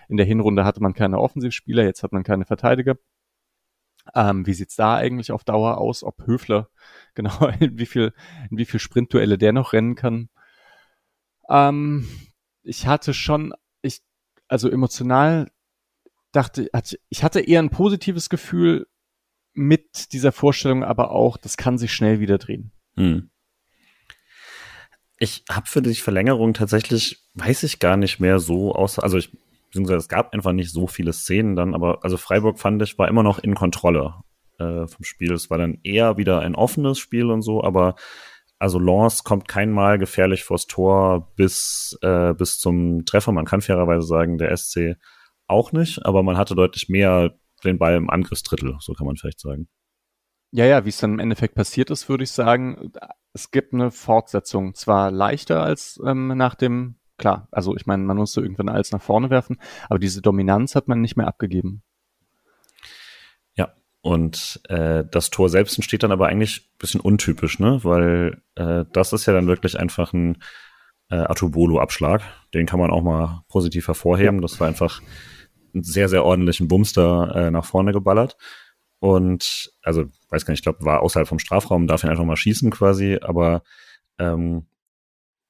in 0.09 0.17
der 0.17 0.27
Hinrunde 0.27 0.65
hatte 0.65 0.83
man 0.83 0.95
keine 0.95 1.19
Offensivspieler, 1.19 1.85
jetzt 1.85 2.03
hat 2.03 2.13
man 2.13 2.25
keine 2.25 2.45
Verteidiger. 2.45 2.97
Ähm, 4.15 4.47
wie 4.47 4.55
sieht's 4.55 4.77
da 4.77 4.97
eigentlich 4.97 5.33
auf 5.33 5.45
Dauer 5.45 5.79
aus? 5.79 6.03
Ob 6.03 6.27
Höfler, 6.27 6.69
genau, 7.15 7.49
in 7.61 7.79
wie 7.79 7.87
viel, 7.87 8.13
in 8.51 8.59
wie 8.59 8.65
viel 8.65 8.81
Sprintduelle 8.81 9.39
der 9.39 9.53
noch 9.53 9.73
rennen 9.73 9.95
kann? 9.95 10.29
Ähm, 11.49 12.09
ich 12.63 12.87
hatte 12.87 13.15
schon 13.15 13.53
also 14.49 14.71
emotional 14.71 15.51
dachte, 16.33 16.69
ich 17.09 17.23
hatte 17.23 17.41
eher 17.41 17.61
ein 17.61 17.71
positives 17.71 18.29
Gefühl 18.29 18.87
mit 19.53 20.13
dieser 20.13 20.33
Vorstellung, 20.33 20.83
aber 20.83 21.13
auch, 21.13 21.37
das 21.37 21.57
kann 21.57 21.79
sich 21.79 21.93
schnell 21.93 22.19
wieder 22.19 22.39
drehen. 22.39 22.73
Hm. 22.97 23.31
Ich 25.19 25.45
habe 25.49 25.67
für 25.67 25.81
die 25.81 25.95
Verlängerung 25.95 26.55
tatsächlich, 26.55 27.23
weiß 27.35 27.63
ich 27.63 27.79
gar 27.79 27.97
nicht 27.97 28.19
mehr 28.19 28.41
so 28.41 28.75
aus, 28.75 28.99
also 28.99 29.17
ich, 29.17 29.31
beziehungsweise 29.75 29.99
es 29.99 30.09
gab 30.09 30.33
einfach 30.33 30.53
nicht 30.53 30.71
so 30.71 30.87
viele 30.87 31.13
Szenen 31.13 31.57
dann, 31.57 31.75
aber 31.75 32.05
also 32.05 32.17
Freiburg 32.17 32.61
fand 32.61 32.81
ich, 32.83 32.97
war 32.97 33.09
immer 33.09 33.25
noch 33.25 33.41
in 33.41 33.57
Kontrolle 33.57 34.15
äh, 34.61 34.87
vom 34.87 35.03
Spiel. 35.05 35.33
Es 35.33 35.51
war 35.51 35.59
dann 35.59 35.81
eher 35.83 36.17
wieder 36.17 36.41
ein 36.41 36.55
offenes 36.55 36.99
Spiel 36.99 37.31
und 37.31 37.43
so, 37.43 37.65
aber 37.65 37.97
also 38.61 38.79
Lance 38.79 39.25
kommt 39.25 39.49
kein 39.49 39.73
Mal 39.73 39.99
gefährlich 39.99 40.45
vors 40.45 40.69
Tor 40.69 41.33
bis, 41.35 41.99
äh, 42.03 42.35
bis 42.35 42.59
zum 42.59 43.05
Treffer. 43.05 43.33
Man 43.33 43.47
kann 43.47 43.63
fairerweise 43.63 44.07
sagen, 44.07 44.39
der 44.39 44.57
SC 44.57 44.97
auch 45.49 45.73
nicht, 45.73 46.07
aber 46.07 46.23
man 46.23 46.37
hatte 46.37 46.55
deutlich 46.55 46.89
mehr 46.89 47.35
den 47.65 47.79
Ball 47.79 47.97
im 47.97 48.11
Angriffsdrittel, 48.11 48.77
so 48.79 48.93
kann 48.93 49.07
man 49.07 49.17
vielleicht 49.17 49.41
sagen. 49.41 49.69
Ja, 50.53 50.67
ja, 50.67 50.85
wie 50.85 50.91
es 50.91 50.99
dann 50.99 51.15
im 51.15 51.19
Endeffekt 51.19 51.57
passiert 51.57 51.91
ist, 51.91 52.09
würde 52.09 52.23
ich 52.23 52.31
sagen, 52.31 52.93
es 53.33 53.51
gibt 53.51 53.75
eine 53.75 53.91
Fortsetzung. 53.91 54.75
Zwar 54.75 55.11
leichter 55.11 55.65
als 55.65 56.01
ähm, 56.07 56.29
nach 56.29 56.55
dem, 56.55 57.01
klar, 57.19 57.49
also 57.51 57.77
ich 57.77 57.87
meine, 57.87 58.03
man 58.05 58.17
musste 58.17 58.41
irgendwann 58.41 58.69
alles 58.69 58.93
nach 58.93 59.03
vorne 59.03 59.31
werfen, 59.31 59.59
aber 59.89 59.99
diese 59.99 60.23
Dominanz 60.23 60.75
hat 60.75 60.89
man 60.89 61.01
nicht 61.01 61.17
mehr 61.17 61.29
abgegeben. 61.29 61.83
Und 64.05 64.61
äh, 64.69 65.03
das 65.11 65.31
Tor 65.31 65.49
selbst 65.49 65.79
entsteht 65.79 66.03
dann 66.03 66.13
aber 66.13 66.27
eigentlich 66.27 66.69
bisschen 66.77 67.01
untypisch, 67.01 67.59
ne? 67.59 67.81
Weil 67.85 68.43
äh, 68.55 68.85
das 68.93 69.15
ist 69.15 69.25
ja 69.25 69.33
dann 69.33 69.47
wirklich 69.47 69.81
einfach 69.81 70.13
ein 70.13 70.43
äh, 71.09 71.15
Atubolo-Abschlag. 71.15 72.21
Den 72.53 72.67
kann 72.67 72.79
man 72.79 72.91
auch 72.91 73.03
mal 73.03 73.45
positiv 73.49 73.87
hervorheben. 73.87 74.37
Ja. 74.37 74.41
Das 74.43 74.61
war 74.61 74.69
einfach 74.69 75.01
einen 75.73 75.85
sehr, 75.85 76.11
sehr 76.11 76.23
ordentlichen 76.23 76.69
Bumster 76.69 77.35
äh, 77.35 77.51
nach 77.51 77.65
vorne 77.65 77.93
geballert. 77.93 78.37
Und 78.99 79.73
also, 79.83 80.05
weiß 80.29 80.45
gar 80.45 80.53
nicht, 80.53 80.61
ich 80.61 80.65
glaube, 80.65 80.85
war 80.85 81.01
außerhalb 81.01 81.27
vom 81.27 81.39
Strafraum, 81.39 81.87
darf 81.87 82.05
ihn 82.05 82.11
einfach 82.11 82.25
mal 82.25 82.37
schießen 82.37 82.71
quasi, 82.71 83.21
aber 83.23 83.63
ähm, 84.19 84.67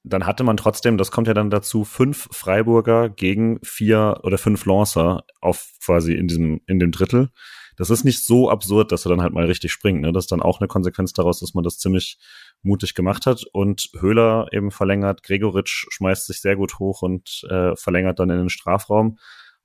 dann 0.04 0.26
hatte 0.26 0.44
man 0.44 0.56
trotzdem, 0.56 0.98
das 0.98 1.10
kommt 1.10 1.28
ja 1.28 1.34
dann 1.34 1.50
dazu, 1.50 1.84
fünf 1.84 2.28
Freiburger 2.30 3.08
gegen 3.08 3.58
vier 3.62 4.20
oder 4.22 4.38
fünf 4.38 4.66
Lancer 4.66 5.24
auf 5.40 5.72
quasi 5.84 6.14
in 6.14 6.28
diesem, 6.28 6.60
in 6.66 6.78
dem 6.78 6.92
Drittel 6.92 7.30
das 7.76 7.90
ist 7.90 8.04
nicht 8.04 8.24
so 8.24 8.50
absurd, 8.50 8.92
dass 8.92 9.04
er 9.06 9.10
dann 9.10 9.22
halt 9.22 9.32
mal 9.32 9.46
richtig 9.46 9.72
springt. 9.72 10.00
Ne? 10.00 10.12
Das 10.12 10.24
ist 10.24 10.32
dann 10.32 10.42
auch 10.42 10.60
eine 10.60 10.68
Konsequenz 10.68 11.12
daraus, 11.12 11.40
dass 11.40 11.54
man 11.54 11.64
das 11.64 11.78
ziemlich 11.78 12.18
mutig 12.62 12.94
gemacht 12.94 13.26
hat 13.26 13.44
und 13.52 13.90
Höhler 13.98 14.48
eben 14.52 14.70
verlängert. 14.70 15.22
Gregoritsch 15.22 15.86
schmeißt 15.90 16.26
sich 16.26 16.40
sehr 16.40 16.56
gut 16.56 16.78
hoch 16.78 17.02
und 17.02 17.44
äh, 17.50 17.74
verlängert 17.76 18.18
dann 18.18 18.30
in 18.30 18.38
den 18.38 18.48
Strafraum. 18.48 19.18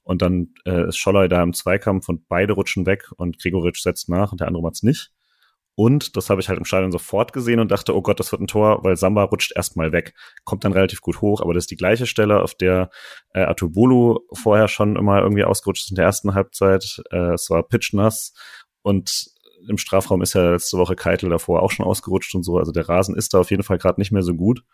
Und 0.03 0.21
dann 0.23 0.53
äh, 0.65 0.87
ist 0.87 0.97
Scholler 0.97 1.27
da 1.27 1.43
im 1.43 1.53
Zweikampf 1.53 2.09
und 2.09 2.27
beide 2.27 2.53
rutschen 2.53 2.87
weg 2.87 3.11
und 3.15 3.39
Gregoritsch 3.39 3.81
setzt 3.81 4.09
nach 4.09 4.31
und 4.31 4.41
der 4.41 4.47
andere 4.47 4.63
macht's 4.63 4.81
nicht. 4.81 5.11
Und 5.79 6.17
das 6.17 6.29
habe 6.29 6.41
ich 6.41 6.49
halt 6.49 6.59
im 6.59 6.65
Stadion 6.65 6.91
sofort 6.91 7.31
gesehen 7.31 7.61
und 7.61 7.71
dachte, 7.71 7.95
oh 7.95 8.01
Gott, 8.01 8.19
das 8.19 8.33
wird 8.33 8.41
ein 8.41 8.47
Tor, 8.47 8.83
weil 8.83 8.97
Samba 8.97 9.23
rutscht 9.23 9.53
erstmal 9.55 9.93
weg, 9.93 10.13
kommt 10.43 10.65
dann 10.65 10.73
relativ 10.73 10.99
gut 10.99 11.21
hoch, 11.21 11.39
aber 11.39 11.53
das 11.53 11.63
ist 11.63 11.71
die 11.71 11.77
gleiche 11.77 12.05
Stelle, 12.05 12.43
auf 12.43 12.53
der 12.53 12.89
äh, 13.33 13.43
Atubulu 13.43 14.19
vorher 14.33 14.67
schon 14.67 14.97
immer 14.97 15.21
irgendwie 15.21 15.45
ausgerutscht 15.45 15.85
ist 15.85 15.91
in 15.91 15.95
der 15.95 16.03
ersten 16.03 16.33
Halbzeit. 16.33 17.01
Äh, 17.11 17.31
es 17.31 17.49
war 17.49 17.63
pitchnass 17.63 18.33
und 18.81 19.31
im 19.69 19.77
Strafraum 19.77 20.21
ist 20.21 20.33
ja 20.33 20.51
letzte 20.51 20.77
Woche 20.77 20.97
Keitel 20.97 21.29
davor 21.29 21.63
auch 21.63 21.71
schon 21.71 21.85
ausgerutscht 21.85 22.35
und 22.35 22.43
so. 22.43 22.57
Also 22.57 22.73
der 22.73 22.89
Rasen 22.89 23.15
ist 23.15 23.33
da 23.33 23.39
auf 23.39 23.49
jeden 23.49 23.63
Fall 23.63 23.77
gerade 23.77 24.01
nicht 24.01 24.11
mehr 24.11 24.23
so 24.23 24.33
gut. 24.33 24.65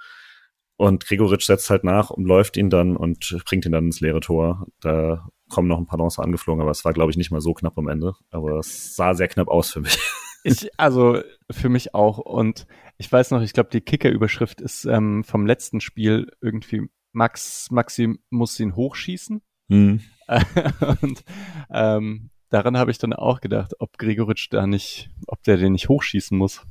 Und 0.75 1.05
Gregoritsch 1.05 1.45
setzt 1.45 1.69
halt 1.69 1.83
nach 1.83 2.09
und 2.09 2.25
läuft 2.25 2.57
ihn 2.57 2.71
dann 2.71 2.97
und 2.97 3.37
bringt 3.45 3.67
ihn 3.67 3.73
dann 3.73 3.85
ins 3.85 4.01
leere 4.01 4.21
Tor. 4.21 4.65
Da 4.81 5.29
kommen 5.49 5.67
noch 5.67 5.77
ein 5.77 5.85
paar 5.85 5.99
Lancers 5.99 6.25
angeflogen, 6.25 6.63
aber 6.63 6.71
es 6.71 6.83
war, 6.83 6.93
glaube 6.93 7.11
ich, 7.11 7.17
nicht 7.17 7.29
mal 7.29 7.41
so 7.41 7.53
knapp 7.53 7.77
am 7.77 7.89
Ende. 7.89 8.13
Aber 8.31 8.57
es 8.57 8.95
sah 8.95 9.13
sehr 9.13 9.27
knapp 9.27 9.49
aus 9.49 9.69
für 9.69 9.81
mich. 9.81 9.99
Ich, 10.45 10.69
also 10.77 11.21
für 11.49 11.69
mich 11.69 11.93
auch. 11.95 12.19
Und 12.19 12.67
ich 12.97 13.11
weiß 13.11 13.31
noch, 13.31 13.41
ich 13.41 13.53
glaube, 13.53 13.69
die 13.71 13.81
Kicker-Überschrift 13.81 14.61
ist 14.61 14.85
ähm, 14.85 15.23
vom 15.23 15.45
letzten 15.45 15.81
Spiel 15.81 16.31
irgendwie 16.41 16.89
Max, 17.13 17.71
Maxi 17.71 18.19
muss 18.29 18.59
ihn 18.59 18.75
hochschießen. 18.75 19.41
Hm. 19.69 20.01
und 21.01 21.23
ähm, 21.71 22.29
daran 22.49 22.77
habe 22.77 22.91
ich 22.91 22.97
dann 22.97 23.13
auch 23.13 23.41
gedacht, 23.41 23.73
ob 23.79 23.97
Gregoritsch 23.97 24.47
da 24.51 24.67
nicht, 24.67 25.09
ob 25.27 25.41
der 25.43 25.57
den 25.57 25.73
nicht 25.73 25.89
hochschießen 25.89 26.37
muss. 26.37 26.65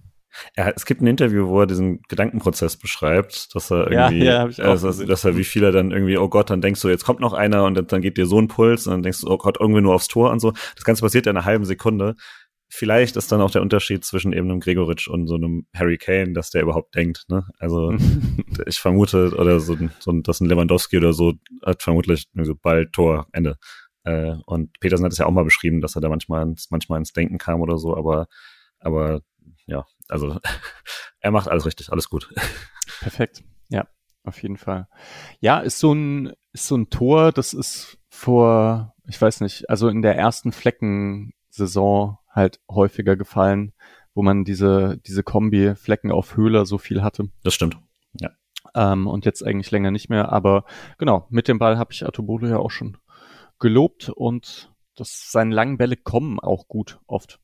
Ja, 0.56 0.70
es 0.74 0.84
gibt 0.84 1.00
ein 1.00 1.06
Interview, 1.06 1.48
wo 1.48 1.60
er 1.60 1.66
diesen 1.66 2.02
Gedankenprozess 2.08 2.76
beschreibt, 2.76 3.54
dass 3.54 3.70
er 3.70 3.90
irgendwie, 3.90 4.24
Ja, 4.24 4.48
ja, 4.48 4.64
also, 4.64 5.04
dass 5.04 5.24
er 5.24 5.36
wie 5.36 5.44
viel 5.44 5.62
er 5.62 5.72
dann 5.72 5.92
irgendwie, 5.92 6.16
oh 6.16 6.28
Gott, 6.28 6.50
dann 6.50 6.60
denkst 6.60 6.80
du, 6.80 6.88
jetzt 6.88 7.04
kommt 7.04 7.20
noch 7.20 7.32
einer 7.32 7.64
und 7.64 7.74
dann, 7.74 7.86
dann 7.86 8.02
geht 8.02 8.16
dir 8.16 8.26
so 8.26 8.40
ein 8.40 8.48
Puls 8.48 8.86
und 8.86 8.92
dann 8.92 9.02
denkst 9.02 9.20
du, 9.20 9.30
oh 9.30 9.38
Gott, 9.38 9.58
irgendwie 9.60 9.80
nur 9.80 9.94
aufs 9.94 10.08
Tor 10.08 10.30
und 10.30 10.40
so. 10.40 10.52
Das 10.74 10.84
Ganze 10.84 11.02
passiert 11.02 11.26
ja 11.26 11.30
in 11.30 11.36
einer 11.36 11.46
halben 11.46 11.64
Sekunde. 11.64 12.16
Vielleicht 12.76 13.14
ist 13.14 13.30
dann 13.30 13.40
auch 13.40 13.52
der 13.52 13.62
Unterschied 13.62 14.04
zwischen 14.04 14.32
eben 14.32 14.50
einem 14.50 14.58
Gregoritsch 14.58 15.06
und 15.06 15.28
so 15.28 15.36
einem 15.36 15.64
Harry 15.72 15.96
Kane, 15.96 16.32
dass 16.32 16.50
der 16.50 16.62
überhaupt 16.62 16.96
denkt, 16.96 17.24
ne? 17.28 17.46
Also, 17.60 17.92
ich 18.66 18.80
vermute, 18.80 19.32
oder 19.36 19.60
so, 19.60 19.78
so 20.00 20.10
dass 20.10 20.40
ein 20.40 20.48
Lewandowski 20.48 20.96
oder 20.96 21.12
so 21.12 21.34
hat 21.64 21.84
vermutlich 21.84 22.26
so 22.34 22.56
Ball, 22.56 22.88
Tor, 22.90 23.28
Ende. 23.30 23.58
Äh, 24.02 24.34
und 24.46 24.80
Petersen 24.80 25.04
hat 25.04 25.12
es 25.12 25.18
ja 25.18 25.26
auch 25.26 25.30
mal 25.30 25.44
beschrieben, 25.44 25.82
dass 25.82 25.94
er 25.94 26.00
da 26.00 26.08
manchmal 26.08 26.42
ins, 26.42 26.68
manchmal 26.72 26.98
ins 26.98 27.12
Denken 27.12 27.38
kam 27.38 27.60
oder 27.60 27.78
so, 27.78 27.96
aber, 27.96 28.26
aber 28.80 29.20
ja, 29.66 29.86
also 30.08 30.40
er 31.20 31.30
macht 31.30 31.46
alles 31.46 31.66
richtig, 31.66 31.92
alles 31.92 32.10
gut. 32.10 32.34
Perfekt. 32.98 33.44
Ja, 33.68 33.86
auf 34.24 34.42
jeden 34.42 34.56
Fall. 34.56 34.88
Ja, 35.38 35.60
ist 35.60 35.78
so 35.78 35.92
ein, 35.92 36.32
ist 36.52 36.66
so 36.66 36.76
ein 36.76 36.90
Tor, 36.90 37.30
das 37.30 37.52
ist 37.54 37.98
vor, 38.08 38.96
ich 39.06 39.22
weiß 39.22 39.42
nicht, 39.42 39.70
also 39.70 39.86
in 39.86 40.02
der 40.02 40.16
ersten 40.16 40.50
Fleckensaison 40.50 42.18
halt 42.34 42.60
häufiger 42.70 43.16
gefallen, 43.16 43.72
wo 44.14 44.22
man 44.22 44.44
diese, 44.44 44.98
diese 45.06 45.22
Kombi 45.22 45.74
Flecken 45.74 46.12
auf 46.12 46.36
Höhler 46.36 46.66
so 46.66 46.78
viel 46.78 47.02
hatte. 47.02 47.30
Das 47.42 47.54
stimmt. 47.54 47.78
Ähm, 48.74 49.06
und 49.06 49.24
jetzt 49.24 49.42
eigentlich 49.42 49.70
länger 49.70 49.90
nicht 49.90 50.08
mehr. 50.08 50.32
Aber 50.32 50.64
genau, 50.98 51.26
mit 51.30 51.48
dem 51.48 51.58
Ball 51.58 51.78
habe 51.78 51.92
ich 51.92 52.04
Atobolo 52.04 52.46
ja 52.48 52.58
auch 52.58 52.70
schon 52.70 52.96
gelobt 53.58 54.08
und 54.08 54.72
das, 54.96 55.30
seine 55.30 55.54
langen 55.54 55.78
Bälle 55.78 55.96
kommen 55.96 56.40
auch 56.40 56.66
gut 56.68 57.00
oft. 57.06 57.40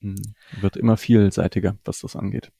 Mhm. 0.00 0.34
Wird 0.60 0.76
immer 0.76 0.96
vielseitiger, 0.96 1.78
was 1.84 2.00
das 2.00 2.14
angeht. 2.14 2.52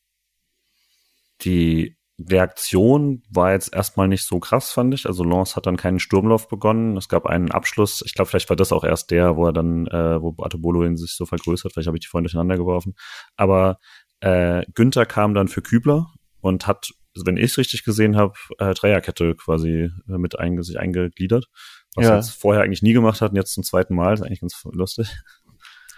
Die 1.43 1.97
Reaktion 2.19 3.23
war 3.31 3.53
jetzt 3.53 3.73
erstmal 3.75 4.09
nicht 4.09 4.25
so 4.25 4.41
krass, 4.41 4.71
fand 4.73 4.93
ich. 4.95 5.07
Also 5.07 5.23
Lance 5.23 5.55
hat 5.55 5.67
dann 5.67 5.77
keinen 5.77 6.01
Sturmlauf 6.01 6.49
begonnen. 6.49 6.97
Es 6.97 7.09
gab 7.09 7.27
einen 7.27 7.51
Abschluss. 7.53 8.03
Ich 8.05 8.15
glaube, 8.15 8.29
vielleicht 8.29 8.49
war 8.49 8.57
das 8.57 8.73
auch 8.73 8.83
erst 8.85 9.11
der, 9.11 9.37
wo 9.37 9.47
er 9.47 9.53
dann, 9.53 9.87
äh, 9.87 10.21
wo 10.21 10.35
Atobolo 10.43 10.85
ihn 10.85 10.97
sich 10.97 11.13
so 11.13 11.27
vergrößert. 11.27 11.73
Vielleicht 11.73 11.87
habe 11.87 11.97
ich 11.97 12.03
die 12.03 12.09
vorhin 12.09 12.25
durcheinander 12.25 12.57
geworfen. 12.57 12.95
Aber 13.37 13.79
äh, 14.21 14.65
Günther 14.75 15.07
kam 15.07 15.35
dann 15.35 15.47
für 15.49 15.63
Kübler 15.63 16.09
und 16.41 16.67
hat, 16.67 16.91
wenn 17.25 17.37
ich 17.37 17.45
es 17.53 17.59
richtig 17.59 17.85
gesehen 17.85 18.17
habe, 18.17 18.35
äh, 18.59 18.75
Dreierkette 18.75 19.37
quasi 19.37 19.91
äh, 20.09 20.19
mit 20.19 20.39
einge 20.39 20.65
sich 20.65 20.79
eingegliedert. 20.79 21.47
Was 21.95 22.05
Ja. 22.05 22.11
er 22.13 22.17
jetzt 22.17 22.31
vorher 22.31 22.63
eigentlich 22.63 22.83
nie 22.83 22.93
gemacht 22.95 23.21
hat 23.21 23.31
und 23.31 23.37
jetzt 23.37 23.55
zum 23.55 23.63
zweiten 23.63 23.95
Mal. 23.95 24.15
ist 24.15 24.23
eigentlich 24.23 24.41
ganz 24.41 24.61
lustig. 24.73 25.17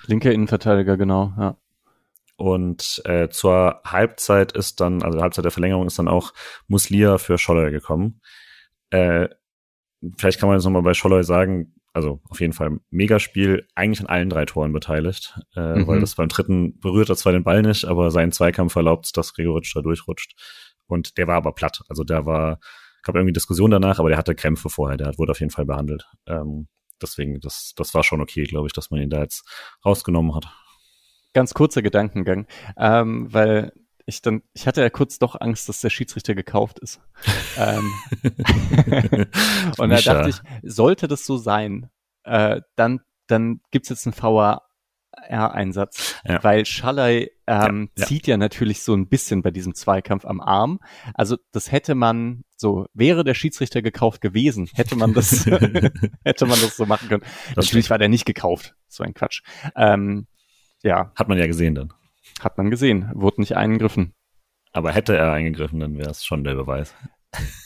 Linker 0.06 0.32
Innenverteidiger, 0.32 0.96
genau, 0.96 1.32
ja. 1.38 1.56
Und 2.40 3.02
äh, 3.04 3.28
zur 3.28 3.82
Halbzeit 3.84 4.52
ist 4.52 4.80
dann, 4.80 5.02
also 5.02 5.20
Halbzeit 5.20 5.44
der 5.44 5.52
Verlängerung 5.52 5.86
ist 5.86 5.98
dann 5.98 6.08
auch 6.08 6.32
Muslia 6.68 7.18
für 7.18 7.36
Scholler 7.36 7.70
gekommen. 7.70 8.22
Äh, 8.88 9.28
vielleicht 10.16 10.40
kann 10.40 10.48
man 10.48 10.56
jetzt 10.56 10.64
nochmal 10.64 10.80
bei 10.80 10.94
Scholler 10.94 11.22
sagen, 11.22 11.74
also 11.92 12.22
auf 12.30 12.40
jeden 12.40 12.54
Fall 12.54 12.78
Megaspiel, 12.88 13.68
eigentlich 13.74 14.00
an 14.00 14.06
allen 14.06 14.30
drei 14.30 14.46
Toren 14.46 14.72
beteiligt, 14.72 15.38
äh, 15.54 15.80
Mhm. 15.80 15.86
weil 15.86 16.00
das 16.00 16.14
beim 16.14 16.28
dritten 16.28 16.80
berührt 16.80 17.10
er 17.10 17.16
zwar 17.16 17.32
den 17.34 17.44
Ball 17.44 17.60
nicht, 17.60 17.84
aber 17.84 18.10
sein 18.10 18.32
Zweikampf 18.32 18.74
erlaubt, 18.74 19.14
dass 19.18 19.34
Gregoritsch 19.34 19.76
da 19.76 19.82
durchrutscht. 19.82 20.34
Und 20.86 21.18
der 21.18 21.26
war 21.26 21.36
aber 21.36 21.52
platt. 21.52 21.82
Also 21.90 22.04
der 22.04 22.24
war, 22.24 22.58
gab 23.02 23.16
irgendwie 23.16 23.34
Diskussion 23.34 23.70
danach, 23.70 23.98
aber 23.98 24.08
der 24.08 24.16
hatte 24.16 24.34
Krämpfe 24.34 24.70
vorher, 24.70 24.96
der 24.96 25.18
wurde 25.18 25.32
auf 25.32 25.40
jeden 25.40 25.52
Fall 25.52 25.66
behandelt. 25.66 26.06
Ähm, 26.26 26.68
deswegen, 27.02 27.38
das, 27.40 27.74
das 27.76 27.92
war 27.92 28.02
schon 28.02 28.22
okay, 28.22 28.44
glaube 28.44 28.66
ich, 28.66 28.72
dass 28.72 28.90
man 28.90 29.02
ihn 29.02 29.10
da 29.10 29.20
jetzt 29.20 29.46
rausgenommen 29.84 30.34
hat. 30.34 30.46
Ganz 31.32 31.54
kurzer 31.54 31.82
Gedankengang, 31.82 32.46
ähm, 32.76 33.32
weil 33.32 33.72
ich 34.06 34.22
dann, 34.22 34.42
ich 34.52 34.66
hatte 34.66 34.80
ja 34.80 34.90
kurz 34.90 35.18
doch 35.18 35.40
Angst, 35.40 35.68
dass 35.68 35.80
der 35.80 35.90
Schiedsrichter 35.90 36.34
gekauft 36.34 36.80
ist. 36.80 37.00
ähm, 37.56 37.92
und 39.78 39.90
da 39.90 40.00
dachte 40.00 40.30
ich, 40.30 40.36
sollte 40.62 41.06
das 41.08 41.24
so 41.24 41.36
sein, 41.36 41.90
äh, 42.24 42.60
dann, 42.76 43.00
dann 43.28 43.60
gibt's 43.70 43.88
jetzt 43.88 44.06
einen 44.06 44.14
VAR-Einsatz, 44.20 46.16
Ja. 46.24 46.42
weil 46.42 46.66
Schallei 46.66 47.30
ähm, 47.46 47.90
Ja, 47.96 48.02
ja. 48.02 48.06
zieht 48.06 48.26
ja 48.26 48.36
natürlich 48.36 48.82
so 48.82 48.94
ein 48.94 49.08
bisschen 49.08 49.42
bei 49.42 49.50
diesem 49.50 49.74
Zweikampf 49.74 50.24
am 50.24 50.40
Arm. 50.40 50.80
Also 51.14 51.36
das 51.52 51.70
hätte 51.70 51.94
man 51.94 52.44
so, 52.56 52.86
wäre 52.92 53.22
der 53.24 53.34
Schiedsrichter 53.34 53.82
gekauft 53.82 54.20
gewesen, 54.20 54.68
hätte 54.74 54.96
man 54.96 55.14
das, 55.14 55.46
hätte 56.24 56.46
man 56.46 56.60
das 56.60 56.76
so 56.76 56.86
machen 56.86 57.08
können. 57.08 57.22
Das 57.54 57.66
Natürlich 57.66 57.90
war 57.90 57.98
der 57.98 58.08
nicht 58.08 58.24
gekauft. 58.24 58.74
So 58.88 59.04
ein 59.04 59.14
Quatsch. 59.14 59.42
Ähm, 59.76 60.26
ja, 60.82 61.12
Hat 61.16 61.28
man 61.28 61.38
ja 61.38 61.46
gesehen 61.46 61.74
dann. 61.74 61.92
hat 62.40 62.56
man 62.58 62.70
gesehen. 62.70 63.10
Wurde 63.14 63.40
nicht 63.40 63.56
eingegriffen. 63.56 64.14
Aber 64.72 64.92
hätte 64.92 65.16
er 65.16 65.32
eingegriffen, 65.32 65.80
dann 65.80 65.98
wäre 65.98 66.10
es 66.10 66.24
schon 66.24 66.44
der 66.44 66.54
Beweis. 66.54 66.94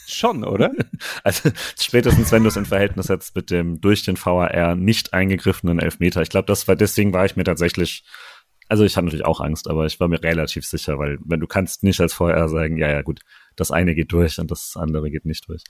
Schon, 0.07 0.43
oder? 0.43 0.71
Also 1.23 1.49
spätestens, 1.79 2.31
wenn 2.31 2.43
du 2.43 2.49
es 2.49 2.55
in 2.55 2.65
Verhältnis 2.65 3.07
setzt 3.07 3.35
mit 3.35 3.49
dem 3.49 3.81
durch 3.81 4.03
den 4.03 4.15
VAR 4.17 4.75
nicht 4.75 5.13
eingegriffenen 5.13 5.79
Elfmeter. 5.79 6.21
Ich 6.21 6.29
glaube, 6.29 6.45
das 6.45 6.67
war 6.67 6.75
deswegen 6.75 7.13
war 7.13 7.25
ich 7.25 7.35
mir 7.35 7.43
tatsächlich, 7.43 8.03
also 8.69 8.83
ich 8.83 8.95
hatte 8.95 9.05
natürlich 9.05 9.25
auch 9.25 9.39
Angst, 9.41 9.67
aber 9.67 9.85
ich 9.87 9.99
war 9.99 10.07
mir 10.07 10.21
relativ 10.21 10.65
sicher, 10.65 10.99
weil 10.99 11.17
wenn 11.25 11.39
du 11.39 11.47
kannst 11.47 11.83
nicht 11.83 11.99
als 11.99 12.19
VAR 12.19 12.47
sagen, 12.49 12.77
ja, 12.77 12.89
ja, 12.89 13.01
gut, 13.01 13.21
das 13.55 13.71
eine 13.71 13.95
geht 13.95 14.11
durch 14.11 14.37
und 14.39 14.51
das 14.51 14.75
andere 14.75 15.09
geht 15.09 15.25
nicht 15.25 15.47
durch. 15.47 15.63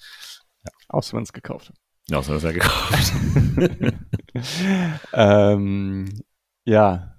Außer 0.89 1.15
wenn 1.15 1.23
es 1.23 1.33
gekauft 1.33 1.69
hat. 1.69 1.75
Ja, 2.09 2.21
so 2.21 2.35
ist 2.35 2.43
er 2.43 2.53
gekauft. 2.53 3.13
ähm, 5.13 6.21
ja, 6.65 7.14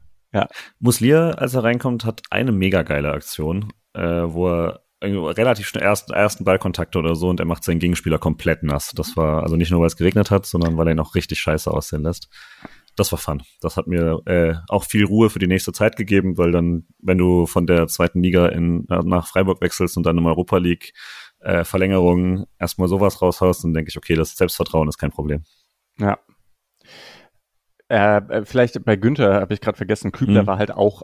Muslia, 0.78 1.30
als 1.30 1.54
er 1.54 1.64
reinkommt, 1.64 2.04
hat 2.04 2.22
eine 2.30 2.52
mega 2.52 2.82
geile 2.82 3.12
Aktion, 3.12 3.72
äh, 3.94 4.00
wo 4.00 4.48
er 4.48 4.82
relativ 5.02 5.68
schnell 5.68 5.84
ersten, 5.84 6.12
ersten 6.12 6.44
Ballkontakt 6.44 6.96
oder 6.96 7.14
so 7.14 7.28
und 7.28 7.38
er 7.38 7.46
macht 7.46 7.64
seinen 7.64 7.78
Gegenspieler 7.78 8.18
komplett 8.18 8.62
nass. 8.62 8.92
Das 8.94 9.16
war 9.16 9.42
also 9.42 9.56
nicht 9.56 9.70
nur, 9.70 9.80
weil 9.80 9.88
es 9.88 9.96
geregnet 9.96 10.30
hat, 10.30 10.46
sondern 10.46 10.76
weil 10.76 10.88
er 10.88 10.92
ihn 10.92 11.00
auch 11.00 11.14
richtig 11.14 11.38
scheiße 11.40 11.70
aussehen 11.70 12.02
lässt. 12.02 12.28
Das 12.96 13.12
war 13.12 13.18
fun. 13.18 13.42
Das 13.60 13.76
hat 13.76 13.86
mir 13.86 14.22
äh, 14.24 14.54
auch 14.68 14.84
viel 14.84 15.04
Ruhe 15.04 15.28
für 15.28 15.38
die 15.38 15.46
nächste 15.46 15.72
Zeit 15.72 15.96
gegeben, 15.96 16.38
weil 16.38 16.50
dann, 16.50 16.86
wenn 16.98 17.18
du 17.18 17.44
von 17.46 17.66
der 17.66 17.88
zweiten 17.88 18.22
Liga 18.22 18.48
in, 18.48 18.86
nach 18.88 19.28
Freiburg 19.28 19.60
wechselst 19.60 19.98
und 19.98 20.06
dann 20.06 20.16
im 20.16 20.24
Europa 20.24 20.56
League 20.56 20.94
äh, 21.40 21.64
Verlängerung 21.64 22.46
erstmal 22.58 22.88
sowas 22.88 23.20
raushaust, 23.20 23.64
dann 23.64 23.74
denke 23.74 23.90
ich, 23.90 23.98
okay, 23.98 24.14
das 24.14 24.34
Selbstvertrauen 24.34 24.88
ist 24.88 24.98
kein 24.98 25.10
Problem. 25.10 25.44
ja. 25.98 26.18
Äh, 27.88 28.16
äh, 28.18 28.44
vielleicht 28.44 28.84
bei 28.84 28.96
Günther 28.96 29.34
habe 29.40 29.54
ich 29.54 29.60
gerade 29.60 29.76
vergessen, 29.76 30.12
Kübler 30.12 30.42
Mhm. 30.42 30.46
war 30.46 30.58
halt 30.58 30.70
auch 30.72 31.02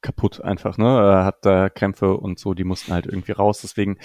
kaputt 0.00 0.40
einfach, 0.40 0.78
ne? 0.78 0.86
Er 0.86 1.24
hat 1.24 1.44
da 1.44 1.68
Krämpfe 1.68 2.16
und 2.16 2.38
so, 2.38 2.54
die 2.54 2.64
mussten 2.64 2.92
halt 2.92 3.06
irgendwie 3.06 3.32
raus. 3.32 3.60
Deswegen, 3.60 3.98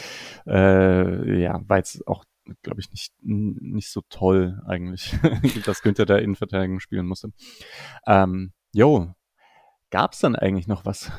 äh, 0.47 1.41
ja, 1.41 1.61
war 1.67 1.77
jetzt 1.77 2.05
auch, 2.07 2.25
glaube 2.63 2.81
ich, 2.81 2.91
nicht, 2.91 3.13
nicht 3.21 3.89
so 3.89 4.01
toll 4.09 4.61
eigentlich, 4.67 5.15
dass 5.65 5.81
Günther 5.81 6.05
da 6.05 6.17
Innenverteidigung 6.17 6.79
spielen 6.79 7.05
musste. 7.07 7.29
Ähm, 8.07 8.51
jo, 8.73 9.13
gab's 9.89 10.19
dann 10.19 10.35
eigentlich 10.35 10.67
noch 10.67 10.83
was? 10.85 11.11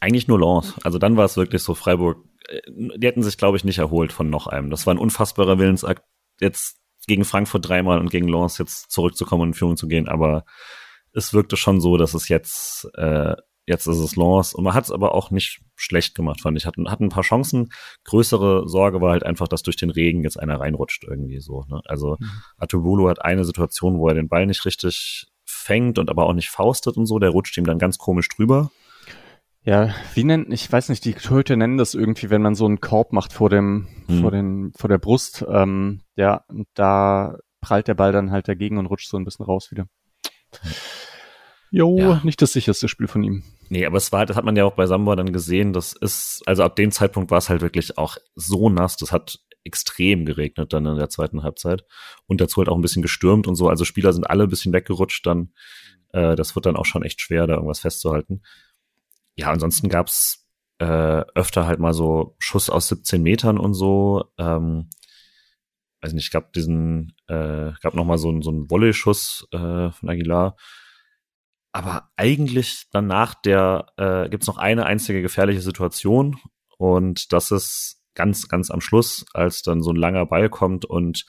Eigentlich 0.00 0.28
nur 0.28 0.38
Lens. 0.38 0.74
Also 0.84 0.98
dann 0.98 1.16
war 1.16 1.24
es 1.24 1.36
wirklich 1.36 1.62
so 1.62 1.74
Freiburg. 1.74 2.24
äh, 2.48 2.60
Die 2.98 3.06
hätten 3.06 3.22
sich, 3.22 3.38
glaube 3.38 3.56
ich, 3.56 3.64
nicht 3.64 3.78
erholt 3.78 4.12
von 4.12 4.28
noch 4.28 4.46
einem. 4.46 4.70
Das 4.70 4.86
war 4.86 4.94
ein 4.94 4.98
unfassbarer 4.98 5.58
Willensakt, 5.58 6.02
jetzt 6.40 6.78
gegen 7.08 7.24
Frankfurt 7.24 7.68
dreimal 7.68 7.98
und 7.98 8.10
gegen 8.10 8.28
Lens 8.28 8.58
jetzt 8.58 8.92
zurückzukommen 8.92 9.42
und 9.42 9.48
in 9.48 9.54
Führung 9.54 9.76
zu 9.76 9.88
gehen. 9.88 10.08
Aber 10.08 10.44
es 11.12 11.32
wirkte 11.34 11.56
schon 11.56 11.80
so, 11.80 11.96
dass 11.96 12.14
es 12.14 12.28
jetzt, 12.28 12.88
äh, 12.94 13.34
jetzt 13.66 13.88
ist 13.88 13.98
es 13.98 14.14
Lens. 14.14 14.54
Und 14.54 14.62
man 14.62 14.74
hat 14.74 14.84
es 14.84 14.92
aber 14.92 15.14
auch 15.14 15.32
nicht 15.32 15.60
schlecht 15.74 16.14
gemacht, 16.14 16.40
fand 16.40 16.56
ich. 16.56 16.66
Hat, 16.66 16.76
hat 16.86 17.00
ein 17.00 17.08
paar 17.08 17.24
Chancen. 17.24 17.70
Größere 18.04 18.68
Sorge 18.68 19.00
war 19.00 19.10
halt 19.10 19.24
einfach, 19.26 19.48
dass 19.48 19.62
durch 19.64 19.76
den 19.76 19.90
Regen 19.90 20.22
jetzt 20.22 20.38
einer 20.38 20.60
reinrutscht 20.60 21.02
irgendwie 21.04 21.40
so. 21.40 21.64
Ne? 21.68 21.80
Also 21.86 22.16
Mhm. 22.20 22.30
Atubulu 22.58 23.08
hat 23.08 23.24
eine 23.24 23.44
Situation, 23.44 23.98
wo 23.98 24.08
er 24.08 24.14
den 24.14 24.28
Ball 24.28 24.46
nicht 24.46 24.64
richtig 24.64 25.26
fängt 25.44 25.98
und 25.98 26.10
aber 26.10 26.26
auch 26.26 26.34
nicht 26.34 26.50
faustet 26.50 26.96
und 26.96 27.06
so. 27.06 27.18
Der 27.18 27.30
rutscht 27.30 27.56
ihm 27.56 27.66
dann 27.66 27.78
ganz 27.78 27.98
komisch 27.98 28.28
drüber. 28.28 28.70
Ja, 29.68 29.94
wie 30.14 30.24
nennt, 30.24 30.50
ich 30.50 30.72
weiß 30.72 30.88
nicht, 30.88 31.04
die 31.04 31.12
Torhüter 31.12 31.54
nennen 31.54 31.76
das 31.76 31.92
irgendwie, 31.92 32.30
wenn 32.30 32.40
man 32.40 32.54
so 32.54 32.64
einen 32.64 32.80
Korb 32.80 33.12
macht 33.12 33.34
vor 33.34 33.50
dem, 33.50 33.86
Hm. 34.06 34.22
vor 34.22 34.30
den, 34.30 34.72
vor 34.74 34.88
der 34.88 34.96
Brust, 34.96 35.44
ähm, 35.46 36.00
ja, 36.16 36.42
da 36.72 37.36
prallt 37.60 37.86
der 37.86 37.92
Ball 37.92 38.10
dann 38.10 38.30
halt 38.30 38.48
dagegen 38.48 38.78
und 38.78 38.86
rutscht 38.86 39.10
so 39.10 39.18
ein 39.18 39.26
bisschen 39.26 39.44
raus 39.44 39.70
wieder. 39.70 39.86
Jo, 41.70 41.98
ja. 41.98 42.20
nicht 42.24 42.40
das 42.40 42.54
sicherste 42.54 42.88
Spiel 42.88 43.08
von 43.08 43.22
ihm. 43.22 43.42
Nee, 43.68 43.84
aber 43.84 43.98
es 43.98 44.10
war, 44.10 44.24
das 44.24 44.38
hat 44.38 44.46
man 44.46 44.56
ja 44.56 44.64
auch 44.64 44.72
bei 44.72 44.86
Samba 44.86 45.16
dann 45.16 45.34
gesehen, 45.34 45.74
das 45.74 45.92
ist, 45.92 46.42
also 46.46 46.62
ab 46.62 46.76
dem 46.76 46.90
Zeitpunkt 46.90 47.30
war 47.30 47.36
es 47.36 47.50
halt 47.50 47.60
wirklich 47.60 47.98
auch 47.98 48.16
so 48.36 48.70
nass, 48.70 48.96
das 48.96 49.12
hat 49.12 49.38
extrem 49.64 50.24
geregnet 50.24 50.72
dann 50.72 50.86
in 50.86 50.96
der 50.96 51.10
zweiten 51.10 51.42
Halbzeit 51.42 51.84
und 52.26 52.40
dazu 52.40 52.56
halt 52.56 52.70
auch 52.70 52.76
ein 52.76 52.80
bisschen 52.80 53.02
gestürmt 53.02 53.46
und 53.46 53.54
so, 53.54 53.68
also 53.68 53.84
Spieler 53.84 54.14
sind 54.14 54.24
alle 54.24 54.44
ein 54.44 54.48
bisschen 54.48 54.72
weggerutscht 54.72 55.26
dann, 55.26 55.52
äh, 56.14 56.36
das 56.36 56.54
wird 56.54 56.64
dann 56.64 56.76
auch 56.76 56.86
schon 56.86 57.02
echt 57.02 57.20
schwer, 57.20 57.46
da 57.46 57.56
irgendwas 57.56 57.80
festzuhalten. 57.80 58.40
Ja, 59.38 59.52
ansonsten 59.52 59.88
gab's 59.88 60.48
äh, 60.80 60.84
öfter 61.36 61.64
halt 61.64 61.78
mal 61.78 61.94
so 61.94 62.34
Schuss 62.40 62.68
aus 62.68 62.88
17 62.88 63.22
Metern 63.22 63.56
und 63.56 63.72
so, 63.72 64.24
ähm, 64.36 64.90
weiß 66.02 66.12
nicht, 66.12 66.32
gab 66.32 66.52
diesen, 66.52 67.14
äh, 67.28 67.70
gab 67.80 67.94
noch 67.94 68.04
mal 68.04 68.18
so, 68.18 68.30
einen 68.30 68.42
so 68.42 68.50
einen 68.50 68.68
Volley-Schuss 68.68 69.46
äh, 69.52 69.90
von 69.92 70.08
Aguilar, 70.08 70.56
aber 71.70 72.10
eigentlich 72.16 72.86
danach 72.90 73.34
der 73.36 73.86
äh, 73.96 74.28
gibt 74.28 74.42
es 74.42 74.48
noch 74.48 74.58
eine 74.58 74.86
einzige 74.86 75.22
gefährliche 75.22 75.60
Situation 75.60 76.36
und 76.76 77.32
das 77.32 77.52
ist 77.52 78.02
ganz, 78.16 78.48
ganz 78.48 78.72
am 78.72 78.80
Schluss, 78.80 79.24
als 79.34 79.62
dann 79.62 79.82
so 79.82 79.92
ein 79.92 79.96
langer 79.96 80.26
Ball 80.26 80.48
kommt 80.48 80.84
und 80.84 81.26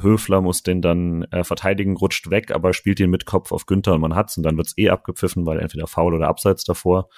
Höfler 0.00 0.40
muss 0.40 0.64
den 0.64 0.82
dann 0.82 1.22
äh, 1.30 1.44
verteidigen, 1.44 1.96
rutscht 1.96 2.28
weg, 2.28 2.50
aber 2.50 2.72
spielt 2.72 2.98
ihn 2.98 3.10
mit 3.10 3.24
Kopf 3.24 3.52
auf 3.52 3.66
Günther 3.66 3.94
und 3.94 4.00
man 4.00 4.16
hat's 4.16 4.36
und 4.36 4.42
dann 4.42 4.56
wird's 4.56 4.76
eh 4.76 4.90
abgepfiffen, 4.90 5.46
weil 5.46 5.60
entweder 5.60 5.86
faul 5.86 6.14
oder 6.14 6.26
abseits 6.26 6.64
davor. 6.64 7.08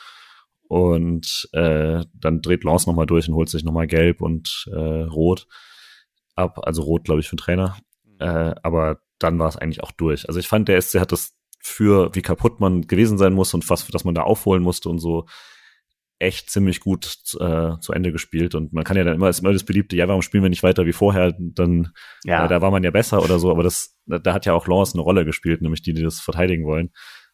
Und 0.74 1.48
äh, 1.52 2.05
dann 2.14 2.42
dreht 2.42 2.64
Lance 2.64 2.90
nochmal 2.90 3.06
durch 3.06 3.28
und 3.28 3.36
holt 3.36 3.48
sich 3.48 3.62
nochmal 3.62 3.86
gelb 3.86 4.20
und 4.20 4.68
äh, 4.72 5.05
rot 5.05 5.46
ab, 6.34 6.59
also 6.64 6.82
rot, 6.82 7.05
glaube 7.05 7.20
ich, 7.20 7.28
für 7.28 7.36
den 7.36 7.42
Trainer. 7.42 7.76
Äh, 8.18 8.56
aber 8.60 8.98
dann 9.20 9.38
war 9.38 9.48
es 9.48 9.56
eigentlich 9.56 9.84
auch 9.84 9.92
durch. 9.92 10.26
Also 10.26 10.40
ich 10.40 10.48
fand, 10.48 10.66
der 10.66 10.82
SC 10.82 10.98
hat 10.98 11.12
das 11.12 11.36
für 11.60 12.12
wie 12.16 12.22
kaputt 12.22 12.59
man 12.59 12.88
gewesen 12.88 13.18
sein 13.18 13.34
muss 13.34 13.55
und 13.55 13.70
was, 13.70 13.86
dass 13.86 14.02
man 14.02 14.16
da 14.16 14.22
aufholen 14.22 14.64
musste 14.64 14.88
und 14.88 14.98
so 14.98 15.26
echt 16.18 16.51
ziemlich 16.51 16.80
gut 16.80 17.06
äh, 17.38 17.78
zu 17.78 17.92
Ende 17.92 18.10
gespielt. 18.10 18.56
Und 18.56 18.72
man 18.72 18.82
kann 18.82 18.96
ja 18.96 19.05
dann 19.05 19.14
immer, 19.14 19.28
ist 19.28 19.38
immer 19.38 19.52
das 19.52 19.62
beliebte, 19.62 19.94
ja, 19.94 20.09
warum 20.09 20.22
spielen 20.22 20.42
wir 20.42 20.51
nicht 20.51 20.64
weiter 20.64 20.86
wie 20.86 20.92
vorher? 20.92 21.36
Dann, 21.38 21.92
ja. 22.24 22.46
Äh, 22.46 22.48
da 22.48 22.60
war 22.62 22.72
man 22.72 22.82
ja 22.82 22.90
besser 22.90 23.22
oder 23.22 23.38
so, 23.38 23.52
aber 23.52 23.62
das, 23.62 23.96
da 24.06 24.32
hat 24.32 24.44
ja 24.44 24.55
auch 24.55 24.66
Lance 24.66 24.94
eine 24.94 25.02
Rolle 25.02 25.24
gespielt, 25.24 25.62
nämlich 25.62 25.82
die, 25.82 25.94
die 25.94 26.02
das 26.02 26.18
verteidigen 26.18 26.64
wollen. 26.64 26.90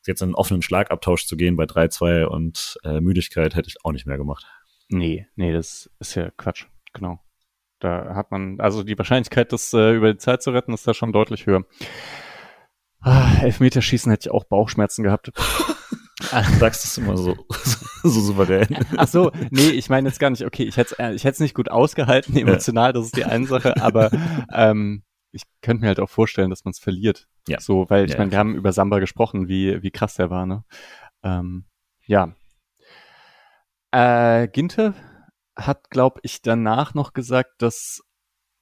Jetzt 0.06 0.22
in 0.22 0.28
einen 0.28 0.35
offenen 0.35 0.62
Schlagabtausch 0.62 1.27
zu 1.27 1.36
gehen 1.36 1.56
bei 1.56 1.64
3-2 1.64 2.24
und 2.24 2.78
äh, 2.85 3.01
Müdigkeit 3.01 3.55
hätte 3.55 3.68
ich 3.68 3.85
auch 3.85 3.93
nicht 3.93 4.06
mehr 4.06 4.16
gemacht. 4.16 4.47
Nee, 4.89 5.27
nee, 5.36 5.52
das 5.52 5.90
ist 6.01 6.14
ja 6.14 6.31
Quatsch, 6.36 6.66
genau. 6.93 7.20
Da 7.78 8.14
hat 8.14 8.31
man, 8.31 8.60
also 8.60 8.82
die 8.82 8.98
Wahrscheinlichkeit, 8.98 9.52
das 9.52 9.72
äh, 9.72 9.93
über 9.93 10.12
die 10.12 10.18
Zeit 10.18 10.43
zu 10.43 10.51
retten, 10.51 10.74
ist 10.74 10.86
da 10.86 10.94
schon 10.94 11.12
deutlich 11.12 11.47
höher. 11.47 11.64
Ah, 13.01 13.32
Elfmeterschießen 13.40 14.10
hätte 14.10 14.28
ich 14.28 14.32
auch 14.32 14.44
Bauchschmerzen 14.44 15.02
gehabt. 15.02 15.32
Sagst 16.59 16.97
du 16.97 17.01
immer 17.01 17.16
so, 17.16 17.36
so 18.02 18.09
souverän. 18.20 18.77
Ach 18.97 19.09
so, 19.09 19.32
nee, 19.51 19.70
ich 19.70 19.89
meine 19.89 20.09
jetzt 20.09 20.20
gar 20.20 20.31
nicht, 20.31 20.44
okay, 20.44 20.64
ich 20.64 20.77
hätte 20.77 20.97
es 20.98 21.16
ich 21.16 21.24
hätte 21.24 21.43
nicht 21.43 21.55
gut 21.55 21.70
ausgehalten 21.70 22.36
emotional, 22.36 22.93
das 22.93 23.06
ist 23.06 23.16
die 23.16 23.24
eine 23.24 23.47
Sache, 23.47 23.82
aber 23.82 24.10
ähm, 24.52 25.02
ich 25.32 25.43
könnte 25.62 25.82
mir 25.82 25.89
halt 25.89 26.01
auch 26.01 26.11
vorstellen, 26.11 26.51
dass 26.51 26.65
man 26.65 26.73
es 26.73 26.78
verliert. 26.78 27.28
Ja. 27.48 27.61
So, 27.61 27.89
weil 27.89 28.05
ich 28.05 28.12
ja, 28.12 28.19
meine, 28.19 28.31
wir 28.31 28.39
haben 28.39 28.55
über 28.55 28.73
Samba 28.73 28.98
gesprochen, 28.98 29.48
wie, 29.48 29.82
wie 29.82 29.90
krass 29.90 30.15
der 30.15 30.31
war, 30.31 30.47
ne? 30.47 30.65
Ähm, 31.23 31.65
ja. 32.07 32.35
Äh, 33.93 34.48
Ginte 34.48 34.94
hat, 35.57 35.90
glaube 35.90 36.20
ich, 36.23 36.43
danach 36.43 36.94
noch 36.94 37.12
gesagt, 37.12 37.62
dass 37.62 38.02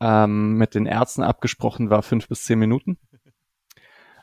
ähm, 0.00 0.54
mit 0.54 0.74
den 0.74 0.86
Ärzten 0.86 1.22
abgesprochen 1.22 1.90
war, 1.90 2.02
fünf 2.02 2.28
bis 2.28 2.44
zehn 2.44 2.58
Minuten. 2.58 2.98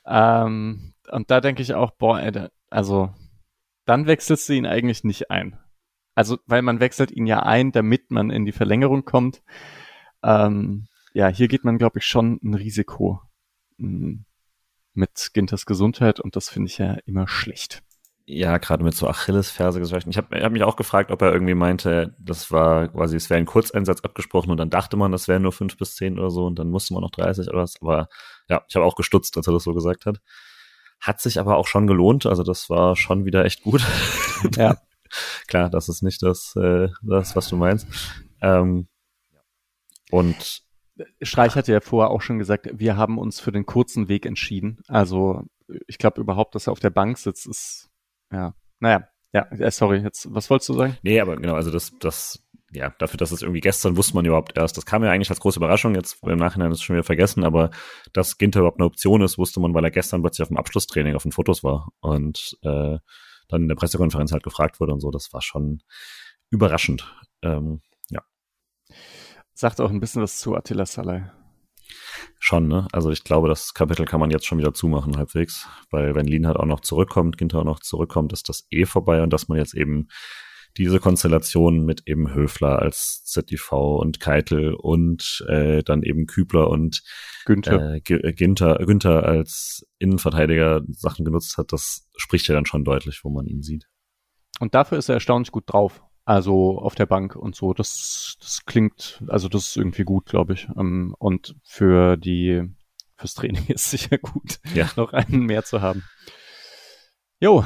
Ähm, 0.05 0.93
und 1.11 1.31
da 1.31 1.41
denke 1.41 1.61
ich 1.61 1.73
auch, 1.73 1.91
boah, 1.91 2.19
ey, 2.19 2.49
also 2.69 3.13
dann 3.85 4.07
wechselst 4.07 4.49
du 4.49 4.53
ihn 4.53 4.65
eigentlich 4.65 5.03
nicht 5.03 5.29
ein. 5.31 5.59
Also, 6.15 6.39
weil 6.45 6.61
man 6.61 6.79
wechselt 6.79 7.11
ihn 7.11 7.27
ja 7.27 7.43
ein, 7.43 7.71
damit 7.71 8.09
man 8.09 8.29
in 8.29 8.45
die 8.45 8.53
Verlängerung 8.53 9.03
kommt. 9.03 9.43
Ähm, 10.23 10.87
ja, 11.15 11.29
hier 11.29 11.47
geht 11.47 11.63
man, 11.63 11.77
glaube 11.77 11.99
ich, 11.99 12.05
schon 12.05 12.39
ein 12.43 12.53
Risiko 12.53 13.21
hm, 13.77 14.25
mit 14.93 15.29
Ginters 15.33 15.65
Gesundheit 15.65 16.19
und 16.19 16.35
das 16.35 16.49
finde 16.49 16.67
ich 16.67 16.77
ja 16.77 16.97
immer 17.05 17.25
schlecht. 17.27 17.83
Ja, 18.25 18.57
gerade 18.57 18.83
mit 18.83 18.95
so 18.95 19.07
Achillesferse 19.07 19.79
gesagt. 19.79 20.07
Ich 20.09 20.17
habe 20.17 20.43
hab 20.43 20.51
mich 20.51 20.63
auch 20.63 20.75
gefragt, 20.75 21.11
ob 21.11 21.21
er 21.21 21.31
irgendwie 21.31 21.53
meinte, 21.53 22.13
das 22.19 22.51
war 22.51 22.89
quasi, 22.89 23.15
es 23.15 23.29
wäre 23.29 23.37
ein 23.37 23.45
Kurzeinsatz 23.45 24.01
abgesprochen 24.01 24.51
und 24.51 24.57
dann 24.57 24.69
dachte 24.69 24.97
man, 24.97 25.13
das 25.13 25.29
wären 25.29 25.43
nur 25.43 25.53
fünf 25.53 25.77
bis 25.77 25.95
zehn 25.95 26.19
oder 26.19 26.31
so 26.31 26.47
und 26.47 26.59
dann 26.59 26.69
musste 26.69 26.93
man 26.93 27.01
noch 27.01 27.11
30 27.11 27.47
oder 27.47 27.59
was. 27.59 27.75
Aber 27.81 28.09
ja, 28.49 28.63
ich 28.67 28.75
habe 28.75 28.85
auch 28.85 28.95
gestutzt, 28.95 29.37
als 29.37 29.47
er 29.47 29.53
das 29.53 29.63
so 29.63 29.73
gesagt 29.73 30.05
hat. 30.05 30.19
Hat 30.99 31.21
sich 31.21 31.39
aber 31.39 31.55
auch 31.55 31.67
schon 31.67 31.87
gelohnt, 31.87 32.25
also 32.25 32.43
das 32.43 32.69
war 32.69 32.97
schon 32.97 33.23
wieder 33.23 33.45
echt 33.45 33.63
gut. 33.63 33.81
Ja. 34.57 34.77
Klar, 35.47 35.69
das 35.69 35.87
ist 35.87 36.01
nicht 36.03 36.21
das, 36.21 36.55
äh, 36.57 36.89
das 37.01 37.35
was 37.37 37.47
du 37.47 37.55
meinst. 37.55 37.87
Ähm, 38.41 38.89
und 40.11 40.64
Streich 41.21 41.55
hatte 41.55 41.73
ja 41.73 41.81
vorher 41.81 42.09
auch 42.09 42.21
schon 42.21 42.39
gesagt, 42.39 42.69
wir 42.73 42.97
haben 42.97 43.17
uns 43.17 43.39
für 43.39 43.51
den 43.51 43.65
kurzen 43.65 44.07
Weg 44.07 44.25
entschieden. 44.25 44.79
Also 44.87 45.43
ich 45.87 45.97
glaube 45.97 46.21
überhaupt, 46.21 46.55
dass 46.55 46.67
er 46.67 46.71
auf 46.71 46.79
der 46.79 46.89
Bank 46.89 47.17
sitzt, 47.17 47.47
ist 47.47 47.89
ja, 48.31 48.53
naja, 48.79 49.07
ja, 49.33 49.71
sorry, 49.71 49.97
jetzt, 49.97 50.33
was 50.33 50.49
wolltest 50.49 50.69
du 50.69 50.73
sagen? 50.73 50.97
Nee, 51.01 51.19
aber 51.19 51.35
genau, 51.35 51.55
also 51.55 51.69
das, 51.69 51.91
das, 51.99 52.41
ja, 52.71 52.93
dafür, 52.99 53.17
dass 53.17 53.31
es 53.31 53.41
irgendwie 53.41 53.59
gestern 53.59 53.97
wusste 53.97 54.15
man 54.15 54.23
überhaupt 54.23 54.57
erst, 54.57 54.77
das 54.77 54.85
kam 54.85 55.03
ja 55.03 55.11
eigentlich 55.11 55.29
als 55.29 55.41
große 55.41 55.59
Überraschung, 55.59 55.93
jetzt 55.93 56.23
im 56.23 56.37
Nachhinein 56.37 56.71
ist 56.71 56.77
es 56.77 56.83
schon 56.83 56.95
wieder 56.95 57.03
vergessen, 57.03 57.43
aber 57.43 57.71
dass 58.13 58.37
Ginter 58.37 58.61
überhaupt 58.61 58.79
eine 58.79 58.85
Option 58.85 59.21
ist, 59.21 59.37
wusste 59.37 59.59
man, 59.59 59.73
weil 59.73 59.83
er 59.83 59.91
gestern 59.91 60.21
plötzlich 60.21 60.43
auf 60.43 60.47
dem 60.47 60.57
Abschlusstraining 60.57 61.15
auf 61.15 61.23
den 61.23 61.33
Fotos 61.33 61.65
war 61.65 61.89
und 61.99 62.57
äh, 62.61 62.97
dann 63.49 63.61
in 63.63 63.67
der 63.67 63.75
Pressekonferenz 63.75 64.31
halt 64.31 64.43
gefragt 64.43 64.79
wurde 64.79 64.93
und 64.93 65.01
so, 65.01 65.11
das 65.11 65.33
war 65.33 65.41
schon 65.41 65.83
überraschend. 66.49 67.13
Ähm, 67.41 67.81
ja. 68.09 68.21
Sagt 69.55 69.79
auch 69.79 69.89
ein 69.89 70.01
bisschen 70.01 70.21
was 70.21 70.37
zu 70.37 70.53
Attila 70.53 70.85
Salai. 70.85 71.31
Schon, 72.39 72.67
ne? 72.67 72.87
Also 72.91 73.09
ich 73.09 73.23
glaube, 73.23 73.47
das 73.47 73.73
Kapitel 73.73 74.05
kann 74.05 74.19
man 74.19 74.29
jetzt 74.29 74.45
schon 74.45 74.57
wieder 74.57 74.73
zumachen, 74.73 75.17
halbwegs. 75.17 75.67
Weil 75.89 76.13
wenn 76.13 76.25
Lien 76.25 76.45
halt 76.45 76.57
auch 76.57 76.65
noch 76.65 76.81
zurückkommt, 76.81 77.37
Ginter 77.37 77.59
auch 77.59 77.63
noch 77.65 77.79
zurückkommt, 77.79 78.33
ist 78.33 78.49
das 78.49 78.67
eh 78.69 78.85
vorbei 78.85 79.23
und 79.23 79.31
dass 79.31 79.47
man 79.47 79.57
jetzt 79.57 79.73
eben 79.73 80.09
diese 80.77 80.99
Konstellation 80.99 81.85
mit 81.85 82.03
eben 82.05 82.33
Höfler 82.33 82.79
als 82.79 83.23
ZDV 83.23 83.97
und 83.97 84.19
Keitel 84.19 84.73
und 84.73 85.45
äh, 85.47 85.83
dann 85.83 86.03
eben 86.03 86.25
Kübler 86.25 86.69
und 86.69 87.01
Günther. 87.45 87.93
Äh, 87.93 88.01
Günther, 88.01 88.77
Günther 88.79 89.23
als 89.23 89.85
Innenverteidiger 89.99 90.81
Sachen 90.89 91.23
genutzt 91.23 91.57
hat, 91.57 91.71
das 91.71 92.09
spricht 92.17 92.49
ja 92.49 92.55
dann 92.55 92.65
schon 92.65 92.83
deutlich, 92.83 93.21
wo 93.23 93.29
man 93.29 93.45
ihn 93.45 93.61
sieht. 93.61 93.87
Und 94.59 94.75
dafür 94.75 94.97
ist 94.97 95.07
er 95.07 95.15
erstaunlich 95.15 95.51
gut 95.51 95.63
drauf. 95.67 96.03
Also 96.25 96.79
auf 96.79 96.95
der 96.95 97.05
Bank 97.05 97.35
und 97.35 97.55
so. 97.55 97.73
Das, 97.73 98.37
das 98.41 98.65
klingt, 98.65 99.21
also 99.27 99.47
das 99.47 99.67
ist 99.67 99.77
irgendwie 99.77 100.03
gut, 100.03 100.25
glaube 100.25 100.53
ich. 100.53 100.67
Ähm, 100.75 101.15
und 101.19 101.55
für 101.63 102.17
die, 102.17 102.63
fürs 103.15 103.35
Training 103.35 103.65
ist 103.67 103.91
sicher 103.91 104.17
gut, 104.17 104.59
ja. 104.73 104.89
noch 104.95 105.13
einen 105.13 105.45
mehr 105.45 105.63
zu 105.63 105.81
haben. 105.81 106.03
Jo. 107.39 107.63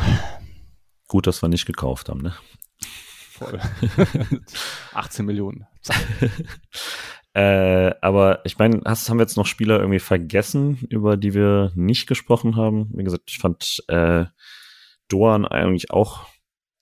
Gut, 1.07 1.26
dass 1.26 1.41
wir 1.41 1.48
nicht 1.48 1.65
gekauft 1.65 2.10
haben, 2.10 2.22
ne? 2.22 2.36
Voll. 3.31 3.60
18 4.94 5.26
Millionen. 5.26 5.65
äh, 7.34 7.94
aber 8.02 8.45
ich 8.45 8.57
meine, 8.57 8.81
haben 8.84 9.18
wir 9.18 9.23
jetzt 9.23 9.38
noch 9.38 9.45
Spieler 9.45 9.80
irgendwie 9.80 9.99
vergessen, 9.99 10.86
über 10.90 11.15
die 11.15 11.34
wir 11.34 11.72
nicht 11.76 12.07
gesprochen 12.07 12.57
haben? 12.57 12.90
Wie 12.94 13.03
gesagt, 13.06 13.23
ich 13.27 13.38
fand 13.38 13.84
äh, 13.88 14.26
Doan 15.07 15.45
eigentlich 15.45 15.91
auch 15.91 16.27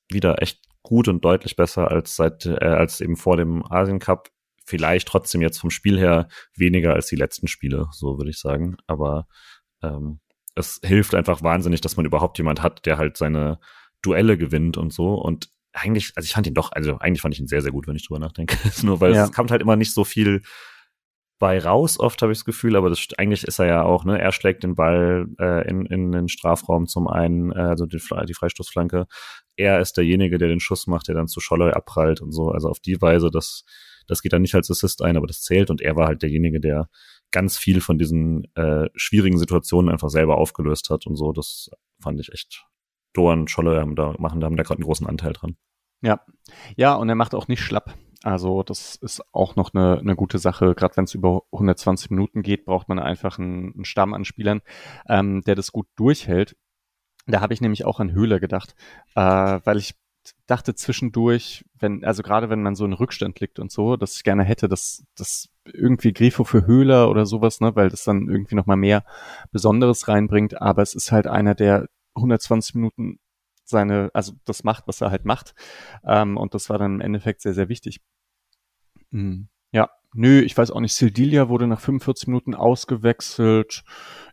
wieder 0.10 0.42
echt 0.42 0.67
gut 0.88 1.10
und 1.10 1.26
deutlich 1.26 1.58
besser 1.58 1.92
als 1.92 2.16
seit 2.16 2.46
äh, 2.46 2.56
als 2.64 3.02
eben 3.02 3.18
vor 3.18 3.36
dem 3.36 3.70
Asien 3.70 4.00
Cup. 4.00 4.30
Vielleicht 4.64 5.08
trotzdem 5.08 5.42
jetzt 5.42 5.60
vom 5.60 5.70
Spiel 5.70 6.00
her 6.00 6.30
weniger 6.56 6.94
als 6.94 7.08
die 7.08 7.16
letzten 7.18 7.48
Spiele, 7.48 7.88
so 7.92 8.18
würde 8.18 8.30
ich 8.30 8.40
sagen. 8.40 8.78
Aber 8.88 9.28
ähm, 9.84 10.20
es 10.56 10.80
hilft 10.84 11.14
einfach 11.14 11.44
wahnsinnig, 11.44 11.82
dass 11.82 11.98
man 11.98 12.06
überhaupt 12.06 12.38
jemand 12.38 12.62
hat, 12.62 12.86
der 12.86 12.98
halt 12.98 13.18
seine 13.18 13.60
Duelle 14.02 14.38
gewinnt 14.38 14.78
und 14.78 14.94
so. 14.94 15.16
Und 15.16 15.50
eigentlich, 15.74 16.14
also 16.16 16.26
ich 16.26 16.34
fand 16.34 16.48
ihn 16.48 16.54
doch, 16.54 16.72
also 16.72 16.98
eigentlich 17.00 17.22
fand 17.22 17.34
ich 17.34 17.42
ihn 17.42 17.48
sehr, 17.48 17.62
sehr 17.62 17.72
gut, 17.72 17.88
wenn 17.88 17.96
ich 17.96 18.08
drüber 18.08 18.20
nachdenke. 18.20 18.58
Nur 18.84 19.02
weil 19.02 19.14
ja. 19.14 19.26
es 19.26 19.34
kommt 19.34 19.52
halt 19.52 19.62
immer 19.62 19.76
nicht 19.76 19.94
so 19.94 20.06
viel 20.06 20.42
bei 21.40 21.60
raus, 21.60 22.00
oft 22.00 22.22
habe 22.22 22.32
ich 22.32 22.40
das 22.40 22.46
Gefühl, 22.46 22.76
aber 22.76 22.90
das, 22.90 23.08
eigentlich 23.18 23.44
ist 23.44 23.60
er 23.60 23.68
ja 23.68 23.84
auch, 23.84 24.06
ne, 24.06 24.20
er 24.20 24.32
schlägt 24.32 24.64
den 24.64 24.76
Ball 24.76 25.28
äh, 25.40 25.68
in, 25.70 25.86
in 25.86 26.12
den 26.12 26.28
Strafraum 26.30 26.88
zum 26.88 27.08
einen, 27.08 27.52
äh, 27.52 27.60
also 27.60 27.86
die, 27.86 28.02
die 28.28 28.34
Freistoßflanke. 28.34 29.06
Er 29.56 29.80
ist 29.80 29.98
derjenige, 29.98 30.38
der 30.38 30.48
den 30.48 30.60
Schuss 30.60 30.88
macht, 30.88 31.08
der 31.08 31.16
dann 31.16 31.28
zu 31.28 31.40
Scholler 31.40 31.76
abprallt 31.76 32.22
und 32.22 32.32
so. 32.32 32.50
Also 32.50 32.70
auf 32.70 32.80
die 32.80 33.02
Weise, 33.02 33.30
das, 33.30 33.66
das 34.08 34.22
geht 34.22 34.34
dann 34.34 34.42
nicht 34.42 34.56
als 34.56 34.72
Assist 34.72 35.02
ein, 35.04 35.18
aber 35.18 35.28
das 35.28 35.42
zählt 35.42 35.70
und 35.70 35.82
er 35.82 35.96
war 35.96 36.08
halt 36.08 36.24
derjenige, 36.24 36.60
der 36.60 36.90
ganz 37.32 37.58
viel 37.58 37.82
von 37.82 37.98
diesen 38.00 38.46
äh, 38.56 38.90
schwierigen 38.96 39.38
Situationen 39.38 39.92
einfach 39.92 40.10
selber 40.10 40.38
aufgelöst 40.38 40.90
hat 40.90 41.06
und 41.06 41.16
so. 41.18 41.34
Das 41.34 41.70
fand 42.02 42.20
ich 42.20 42.32
echt. 42.32 42.66
Doan, 43.14 43.48
Scholle 43.48 43.80
haben 43.80 43.96
da, 43.96 44.16
machen, 44.18 44.40
da 44.40 44.46
haben 44.46 44.58
da 44.58 44.64
gerade 44.64 44.80
einen 44.80 44.86
großen 44.86 45.08
Anteil 45.08 45.34
dran. 45.34 45.58
Ja. 46.02 46.22
Ja, 46.76 46.96
und 46.96 47.10
er 47.10 47.16
macht 47.16 47.36
auch 47.36 47.48
nicht 47.48 47.62
schlapp. 47.62 47.96
Also 48.24 48.64
das 48.64 48.96
ist 48.96 49.22
auch 49.32 49.56
noch 49.56 49.74
eine, 49.74 50.00
eine 50.00 50.16
gute 50.16 50.40
Sache. 50.40 50.74
Gerade 50.76 50.98
wenn 50.98 51.04
es 51.06 51.14
über 51.14 51.44
120 51.52 52.10
Minuten 52.10 52.42
geht, 52.42 52.66
braucht 52.66 52.90
man 52.90 53.00
einfach 53.00 53.38
einen, 53.38 53.74
einen 53.74 53.86
Stamm 53.86 54.14
an 54.14 54.26
Spielern, 54.26 54.62
ähm, 55.08 55.42
der 55.42 55.56
das 55.56 55.72
gut 55.72 55.88
durchhält. 55.96 56.56
Da 57.28 57.42
habe 57.42 57.54
ich 57.54 57.62
nämlich 57.62 57.86
auch 57.86 58.00
an 58.00 58.14
Höhler 58.14 58.40
gedacht, 58.40 58.76
äh, 59.16 59.22
weil 59.64 59.78
ich 59.78 59.96
dachte 60.46 60.76
zwischendurch, 60.76 61.66
wenn, 61.80 62.04
also 62.04 62.24
gerade 62.24 62.50
wenn 62.50 62.62
man 62.62 62.76
so 62.76 62.86
in 62.86 62.94
Rückstand 62.94 63.40
liegt 63.40 63.60
und 63.60 63.72
so, 63.72 63.98
dass 63.98 64.16
ich 64.16 64.24
gerne 64.24 64.44
hätte, 64.44 64.68
dass, 64.68 65.06
dass 65.16 65.50
irgendwie 65.66 66.14
Grifo 66.14 66.44
für 66.44 66.66
Höhler 66.66 67.10
oder 67.10 67.26
sowas, 67.26 67.60
ne, 67.62 67.76
weil 67.76 67.90
das 67.90 68.04
dann 68.04 68.28
irgendwie 68.30 68.56
nochmal 68.56 68.78
mehr 68.78 69.04
Besonderes 69.52 70.08
reinbringt, 70.08 70.62
aber 70.62 70.82
es 70.82 70.96
ist 70.96 71.12
halt 71.12 71.28
einer, 71.28 71.56
der 71.56 71.88
120 72.16 72.76
Minuten 72.76 73.20
seine, 73.70 74.10
also 74.14 74.34
das 74.46 74.64
macht, 74.64 74.88
was 74.88 75.02
er 75.02 75.12
halt 75.12 75.26
macht. 75.26 75.54
Ähm, 76.06 76.38
und 76.38 76.54
das 76.54 76.70
war 76.70 76.78
dann 76.78 76.96
im 76.96 77.02
Endeffekt 77.02 77.42
sehr, 77.42 77.54
sehr 77.54 77.70
wichtig. 77.70 78.02
Mhm. 79.12 79.50
Ja, 79.72 79.90
nö, 80.14 80.42
ich 80.42 80.58
weiß 80.58 80.72
auch 80.72 80.80
nicht. 80.80 80.94
Sildilia 80.94 81.50
wurde 81.50 81.68
nach 81.68 81.80
45 81.80 82.28
Minuten 82.28 82.56
ausgewechselt. 82.56 83.84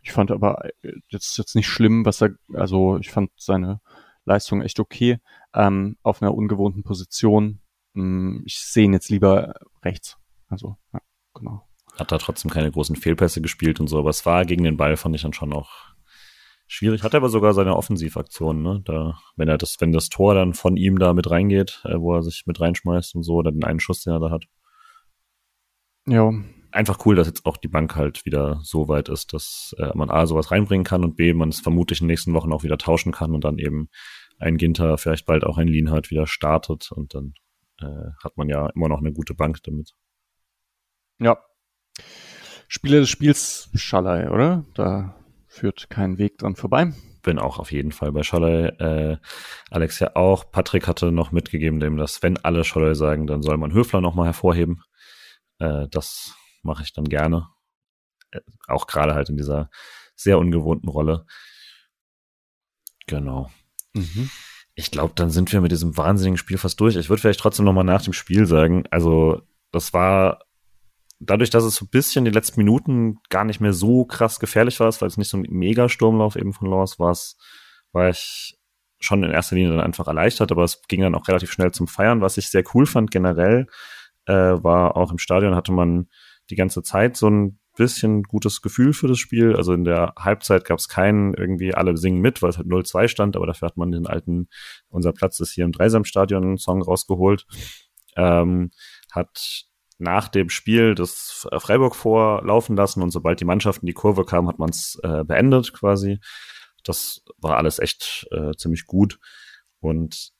Ich 0.03 0.11
fand 0.11 0.31
aber 0.31 0.65
äh, 0.83 0.93
jetzt 1.09 1.37
jetzt 1.37 1.55
nicht 1.55 1.67
schlimm, 1.67 2.05
was 2.05 2.21
er, 2.21 2.31
also 2.53 2.97
ich 2.97 3.11
fand 3.11 3.31
seine 3.37 3.81
Leistung 4.25 4.61
echt 4.61 4.79
okay 4.79 5.19
ähm, 5.53 5.97
auf 6.03 6.21
einer 6.21 6.33
ungewohnten 6.33 6.83
Position. 6.83 7.61
Ähm, 7.95 8.43
ich 8.45 8.59
sehe 8.59 8.85
ihn 8.85 8.93
jetzt 8.93 9.09
lieber 9.09 9.53
rechts. 9.83 10.17
Also 10.47 10.77
ja, 10.93 11.01
genau. 11.33 11.67
Hat 11.97 12.11
da 12.11 12.17
trotzdem 12.17 12.51
keine 12.51 12.71
großen 12.71 12.95
Fehlpässe 12.95 13.41
gespielt 13.41 13.79
und 13.79 13.87
so, 13.87 13.99
aber 13.99 14.09
es 14.09 14.25
war 14.25 14.45
gegen 14.45 14.63
den 14.63 14.77
Ball 14.77 14.97
fand 14.97 15.15
ich 15.15 15.21
dann 15.21 15.33
schon 15.33 15.53
auch 15.53 15.94
schwierig. 16.67 17.03
Hat 17.03 17.13
er 17.13 17.17
aber 17.17 17.29
sogar 17.29 17.53
seine 17.53 17.75
Offensivaktion, 17.75 18.61
ne? 18.61 18.81
Da, 18.85 19.17
wenn 19.35 19.47
er 19.47 19.57
das, 19.57 19.77
wenn 19.79 19.91
das 19.91 20.09
Tor 20.09 20.33
dann 20.33 20.53
von 20.53 20.77
ihm 20.77 20.99
da 20.99 21.13
mit 21.13 21.29
reingeht, 21.29 21.81
äh, 21.85 21.99
wo 21.99 22.15
er 22.15 22.23
sich 22.23 22.43
mit 22.45 22.59
reinschmeißt 22.59 23.15
und 23.15 23.23
so, 23.23 23.35
oder 23.35 23.51
den 23.51 23.63
einen 23.63 23.79
Schuss, 23.79 24.03
den 24.03 24.13
er 24.13 24.19
da 24.19 24.31
hat. 24.31 24.45
Ja. 26.07 26.31
Einfach 26.71 27.05
cool, 27.05 27.15
dass 27.15 27.27
jetzt 27.27 27.45
auch 27.45 27.57
die 27.57 27.69
Bank 27.69 27.95
halt 27.95 28.25
wieder 28.25 28.59
so 28.61 28.89
weit 28.89 29.07
ist, 29.07 29.33
dass 29.33 29.73
äh, 29.79 29.91
man 29.95 30.09
A 30.09 30.25
sowas 30.25 30.51
reinbringen 30.51 30.83
kann 30.83 31.05
und 31.05 31.15
B, 31.15 31.33
man 31.33 31.49
es 31.49 31.61
vermutlich 31.61 32.01
in 32.01 32.05
den 32.07 32.11
nächsten 32.11 32.33
Wochen 32.33 32.51
auch 32.51 32.63
wieder 32.63 32.77
tauschen 32.77 33.13
kann 33.13 33.33
und 33.33 33.45
dann 33.45 33.57
eben 33.57 33.87
ein 34.39 34.57
Ginter, 34.57 34.97
vielleicht 34.97 35.25
bald 35.25 35.45
auch 35.45 35.57
ein 35.57 35.69
Lienhardt 35.69 36.11
wieder 36.11 36.27
startet 36.27 36.91
und 36.91 37.13
dann 37.15 37.33
äh, 37.79 38.11
hat 38.21 38.35
man 38.35 38.49
ja 38.49 38.67
immer 38.75 38.89
noch 38.89 38.99
eine 38.99 39.13
gute 39.13 39.33
Bank 39.33 39.63
damit. 39.63 39.93
Ja. 41.19 41.37
Spieler 42.67 42.99
des 42.99 43.09
Spiels 43.09 43.69
Schallei, 43.73 44.29
oder? 44.29 44.65
Da 44.73 45.15
führt 45.55 45.89
kein 45.89 46.17
Weg 46.17 46.37
dran 46.37 46.55
vorbei. 46.55 46.93
Bin 47.23 47.39
auch 47.39 47.59
auf 47.59 47.71
jeden 47.71 47.91
Fall 47.91 48.11
bei 48.11 48.23
Scholley. 48.23 48.67
Äh, 48.77 49.17
Alex 49.71 49.99
ja 49.99 50.15
auch. 50.15 50.51
Patrick 50.51 50.87
hatte 50.87 51.11
noch 51.11 51.31
mitgegeben, 51.31 51.79
dem 51.79 51.97
dass 51.97 52.21
wenn 52.21 52.37
alle 52.37 52.63
Scholley 52.63 52.93
sagen, 52.93 53.25
dann 53.25 53.41
soll 53.41 53.57
man 53.57 53.73
Höfler 53.73 54.01
nochmal 54.01 54.27
hervorheben. 54.27 54.83
Äh, 55.59 55.87
das 55.89 56.35
mache 56.61 56.83
ich 56.83 56.93
dann 56.93 57.05
gerne. 57.05 57.47
Äh, 58.31 58.41
auch 58.67 58.85
gerade 58.85 59.15
halt 59.15 59.29
in 59.29 59.37
dieser 59.37 59.69
sehr 60.15 60.37
ungewohnten 60.37 60.89
Rolle. 60.89 61.25
Genau. 63.07 63.49
Mhm. 63.93 64.29
Ich 64.75 64.91
glaube, 64.91 65.13
dann 65.15 65.29
sind 65.29 65.51
wir 65.53 65.61
mit 65.61 65.71
diesem 65.71 65.95
wahnsinnigen 65.95 66.37
Spiel 66.37 66.57
fast 66.57 66.79
durch. 66.81 66.97
Ich 66.97 67.09
würde 67.09 67.21
vielleicht 67.21 67.39
trotzdem 67.39 67.65
nochmal 67.65 67.85
nach 67.85 68.01
dem 68.01 68.13
Spiel 68.13 68.45
sagen, 68.45 68.83
also 68.91 69.41
das 69.71 69.93
war 69.93 70.44
dadurch, 71.25 71.49
dass 71.49 71.63
es 71.63 71.75
so 71.75 71.85
ein 71.85 71.89
bisschen 71.89 72.25
die 72.25 72.31
letzten 72.31 72.59
Minuten 72.59 73.19
gar 73.29 73.43
nicht 73.43 73.59
mehr 73.59 73.73
so 73.73 74.05
krass 74.05 74.39
gefährlich 74.39 74.79
war, 74.79 74.89
weil 74.99 75.07
es 75.07 75.17
nicht 75.17 75.29
so 75.29 75.37
ein 75.37 75.45
Mega-Sturmlauf 75.49 76.35
eben 76.35 76.53
von 76.53 76.69
Lawrence 76.69 76.99
war, 76.99 77.15
war 77.91 78.09
ich 78.09 78.57
schon 78.99 79.23
in 79.23 79.31
erster 79.31 79.55
Linie 79.55 79.71
dann 79.71 79.81
einfach 79.81 80.07
erleichtert, 80.07 80.51
aber 80.51 80.63
es 80.63 80.81
ging 80.87 81.01
dann 81.01 81.15
auch 81.15 81.27
relativ 81.27 81.51
schnell 81.51 81.71
zum 81.71 81.87
Feiern. 81.87 82.21
Was 82.21 82.37
ich 82.37 82.49
sehr 82.49 82.63
cool 82.73 82.85
fand 82.85 83.11
generell, 83.11 83.67
äh, 84.25 84.33
war 84.33 84.97
auch 84.97 85.11
im 85.11 85.17
Stadion 85.17 85.55
hatte 85.55 85.71
man 85.71 86.07
die 86.49 86.55
ganze 86.55 86.83
Zeit 86.83 87.17
so 87.17 87.29
ein 87.29 87.59
bisschen 87.75 88.23
gutes 88.23 88.61
Gefühl 88.61 88.93
für 88.93 89.07
das 89.07 89.19
Spiel. 89.19 89.55
Also 89.55 89.73
in 89.73 89.83
der 89.83 90.13
Halbzeit 90.17 90.65
gab 90.65 90.79
es 90.79 90.87
keinen 90.87 91.33
irgendwie 91.33 91.73
alle 91.73 91.97
singen 91.97 92.21
mit, 92.21 92.41
weil 92.41 92.49
es 92.49 92.57
halt 92.57 92.67
0-2 92.67 93.07
stand, 93.07 93.35
aber 93.35 93.47
dafür 93.47 93.67
hat 93.67 93.77
man 93.77 93.91
den 93.91 94.07
alten 94.07 94.47
Unser 94.89 95.11
Platz 95.11 95.39
ist 95.39 95.51
hier 95.51 95.65
im 95.65 95.71
Dreisamstadion 95.71 96.57
Song 96.57 96.81
rausgeholt. 96.81 97.45
Ähm, 98.15 98.71
hat 99.11 99.65
nach 99.97 100.27
dem 100.27 100.49
Spiel 100.49 100.95
das 100.95 101.47
Freiburg 101.57 101.95
vorlaufen 101.95 102.75
lassen 102.75 103.01
und 103.01 103.11
sobald 103.11 103.39
die 103.39 103.45
Mannschaft 103.45 103.81
in 103.81 103.87
die 103.87 103.93
Kurve 103.93 104.25
kam, 104.25 104.47
hat 104.47 104.59
man 104.59 104.69
es 104.69 104.99
äh, 105.03 105.23
beendet 105.23 105.73
quasi. 105.73 106.19
Das 106.83 107.23
war 107.37 107.57
alles 107.57 107.79
echt 107.79 108.27
äh, 108.31 108.51
ziemlich 108.57 108.85
gut 108.85 109.19
und 109.79 110.31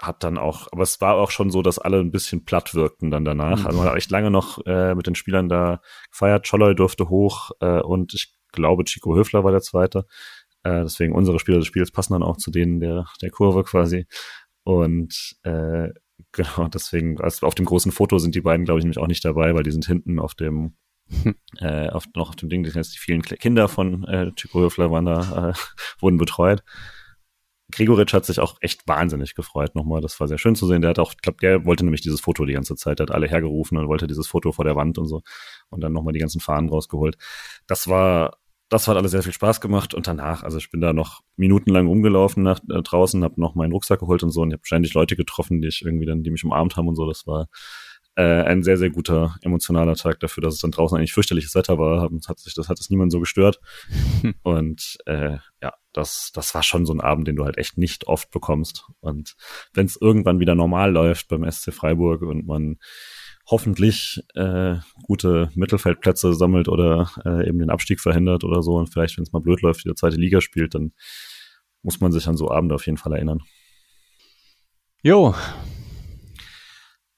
hat 0.00 0.24
dann 0.24 0.38
auch, 0.38 0.68
aber 0.72 0.82
es 0.82 1.00
war 1.00 1.14
auch 1.14 1.30
schon 1.30 1.50
so, 1.50 1.62
dass 1.62 1.78
alle 1.78 2.00
ein 2.00 2.10
bisschen 2.10 2.44
platt 2.44 2.74
wirkten 2.74 3.10
dann 3.10 3.24
danach. 3.24 3.60
Mhm. 3.60 3.66
Also 3.66 3.78
man 3.78 3.88
hat 3.88 3.96
echt 3.96 4.10
lange 4.10 4.30
noch 4.30 4.64
äh, 4.66 4.94
mit 4.94 5.06
den 5.06 5.14
Spielern 5.14 5.48
da 5.48 5.80
gefeiert. 6.10 6.46
Scholloy 6.46 6.74
durfte 6.74 7.08
hoch 7.08 7.50
äh, 7.60 7.80
und 7.80 8.14
ich 8.14 8.34
glaube 8.52 8.84
Chico 8.84 9.14
Höfler 9.14 9.44
war 9.44 9.52
der 9.52 9.60
Zweite. 9.60 10.06
Äh, 10.62 10.82
deswegen 10.82 11.14
unsere 11.14 11.38
Spieler 11.38 11.58
des 11.58 11.66
Spiels 11.66 11.92
passen 11.92 12.14
dann 12.14 12.22
auch 12.22 12.38
zu 12.38 12.50
denen 12.50 12.80
der, 12.80 13.06
der 13.22 13.30
Kurve 13.30 13.62
quasi. 13.64 14.06
Und 14.64 15.36
äh, 15.42 15.90
Genau, 16.32 16.68
deswegen, 16.68 17.20
also 17.20 17.46
auf 17.46 17.54
dem 17.54 17.64
großen 17.64 17.92
Foto 17.92 18.18
sind 18.18 18.34
die 18.34 18.40
beiden, 18.40 18.64
glaube 18.64 18.78
ich, 18.78 18.84
nämlich 18.84 18.98
auch 18.98 19.06
nicht 19.06 19.24
dabei, 19.24 19.54
weil 19.54 19.62
die 19.62 19.72
sind 19.72 19.86
hinten 19.86 20.18
auf 20.18 20.34
dem, 20.34 20.76
äh, 21.58 21.88
auf, 21.88 22.06
noch 22.14 22.30
auf 22.30 22.36
dem 22.36 22.48
Ding, 22.48 22.62
das 22.62 22.74
heißt, 22.74 22.94
die 22.94 22.98
vielen 22.98 23.22
Kinder 23.22 23.68
von 23.68 24.04
äh, 24.04 24.32
Chico 24.34 24.60
Höfler 24.60 24.90
waren 24.90 25.06
da, 25.06 25.50
äh, 25.50 25.52
wurden 26.00 26.18
betreut. 26.18 26.62
Gregoritsch 27.72 28.12
hat 28.12 28.24
sich 28.24 28.40
auch 28.40 28.56
echt 28.60 28.86
wahnsinnig 28.86 29.34
gefreut 29.34 29.74
nochmal. 29.74 30.00
Das 30.00 30.20
war 30.20 30.28
sehr 30.28 30.38
schön 30.38 30.54
zu 30.54 30.66
sehen. 30.66 30.82
Der 30.82 30.90
hat 30.90 30.98
auch, 30.98 31.12
ich 31.12 31.22
glaube, 31.22 31.38
der 31.40 31.64
wollte 31.64 31.84
nämlich 31.84 32.02
dieses 32.02 32.20
Foto 32.20 32.44
die 32.44 32.52
ganze 32.52 32.76
Zeit. 32.76 32.98
Der 32.98 33.06
hat 33.06 33.14
alle 33.14 33.26
hergerufen 33.26 33.78
und 33.78 33.88
wollte 33.88 34.06
dieses 34.06 34.28
Foto 34.28 34.52
vor 34.52 34.64
der 34.64 34.76
Wand 34.76 34.98
und 34.98 35.06
so. 35.06 35.22
Und 35.70 35.80
dann 35.80 35.92
nochmal 35.92 36.12
die 36.12 36.20
ganzen 36.20 36.40
Fahnen 36.40 36.68
rausgeholt. 36.68 37.16
Das 37.66 37.88
war 37.88 38.38
das 38.74 38.88
hat 38.88 38.96
alles 38.96 39.12
sehr 39.12 39.22
viel 39.22 39.32
Spaß 39.32 39.60
gemacht 39.60 39.94
und 39.94 40.08
danach, 40.08 40.42
also 40.42 40.58
ich 40.58 40.70
bin 40.70 40.80
da 40.80 40.92
noch 40.92 41.20
minutenlang 41.36 41.86
rumgelaufen 41.86 42.42
nach 42.42 42.60
äh, 42.68 42.82
draußen, 42.82 43.22
habe 43.22 43.40
noch 43.40 43.54
meinen 43.54 43.72
Rucksack 43.72 44.00
geholt 44.00 44.24
und 44.24 44.30
so 44.30 44.40
und 44.40 44.48
ich 44.48 44.54
habe 44.54 44.62
wahrscheinlich 44.62 44.94
Leute 44.94 45.14
getroffen, 45.14 45.60
die 45.60 45.68
ich 45.68 45.82
irgendwie 45.84 46.06
dann, 46.06 46.24
die 46.24 46.30
mich 46.30 46.44
umarmt 46.44 46.76
haben 46.76 46.88
und 46.88 46.96
so. 46.96 47.06
Das 47.06 47.24
war 47.24 47.46
äh, 48.16 48.42
ein 48.42 48.64
sehr, 48.64 48.76
sehr 48.76 48.90
guter 48.90 49.36
emotionaler 49.42 49.94
Tag 49.94 50.18
dafür, 50.18 50.42
dass 50.42 50.54
es 50.54 50.60
dann 50.60 50.72
draußen 50.72 50.98
eigentlich 50.98 51.12
fürchterliches 51.12 51.54
Wetter 51.54 51.78
war. 51.78 52.02
Hat 52.02 52.38
sich, 52.40 52.54
das 52.54 52.68
hat 52.68 52.80
es 52.80 52.90
niemand 52.90 53.12
so 53.12 53.20
gestört. 53.20 53.60
und 54.42 54.98
äh, 55.06 55.38
ja, 55.62 55.74
das, 55.92 56.32
das 56.34 56.52
war 56.54 56.64
schon 56.64 56.84
so 56.84 56.92
ein 56.92 57.00
Abend, 57.00 57.28
den 57.28 57.36
du 57.36 57.44
halt 57.44 57.58
echt 57.58 57.78
nicht 57.78 58.08
oft 58.08 58.32
bekommst. 58.32 58.86
Und 58.98 59.36
wenn 59.72 59.86
es 59.86 59.96
irgendwann 60.00 60.40
wieder 60.40 60.56
normal 60.56 60.90
läuft 60.92 61.28
beim 61.28 61.48
SC 61.48 61.72
Freiburg 61.72 62.22
und 62.22 62.44
man 62.44 62.78
hoffentlich 63.46 64.22
äh, 64.34 64.76
gute 65.02 65.50
Mittelfeldplätze 65.54 66.34
sammelt 66.34 66.68
oder 66.68 67.10
äh, 67.24 67.46
eben 67.48 67.58
den 67.58 67.70
Abstieg 67.70 68.00
verhindert 68.00 68.44
oder 68.44 68.62
so 68.62 68.76
und 68.76 68.92
vielleicht, 68.92 69.16
wenn 69.16 69.24
es 69.24 69.32
mal 69.32 69.42
blöd 69.42 69.60
läuft, 69.60 69.84
wieder 69.84 69.94
zweite 69.94 70.16
Liga 70.16 70.40
spielt, 70.40 70.74
dann 70.74 70.92
muss 71.82 72.00
man 72.00 72.12
sich 72.12 72.26
an 72.26 72.36
so 72.36 72.50
Abende 72.50 72.74
auf 72.74 72.86
jeden 72.86 72.96
Fall 72.98 73.12
erinnern. 73.12 73.40
Jo. 75.02 75.34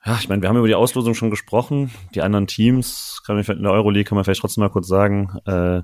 Ja, 0.05 0.16
ich 0.20 0.28
meine, 0.28 0.43
wir 0.43 0.48
haben 0.48 0.57
über 0.57 0.69
die 0.69 0.74
Auslosung 0.74 1.15
schon 1.15 1.31
gesprochen. 1.31 1.90
Die 2.15 2.23
anderen 2.23 2.47
Teams, 2.47 3.23
kann 3.24 3.36
man 3.36 3.44
in 3.44 3.62
der 3.62 3.73
Euroleague 3.73 4.05
kann 4.05 4.16
man 4.16 4.24
vielleicht 4.24 4.40
trotzdem 4.40 4.62
mal 4.62 4.70
kurz 4.70 4.89
sagen. 4.89 5.39
Äh, 5.47 5.82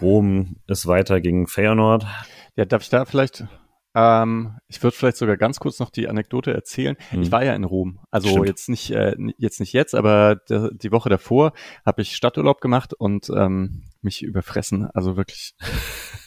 Rom 0.00 0.56
ist 0.66 0.86
weiter 0.86 1.20
gegen 1.20 1.46
Feyenoord. 1.46 2.06
Ja, 2.56 2.64
darf 2.64 2.82
ich 2.82 2.90
da 2.90 3.04
vielleicht 3.04 3.46
ähm, 3.94 4.58
ich 4.68 4.82
würde 4.82 4.96
vielleicht 4.96 5.18
sogar 5.18 5.36
ganz 5.36 5.60
kurz 5.60 5.78
noch 5.78 5.90
die 5.90 6.08
Anekdote 6.08 6.52
erzählen. 6.52 6.96
Mhm. 7.10 7.22
Ich 7.22 7.32
war 7.32 7.44
ja 7.44 7.54
in 7.54 7.64
Rom, 7.64 8.00
also 8.10 8.28
Stimmt. 8.28 8.48
jetzt 8.48 8.68
nicht 8.68 8.90
äh, 8.90 9.14
jetzt 9.36 9.60
nicht 9.60 9.72
jetzt, 9.72 9.94
aber 9.94 10.36
de, 10.36 10.70
die 10.72 10.92
Woche 10.92 11.10
davor 11.10 11.52
habe 11.84 12.02
ich 12.02 12.16
Stadturlaub 12.16 12.60
gemacht 12.60 12.94
und 12.94 13.28
ähm, 13.30 13.84
mich 14.00 14.22
überfressen. 14.22 14.88
Also 14.94 15.16
wirklich, 15.16 15.54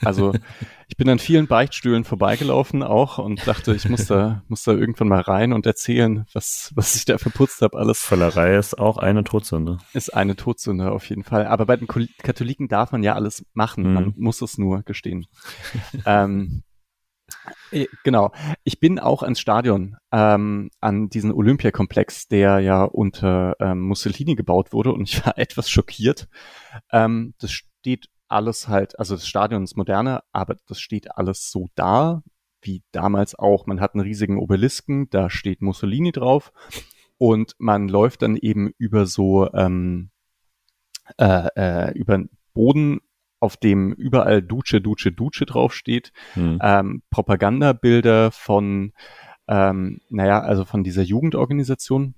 also 0.03 0.33
ich 0.87 0.95
bin 0.95 1.09
an 1.09 1.17
vielen 1.17 1.47
Beichtstühlen 1.47 2.03
vorbeigelaufen 2.03 2.83
auch 2.83 3.17
und 3.17 3.45
dachte, 3.47 3.73
ich 3.73 3.89
muss 3.89 4.05
da 4.05 4.43
muss 4.47 4.63
da 4.63 4.71
irgendwann 4.71 5.07
mal 5.07 5.21
rein 5.21 5.51
und 5.51 5.65
erzählen, 5.65 6.25
was 6.33 6.71
was 6.75 6.95
ich 6.95 7.05
da 7.05 7.17
verputzt 7.17 7.61
habe. 7.61 7.77
Alles. 7.77 7.99
Völlerei 7.99 8.55
ist 8.57 8.77
auch 8.77 8.97
eine 8.97 9.23
Todsünde. 9.23 9.79
Ist 9.93 10.13
eine 10.13 10.35
Todsünde 10.35 10.91
auf 10.91 11.09
jeden 11.09 11.23
Fall. 11.23 11.47
Aber 11.47 11.65
bei 11.65 11.77
den 11.77 11.87
Katholiken 11.87 12.67
darf 12.67 12.91
man 12.91 13.01
ja 13.01 13.15
alles 13.15 13.43
machen. 13.53 13.87
Mhm. 13.87 13.93
Man 13.93 14.13
muss 14.17 14.41
es 14.41 14.59
nur 14.59 14.83
gestehen. 14.83 15.25
ähm, 16.05 16.61
äh, 16.61 16.64
genau. 18.03 18.31
Ich 18.63 18.79
bin 18.79 18.99
auch 18.99 19.23
ans 19.23 19.39
Stadion, 19.39 19.97
ähm, 20.11 20.69
an 20.79 21.09
diesen 21.09 21.31
Olympiakomplex, 21.31 22.27
der 22.27 22.59
ja 22.59 22.83
unter 22.83 23.55
ähm, 23.59 23.81
Mussolini 23.81 24.35
gebaut 24.35 24.73
wurde 24.73 24.93
und 24.93 25.09
ich 25.09 25.25
war 25.25 25.37
etwas 25.37 25.69
schockiert. 25.69 26.27
Ähm, 26.91 27.33
das 27.39 27.51
steht 27.51 28.07
alles 28.27 28.67
halt, 28.67 28.97
also 28.99 29.15
das 29.15 29.27
Stadion 29.27 29.63
ist 29.63 29.77
moderner, 29.77 30.23
aber 30.31 30.55
das 30.67 30.79
steht 30.79 31.15
alles 31.15 31.51
so 31.51 31.69
da, 31.75 32.23
wie 32.61 32.83
damals 32.91 33.37
auch. 33.37 33.67
Man 33.67 33.79
hat 33.79 33.93
einen 33.93 34.03
riesigen 34.03 34.39
Obelisken, 34.39 35.09
da 35.09 35.29
steht 35.29 35.61
Mussolini 35.61 36.11
drauf 36.11 36.51
und 37.17 37.55
man 37.59 37.87
läuft 37.87 38.23
dann 38.23 38.35
eben 38.35 38.71
über 38.77 39.05
so 39.05 39.51
ähm, 39.53 40.09
äh, 41.17 41.47
äh, 41.55 41.91
über 41.93 42.23
Boden 42.53 43.01
auf 43.45 43.57
dem 43.57 43.93
überall 43.93 44.41
Duce, 44.41 44.81
Duce, 44.81 45.09
Duce 45.15 45.43
draufsteht, 45.45 46.11
hm. 46.33 46.59
ähm, 46.61 47.03
Propagandabilder 47.11 48.31
von, 48.31 48.91
ähm, 49.47 50.01
naja, 50.09 50.41
also 50.41 50.65
von 50.65 50.83
dieser 50.83 51.03
Jugendorganisation, 51.03 52.15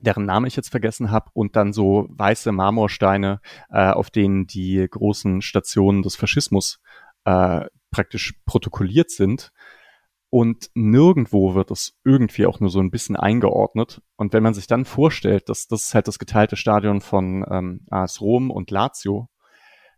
deren 0.00 0.26
Name 0.26 0.48
ich 0.48 0.56
jetzt 0.56 0.70
vergessen 0.70 1.12
habe, 1.12 1.30
und 1.32 1.54
dann 1.54 1.72
so 1.72 2.08
weiße 2.10 2.50
Marmorsteine, 2.50 3.40
äh, 3.70 3.90
auf 3.90 4.10
denen 4.10 4.48
die 4.48 4.84
großen 4.90 5.42
Stationen 5.42 6.02
des 6.02 6.16
Faschismus 6.16 6.80
äh, 7.24 7.66
praktisch 7.92 8.34
protokolliert 8.44 9.12
sind. 9.12 9.52
Und 10.28 10.70
nirgendwo 10.74 11.54
wird 11.54 11.70
es 11.70 12.00
irgendwie 12.04 12.46
auch 12.46 12.58
nur 12.58 12.70
so 12.70 12.80
ein 12.80 12.90
bisschen 12.90 13.16
eingeordnet. 13.16 14.02
Und 14.16 14.32
wenn 14.32 14.42
man 14.42 14.54
sich 14.54 14.66
dann 14.66 14.86
vorstellt, 14.86 15.48
dass 15.48 15.68
das 15.68 15.94
halt 15.94 16.08
das 16.08 16.18
geteilte 16.18 16.56
Stadion 16.56 17.00
von 17.00 17.44
ähm, 17.48 17.86
AS 17.90 18.20
Rom 18.20 18.50
und 18.50 18.70
Lazio, 18.70 19.28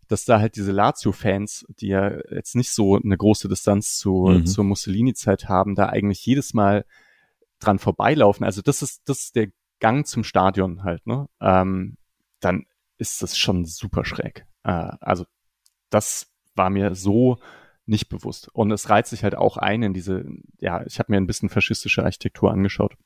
dass 0.08 0.24
da 0.24 0.40
halt 0.40 0.56
diese 0.56 0.72
Lazio-Fans, 0.72 1.66
die 1.80 1.88
ja 1.88 2.10
jetzt 2.30 2.54
nicht 2.54 2.70
so 2.70 2.96
eine 2.96 3.16
große 3.16 3.48
Distanz 3.48 3.98
zu, 3.98 4.26
mhm. 4.26 4.46
zur 4.46 4.64
Mussolini-Zeit 4.64 5.48
haben, 5.48 5.74
da 5.74 5.86
eigentlich 5.86 6.24
jedes 6.24 6.54
Mal 6.54 6.84
dran 7.58 7.78
vorbeilaufen. 7.78 8.44
Also 8.44 8.62
das 8.62 8.82
ist, 8.82 9.02
das 9.06 9.24
ist 9.24 9.36
der 9.36 9.48
Gang 9.80 10.06
zum 10.06 10.24
Stadion 10.24 10.84
halt, 10.84 11.06
ne? 11.06 11.28
Ähm, 11.40 11.96
dann 12.40 12.66
ist 12.98 13.22
das 13.22 13.36
schon 13.36 13.64
super 13.64 14.04
schräg. 14.04 14.46
Äh, 14.62 14.92
also 15.00 15.24
das 15.90 16.32
war 16.54 16.70
mir 16.70 16.94
so 16.94 17.38
nicht 17.86 18.08
bewusst. 18.08 18.48
Und 18.48 18.70
es 18.70 18.88
reizt 18.88 19.10
sich 19.10 19.24
halt 19.24 19.34
auch 19.34 19.56
ein 19.56 19.82
in 19.82 19.92
diese, 19.92 20.24
ja, 20.58 20.84
ich 20.86 20.98
habe 20.98 21.12
mir 21.12 21.18
ein 21.18 21.26
bisschen 21.26 21.48
faschistische 21.48 22.02
Architektur 22.02 22.50
angeschaut, 22.50 22.96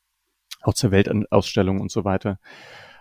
auch 0.61 0.75
zur 0.75 0.91
Weltausstellung 0.91 1.81
und 1.81 1.91
so 1.91 2.05
weiter. 2.05 2.39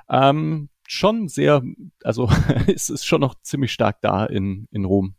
Ähm, 0.10 0.70
schon 0.88 1.28
sehr, 1.28 1.62
also 2.04 2.30
es 2.68 2.90
ist 2.90 3.06
schon 3.06 3.22
noch 3.22 3.36
ziemlich 3.42 3.72
stark 3.72 4.02
da 4.02 4.26
in, 4.26 4.68
in 4.72 4.86
Rom. 4.86 5.16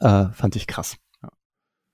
Äh, 0.00 0.26
fand 0.32 0.56
ich 0.56 0.66
krass. 0.66 0.98
Ja. 1.22 1.30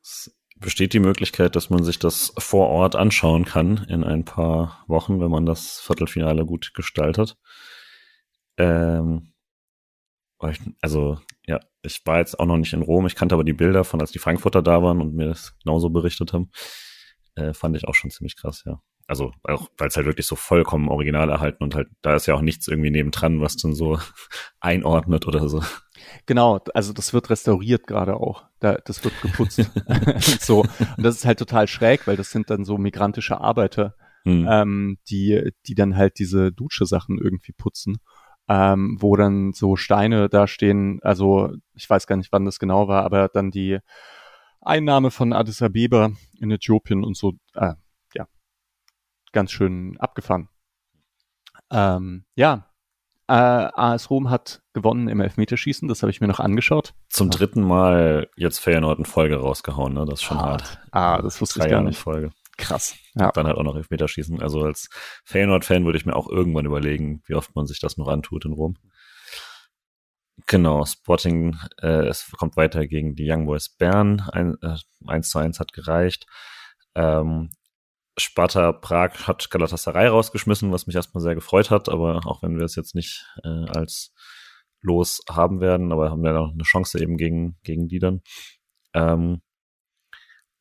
Es 0.03 0.35
besteht 0.57 0.93
die 0.95 1.01
Möglichkeit, 1.01 1.55
dass 1.55 1.71
man 1.71 1.85
sich 1.85 1.99
das 1.99 2.33
vor 2.39 2.69
Ort 2.69 2.97
anschauen 2.97 3.45
kann 3.45 3.85
in 3.89 4.03
ein 4.03 4.25
paar 4.25 4.85
Wochen, 4.89 5.21
wenn 5.21 5.31
man 5.31 5.47
das 5.47 5.79
Viertelfinale 5.79 6.45
gut 6.47 6.73
gestaltet. 6.75 7.37
Ähm, 8.57 9.35
also 10.81 11.19
ja, 11.47 11.61
ich 11.83 12.01
war 12.07 12.19
jetzt 12.19 12.41
auch 12.41 12.47
noch 12.47 12.57
nicht 12.57 12.73
in 12.73 12.83
Rom. 12.83 13.07
Ich 13.07 13.15
kannte 13.15 13.35
aber 13.35 13.45
die 13.45 13.53
Bilder 13.53 13.85
von, 13.85 14.01
als 14.01 14.13
die 14.13 14.19
Frankfurter 14.19 14.63
da 14.63 14.83
waren 14.83 15.01
und 15.01 15.15
mir 15.15 15.27
das 15.27 15.57
genauso 15.63 15.91
berichtet 15.91 16.33
haben. 16.33 16.51
Äh, 17.35 17.53
fand 17.55 17.77
ich 17.77 17.87
auch 17.87 17.95
schon 17.95 18.11
ziemlich 18.11 18.37
krass, 18.37 18.63
ja. 18.65 18.81
Also 19.09 19.33
auch, 19.43 19.69
weil 19.79 19.89
es 19.89 19.97
halt 19.97 20.07
wirklich 20.07 20.27
so 20.27 20.37
vollkommen 20.37 20.89
original 20.89 21.31
erhalten 21.31 21.65
und 21.65 21.75
halt, 21.75 21.89
da 22.03 22.15
ist 22.15 22.27
ja 22.27 22.35
auch 22.35 22.43
nichts 22.43 22.69
irgendwie 22.69 22.91
nebendran, 22.91 23.41
was 23.41 23.57
dann 23.57 23.75
so 23.75 23.99
einordnet 24.61 25.27
oder 25.27 25.49
so. 25.49 25.63
Genau, 26.27 26.61
also 26.75 26.93
das 26.93 27.13
wird 27.13 27.31
restauriert 27.31 27.87
gerade 27.87 28.15
auch. 28.17 28.45
Da, 28.61 28.75
das 28.85 29.03
wird 29.03 29.21
geputzt. 29.23 29.59
und 29.59 30.23
so. 30.41 30.61
Und 30.61 31.03
das 31.03 31.17
ist 31.17 31.25
halt 31.25 31.39
total 31.39 31.67
schräg, 31.67 32.07
weil 32.07 32.17
das 32.17 32.31
sind 32.31 32.51
dann 32.51 32.65
so 32.65 32.79
migrantische 32.79 33.41
Arbeiter, 33.41 33.95
hm. 34.25 34.47
ähm, 34.49 34.99
die, 35.09 35.53
die 35.67 35.75
dann 35.75 35.97
halt 35.97 36.19
diese 36.19 36.53
Dusche-Sachen 36.53 37.19
irgendwie 37.19 37.53
putzen 37.53 37.99
ähm, 38.49 38.97
wo 38.99 39.15
dann 39.17 39.53
so 39.53 39.77
Steine 39.77 40.29
da 40.29 40.47
stehen. 40.47 41.01
Also 41.03 41.53
ich 41.75 41.89
weiß 41.89 42.07
gar 42.07 42.17
nicht, 42.17 42.33
wann 42.33 42.47
das 42.47 42.59
genau 42.59 42.89
war, 42.89 43.05
aber 43.05 43.29
dann 43.29 43.51
die 43.51 43.79
Einnahme 44.61 45.11
von 45.11 45.33
Addis 45.33 45.63
Abeba 45.63 46.11
in 46.41 46.51
Äthiopien 46.51 47.05
und 47.05 47.17
so, 47.17 47.35
äh, 47.55 47.75
ganz 49.33 49.51
schön 49.51 49.97
abgefahren. 49.99 50.49
Ähm, 51.71 52.25
ja, 52.35 52.69
äh, 53.29 53.33
AS 53.33 54.09
Rom 54.09 54.31
hat 54.31 54.63
gewonnen 54.73 55.09
im 55.09 55.21
Elfmeterschießen, 55.21 55.87
das 55.87 56.03
habe 56.03 56.11
ich 56.11 56.21
mir 56.21 56.29
noch 56.29 56.41
angeschaut. 56.41 56.95
Zum 57.11 57.29
dritten 57.29 57.63
Mal 57.63 58.31
jetzt 58.37 58.59
Feyenoord 58.59 59.01
in 59.01 59.05
Folge 59.05 59.37
rausgehauen, 59.37 59.93
ne? 59.93 60.07
Das 60.07 60.21
ist 60.21 60.25
schon 60.25 60.41
hart. 60.41 60.63
hart. 60.63 60.79
Ah, 60.93 61.23
das 61.23 61.41
wusste 61.41 61.59
Drei 61.59 61.67
ich 61.67 61.71
gar 61.71 61.83
nicht. 61.83 61.99
Folge. 61.99 62.31
Krass. 62.57 62.97
Ja. 63.15 63.31
Dann 63.33 63.47
halt 63.47 63.57
auch 63.57 63.63
noch 63.63 63.77
Elfmeterschießen. 63.77 64.41
Also 64.41 64.63
als 64.63 64.89
Feyenoord-Fan 65.25 65.85
würde 65.85 65.99
ich 65.99 66.07
mir 66.07 66.17
auch 66.17 66.29
irgendwann 66.29 66.67
überlegen, 66.67 67.23
wie 67.27 67.35
oft 67.35 67.55
man 67.55 67.67
sich 67.67 67.81
das 67.81 67.99
noch 67.99 68.09
antut 68.09 68.47
in 68.47 68.53
Rom. 68.53 68.77
Genau, 70.47 70.85
Sporting, 70.87 71.59
äh, 71.83 72.07
es 72.07 72.31
kommt 72.33 72.57
weiter 72.57 72.87
gegen 72.87 73.15
die 73.15 73.31
Young 73.31 73.45
Boys 73.47 73.69
Bern. 73.69 74.21
Ein, 74.33 74.57
äh, 74.63 74.77
1 75.07 75.29
zu 75.29 75.39
1 75.39 75.61
hat 75.61 75.73
gereicht. 75.73 76.27
Ähm, 76.95 77.51
Sparta 78.19 78.73
Prag 78.73 79.27
hat 79.27 79.51
Galatasaray 79.51 80.09
rausgeschmissen, 80.09 80.73
was 80.73 80.87
mich 80.87 80.97
erstmal 80.97 81.23
sehr 81.23 81.35
gefreut 81.35 81.71
hat, 81.71 81.89
aber 81.89 82.21
auch 82.27 82.43
wenn 82.43 82.57
wir 82.57 82.65
es 82.65 82.77
jetzt 82.77 82.95
nicht 82.95 83.27
äh, 83.45 83.67
als 83.69 84.13
Los 84.81 85.23
haben 85.29 85.61
werden, 85.61 85.93
aber 85.93 86.11
haben 86.11 86.23
wir 86.23 86.33
noch 86.33 86.53
eine 86.53 86.63
Chance 86.63 87.01
eben 87.01 87.17
gegen, 87.17 87.59
gegen 87.63 87.89
die 87.89 87.99
dann. 87.99 88.23
Ähm, 88.95 89.43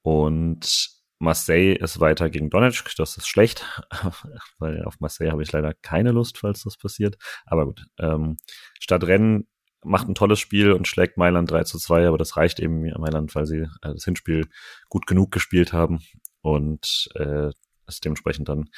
und 0.01 0.89
Marseille 1.19 1.73
ist 1.73 1.99
weiter 1.99 2.29
gegen 2.29 2.49
Donetsk, 2.49 2.95
das 2.95 3.17
ist 3.17 3.27
schlecht, 3.27 3.65
weil 4.59 4.84
auf 4.85 4.99
Marseille 4.99 5.31
habe 5.31 5.43
ich 5.43 5.51
leider 5.51 5.73
keine 5.73 6.11
Lust, 6.11 6.38
falls 6.38 6.63
das 6.63 6.77
passiert. 6.77 7.17
Aber 7.45 7.65
gut, 7.65 7.85
ähm, 7.99 8.38
Stadtrennen 8.79 9.47
macht 9.84 10.07
ein 10.07 10.15
tolles 10.15 10.39
Spiel 10.39 10.71
und 10.71 10.88
schlägt 10.88 11.17
Mailand 11.17 11.49
3 11.49 11.63
zu 11.63 11.79
2, 11.79 12.07
aber 12.07 12.17
das 12.17 12.38
reicht 12.38 12.59
eben 12.59 12.81
Mailand, 12.81 13.34
weil 13.35 13.45
sie 13.45 13.61
äh, 13.61 13.67
das 13.81 14.05
Hinspiel 14.05 14.47
gut 14.89 15.07
genug 15.07 15.31
gespielt 15.31 15.73
haben 15.73 15.99
und 16.47 17.09
äh, 17.15 17.49
ist 17.87 18.05
dementsprechend 18.05 18.47
dann 18.47 18.69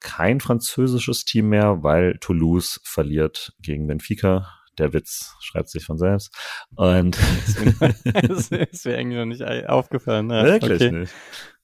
kein 0.00 0.40
französisches 0.40 1.24
Team 1.24 1.48
mehr, 1.48 1.82
weil 1.82 2.18
Toulouse 2.20 2.80
verliert 2.84 3.54
gegen 3.60 3.86
Benfica. 3.86 4.52
Der 4.78 4.92
Witz 4.92 5.34
schreibt 5.40 5.70
sich 5.70 5.84
von 5.84 5.98
selbst. 5.98 6.34
Und 6.74 7.16
das 8.28 8.48
ist 8.50 8.86
mir 8.86 8.98
eigentlich 8.98 9.18
noch 9.18 9.24
nicht 9.24 9.42
aufgefallen. 9.68 10.30
Ja, 10.30 10.44
Wirklich 10.44 10.82
okay. 10.82 10.92
nicht. 10.92 11.14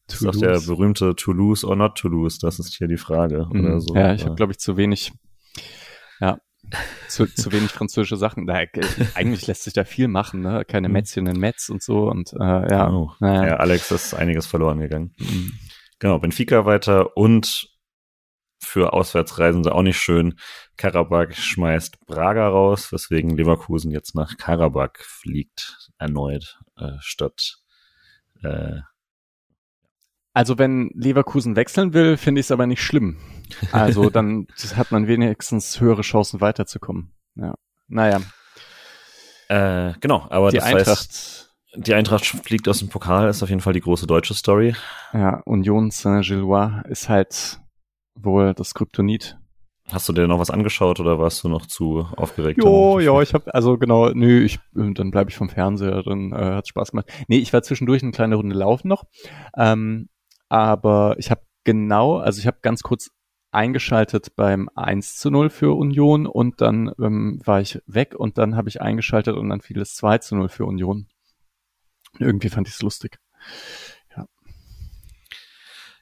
Das 0.06 0.20
ist 0.20 0.26
auch 0.26 0.40
der 0.40 0.60
berühmte 0.60 1.14
Toulouse 1.14 1.64
or 1.64 1.76
not 1.76 1.96
Toulouse, 1.96 2.38
das 2.38 2.58
ist 2.58 2.76
hier 2.76 2.88
die 2.88 2.96
Frage. 2.96 3.46
Mhm. 3.50 3.64
Oder 3.64 3.80
so. 3.80 3.94
Ja, 3.94 4.14
ich 4.14 4.24
habe, 4.24 4.34
glaube 4.34 4.52
ich, 4.52 4.58
zu 4.58 4.76
wenig, 4.76 5.12
ja, 6.20 6.38
zu, 7.08 7.26
zu 7.26 7.52
wenig 7.52 7.70
französische 7.70 8.16
Sachen. 8.16 8.46
Da, 8.46 8.60
eigentlich 9.14 9.46
lässt 9.46 9.64
sich 9.64 9.72
da 9.72 9.84
viel 9.84 10.08
machen, 10.08 10.40
ne? 10.40 10.64
Keine 10.66 10.88
mhm. 10.88 10.94
Mätzchen 10.94 11.26
in 11.26 11.38
Metz 11.38 11.68
und 11.68 11.82
so 11.82 12.08
und 12.08 12.32
äh, 12.32 12.38
ja. 12.38 12.86
Genau. 12.86 13.14
Naja. 13.20 13.46
Ja, 13.46 13.56
Alex 13.56 13.90
ist 13.90 14.14
einiges 14.14 14.46
verloren 14.46 14.80
gegangen. 14.80 15.14
Mhm. 15.18 15.52
Genau, 15.98 16.18
Benfica 16.18 16.64
weiter 16.66 17.16
und 17.16 17.68
für 18.58 18.92
Auswärtsreisende 18.92 19.74
auch 19.74 19.82
nicht 19.82 19.98
schön. 19.98 20.38
Karabakh 20.76 21.34
schmeißt 21.34 22.06
Braga 22.06 22.48
raus, 22.48 22.92
weswegen 22.92 23.36
Leverkusen 23.36 23.90
jetzt 23.90 24.14
nach 24.14 24.36
Karabakh 24.36 25.04
fliegt, 25.04 25.90
erneut, 25.98 26.60
äh, 26.76 26.92
statt 27.00 27.56
äh, 28.42 28.80
also 30.34 30.58
wenn 30.58 30.90
Leverkusen 30.94 31.56
wechseln 31.56 31.92
will, 31.92 32.16
finde 32.16 32.40
ich 32.40 32.46
es 32.46 32.50
aber 32.50 32.66
nicht 32.66 32.82
schlimm. 32.82 33.18
Also 33.72 34.10
dann 34.10 34.46
hat 34.74 34.90
man 34.92 35.06
wenigstens 35.06 35.80
höhere 35.80 36.02
Chancen 36.02 36.40
weiterzukommen. 36.40 37.12
Ja. 37.34 37.54
Naja. 37.88 38.20
Äh, 39.48 39.94
genau, 40.00 40.26
aber 40.30 40.50
die 40.50 40.56
das 40.56 40.66
Eintracht, 40.66 40.88
heißt, 40.88 41.54
die 41.76 41.94
Eintracht 41.94 42.24
fliegt 42.24 42.68
aus 42.68 42.78
dem 42.78 42.88
Pokal, 42.88 43.28
ist 43.28 43.42
auf 43.42 43.48
jeden 43.48 43.60
Fall 43.60 43.72
die 43.72 43.80
große 43.80 44.06
deutsche 44.06 44.34
Story. 44.34 44.74
Ja, 45.12 45.42
Union 45.44 45.90
Saint-Gillois 45.90 46.82
ist 46.88 47.08
halt 47.08 47.60
wohl 48.14 48.54
das 48.54 48.74
Kryptonit. 48.74 49.38
Hast 49.90 50.08
du 50.08 50.12
dir 50.12 50.26
noch 50.26 50.38
was 50.38 50.50
angeschaut 50.50 51.00
oder 51.00 51.18
warst 51.18 51.42
du 51.44 51.48
noch 51.48 51.66
zu 51.66 52.06
aufgeregt? 52.16 52.62
Jo, 52.62 52.98
ja, 52.98 53.20
ich 53.20 53.34
habe 53.34 53.52
also 53.52 53.76
genau, 53.76 54.10
nö, 54.10 54.42
ich 54.42 54.58
dann 54.72 55.10
bleibe 55.10 55.30
ich 55.30 55.36
vom 55.36 55.50
Fernseher, 55.50 56.02
dann 56.02 56.32
äh, 56.32 56.36
hat 56.36 56.68
Spaß 56.68 56.92
gemacht. 56.92 57.12
Nee, 57.28 57.38
ich 57.38 57.52
war 57.52 57.62
zwischendurch 57.62 58.02
eine 58.02 58.12
kleine 58.12 58.36
Runde 58.36 58.56
laufen 58.56 58.88
noch. 58.88 59.04
Ähm, 59.56 60.08
aber 60.48 61.16
ich 61.18 61.30
habe 61.30 61.42
genau, 61.64 62.18
also 62.18 62.38
ich 62.38 62.46
habe 62.46 62.58
ganz 62.62 62.82
kurz 62.82 63.10
eingeschaltet 63.52 64.34
beim 64.34 64.68
1 64.74 65.16
zu 65.18 65.30
0 65.30 65.50
für 65.50 65.76
Union 65.76 66.26
und 66.26 66.60
dann 66.60 66.92
ähm, 66.98 67.40
war 67.44 67.60
ich 67.60 67.80
weg 67.86 68.14
und 68.14 68.38
dann 68.38 68.56
habe 68.56 68.68
ich 68.68 68.80
eingeschaltet 68.80 69.36
und 69.36 69.50
dann 69.50 69.60
fiel 69.60 69.80
es 69.80 69.94
2 69.94 70.18
zu 70.18 70.36
0 70.36 70.48
für 70.48 70.64
Union. 70.64 71.06
Irgendwie 72.18 72.48
fand 72.48 72.68
ich 72.68 72.74
es 72.74 72.82
lustig. 72.82 73.18
Ja. 74.16 74.26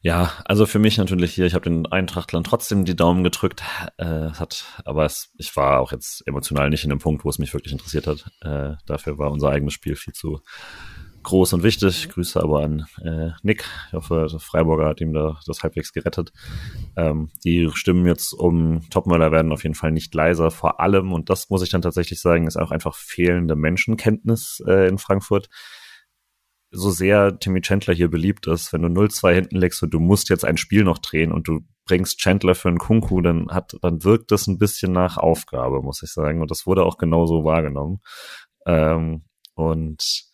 Ja, 0.03 0.33
also 0.45 0.65
für 0.65 0.79
mich 0.79 0.97
natürlich 0.97 1.35
hier, 1.35 1.47
ich 1.47 1.55
habe 1.55 1.69
den 1.69 1.87
Eintrachtlern 1.87 2.45
trotzdem 2.45 2.85
die 2.85 2.97
Daumen 2.97 3.25
gedrückt, 3.25 3.63
äh, 3.99 4.31
hat, 4.31 4.65
aber 4.85 5.05
es, 5.05 5.31
ich 5.37 5.55
war 5.57 5.81
auch 5.81 5.93
jetzt 5.93 6.27
emotional 6.27 6.71
nicht 6.71 6.85
in 6.85 6.91
dem 6.91 7.01
Punkt, 7.01 7.25
wo 7.25 7.31
es 7.31 7.39
mich 7.39 7.53
wirklich 7.53 7.73
interessiert 7.73 8.07
hat. 8.07 8.31
Äh, 8.43 8.77
dafür 8.87 9.19
war 9.19 9.31
unser 9.31 9.51
eigenes 9.51 9.75
Spiel 9.75 9.97
viel 9.97 10.15
zu 10.15 10.41
groß 11.23 11.53
und 11.55 11.63
wichtig. 11.63 12.09
Grüße 12.09 12.43
aber 12.43 12.63
an 12.63 12.87
äh, 13.03 13.31
Nick. 13.43 13.65
Ich 13.89 13.93
hoffe, 13.93 14.29
Freiburger 14.39 14.87
hat 14.87 15.01
ihm 15.01 15.13
da 15.13 15.39
das 15.47 15.63
halbwegs 15.63 15.93
gerettet. 15.93 16.33
Ähm, 16.97 17.31
die 17.45 17.71
Stimmen 17.75 18.07
jetzt 18.07 18.33
um 18.33 18.89
Topmöller 18.91 19.33
werden 19.33 19.53
auf 19.53 19.63
jeden 19.63 19.75
Fall 19.75 19.93
nicht 19.93 20.15
leiser. 20.15 20.51
Vor 20.51 20.81
allem, 20.81 21.13
und 21.13 21.31
das 21.31 21.51
muss 21.51 21.63
ich 21.63 21.71
dann 21.71 21.83
tatsächlich 21.83 22.21
sagen, 22.21 22.47
ist 22.47 22.57
auch 22.57 22.71
einfach 22.71 22.95
fehlende 22.95 23.57
Menschenkenntnis 23.57 24.63
äh, 24.67 24.89
in 24.89 24.99
Frankfurt. 24.99 25.49
So 26.73 26.91
sehr 26.91 27.39
Timmy 27.39 27.61
Chandler 27.63 27.95
hier 27.95 28.09
beliebt 28.09 28.47
ist, 28.47 28.73
wenn 28.73 28.83
du 28.83 28.89
0-2 28.89 29.33
hinten 29.33 29.57
legst 29.57 29.83
und 29.83 29.93
du 29.93 29.99
musst 29.99 30.29
jetzt 30.29 30.45
ein 30.45 30.57
Spiel 30.57 30.85
noch 30.85 30.99
drehen 30.99 31.33
und 31.33 31.49
du 31.49 31.61
bringst 31.85 32.19
Chandler 32.19 32.55
für 32.55 32.69
einen 32.69 32.79
Kunku, 32.79 33.21
dann 33.21 33.49
hat, 33.51 33.77
dann 33.83 34.05
wirkt 34.05 34.31
das 34.31 34.47
ein 34.47 34.59
bisschen 34.59 34.93
nach 34.93 35.17
Aufgabe, 35.17 35.83
muss 35.83 36.03
ich 36.05 36.13
sagen. 36.13 36.41
Und 36.41 36.51
das 36.53 36.67
wurde 36.67 36.85
auch 36.85 36.97
genauso 36.97 37.45
wahrgenommen. 37.45 37.99
Ähm, 38.67 39.25
und 39.55 40.30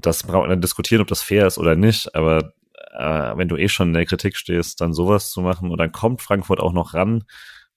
das 0.00 0.22
braucht 0.22 0.42
man 0.42 0.50
dann 0.50 0.60
diskutieren, 0.60 1.02
ob 1.02 1.08
das 1.08 1.22
fair 1.22 1.46
ist 1.46 1.58
oder 1.58 1.76
nicht, 1.76 2.14
aber 2.14 2.52
äh, 2.92 3.36
wenn 3.36 3.48
du 3.48 3.56
eh 3.56 3.68
schon 3.68 3.88
in 3.88 3.94
der 3.94 4.06
Kritik 4.06 4.36
stehst, 4.36 4.80
dann 4.80 4.92
sowas 4.92 5.30
zu 5.30 5.40
machen 5.40 5.70
und 5.70 5.78
dann 5.78 5.92
kommt 5.92 6.22
Frankfurt 6.22 6.60
auch 6.60 6.72
noch 6.72 6.94
ran, 6.94 7.24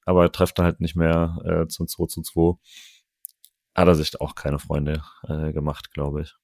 aber 0.05 0.31
trefft 0.31 0.59
dann 0.59 0.65
halt 0.65 0.79
nicht 0.79 0.95
mehr 0.95 1.37
äh, 1.45 1.67
zum 1.67 1.87
2 1.87 2.07
zu 2.07 2.21
2. 2.21 2.59
Hat 3.75 3.87
er 3.87 3.95
sich 3.95 4.19
auch 4.21 4.35
keine 4.35 4.59
Freunde 4.59 5.03
äh, 5.27 5.51
gemacht, 5.51 5.91
glaube 5.91 6.21
ich. 6.21 6.35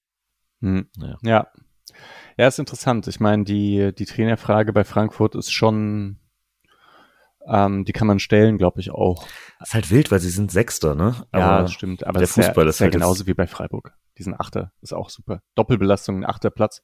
Hm. 0.62 0.90
Ja. 0.98 1.18
ja. 1.22 1.48
Ja, 2.38 2.48
ist 2.48 2.60
interessant. 2.60 3.08
Ich 3.08 3.20
meine, 3.20 3.44
die, 3.44 3.94
die 3.98 4.06
Trainerfrage 4.06 4.74
bei 4.74 4.84
Frankfurt 4.84 5.36
ist 5.36 5.52
schon, 5.52 6.20
ähm, 7.48 7.84
die 7.86 7.94
kann 7.94 8.08
man 8.08 8.20
stellen, 8.20 8.58
glaube 8.58 8.80
ich, 8.80 8.92
auch. 8.92 9.28
ist 9.62 9.74
halt 9.74 9.90
wild, 9.90 10.12
weil 10.12 10.20
sie 10.20 10.30
sind 10.30 10.52
Sechster, 10.52 10.96
ne? 10.96 11.26
Aber 11.32 11.62
ja, 11.62 11.68
stimmt. 11.68 12.06
Aber 12.06 12.20
der 12.20 12.28
Fußball 12.28 12.48
ist, 12.48 12.56
ja, 12.56 12.70
ist 12.70 12.80
ja 12.80 12.84
halt 12.86 12.94
genauso 12.94 13.28
wie 13.28 13.34
bei 13.34 13.48
Freiburg. 13.48 13.94
Diesen 14.20 14.40
Achter 14.40 14.72
ist 14.82 14.94
auch 14.94 15.10
super. 15.10 15.42
Doppelbelastung, 15.56 16.18
ein 16.18 16.26
Achterplatz 16.26 16.84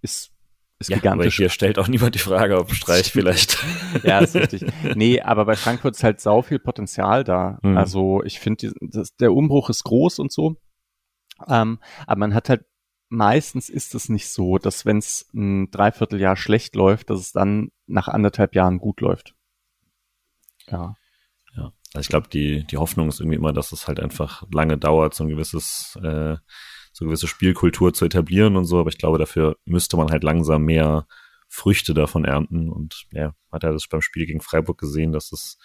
ist 0.00 0.30
ist 0.78 0.90
ja, 0.90 0.96
gigantisch. 0.96 1.36
Aber 1.36 1.36
hier 1.36 1.48
stellt 1.50 1.78
auch 1.78 1.88
niemand 1.88 2.14
die 2.14 2.20
Frage, 2.20 2.58
ob 2.58 2.72
Streich 2.72 3.12
vielleicht. 3.12 3.64
ja, 4.02 4.18
ist 4.18 4.34
richtig. 4.34 4.64
Nee, 4.94 5.20
aber 5.20 5.44
bei 5.44 5.56
Frankfurt 5.56 5.94
ist 5.94 6.04
halt 6.04 6.20
sau 6.20 6.42
viel 6.42 6.58
Potenzial 6.58 7.24
da. 7.24 7.58
Mhm. 7.62 7.76
Also 7.76 8.22
ich 8.24 8.40
finde, 8.40 8.72
der 9.20 9.32
Umbruch 9.32 9.70
ist 9.70 9.84
groß 9.84 10.18
und 10.18 10.32
so. 10.32 10.56
Ähm, 11.48 11.78
aber 12.06 12.18
man 12.18 12.34
hat 12.34 12.48
halt 12.48 12.64
meistens 13.08 13.68
ist 13.68 13.94
es 13.94 14.08
nicht 14.08 14.28
so, 14.28 14.58
dass 14.58 14.84
wenn 14.84 14.98
es 14.98 15.30
ein 15.34 15.70
Dreivierteljahr 15.70 16.36
schlecht 16.36 16.74
läuft, 16.74 17.10
dass 17.10 17.20
es 17.20 17.32
dann 17.32 17.70
nach 17.86 18.08
anderthalb 18.08 18.54
Jahren 18.54 18.78
gut 18.78 19.00
läuft. 19.00 19.34
Ja. 20.66 20.96
Ja, 21.56 21.72
also 21.92 22.00
ich 22.00 22.08
glaube, 22.08 22.28
die, 22.28 22.64
die 22.66 22.78
Hoffnung 22.78 23.08
ist 23.08 23.20
irgendwie 23.20 23.36
immer, 23.36 23.52
dass 23.52 23.72
es 23.72 23.86
halt 23.86 24.00
einfach 24.00 24.42
lange 24.52 24.76
dauert, 24.78 25.14
so 25.14 25.24
ein 25.24 25.30
gewisses, 25.30 25.96
äh, 26.02 26.36
so 26.94 27.04
gewisse 27.04 27.26
Spielkultur 27.26 27.92
zu 27.92 28.04
etablieren 28.04 28.56
und 28.56 28.64
so, 28.64 28.78
aber 28.78 28.88
ich 28.88 28.98
glaube, 28.98 29.18
dafür 29.18 29.56
müsste 29.64 29.96
man 29.96 30.10
halt 30.10 30.22
langsam 30.22 30.62
mehr 30.62 31.06
Früchte 31.48 31.92
davon 31.92 32.24
ernten 32.24 32.70
und 32.70 33.06
ja, 33.12 33.34
hat 33.52 33.64
er 33.64 33.72
das 33.72 33.88
beim 33.88 34.00
Spiel 34.00 34.26
gegen 34.26 34.40
Freiburg 34.40 34.78
gesehen, 34.78 35.12
dass 35.12 35.32
es 35.32 35.58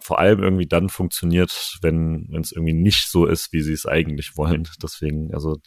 vor 0.00 0.18
allem 0.18 0.42
irgendwie 0.42 0.66
dann 0.66 0.88
funktioniert, 0.88 1.78
wenn 1.82 2.26
wenn 2.30 2.40
es 2.40 2.52
irgendwie 2.52 2.72
nicht 2.72 3.10
so 3.10 3.26
ist, 3.26 3.52
wie 3.52 3.60
sie 3.60 3.74
es 3.74 3.84
eigentlich 3.84 4.36
wollen. 4.36 4.66
Deswegen, 4.82 5.34
also 5.34 5.58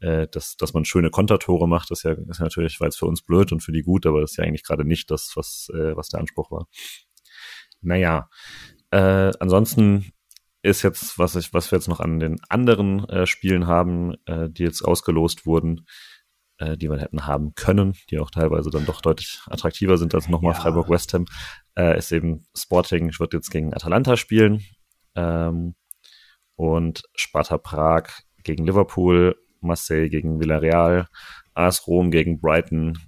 äh, 0.00 0.26
dass, 0.28 0.56
dass 0.56 0.72
man 0.72 0.86
schöne 0.86 1.10
Kontertore 1.10 1.68
macht, 1.68 1.90
ist 1.90 2.04
ja 2.04 2.12
ist 2.12 2.40
natürlich, 2.40 2.80
weil 2.80 2.88
es 2.88 2.96
für 2.96 3.06
uns 3.06 3.22
blöd 3.22 3.52
und 3.52 3.60
für 3.62 3.72
die 3.72 3.82
gut, 3.82 4.06
aber 4.06 4.22
das 4.22 4.32
ist 4.32 4.36
ja 4.38 4.44
eigentlich 4.44 4.64
gerade 4.64 4.86
nicht 4.86 5.10
das, 5.10 5.32
was, 5.34 5.68
äh, 5.74 5.94
was 5.96 6.08
der 6.08 6.20
Anspruch 6.20 6.50
war. 6.50 6.66
Naja, 7.82 8.30
äh, 8.90 9.32
ansonsten 9.38 10.12
ist 10.62 10.82
jetzt, 10.82 11.18
was 11.18 11.36
ich, 11.36 11.54
was 11.54 11.70
wir 11.70 11.78
jetzt 11.78 11.88
noch 11.88 12.00
an 12.00 12.18
den 12.18 12.36
anderen 12.48 13.08
äh, 13.08 13.26
Spielen 13.26 13.66
haben, 13.66 14.14
äh, 14.26 14.48
die 14.50 14.64
jetzt 14.64 14.82
ausgelost 14.82 15.46
wurden, 15.46 15.86
äh, 16.58 16.76
die 16.76 16.90
wir 16.90 16.98
hätten 16.98 17.26
haben 17.26 17.54
können, 17.54 17.94
die 18.10 18.18
auch 18.18 18.30
teilweise 18.30 18.70
dann 18.70 18.86
doch 18.86 19.00
deutlich 19.00 19.40
attraktiver 19.46 19.96
sind 19.98 20.14
als 20.14 20.28
nochmal 20.28 20.54
ja. 20.54 20.60
Freiburg 20.60 20.88
West 20.88 21.14
Ham, 21.14 21.26
äh, 21.76 21.96
ist 21.96 22.12
eben 22.12 22.44
Sporting 22.56 23.12
wird 23.18 23.34
jetzt 23.34 23.50
gegen 23.50 23.72
Atalanta 23.72 24.16
spielen 24.16 24.64
ähm, 25.14 25.74
und 26.56 27.02
Sparta 27.14 27.58
Prag 27.58 28.08
gegen 28.42 28.66
Liverpool 28.66 29.36
Marseille 29.60 30.08
gegen 30.08 30.40
Villarreal, 30.40 31.06
AS 31.54 31.86
Rom 31.86 32.10
gegen 32.10 32.40
Brighton, 32.40 32.98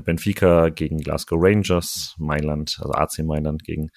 Benfica 0.00 0.68
gegen 0.70 0.98
Glasgow 0.98 1.38
Rangers, 1.40 2.14
Mailand, 2.18 2.78
also 2.80 2.92
AC 2.92 3.24
Mailand 3.24 3.64
gegen 3.64 3.90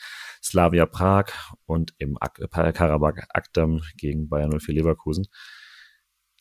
Slavia 0.44 0.86
Prag 0.86 1.26
und 1.66 1.94
im 1.98 2.18
äh, 2.22 2.72
Karabakh 2.72 3.24
Akdam 3.30 3.82
gegen 3.98 4.30
Bayern 4.30 4.58
04 4.60 4.76
Leverkusen. 4.76 5.28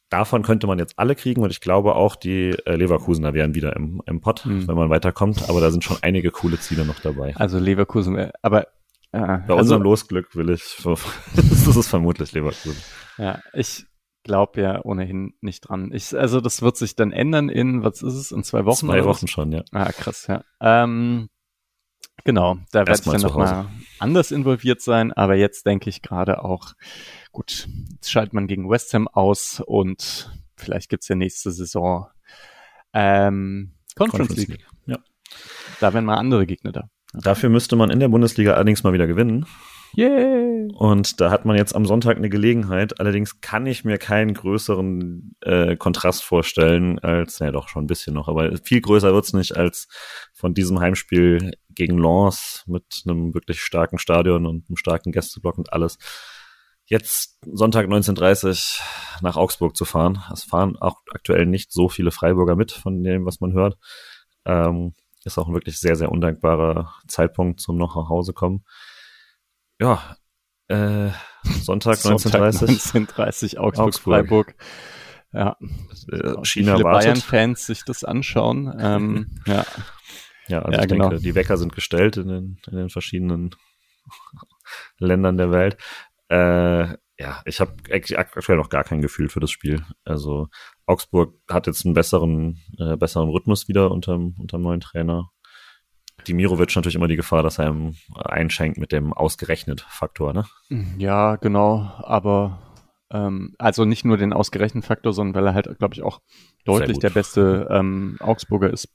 Davon 0.09 0.43
könnte 0.43 0.69
man 0.69 0.79
jetzt 0.79 0.99
alle 0.99 1.17
kriegen 1.17 1.43
und 1.43 1.51
ich 1.51 1.61
glaube 1.61 1.97
auch 1.97 2.15
die 2.15 2.51
äh, 2.65 2.77
Leverkusener 2.77 3.35
wären 3.35 3.55
wieder 3.55 3.75
im, 3.75 4.01
im 4.07 4.21
Pott, 4.21 4.47
mhm. 4.47 4.69
wenn 4.69 4.77
man 4.77 4.91
weiterkommt, 4.91 5.49
aber 5.49 5.61
da 5.61 5.71
sind 5.71 5.83
schon 5.83 5.99
einige 6.03 6.31
coole 6.31 6.61
Ziele 6.61 6.85
noch 6.85 7.01
dabei. 7.01 7.35
Also 7.37 7.59
Leverkusen, 7.59 8.31
aber 8.43 8.69
äh, 9.13 9.19
bei 9.19 9.39
also, 9.39 9.57
unserem 9.57 9.83
Losglück 9.83 10.37
will 10.37 10.51
ich, 10.51 10.77
das 11.35 11.77
ist 11.77 11.89
vermutlich 11.89 12.33
Leverkusen. 12.33 12.81
Ja, 13.19 13.41
ich 13.53 13.87
glaube 14.27 14.61
ja 14.61 14.85
ohnehin 14.85 15.35
nicht 15.41 15.61
dran. 15.63 15.91
Ich, 15.93 16.17
also 16.17 16.41
das 16.41 16.61
wird 16.61 16.77
sich 16.77 16.97
dann 16.97 17.13
ändern 17.13 17.49
in, 17.49 17.83
was 17.83 18.03
ist 18.03 18.15
es, 18.15 18.33
in 18.33 18.45
zwei 18.45 18.65
Wochen? 18.65 18.87
Zwei 18.87 19.05
Wochen 19.05 19.29
schon, 19.29 19.53
ja. 19.53 19.63
Ah, 19.73 19.91
krass, 19.93 20.27
ja. 20.27 20.45
Ähm, 20.61 21.31
genau, 22.25 22.59
da 22.73 22.81
werde 22.81 22.93
ich 22.93 23.01
dann 23.01 23.21
nochmal 23.23 23.67
anders 23.99 24.33
involviert 24.33 24.83
sein, 24.83 25.13
aber 25.13 25.37
jetzt 25.37 25.65
denke 25.65 25.89
ich 25.89 26.03
gerade 26.03 26.45
auch, 26.45 26.75
gut, 27.33 27.69
jetzt 27.93 28.11
schaltet 28.11 28.35
man 28.35 28.47
gegen 28.47 28.69
West 28.69 28.93
Ham 28.95 29.09
aus 29.09 29.63
und 29.65 30.31
vielleicht 30.57 30.91
gibt's 30.91 31.09
ja 31.09 31.15
nächste 31.15 31.53
Saison 31.53 32.09
ähm, 32.93 33.73
Conference, 33.95 34.29
Conference 34.29 34.49
League. 34.49 34.61
League. 34.61 34.67
Ja. 34.87 34.99
Da 35.81 35.95
wären 35.95 36.05
mal 36.05 36.17
andere 36.17 36.47
Gegner 36.47 36.73
da. 36.73 36.91
Dafür 37.13 37.49
müsste 37.49 37.77
man 37.77 37.91
in 37.91 38.01
der 38.01 38.09
Bundesliga 38.09 38.55
allerdings 38.55 38.83
mal 38.83 38.93
wieder 38.93 39.07
gewinnen. 39.07 39.47
Yay! 39.97 40.69
Und 40.75 41.23
da 41.23 41.31
hat 41.31 41.47
man 41.47 41.57
jetzt 41.57 41.75
am 41.75 41.87
Sonntag 41.87 42.19
eine 42.19 42.29
Gelegenheit. 42.29 43.01
Allerdings 43.01 43.41
kann 43.41 43.65
ich 43.65 43.83
mir 43.83 43.97
keinen 43.97 44.35
größeren 44.35 45.35
äh, 45.41 45.75
Kontrast 45.77 46.23
vorstellen 46.23 46.99
als, 46.99 47.39
ja 47.39 47.51
doch 47.51 47.69
schon 47.69 47.85
ein 47.85 47.87
bisschen 47.87 48.13
noch, 48.13 48.29
aber 48.29 48.59
viel 48.63 48.83
größer 48.83 49.15
wird's 49.15 49.33
nicht 49.33 49.57
als 49.57 49.89
von 50.35 50.53
diesem 50.53 50.81
Heimspiel 50.81 51.53
gegen 51.71 51.97
Lens 51.97 52.63
mit 52.67 52.85
einem 53.07 53.33
wirklich 53.33 53.63
starken 53.63 53.97
Stadion 53.97 54.45
und 54.45 54.69
einem 54.69 54.77
starken 54.77 55.13
Gästeblock 55.13 55.57
und 55.57 55.73
alles. 55.73 55.97
Jetzt 56.85 57.39
Sonntag 57.51 57.87
19.30 57.87 58.83
nach 59.23 59.37
Augsburg 59.37 59.75
zu 59.79 59.87
fahren. 59.87 60.23
Es 60.31 60.45
fahren 60.45 60.77
auch 60.79 61.01
aktuell 61.11 61.47
nicht 61.47 61.73
so 61.73 61.89
viele 61.89 62.11
Freiburger 62.11 62.55
mit 62.55 62.71
von 62.71 63.03
dem, 63.03 63.25
was 63.25 63.41
man 63.41 63.55
hört. 63.55 63.79
Ähm, 64.45 64.95
ist 65.25 65.39
auch 65.39 65.49
ein 65.49 65.55
wirklich 65.55 65.81
sehr, 65.81 65.97
sehr 65.97 66.13
undankbarer 66.13 66.93
Zeitpunkt 67.09 67.61
zum 67.61 67.79
noch 67.79 67.97
nach 67.97 68.11
Hause 68.11 68.35
kommen. 68.35 68.63
Ja, 69.81 70.17
äh, 70.69 71.11
Sonntag 71.43 71.97
1930. 71.97 72.69
1930 72.69 73.59
Augsburg, 73.59 73.87
Augsburg. 73.87 74.15
Freiburg. 74.15 74.55
Ja. 75.33 75.57
Äh, 76.11 76.45
China 76.45 76.73
Wie 76.73 76.77
viele 76.79 76.83
Bayern-Fans 76.83 77.67
sich 77.67 77.85
das 77.85 78.05
anschauen. 78.05 78.75
ähm, 78.79 79.41
ja. 79.47 79.65
Ja, 80.49 80.63
also 80.63 80.77
ja, 80.77 80.85
ich 80.85 80.89
genau. 80.89 81.09
denke, 81.09 81.25
die 81.25 81.35
Wecker 81.35 81.57
sind 81.57 81.75
gestellt 81.75 82.17
in 82.17 82.29
den, 82.29 82.59
in 82.71 82.77
den 82.77 82.89
verschiedenen 82.89 83.51
Ländern 84.99 85.37
der 85.37 85.51
Welt. 85.51 85.77
Äh, 86.29 86.97
ja, 87.19 87.41
ich 87.47 87.61
habe 87.61 87.75
aktuell 87.91 88.59
noch 88.59 88.69
gar 88.69 88.85
kein 88.85 89.01
Gefühl 89.01 89.29
für 89.29 89.41
das 89.41 89.51
Spiel. 89.51 89.85
Also 90.05 90.49
Augsburg 90.85 91.35
hat 91.51 91.67
jetzt 91.67 91.85
einen 91.85 91.95
besseren, 91.95 92.61
äh, 92.79 92.97
besseren 92.97 93.31
Rhythmus 93.31 93.69
wieder 93.69 93.91
unter 93.91 94.13
dem 94.17 94.63
neuen 94.63 94.81
Trainer. 94.81 95.31
Dimirovic 96.27 96.75
natürlich 96.75 96.97
immer 96.97 97.09
die 97.09 97.17
Gefahr, 97.17 97.43
dass 97.43 97.59
er 97.59 97.69
ihm 97.69 97.95
einschenkt 98.15 98.79
mit 98.79 98.93
dem 98.93 99.13
ausgerechnet 99.13 99.83
Faktor, 99.89 100.33
ne? 100.33 100.45
Ja, 100.99 101.37
genau, 101.37 101.91
aber 101.99 102.59
ähm, 103.11 103.55
also 103.59 103.85
nicht 103.85 104.05
nur 104.05 104.17
den 104.17 104.33
ausgerechnet 104.33 104.85
Faktor, 104.85 105.13
sondern 105.13 105.35
weil 105.35 105.47
er 105.49 105.55
halt, 105.55 105.79
glaube 105.79 105.95
ich, 105.95 106.03
auch 106.03 106.21
deutlich 106.65 106.99
der 106.99 107.11
beste 107.11 107.69
ähm, 107.71 108.17
Augsburger 108.21 108.73
ist. 108.73 108.89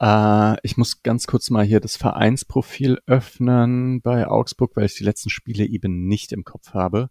Äh, 0.00 0.56
ich 0.62 0.76
muss 0.76 1.02
ganz 1.02 1.26
kurz 1.26 1.50
mal 1.50 1.64
hier 1.64 1.80
das 1.80 1.96
Vereinsprofil 1.96 2.98
öffnen 3.06 4.00
bei 4.02 4.26
Augsburg, 4.26 4.76
weil 4.76 4.86
ich 4.86 4.94
die 4.94 5.04
letzten 5.04 5.30
Spiele 5.30 5.64
eben 5.64 6.06
nicht 6.06 6.32
im 6.32 6.44
Kopf 6.44 6.74
habe. 6.74 7.10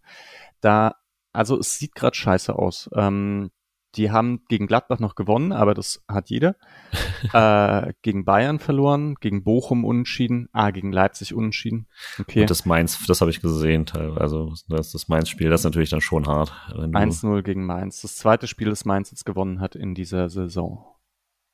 Da, 0.62 0.96
also 1.34 1.58
es 1.58 1.78
sieht 1.78 1.96
gerade 1.96 2.16
scheiße 2.16 2.54
aus. 2.54 2.90
Ähm, 2.94 3.52
die 3.96 4.12
haben 4.12 4.44
gegen 4.48 4.68
Gladbach 4.68 5.00
noch 5.00 5.16
gewonnen, 5.16 5.52
aber 5.52 5.74
das 5.74 6.04
hat 6.08 6.30
jeder. 6.30 6.56
äh, 7.34 7.94
gegen 8.02 8.24
Bayern 8.24 8.60
verloren, 8.60 9.16
gegen 9.16 9.44
Bochum 9.44 9.84
unentschieden, 9.84 10.48
ah, 10.52 10.72
gegen 10.72 10.92
Leipzig 10.92 11.34
unentschieden. 11.34 11.88
Okay. 12.20 12.42
Und 12.42 12.50
das 12.50 12.66
Mainz, 12.66 13.06
das 13.08 13.22
habe 13.22 13.32
ich 13.32 13.42
gesehen, 13.42 13.86
also 14.16 14.54
das, 14.68 14.92
das 14.92 15.08
Mainz-Spiel, 15.08 15.50
das 15.50 15.62
ist 15.62 15.66
natürlich 15.66 15.90
dann 15.90 16.02
schon 16.02 16.28
hart. 16.28 16.52
1-0 16.70 17.42
gegen 17.42 17.66
Mainz. 17.66 18.02
Das 18.02 18.16
zweite 18.16 18.48
Spiel, 18.48 18.70
das 18.70 18.86
Mainz 18.86 19.12
jetzt 19.12 19.26
gewonnen 19.26 19.60
hat 19.60 19.76
in 19.76 19.96
dieser 19.96 20.30
Saison. 20.30 20.86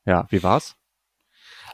Ja, 0.05 0.27
wie 0.29 0.43
war's? 0.43 0.75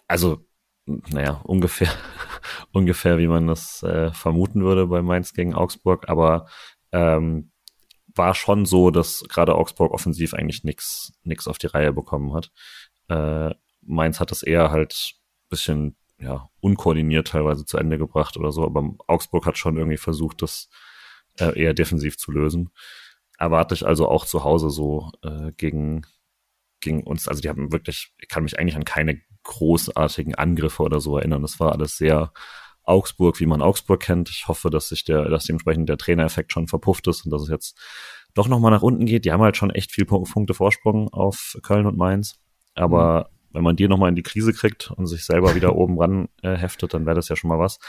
Also, 0.08 0.46
naja, 0.86 1.42
ungefähr, 1.44 1.92
ungefähr 2.72 3.18
wie 3.18 3.28
man 3.28 3.48
das 3.48 3.82
äh, 3.84 4.12
vermuten 4.12 4.64
würde 4.64 4.88
bei 4.88 5.02
Mainz 5.02 5.34
gegen 5.34 5.54
Augsburg, 5.54 6.08
aber 6.08 6.48
ähm, 6.92 7.51
war 8.16 8.36
schon 8.36 8.66
so, 8.66 8.92
dass 8.92 9.24
gerade 9.30 9.56
Augsburg 9.56 9.92
offensiv 9.94 10.34
eigentlich 10.34 10.64
nix 10.64 11.14
nix 11.24 11.48
auf 11.48 11.58
die 11.58 11.68
Reihe 11.68 11.94
bekommen 11.94 12.34
hat. 12.34 12.52
Äh, 13.10 13.54
Mainz 13.82 14.20
hat 14.20 14.32
das 14.32 14.44
eher 14.44 14.72
halt 14.72 15.16
bisschen 15.50 15.96
ja 16.20 16.50
unkoordiniert 16.60 17.28
teilweise 17.30 17.66
zu 17.66 17.78
Ende 17.78 17.98
gebracht 17.98 18.38
oder 18.38 18.52
so, 18.52 18.66
aber 18.66 18.96
Augsburg 19.08 19.46
hat 19.46 19.58
schon 19.58 19.78
irgendwie 19.78 19.98
versucht, 19.98 20.42
das 20.42 20.70
äh, 21.40 21.60
eher 21.60 21.74
defensiv 21.74 22.18
zu 22.18 22.32
lösen. 22.32 22.70
Erwarte 23.38 23.74
ich 23.74 23.86
also 23.86 24.08
auch 24.08 24.26
zu 24.26 24.44
Hause 24.44 24.70
so 24.70 25.12
äh, 25.24 25.52
gegen 25.54 26.06
gegen 26.80 27.04
uns. 27.04 27.28
Also 27.28 27.42
die 27.42 27.50
haben 27.50 27.72
wirklich, 27.72 28.14
ich 28.18 28.28
kann 28.28 28.44
mich 28.44 28.60
eigentlich 28.60 28.76
an 28.76 28.86
keine 28.86 29.22
großartigen 29.44 30.36
Angriffe 30.36 30.84
oder 30.84 31.00
so 31.00 31.18
erinnern. 31.18 31.42
Das 31.42 31.60
war 31.60 31.72
alles 31.72 31.98
sehr 31.98 32.34
Augsburg, 32.84 33.40
wie 33.40 33.46
man 33.46 33.62
Augsburg 33.62 34.02
kennt. 34.02 34.30
Ich 34.30 34.48
hoffe, 34.48 34.70
dass 34.70 34.90
sich 34.90 35.04
der, 35.04 35.30
dass 35.30 35.46
dementsprechend 35.46 35.90
der 35.90 35.98
Trainereffekt 35.98 36.52
schon 36.52 36.68
verpufft 36.68 37.08
ist 37.08 37.26
und 37.26 37.32
dass 37.32 37.44
es 37.44 37.50
jetzt 37.50 37.80
doch 38.34 38.48
nochmal 38.48 38.72
nach 38.72 38.82
unten 38.82 39.06
geht. 39.06 39.26
Die 39.26 39.32
haben 39.32 39.42
halt 39.42 39.58
schon 39.58 39.72
echt 39.72 39.92
viel 39.92 40.06
Punkte 40.06 40.54
Vorsprung 40.54 41.10
auf 41.10 41.58
Köln 41.64 41.86
und 41.86 41.98
Mainz. 41.98 42.36
Aber 42.76 43.30
mhm. 43.30 43.56
wenn 43.56 43.64
man 43.64 43.76
die 43.76 43.88
nochmal 43.88 44.10
in 44.10 44.16
die 44.16 44.24
Krise 44.24 44.54
kriegt 44.54 44.92
und 44.92 45.08
sich 45.08 45.26
selber 45.26 45.56
wieder 45.56 45.76
oben 45.76 46.00
ran 46.00 46.30
äh, 46.42 46.56
heftet, 46.56 46.94
dann 46.94 47.06
wäre 47.06 47.16
das 47.16 47.30
ja 47.30 47.36
schon 47.36 47.50
mal 47.50 47.60
was. 47.60 47.80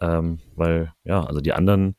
Ähm, 0.00 0.40
weil, 0.54 0.92
ja, 1.04 1.22
also 1.24 1.40
die 1.40 1.52
anderen, 1.52 1.96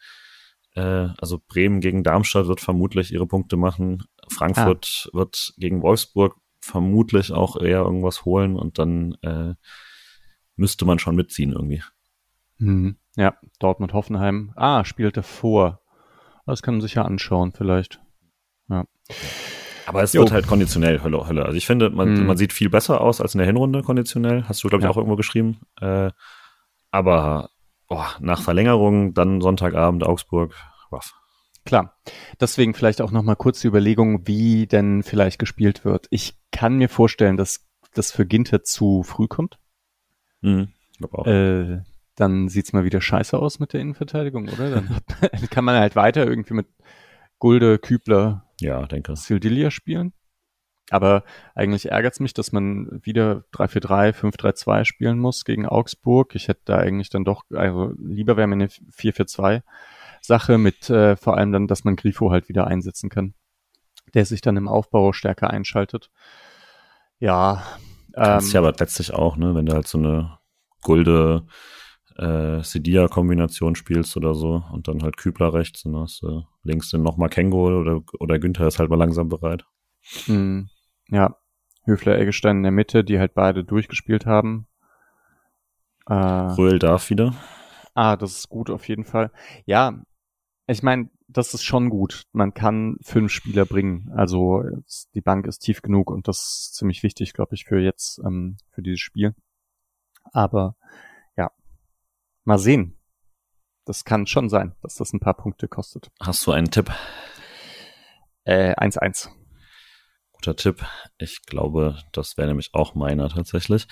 äh, 0.75 1.09
also 1.17 1.39
Bremen 1.47 1.79
gegen 1.79 2.03
Darmstadt 2.03 2.47
wird 2.47 2.61
vermutlich 2.61 3.13
ihre 3.13 3.27
Punkte 3.27 3.57
machen. 3.57 4.03
Frankfurt 4.29 5.07
ah. 5.07 5.17
wird 5.17 5.53
gegen 5.57 5.81
Wolfsburg 5.81 6.35
vermutlich 6.61 7.31
auch 7.31 7.57
eher 7.57 7.81
irgendwas 7.81 8.25
holen 8.25 8.55
und 8.55 8.79
dann 8.79 9.15
äh, 9.21 9.53
müsste 10.55 10.85
man 10.85 10.99
schon 10.99 11.15
mitziehen 11.15 11.51
irgendwie. 11.51 11.83
Mhm. 12.63 12.97
Ja, 13.15 13.35
Dortmund 13.59 13.93
Hoffenheim. 13.93 14.53
Ah, 14.55 14.85
spielte 14.85 15.23
vor. 15.23 15.81
Das 16.45 16.61
kann 16.61 16.75
man 16.75 16.81
sich 16.81 16.95
ja 16.95 17.03
anschauen, 17.03 17.51
vielleicht. 17.51 18.01
Ja. 18.69 18.85
Aber 19.85 20.01
es 20.01 20.13
jo. 20.13 20.21
wird 20.21 20.31
halt 20.31 20.47
konditionell 20.47 21.01
Hölle, 21.03 21.27
Hölle. 21.27 21.45
Also 21.45 21.57
ich 21.57 21.67
finde, 21.67 21.89
man, 21.89 22.13
mhm. 22.13 22.25
man 22.25 22.37
sieht 22.37 22.53
viel 22.53 22.69
besser 22.69 23.01
aus 23.01 23.21
als 23.21 23.35
in 23.35 23.39
der 23.39 23.47
Hinrunde 23.47 23.83
konditionell. 23.83 24.43
Hast 24.47 24.63
du, 24.63 24.69
glaube 24.69 24.81
ich, 24.81 24.85
ja. 24.85 24.91
auch 24.91 24.97
irgendwo 24.97 25.15
geschrieben. 25.15 25.59
Äh, 25.79 26.11
aber 26.91 27.49
oh, 27.89 28.05
nach 28.19 28.41
Verlängerung, 28.41 29.13
dann 29.13 29.41
Sonntagabend 29.41 30.03
Augsburg, 30.05 30.55
waff. 30.89 31.13
Klar. 31.65 31.97
Deswegen 32.39 32.73
vielleicht 32.73 33.01
auch 33.01 33.11
nochmal 33.11 33.35
kurz 33.35 33.61
die 33.61 33.67
Überlegung, 33.67 34.27
wie 34.27 34.67
denn 34.67 35.03
vielleicht 35.03 35.39
gespielt 35.39 35.85
wird. 35.85 36.07
Ich 36.09 36.37
kann 36.51 36.77
mir 36.77 36.89
vorstellen, 36.89 37.37
dass 37.37 37.65
das 37.93 38.11
für 38.11 38.25
Ginter 38.25 38.63
zu 38.63 39.03
früh 39.03 39.27
kommt. 39.27 39.59
Mhm, 40.41 40.73
glaub 40.97 41.13
auch. 41.13 41.27
Äh, 41.27 41.83
dann 42.15 42.47
sieht's 42.47 42.73
mal 42.73 42.83
wieder 42.83 43.01
scheiße 43.01 43.37
aus 43.37 43.59
mit 43.59 43.73
der 43.73 43.81
Innenverteidigung, 43.81 44.49
oder? 44.49 44.69
Dann 44.69 45.01
kann 45.49 45.65
man 45.65 45.77
halt 45.77 45.95
weiter 45.95 46.25
irgendwie 46.25 46.53
mit 46.53 46.67
Gulde, 47.39 47.79
Kübler, 47.79 48.45
ja, 48.59 48.85
denke. 48.85 49.15
Sildilia 49.15 49.71
spielen. 49.71 50.13
Aber 50.89 51.23
eigentlich 51.55 51.89
ärgert's 51.89 52.19
mich, 52.19 52.33
dass 52.33 52.51
man 52.51 52.99
wieder 53.03 53.45
3-4-3, 53.53 54.13
5-3-2 54.13 54.85
spielen 54.85 55.17
muss 55.17 55.45
gegen 55.45 55.65
Augsburg. 55.65 56.35
Ich 56.35 56.49
hätte 56.49 56.61
da 56.65 56.77
eigentlich 56.77 57.09
dann 57.09 57.23
doch, 57.23 57.43
also 57.51 57.93
lieber 57.97 58.37
wäre 58.37 58.47
mir 58.47 58.55
eine 58.55 58.67
4-4-2 58.67 59.63
Sache 60.21 60.57
mit 60.57 60.89
äh, 60.89 61.15
vor 61.15 61.37
allem 61.37 61.51
dann, 61.51 61.67
dass 61.67 61.83
man 61.83 61.95
Grifo 61.95 62.31
halt 62.31 62.47
wieder 62.49 62.67
einsetzen 62.67 63.09
kann, 63.09 63.33
der 64.13 64.25
sich 64.25 64.41
dann 64.41 64.57
im 64.57 64.67
Aufbau 64.67 65.13
stärker 65.13 65.49
einschaltet. 65.49 66.11
Ja. 67.19 67.63
Kannst 68.13 68.49
ähm, 68.49 68.53
ja 68.53 68.59
aber 68.59 68.73
letztlich 68.77 69.13
auch, 69.13 69.37
ne, 69.37 69.55
wenn 69.55 69.65
du 69.65 69.73
halt 69.73 69.87
so 69.87 69.97
eine 69.97 70.37
Gulde 70.81 71.47
äh, 72.17 72.61
Sedia-Kombination 72.61 73.75
spielst 73.75 74.15
oder 74.17 74.33
so 74.33 74.63
und 74.71 74.87
dann 74.87 75.03
halt 75.03 75.17
Kübler 75.17 75.53
rechts 75.53 75.85
und 75.85 75.95
hast 75.97 76.21
du 76.21 76.43
links 76.63 76.89
dann 76.89 77.03
nochmal 77.03 77.29
Kengo 77.29 77.67
oder, 77.67 78.01
oder 78.19 78.39
Günther 78.39 78.67
ist 78.67 78.79
halt 78.79 78.89
mal 78.89 78.97
langsam 78.97 79.29
bereit. 79.29 79.65
Mhm. 80.27 80.69
Ja, 81.09 81.37
Höfler, 81.85 82.19
Eggestein 82.19 82.57
in 82.57 82.63
der 82.63 82.71
Mitte, 82.71 83.03
die 83.03 83.19
halt 83.19 83.33
beide 83.33 83.63
durchgespielt 83.63 84.25
haben. 84.25 84.67
Äh, 86.07 86.13
Röhl 86.13 86.79
darf 86.79 87.09
wieder. 87.09 87.35
Ah, 87.93 88.15
das 88.15 88.37
ist 88.37 88.49
gut 88.49 88.69
auf 88.69 88.87
jeden 88.87 89.05
Fall. 89.05 89.31
Ja, 89.65 90.03
ich 90.67 90.83
meine, 90.83 91.09
das 91.27 91.53
ist 91.53 91.63
schon 91.63 91.89
gut. 91.89 92.23
Man 92.31 92.53
kann 92.53 92.97
fünf 93.01 93.31
Spieler 93.31 93.65
bringen. 93.65 94.11
Also 94.15 94.63
die 95.13 95.21
Bank 95.21 95.47
ist 95.47 95.59
tief 95.59 95.81
genug 95.81 96.11
und 96.11 96.27
das 96.27 96.37
ist 96.39 96.75
ziemlich 96.75 97.03
wichtig, 97.03 97.33
glaube 97.33 97.55
ich, 97.55 97.65
für 97.65 97.79
jetzt, 97.79 98.19
ähm, 98.25 98.57
für 98.71 98.81
dieses 98.81 98.99
Spiel. 98.99 99.35
Aber 100.31 100.75
mal 102.45 102.57
sehen. 102.57 102.97
Das 103.85 104.05
kann 104.05 104.27
schon 104.27 104.49
sein, 104.49 104.75
dass 104.81 104.95
das 104.95 105.13
ein 105.13 105.19
paar 105.19 105.35
Punkte 105.35 105.67
kostet. 105.67 106.09
Hast 106.21 106.45
du 106.47 106.51
einen 106.51 106.71
Tipp? 106.71 106.91
Äh, 108.45 108.73
1-1 108.75 109.29
guter 110.43 110.55
Tipp. 110.57 110.85
Ich 111.17 111.45
glaube, 111.45 111.97
das 112.11 112.37
wäre 112.37 112.49
nämlich 112.49 112.71
auch 112.73 112.95
meiner 112.95 113.29
tatsächlich. 113.29 113.87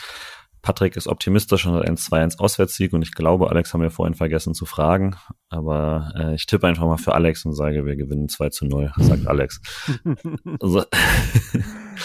Patrick 0.61 0.95
ist 0.95 1.07
optimistisch 1.07 1.65
und 1.65 1.73
hat 1.73 1.87
einen 1.87 1.95
2-1 1.95 2.39
Auswärtssieg 2.39 2.93
und 2.93 3.01
ich 3.01 3.13
glaube, 3.13 3.49
Alex 3.49 3.73
haben 3.73 3.81
wir 3.81 3.89
vorhin 3.89 4.13
vergessen 4.13 4.53
zu 4.53 4.65
fragen, 4.65 5.15
aber 5.49 6.13
äh, 6.15 6.35
ich 6.35 6.45
tippe 6.45 6.67
einfach 6.67 6.85
mal 6.85 6.97
für 6.97 7.15
Alex 7.15 7.45
und 7.45 7.53
sage, 7.53 7.85
wir 7.85 7.95
gewinnen 7.95 8.29
2 8.29 8.49
zu 8.49 8.65
0, 8.65 8.91
sagt 8.97 9.27
Alex. 9.27 9.59
also, 10.59 10.83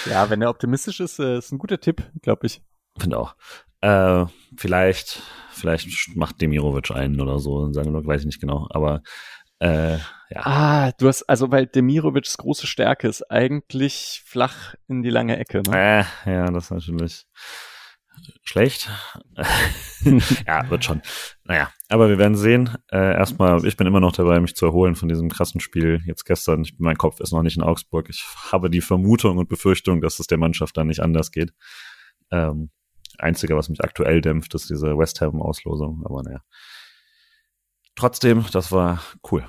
ja, 0.08 0.30
wenn 0.30 0.40
er 0.40 0.48
optimistisch 0.48 1.00
ist, 1.00 1.18
äh, 1.18 1.36
ist 1.36 1.52
ein 1.52 1.58
guter 1.58 1.80
Tipp, 1.80 2.02
glaube 2.22 2.46
ich. 2.46 2.62
Finde 2.98 3.18
auch. 3.18 3.34
Äh, 3.80 4.26
vielleicht, 4.56 5.22
vielleicht 5.50 6.16
macht 6.16 6.40
Demirovic 6.40 6.90
einen 6.90 7.20
oder 7.20 7.38
so, 7.38 7.72
sagen 7.72 7.92
wir, 7.92 8.06
weiß 8.06 8.20
ich 8.22 8.26
nicht 8.26 8.40
genau, 8.40 8.66
aber 8.70 9.02
äh, 9.58 9.96
ja. 9.96 10.40
Ah, 10.44 10.92
du 10.98 11.08
hast, 11.08 11.22
also 11.24 11.50
weil 11.50 11.66
Demirovics 11.66 12.36
große 12.36 12.66
Stärke 12.66 13.08
ist 13.08 13.30
eigentlich 13.30 14.22
flach 14.26 14.74
in 14.88 15.02
die 15.02 15.10
lange 15.10 15.38
Ecke. 15.38 15.62
Ne? 15.66 16.04
Äh, 16.26 16.30
ja, 16.30 16.50
das 16.50 16.64
ist 16.64 16.70
natürlich 16.72 17.26
schlecht. 18.42 18.90
ja, 20.46 20.68
wird 20.68 20.84
schon. 20.84 21.02
Naja, 21.44 21.70
aber 21.88 22.08
wir 22.08 22.18
werden 22.18 22.36
sehen. 22.36 22.76
Äh, 22.90 23.14
erstmal, 23.14 23.64
ich 23.64 23.76
bin 23.76 23.86
immer 23.86 24.00
noch 24.00 24.12
dabei, 24.12 24.40
mich 24.40 24.56
zu 24.56 24.66
erholen 24.66 24.96
von 24.96 25.08
diesem 25.08 25.28
krassen 25.28 25.60
Spiel 25.60 26.00
jetzt 26.06 26.24
gestern. 26.24 26.62
Ich, 26.62 26.74
mein 26.78 26.96
Kopf 26.96 27.20
ist 27.20 27.32
noch 27.32 27.42
nicht 27.42 27.56
in 27.56 27.62
Augsburg. 27.62 28.08
Ich 28.10 28.24
habe 28.50 28.70
die 28.70 28.80
Vermutung 28.80 29.38
und 29.38 29.48
Befürchtung, 29.48 30.00
dass 30.00 30.18
es 30.18 30.26
der 30.26 30.38
Mannschaft 30.38 30.76
dann 30.76 30.88
nicht 30.88 31.00
anders 31.00 31.30
geht. 31.30 31.52
Ähm, 32.30 32.70
Einzige, 33.18 33.56
was 33.56 33.68
mich 33.68 33.82
aktuell 33.82 34.20
dämpft, 34.20 34.54
ist 34.54 34.70
diese 34.70 34.96
West 34.98 35.20
Ham-Auslosung. 35.20 36.02
Aber 36.04 36.22
naja. 36.22 36.42
Trotzdem, 37.94 38.44
das 38.52 38.72
war 38.72 39.02
cool. 39.30 39.48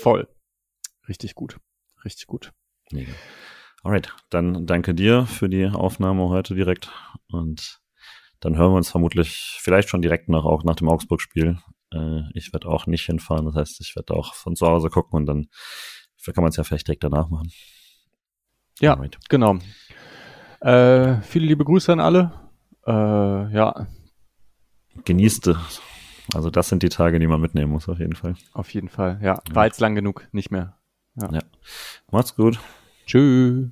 Voll. 0.00 0.28
Richtig 1.08 1.34
gut. 1.34 1.58
Richtig 2.04 2.26
gut. 2.26 2.52
Mega. 2.90 3.12
Alright, 3.82 4.14
dann 4.30 4.66
danke 4.66 4.94
dir 4.94 5.26
für 5.26 5.48
die 5.48 5.66
Aufnahme 5.66 6.28
heute 6.28 6.54
direkt 6.54 6.92
und 7.28 7.80
dann 8.38 8.56
hören 8.56 8.72
wir 8.72 8.76
uns 8.76 8.90
vermutlich 8.90 9.58
vielleicht 9.60 9.88
schon 9.88 10.02
direkt 10.02 10.28
nach, 10.28 10.44
auch 10.44 10.62
nach 10.62 10.76
dem 10.76 10.88
Augsburg-Spiel. 10.88 11.58
Äh, 11.92 12.22
ich 12.34 12.52
werde 12.52 12.68
auch 12.68 12.86
nicht 12.86 13.04
hinfahren, 13.06 13.46
das 13.46 13.54
heißt, 13.56 13.80
ich 13.80 13.96
werde 13.96 14.14
auch 14.14 14.34
von 14.34 14.54
zu 14.54 14.66
Hause 14.66 14.88
gucken 14.88 15.16
und 15.16 15.26
dann 15.26 15.48
kann 16.24 16.42
man 16.42 16.50
es 16.50 16.56
ja 16.56 16.64
vielleicht 16.64 16.86
direkt 16.86 17.02
danach 17.02 17.28
machen. 17.28 17.50
Ja, 18.78 18.94
Alright. 18.94 19.18
genau. 19.28 19.58
Äh, 20.62 21.20
viele 21.22 21.46
liebe 21.46 21.64
Grüße 21.64 21.92
an 21.92 22.00
alle. 22.00 22.32
Äh, 22.86 22.92
ja. 23.54 23.86
Genießt 25.04 25.50
also 26.34 26.50
das 26.50 26.68
sind 26.68 26.82
die 26.82 26.88
Tage, 26.88 27.18
die 27.18 27.26
man 27.26 27.40
mitnehmen 27.40 27.72
muss, 27.72 27.88
auf 27.88 27.98
jeden 27.98 28.14
Fall. 28.14 28.34
Auf 28.52 28.72
jeden 28.72 28.88
Fall, 28.88 29.18
ja. 29.22 29.40
War 29.52 29.66
jetzt 29.66 29.80
lang 29.80 29.94
genug, 29.94 30.28
nicht 30.32 30.50
mehr. 30.50 30.76
Ja. 31.16 31.28
ja. 31.30 31.40
Macht's 32.10 32.34
gut. 32.34 32.58
Tschüss. 33.06 33.68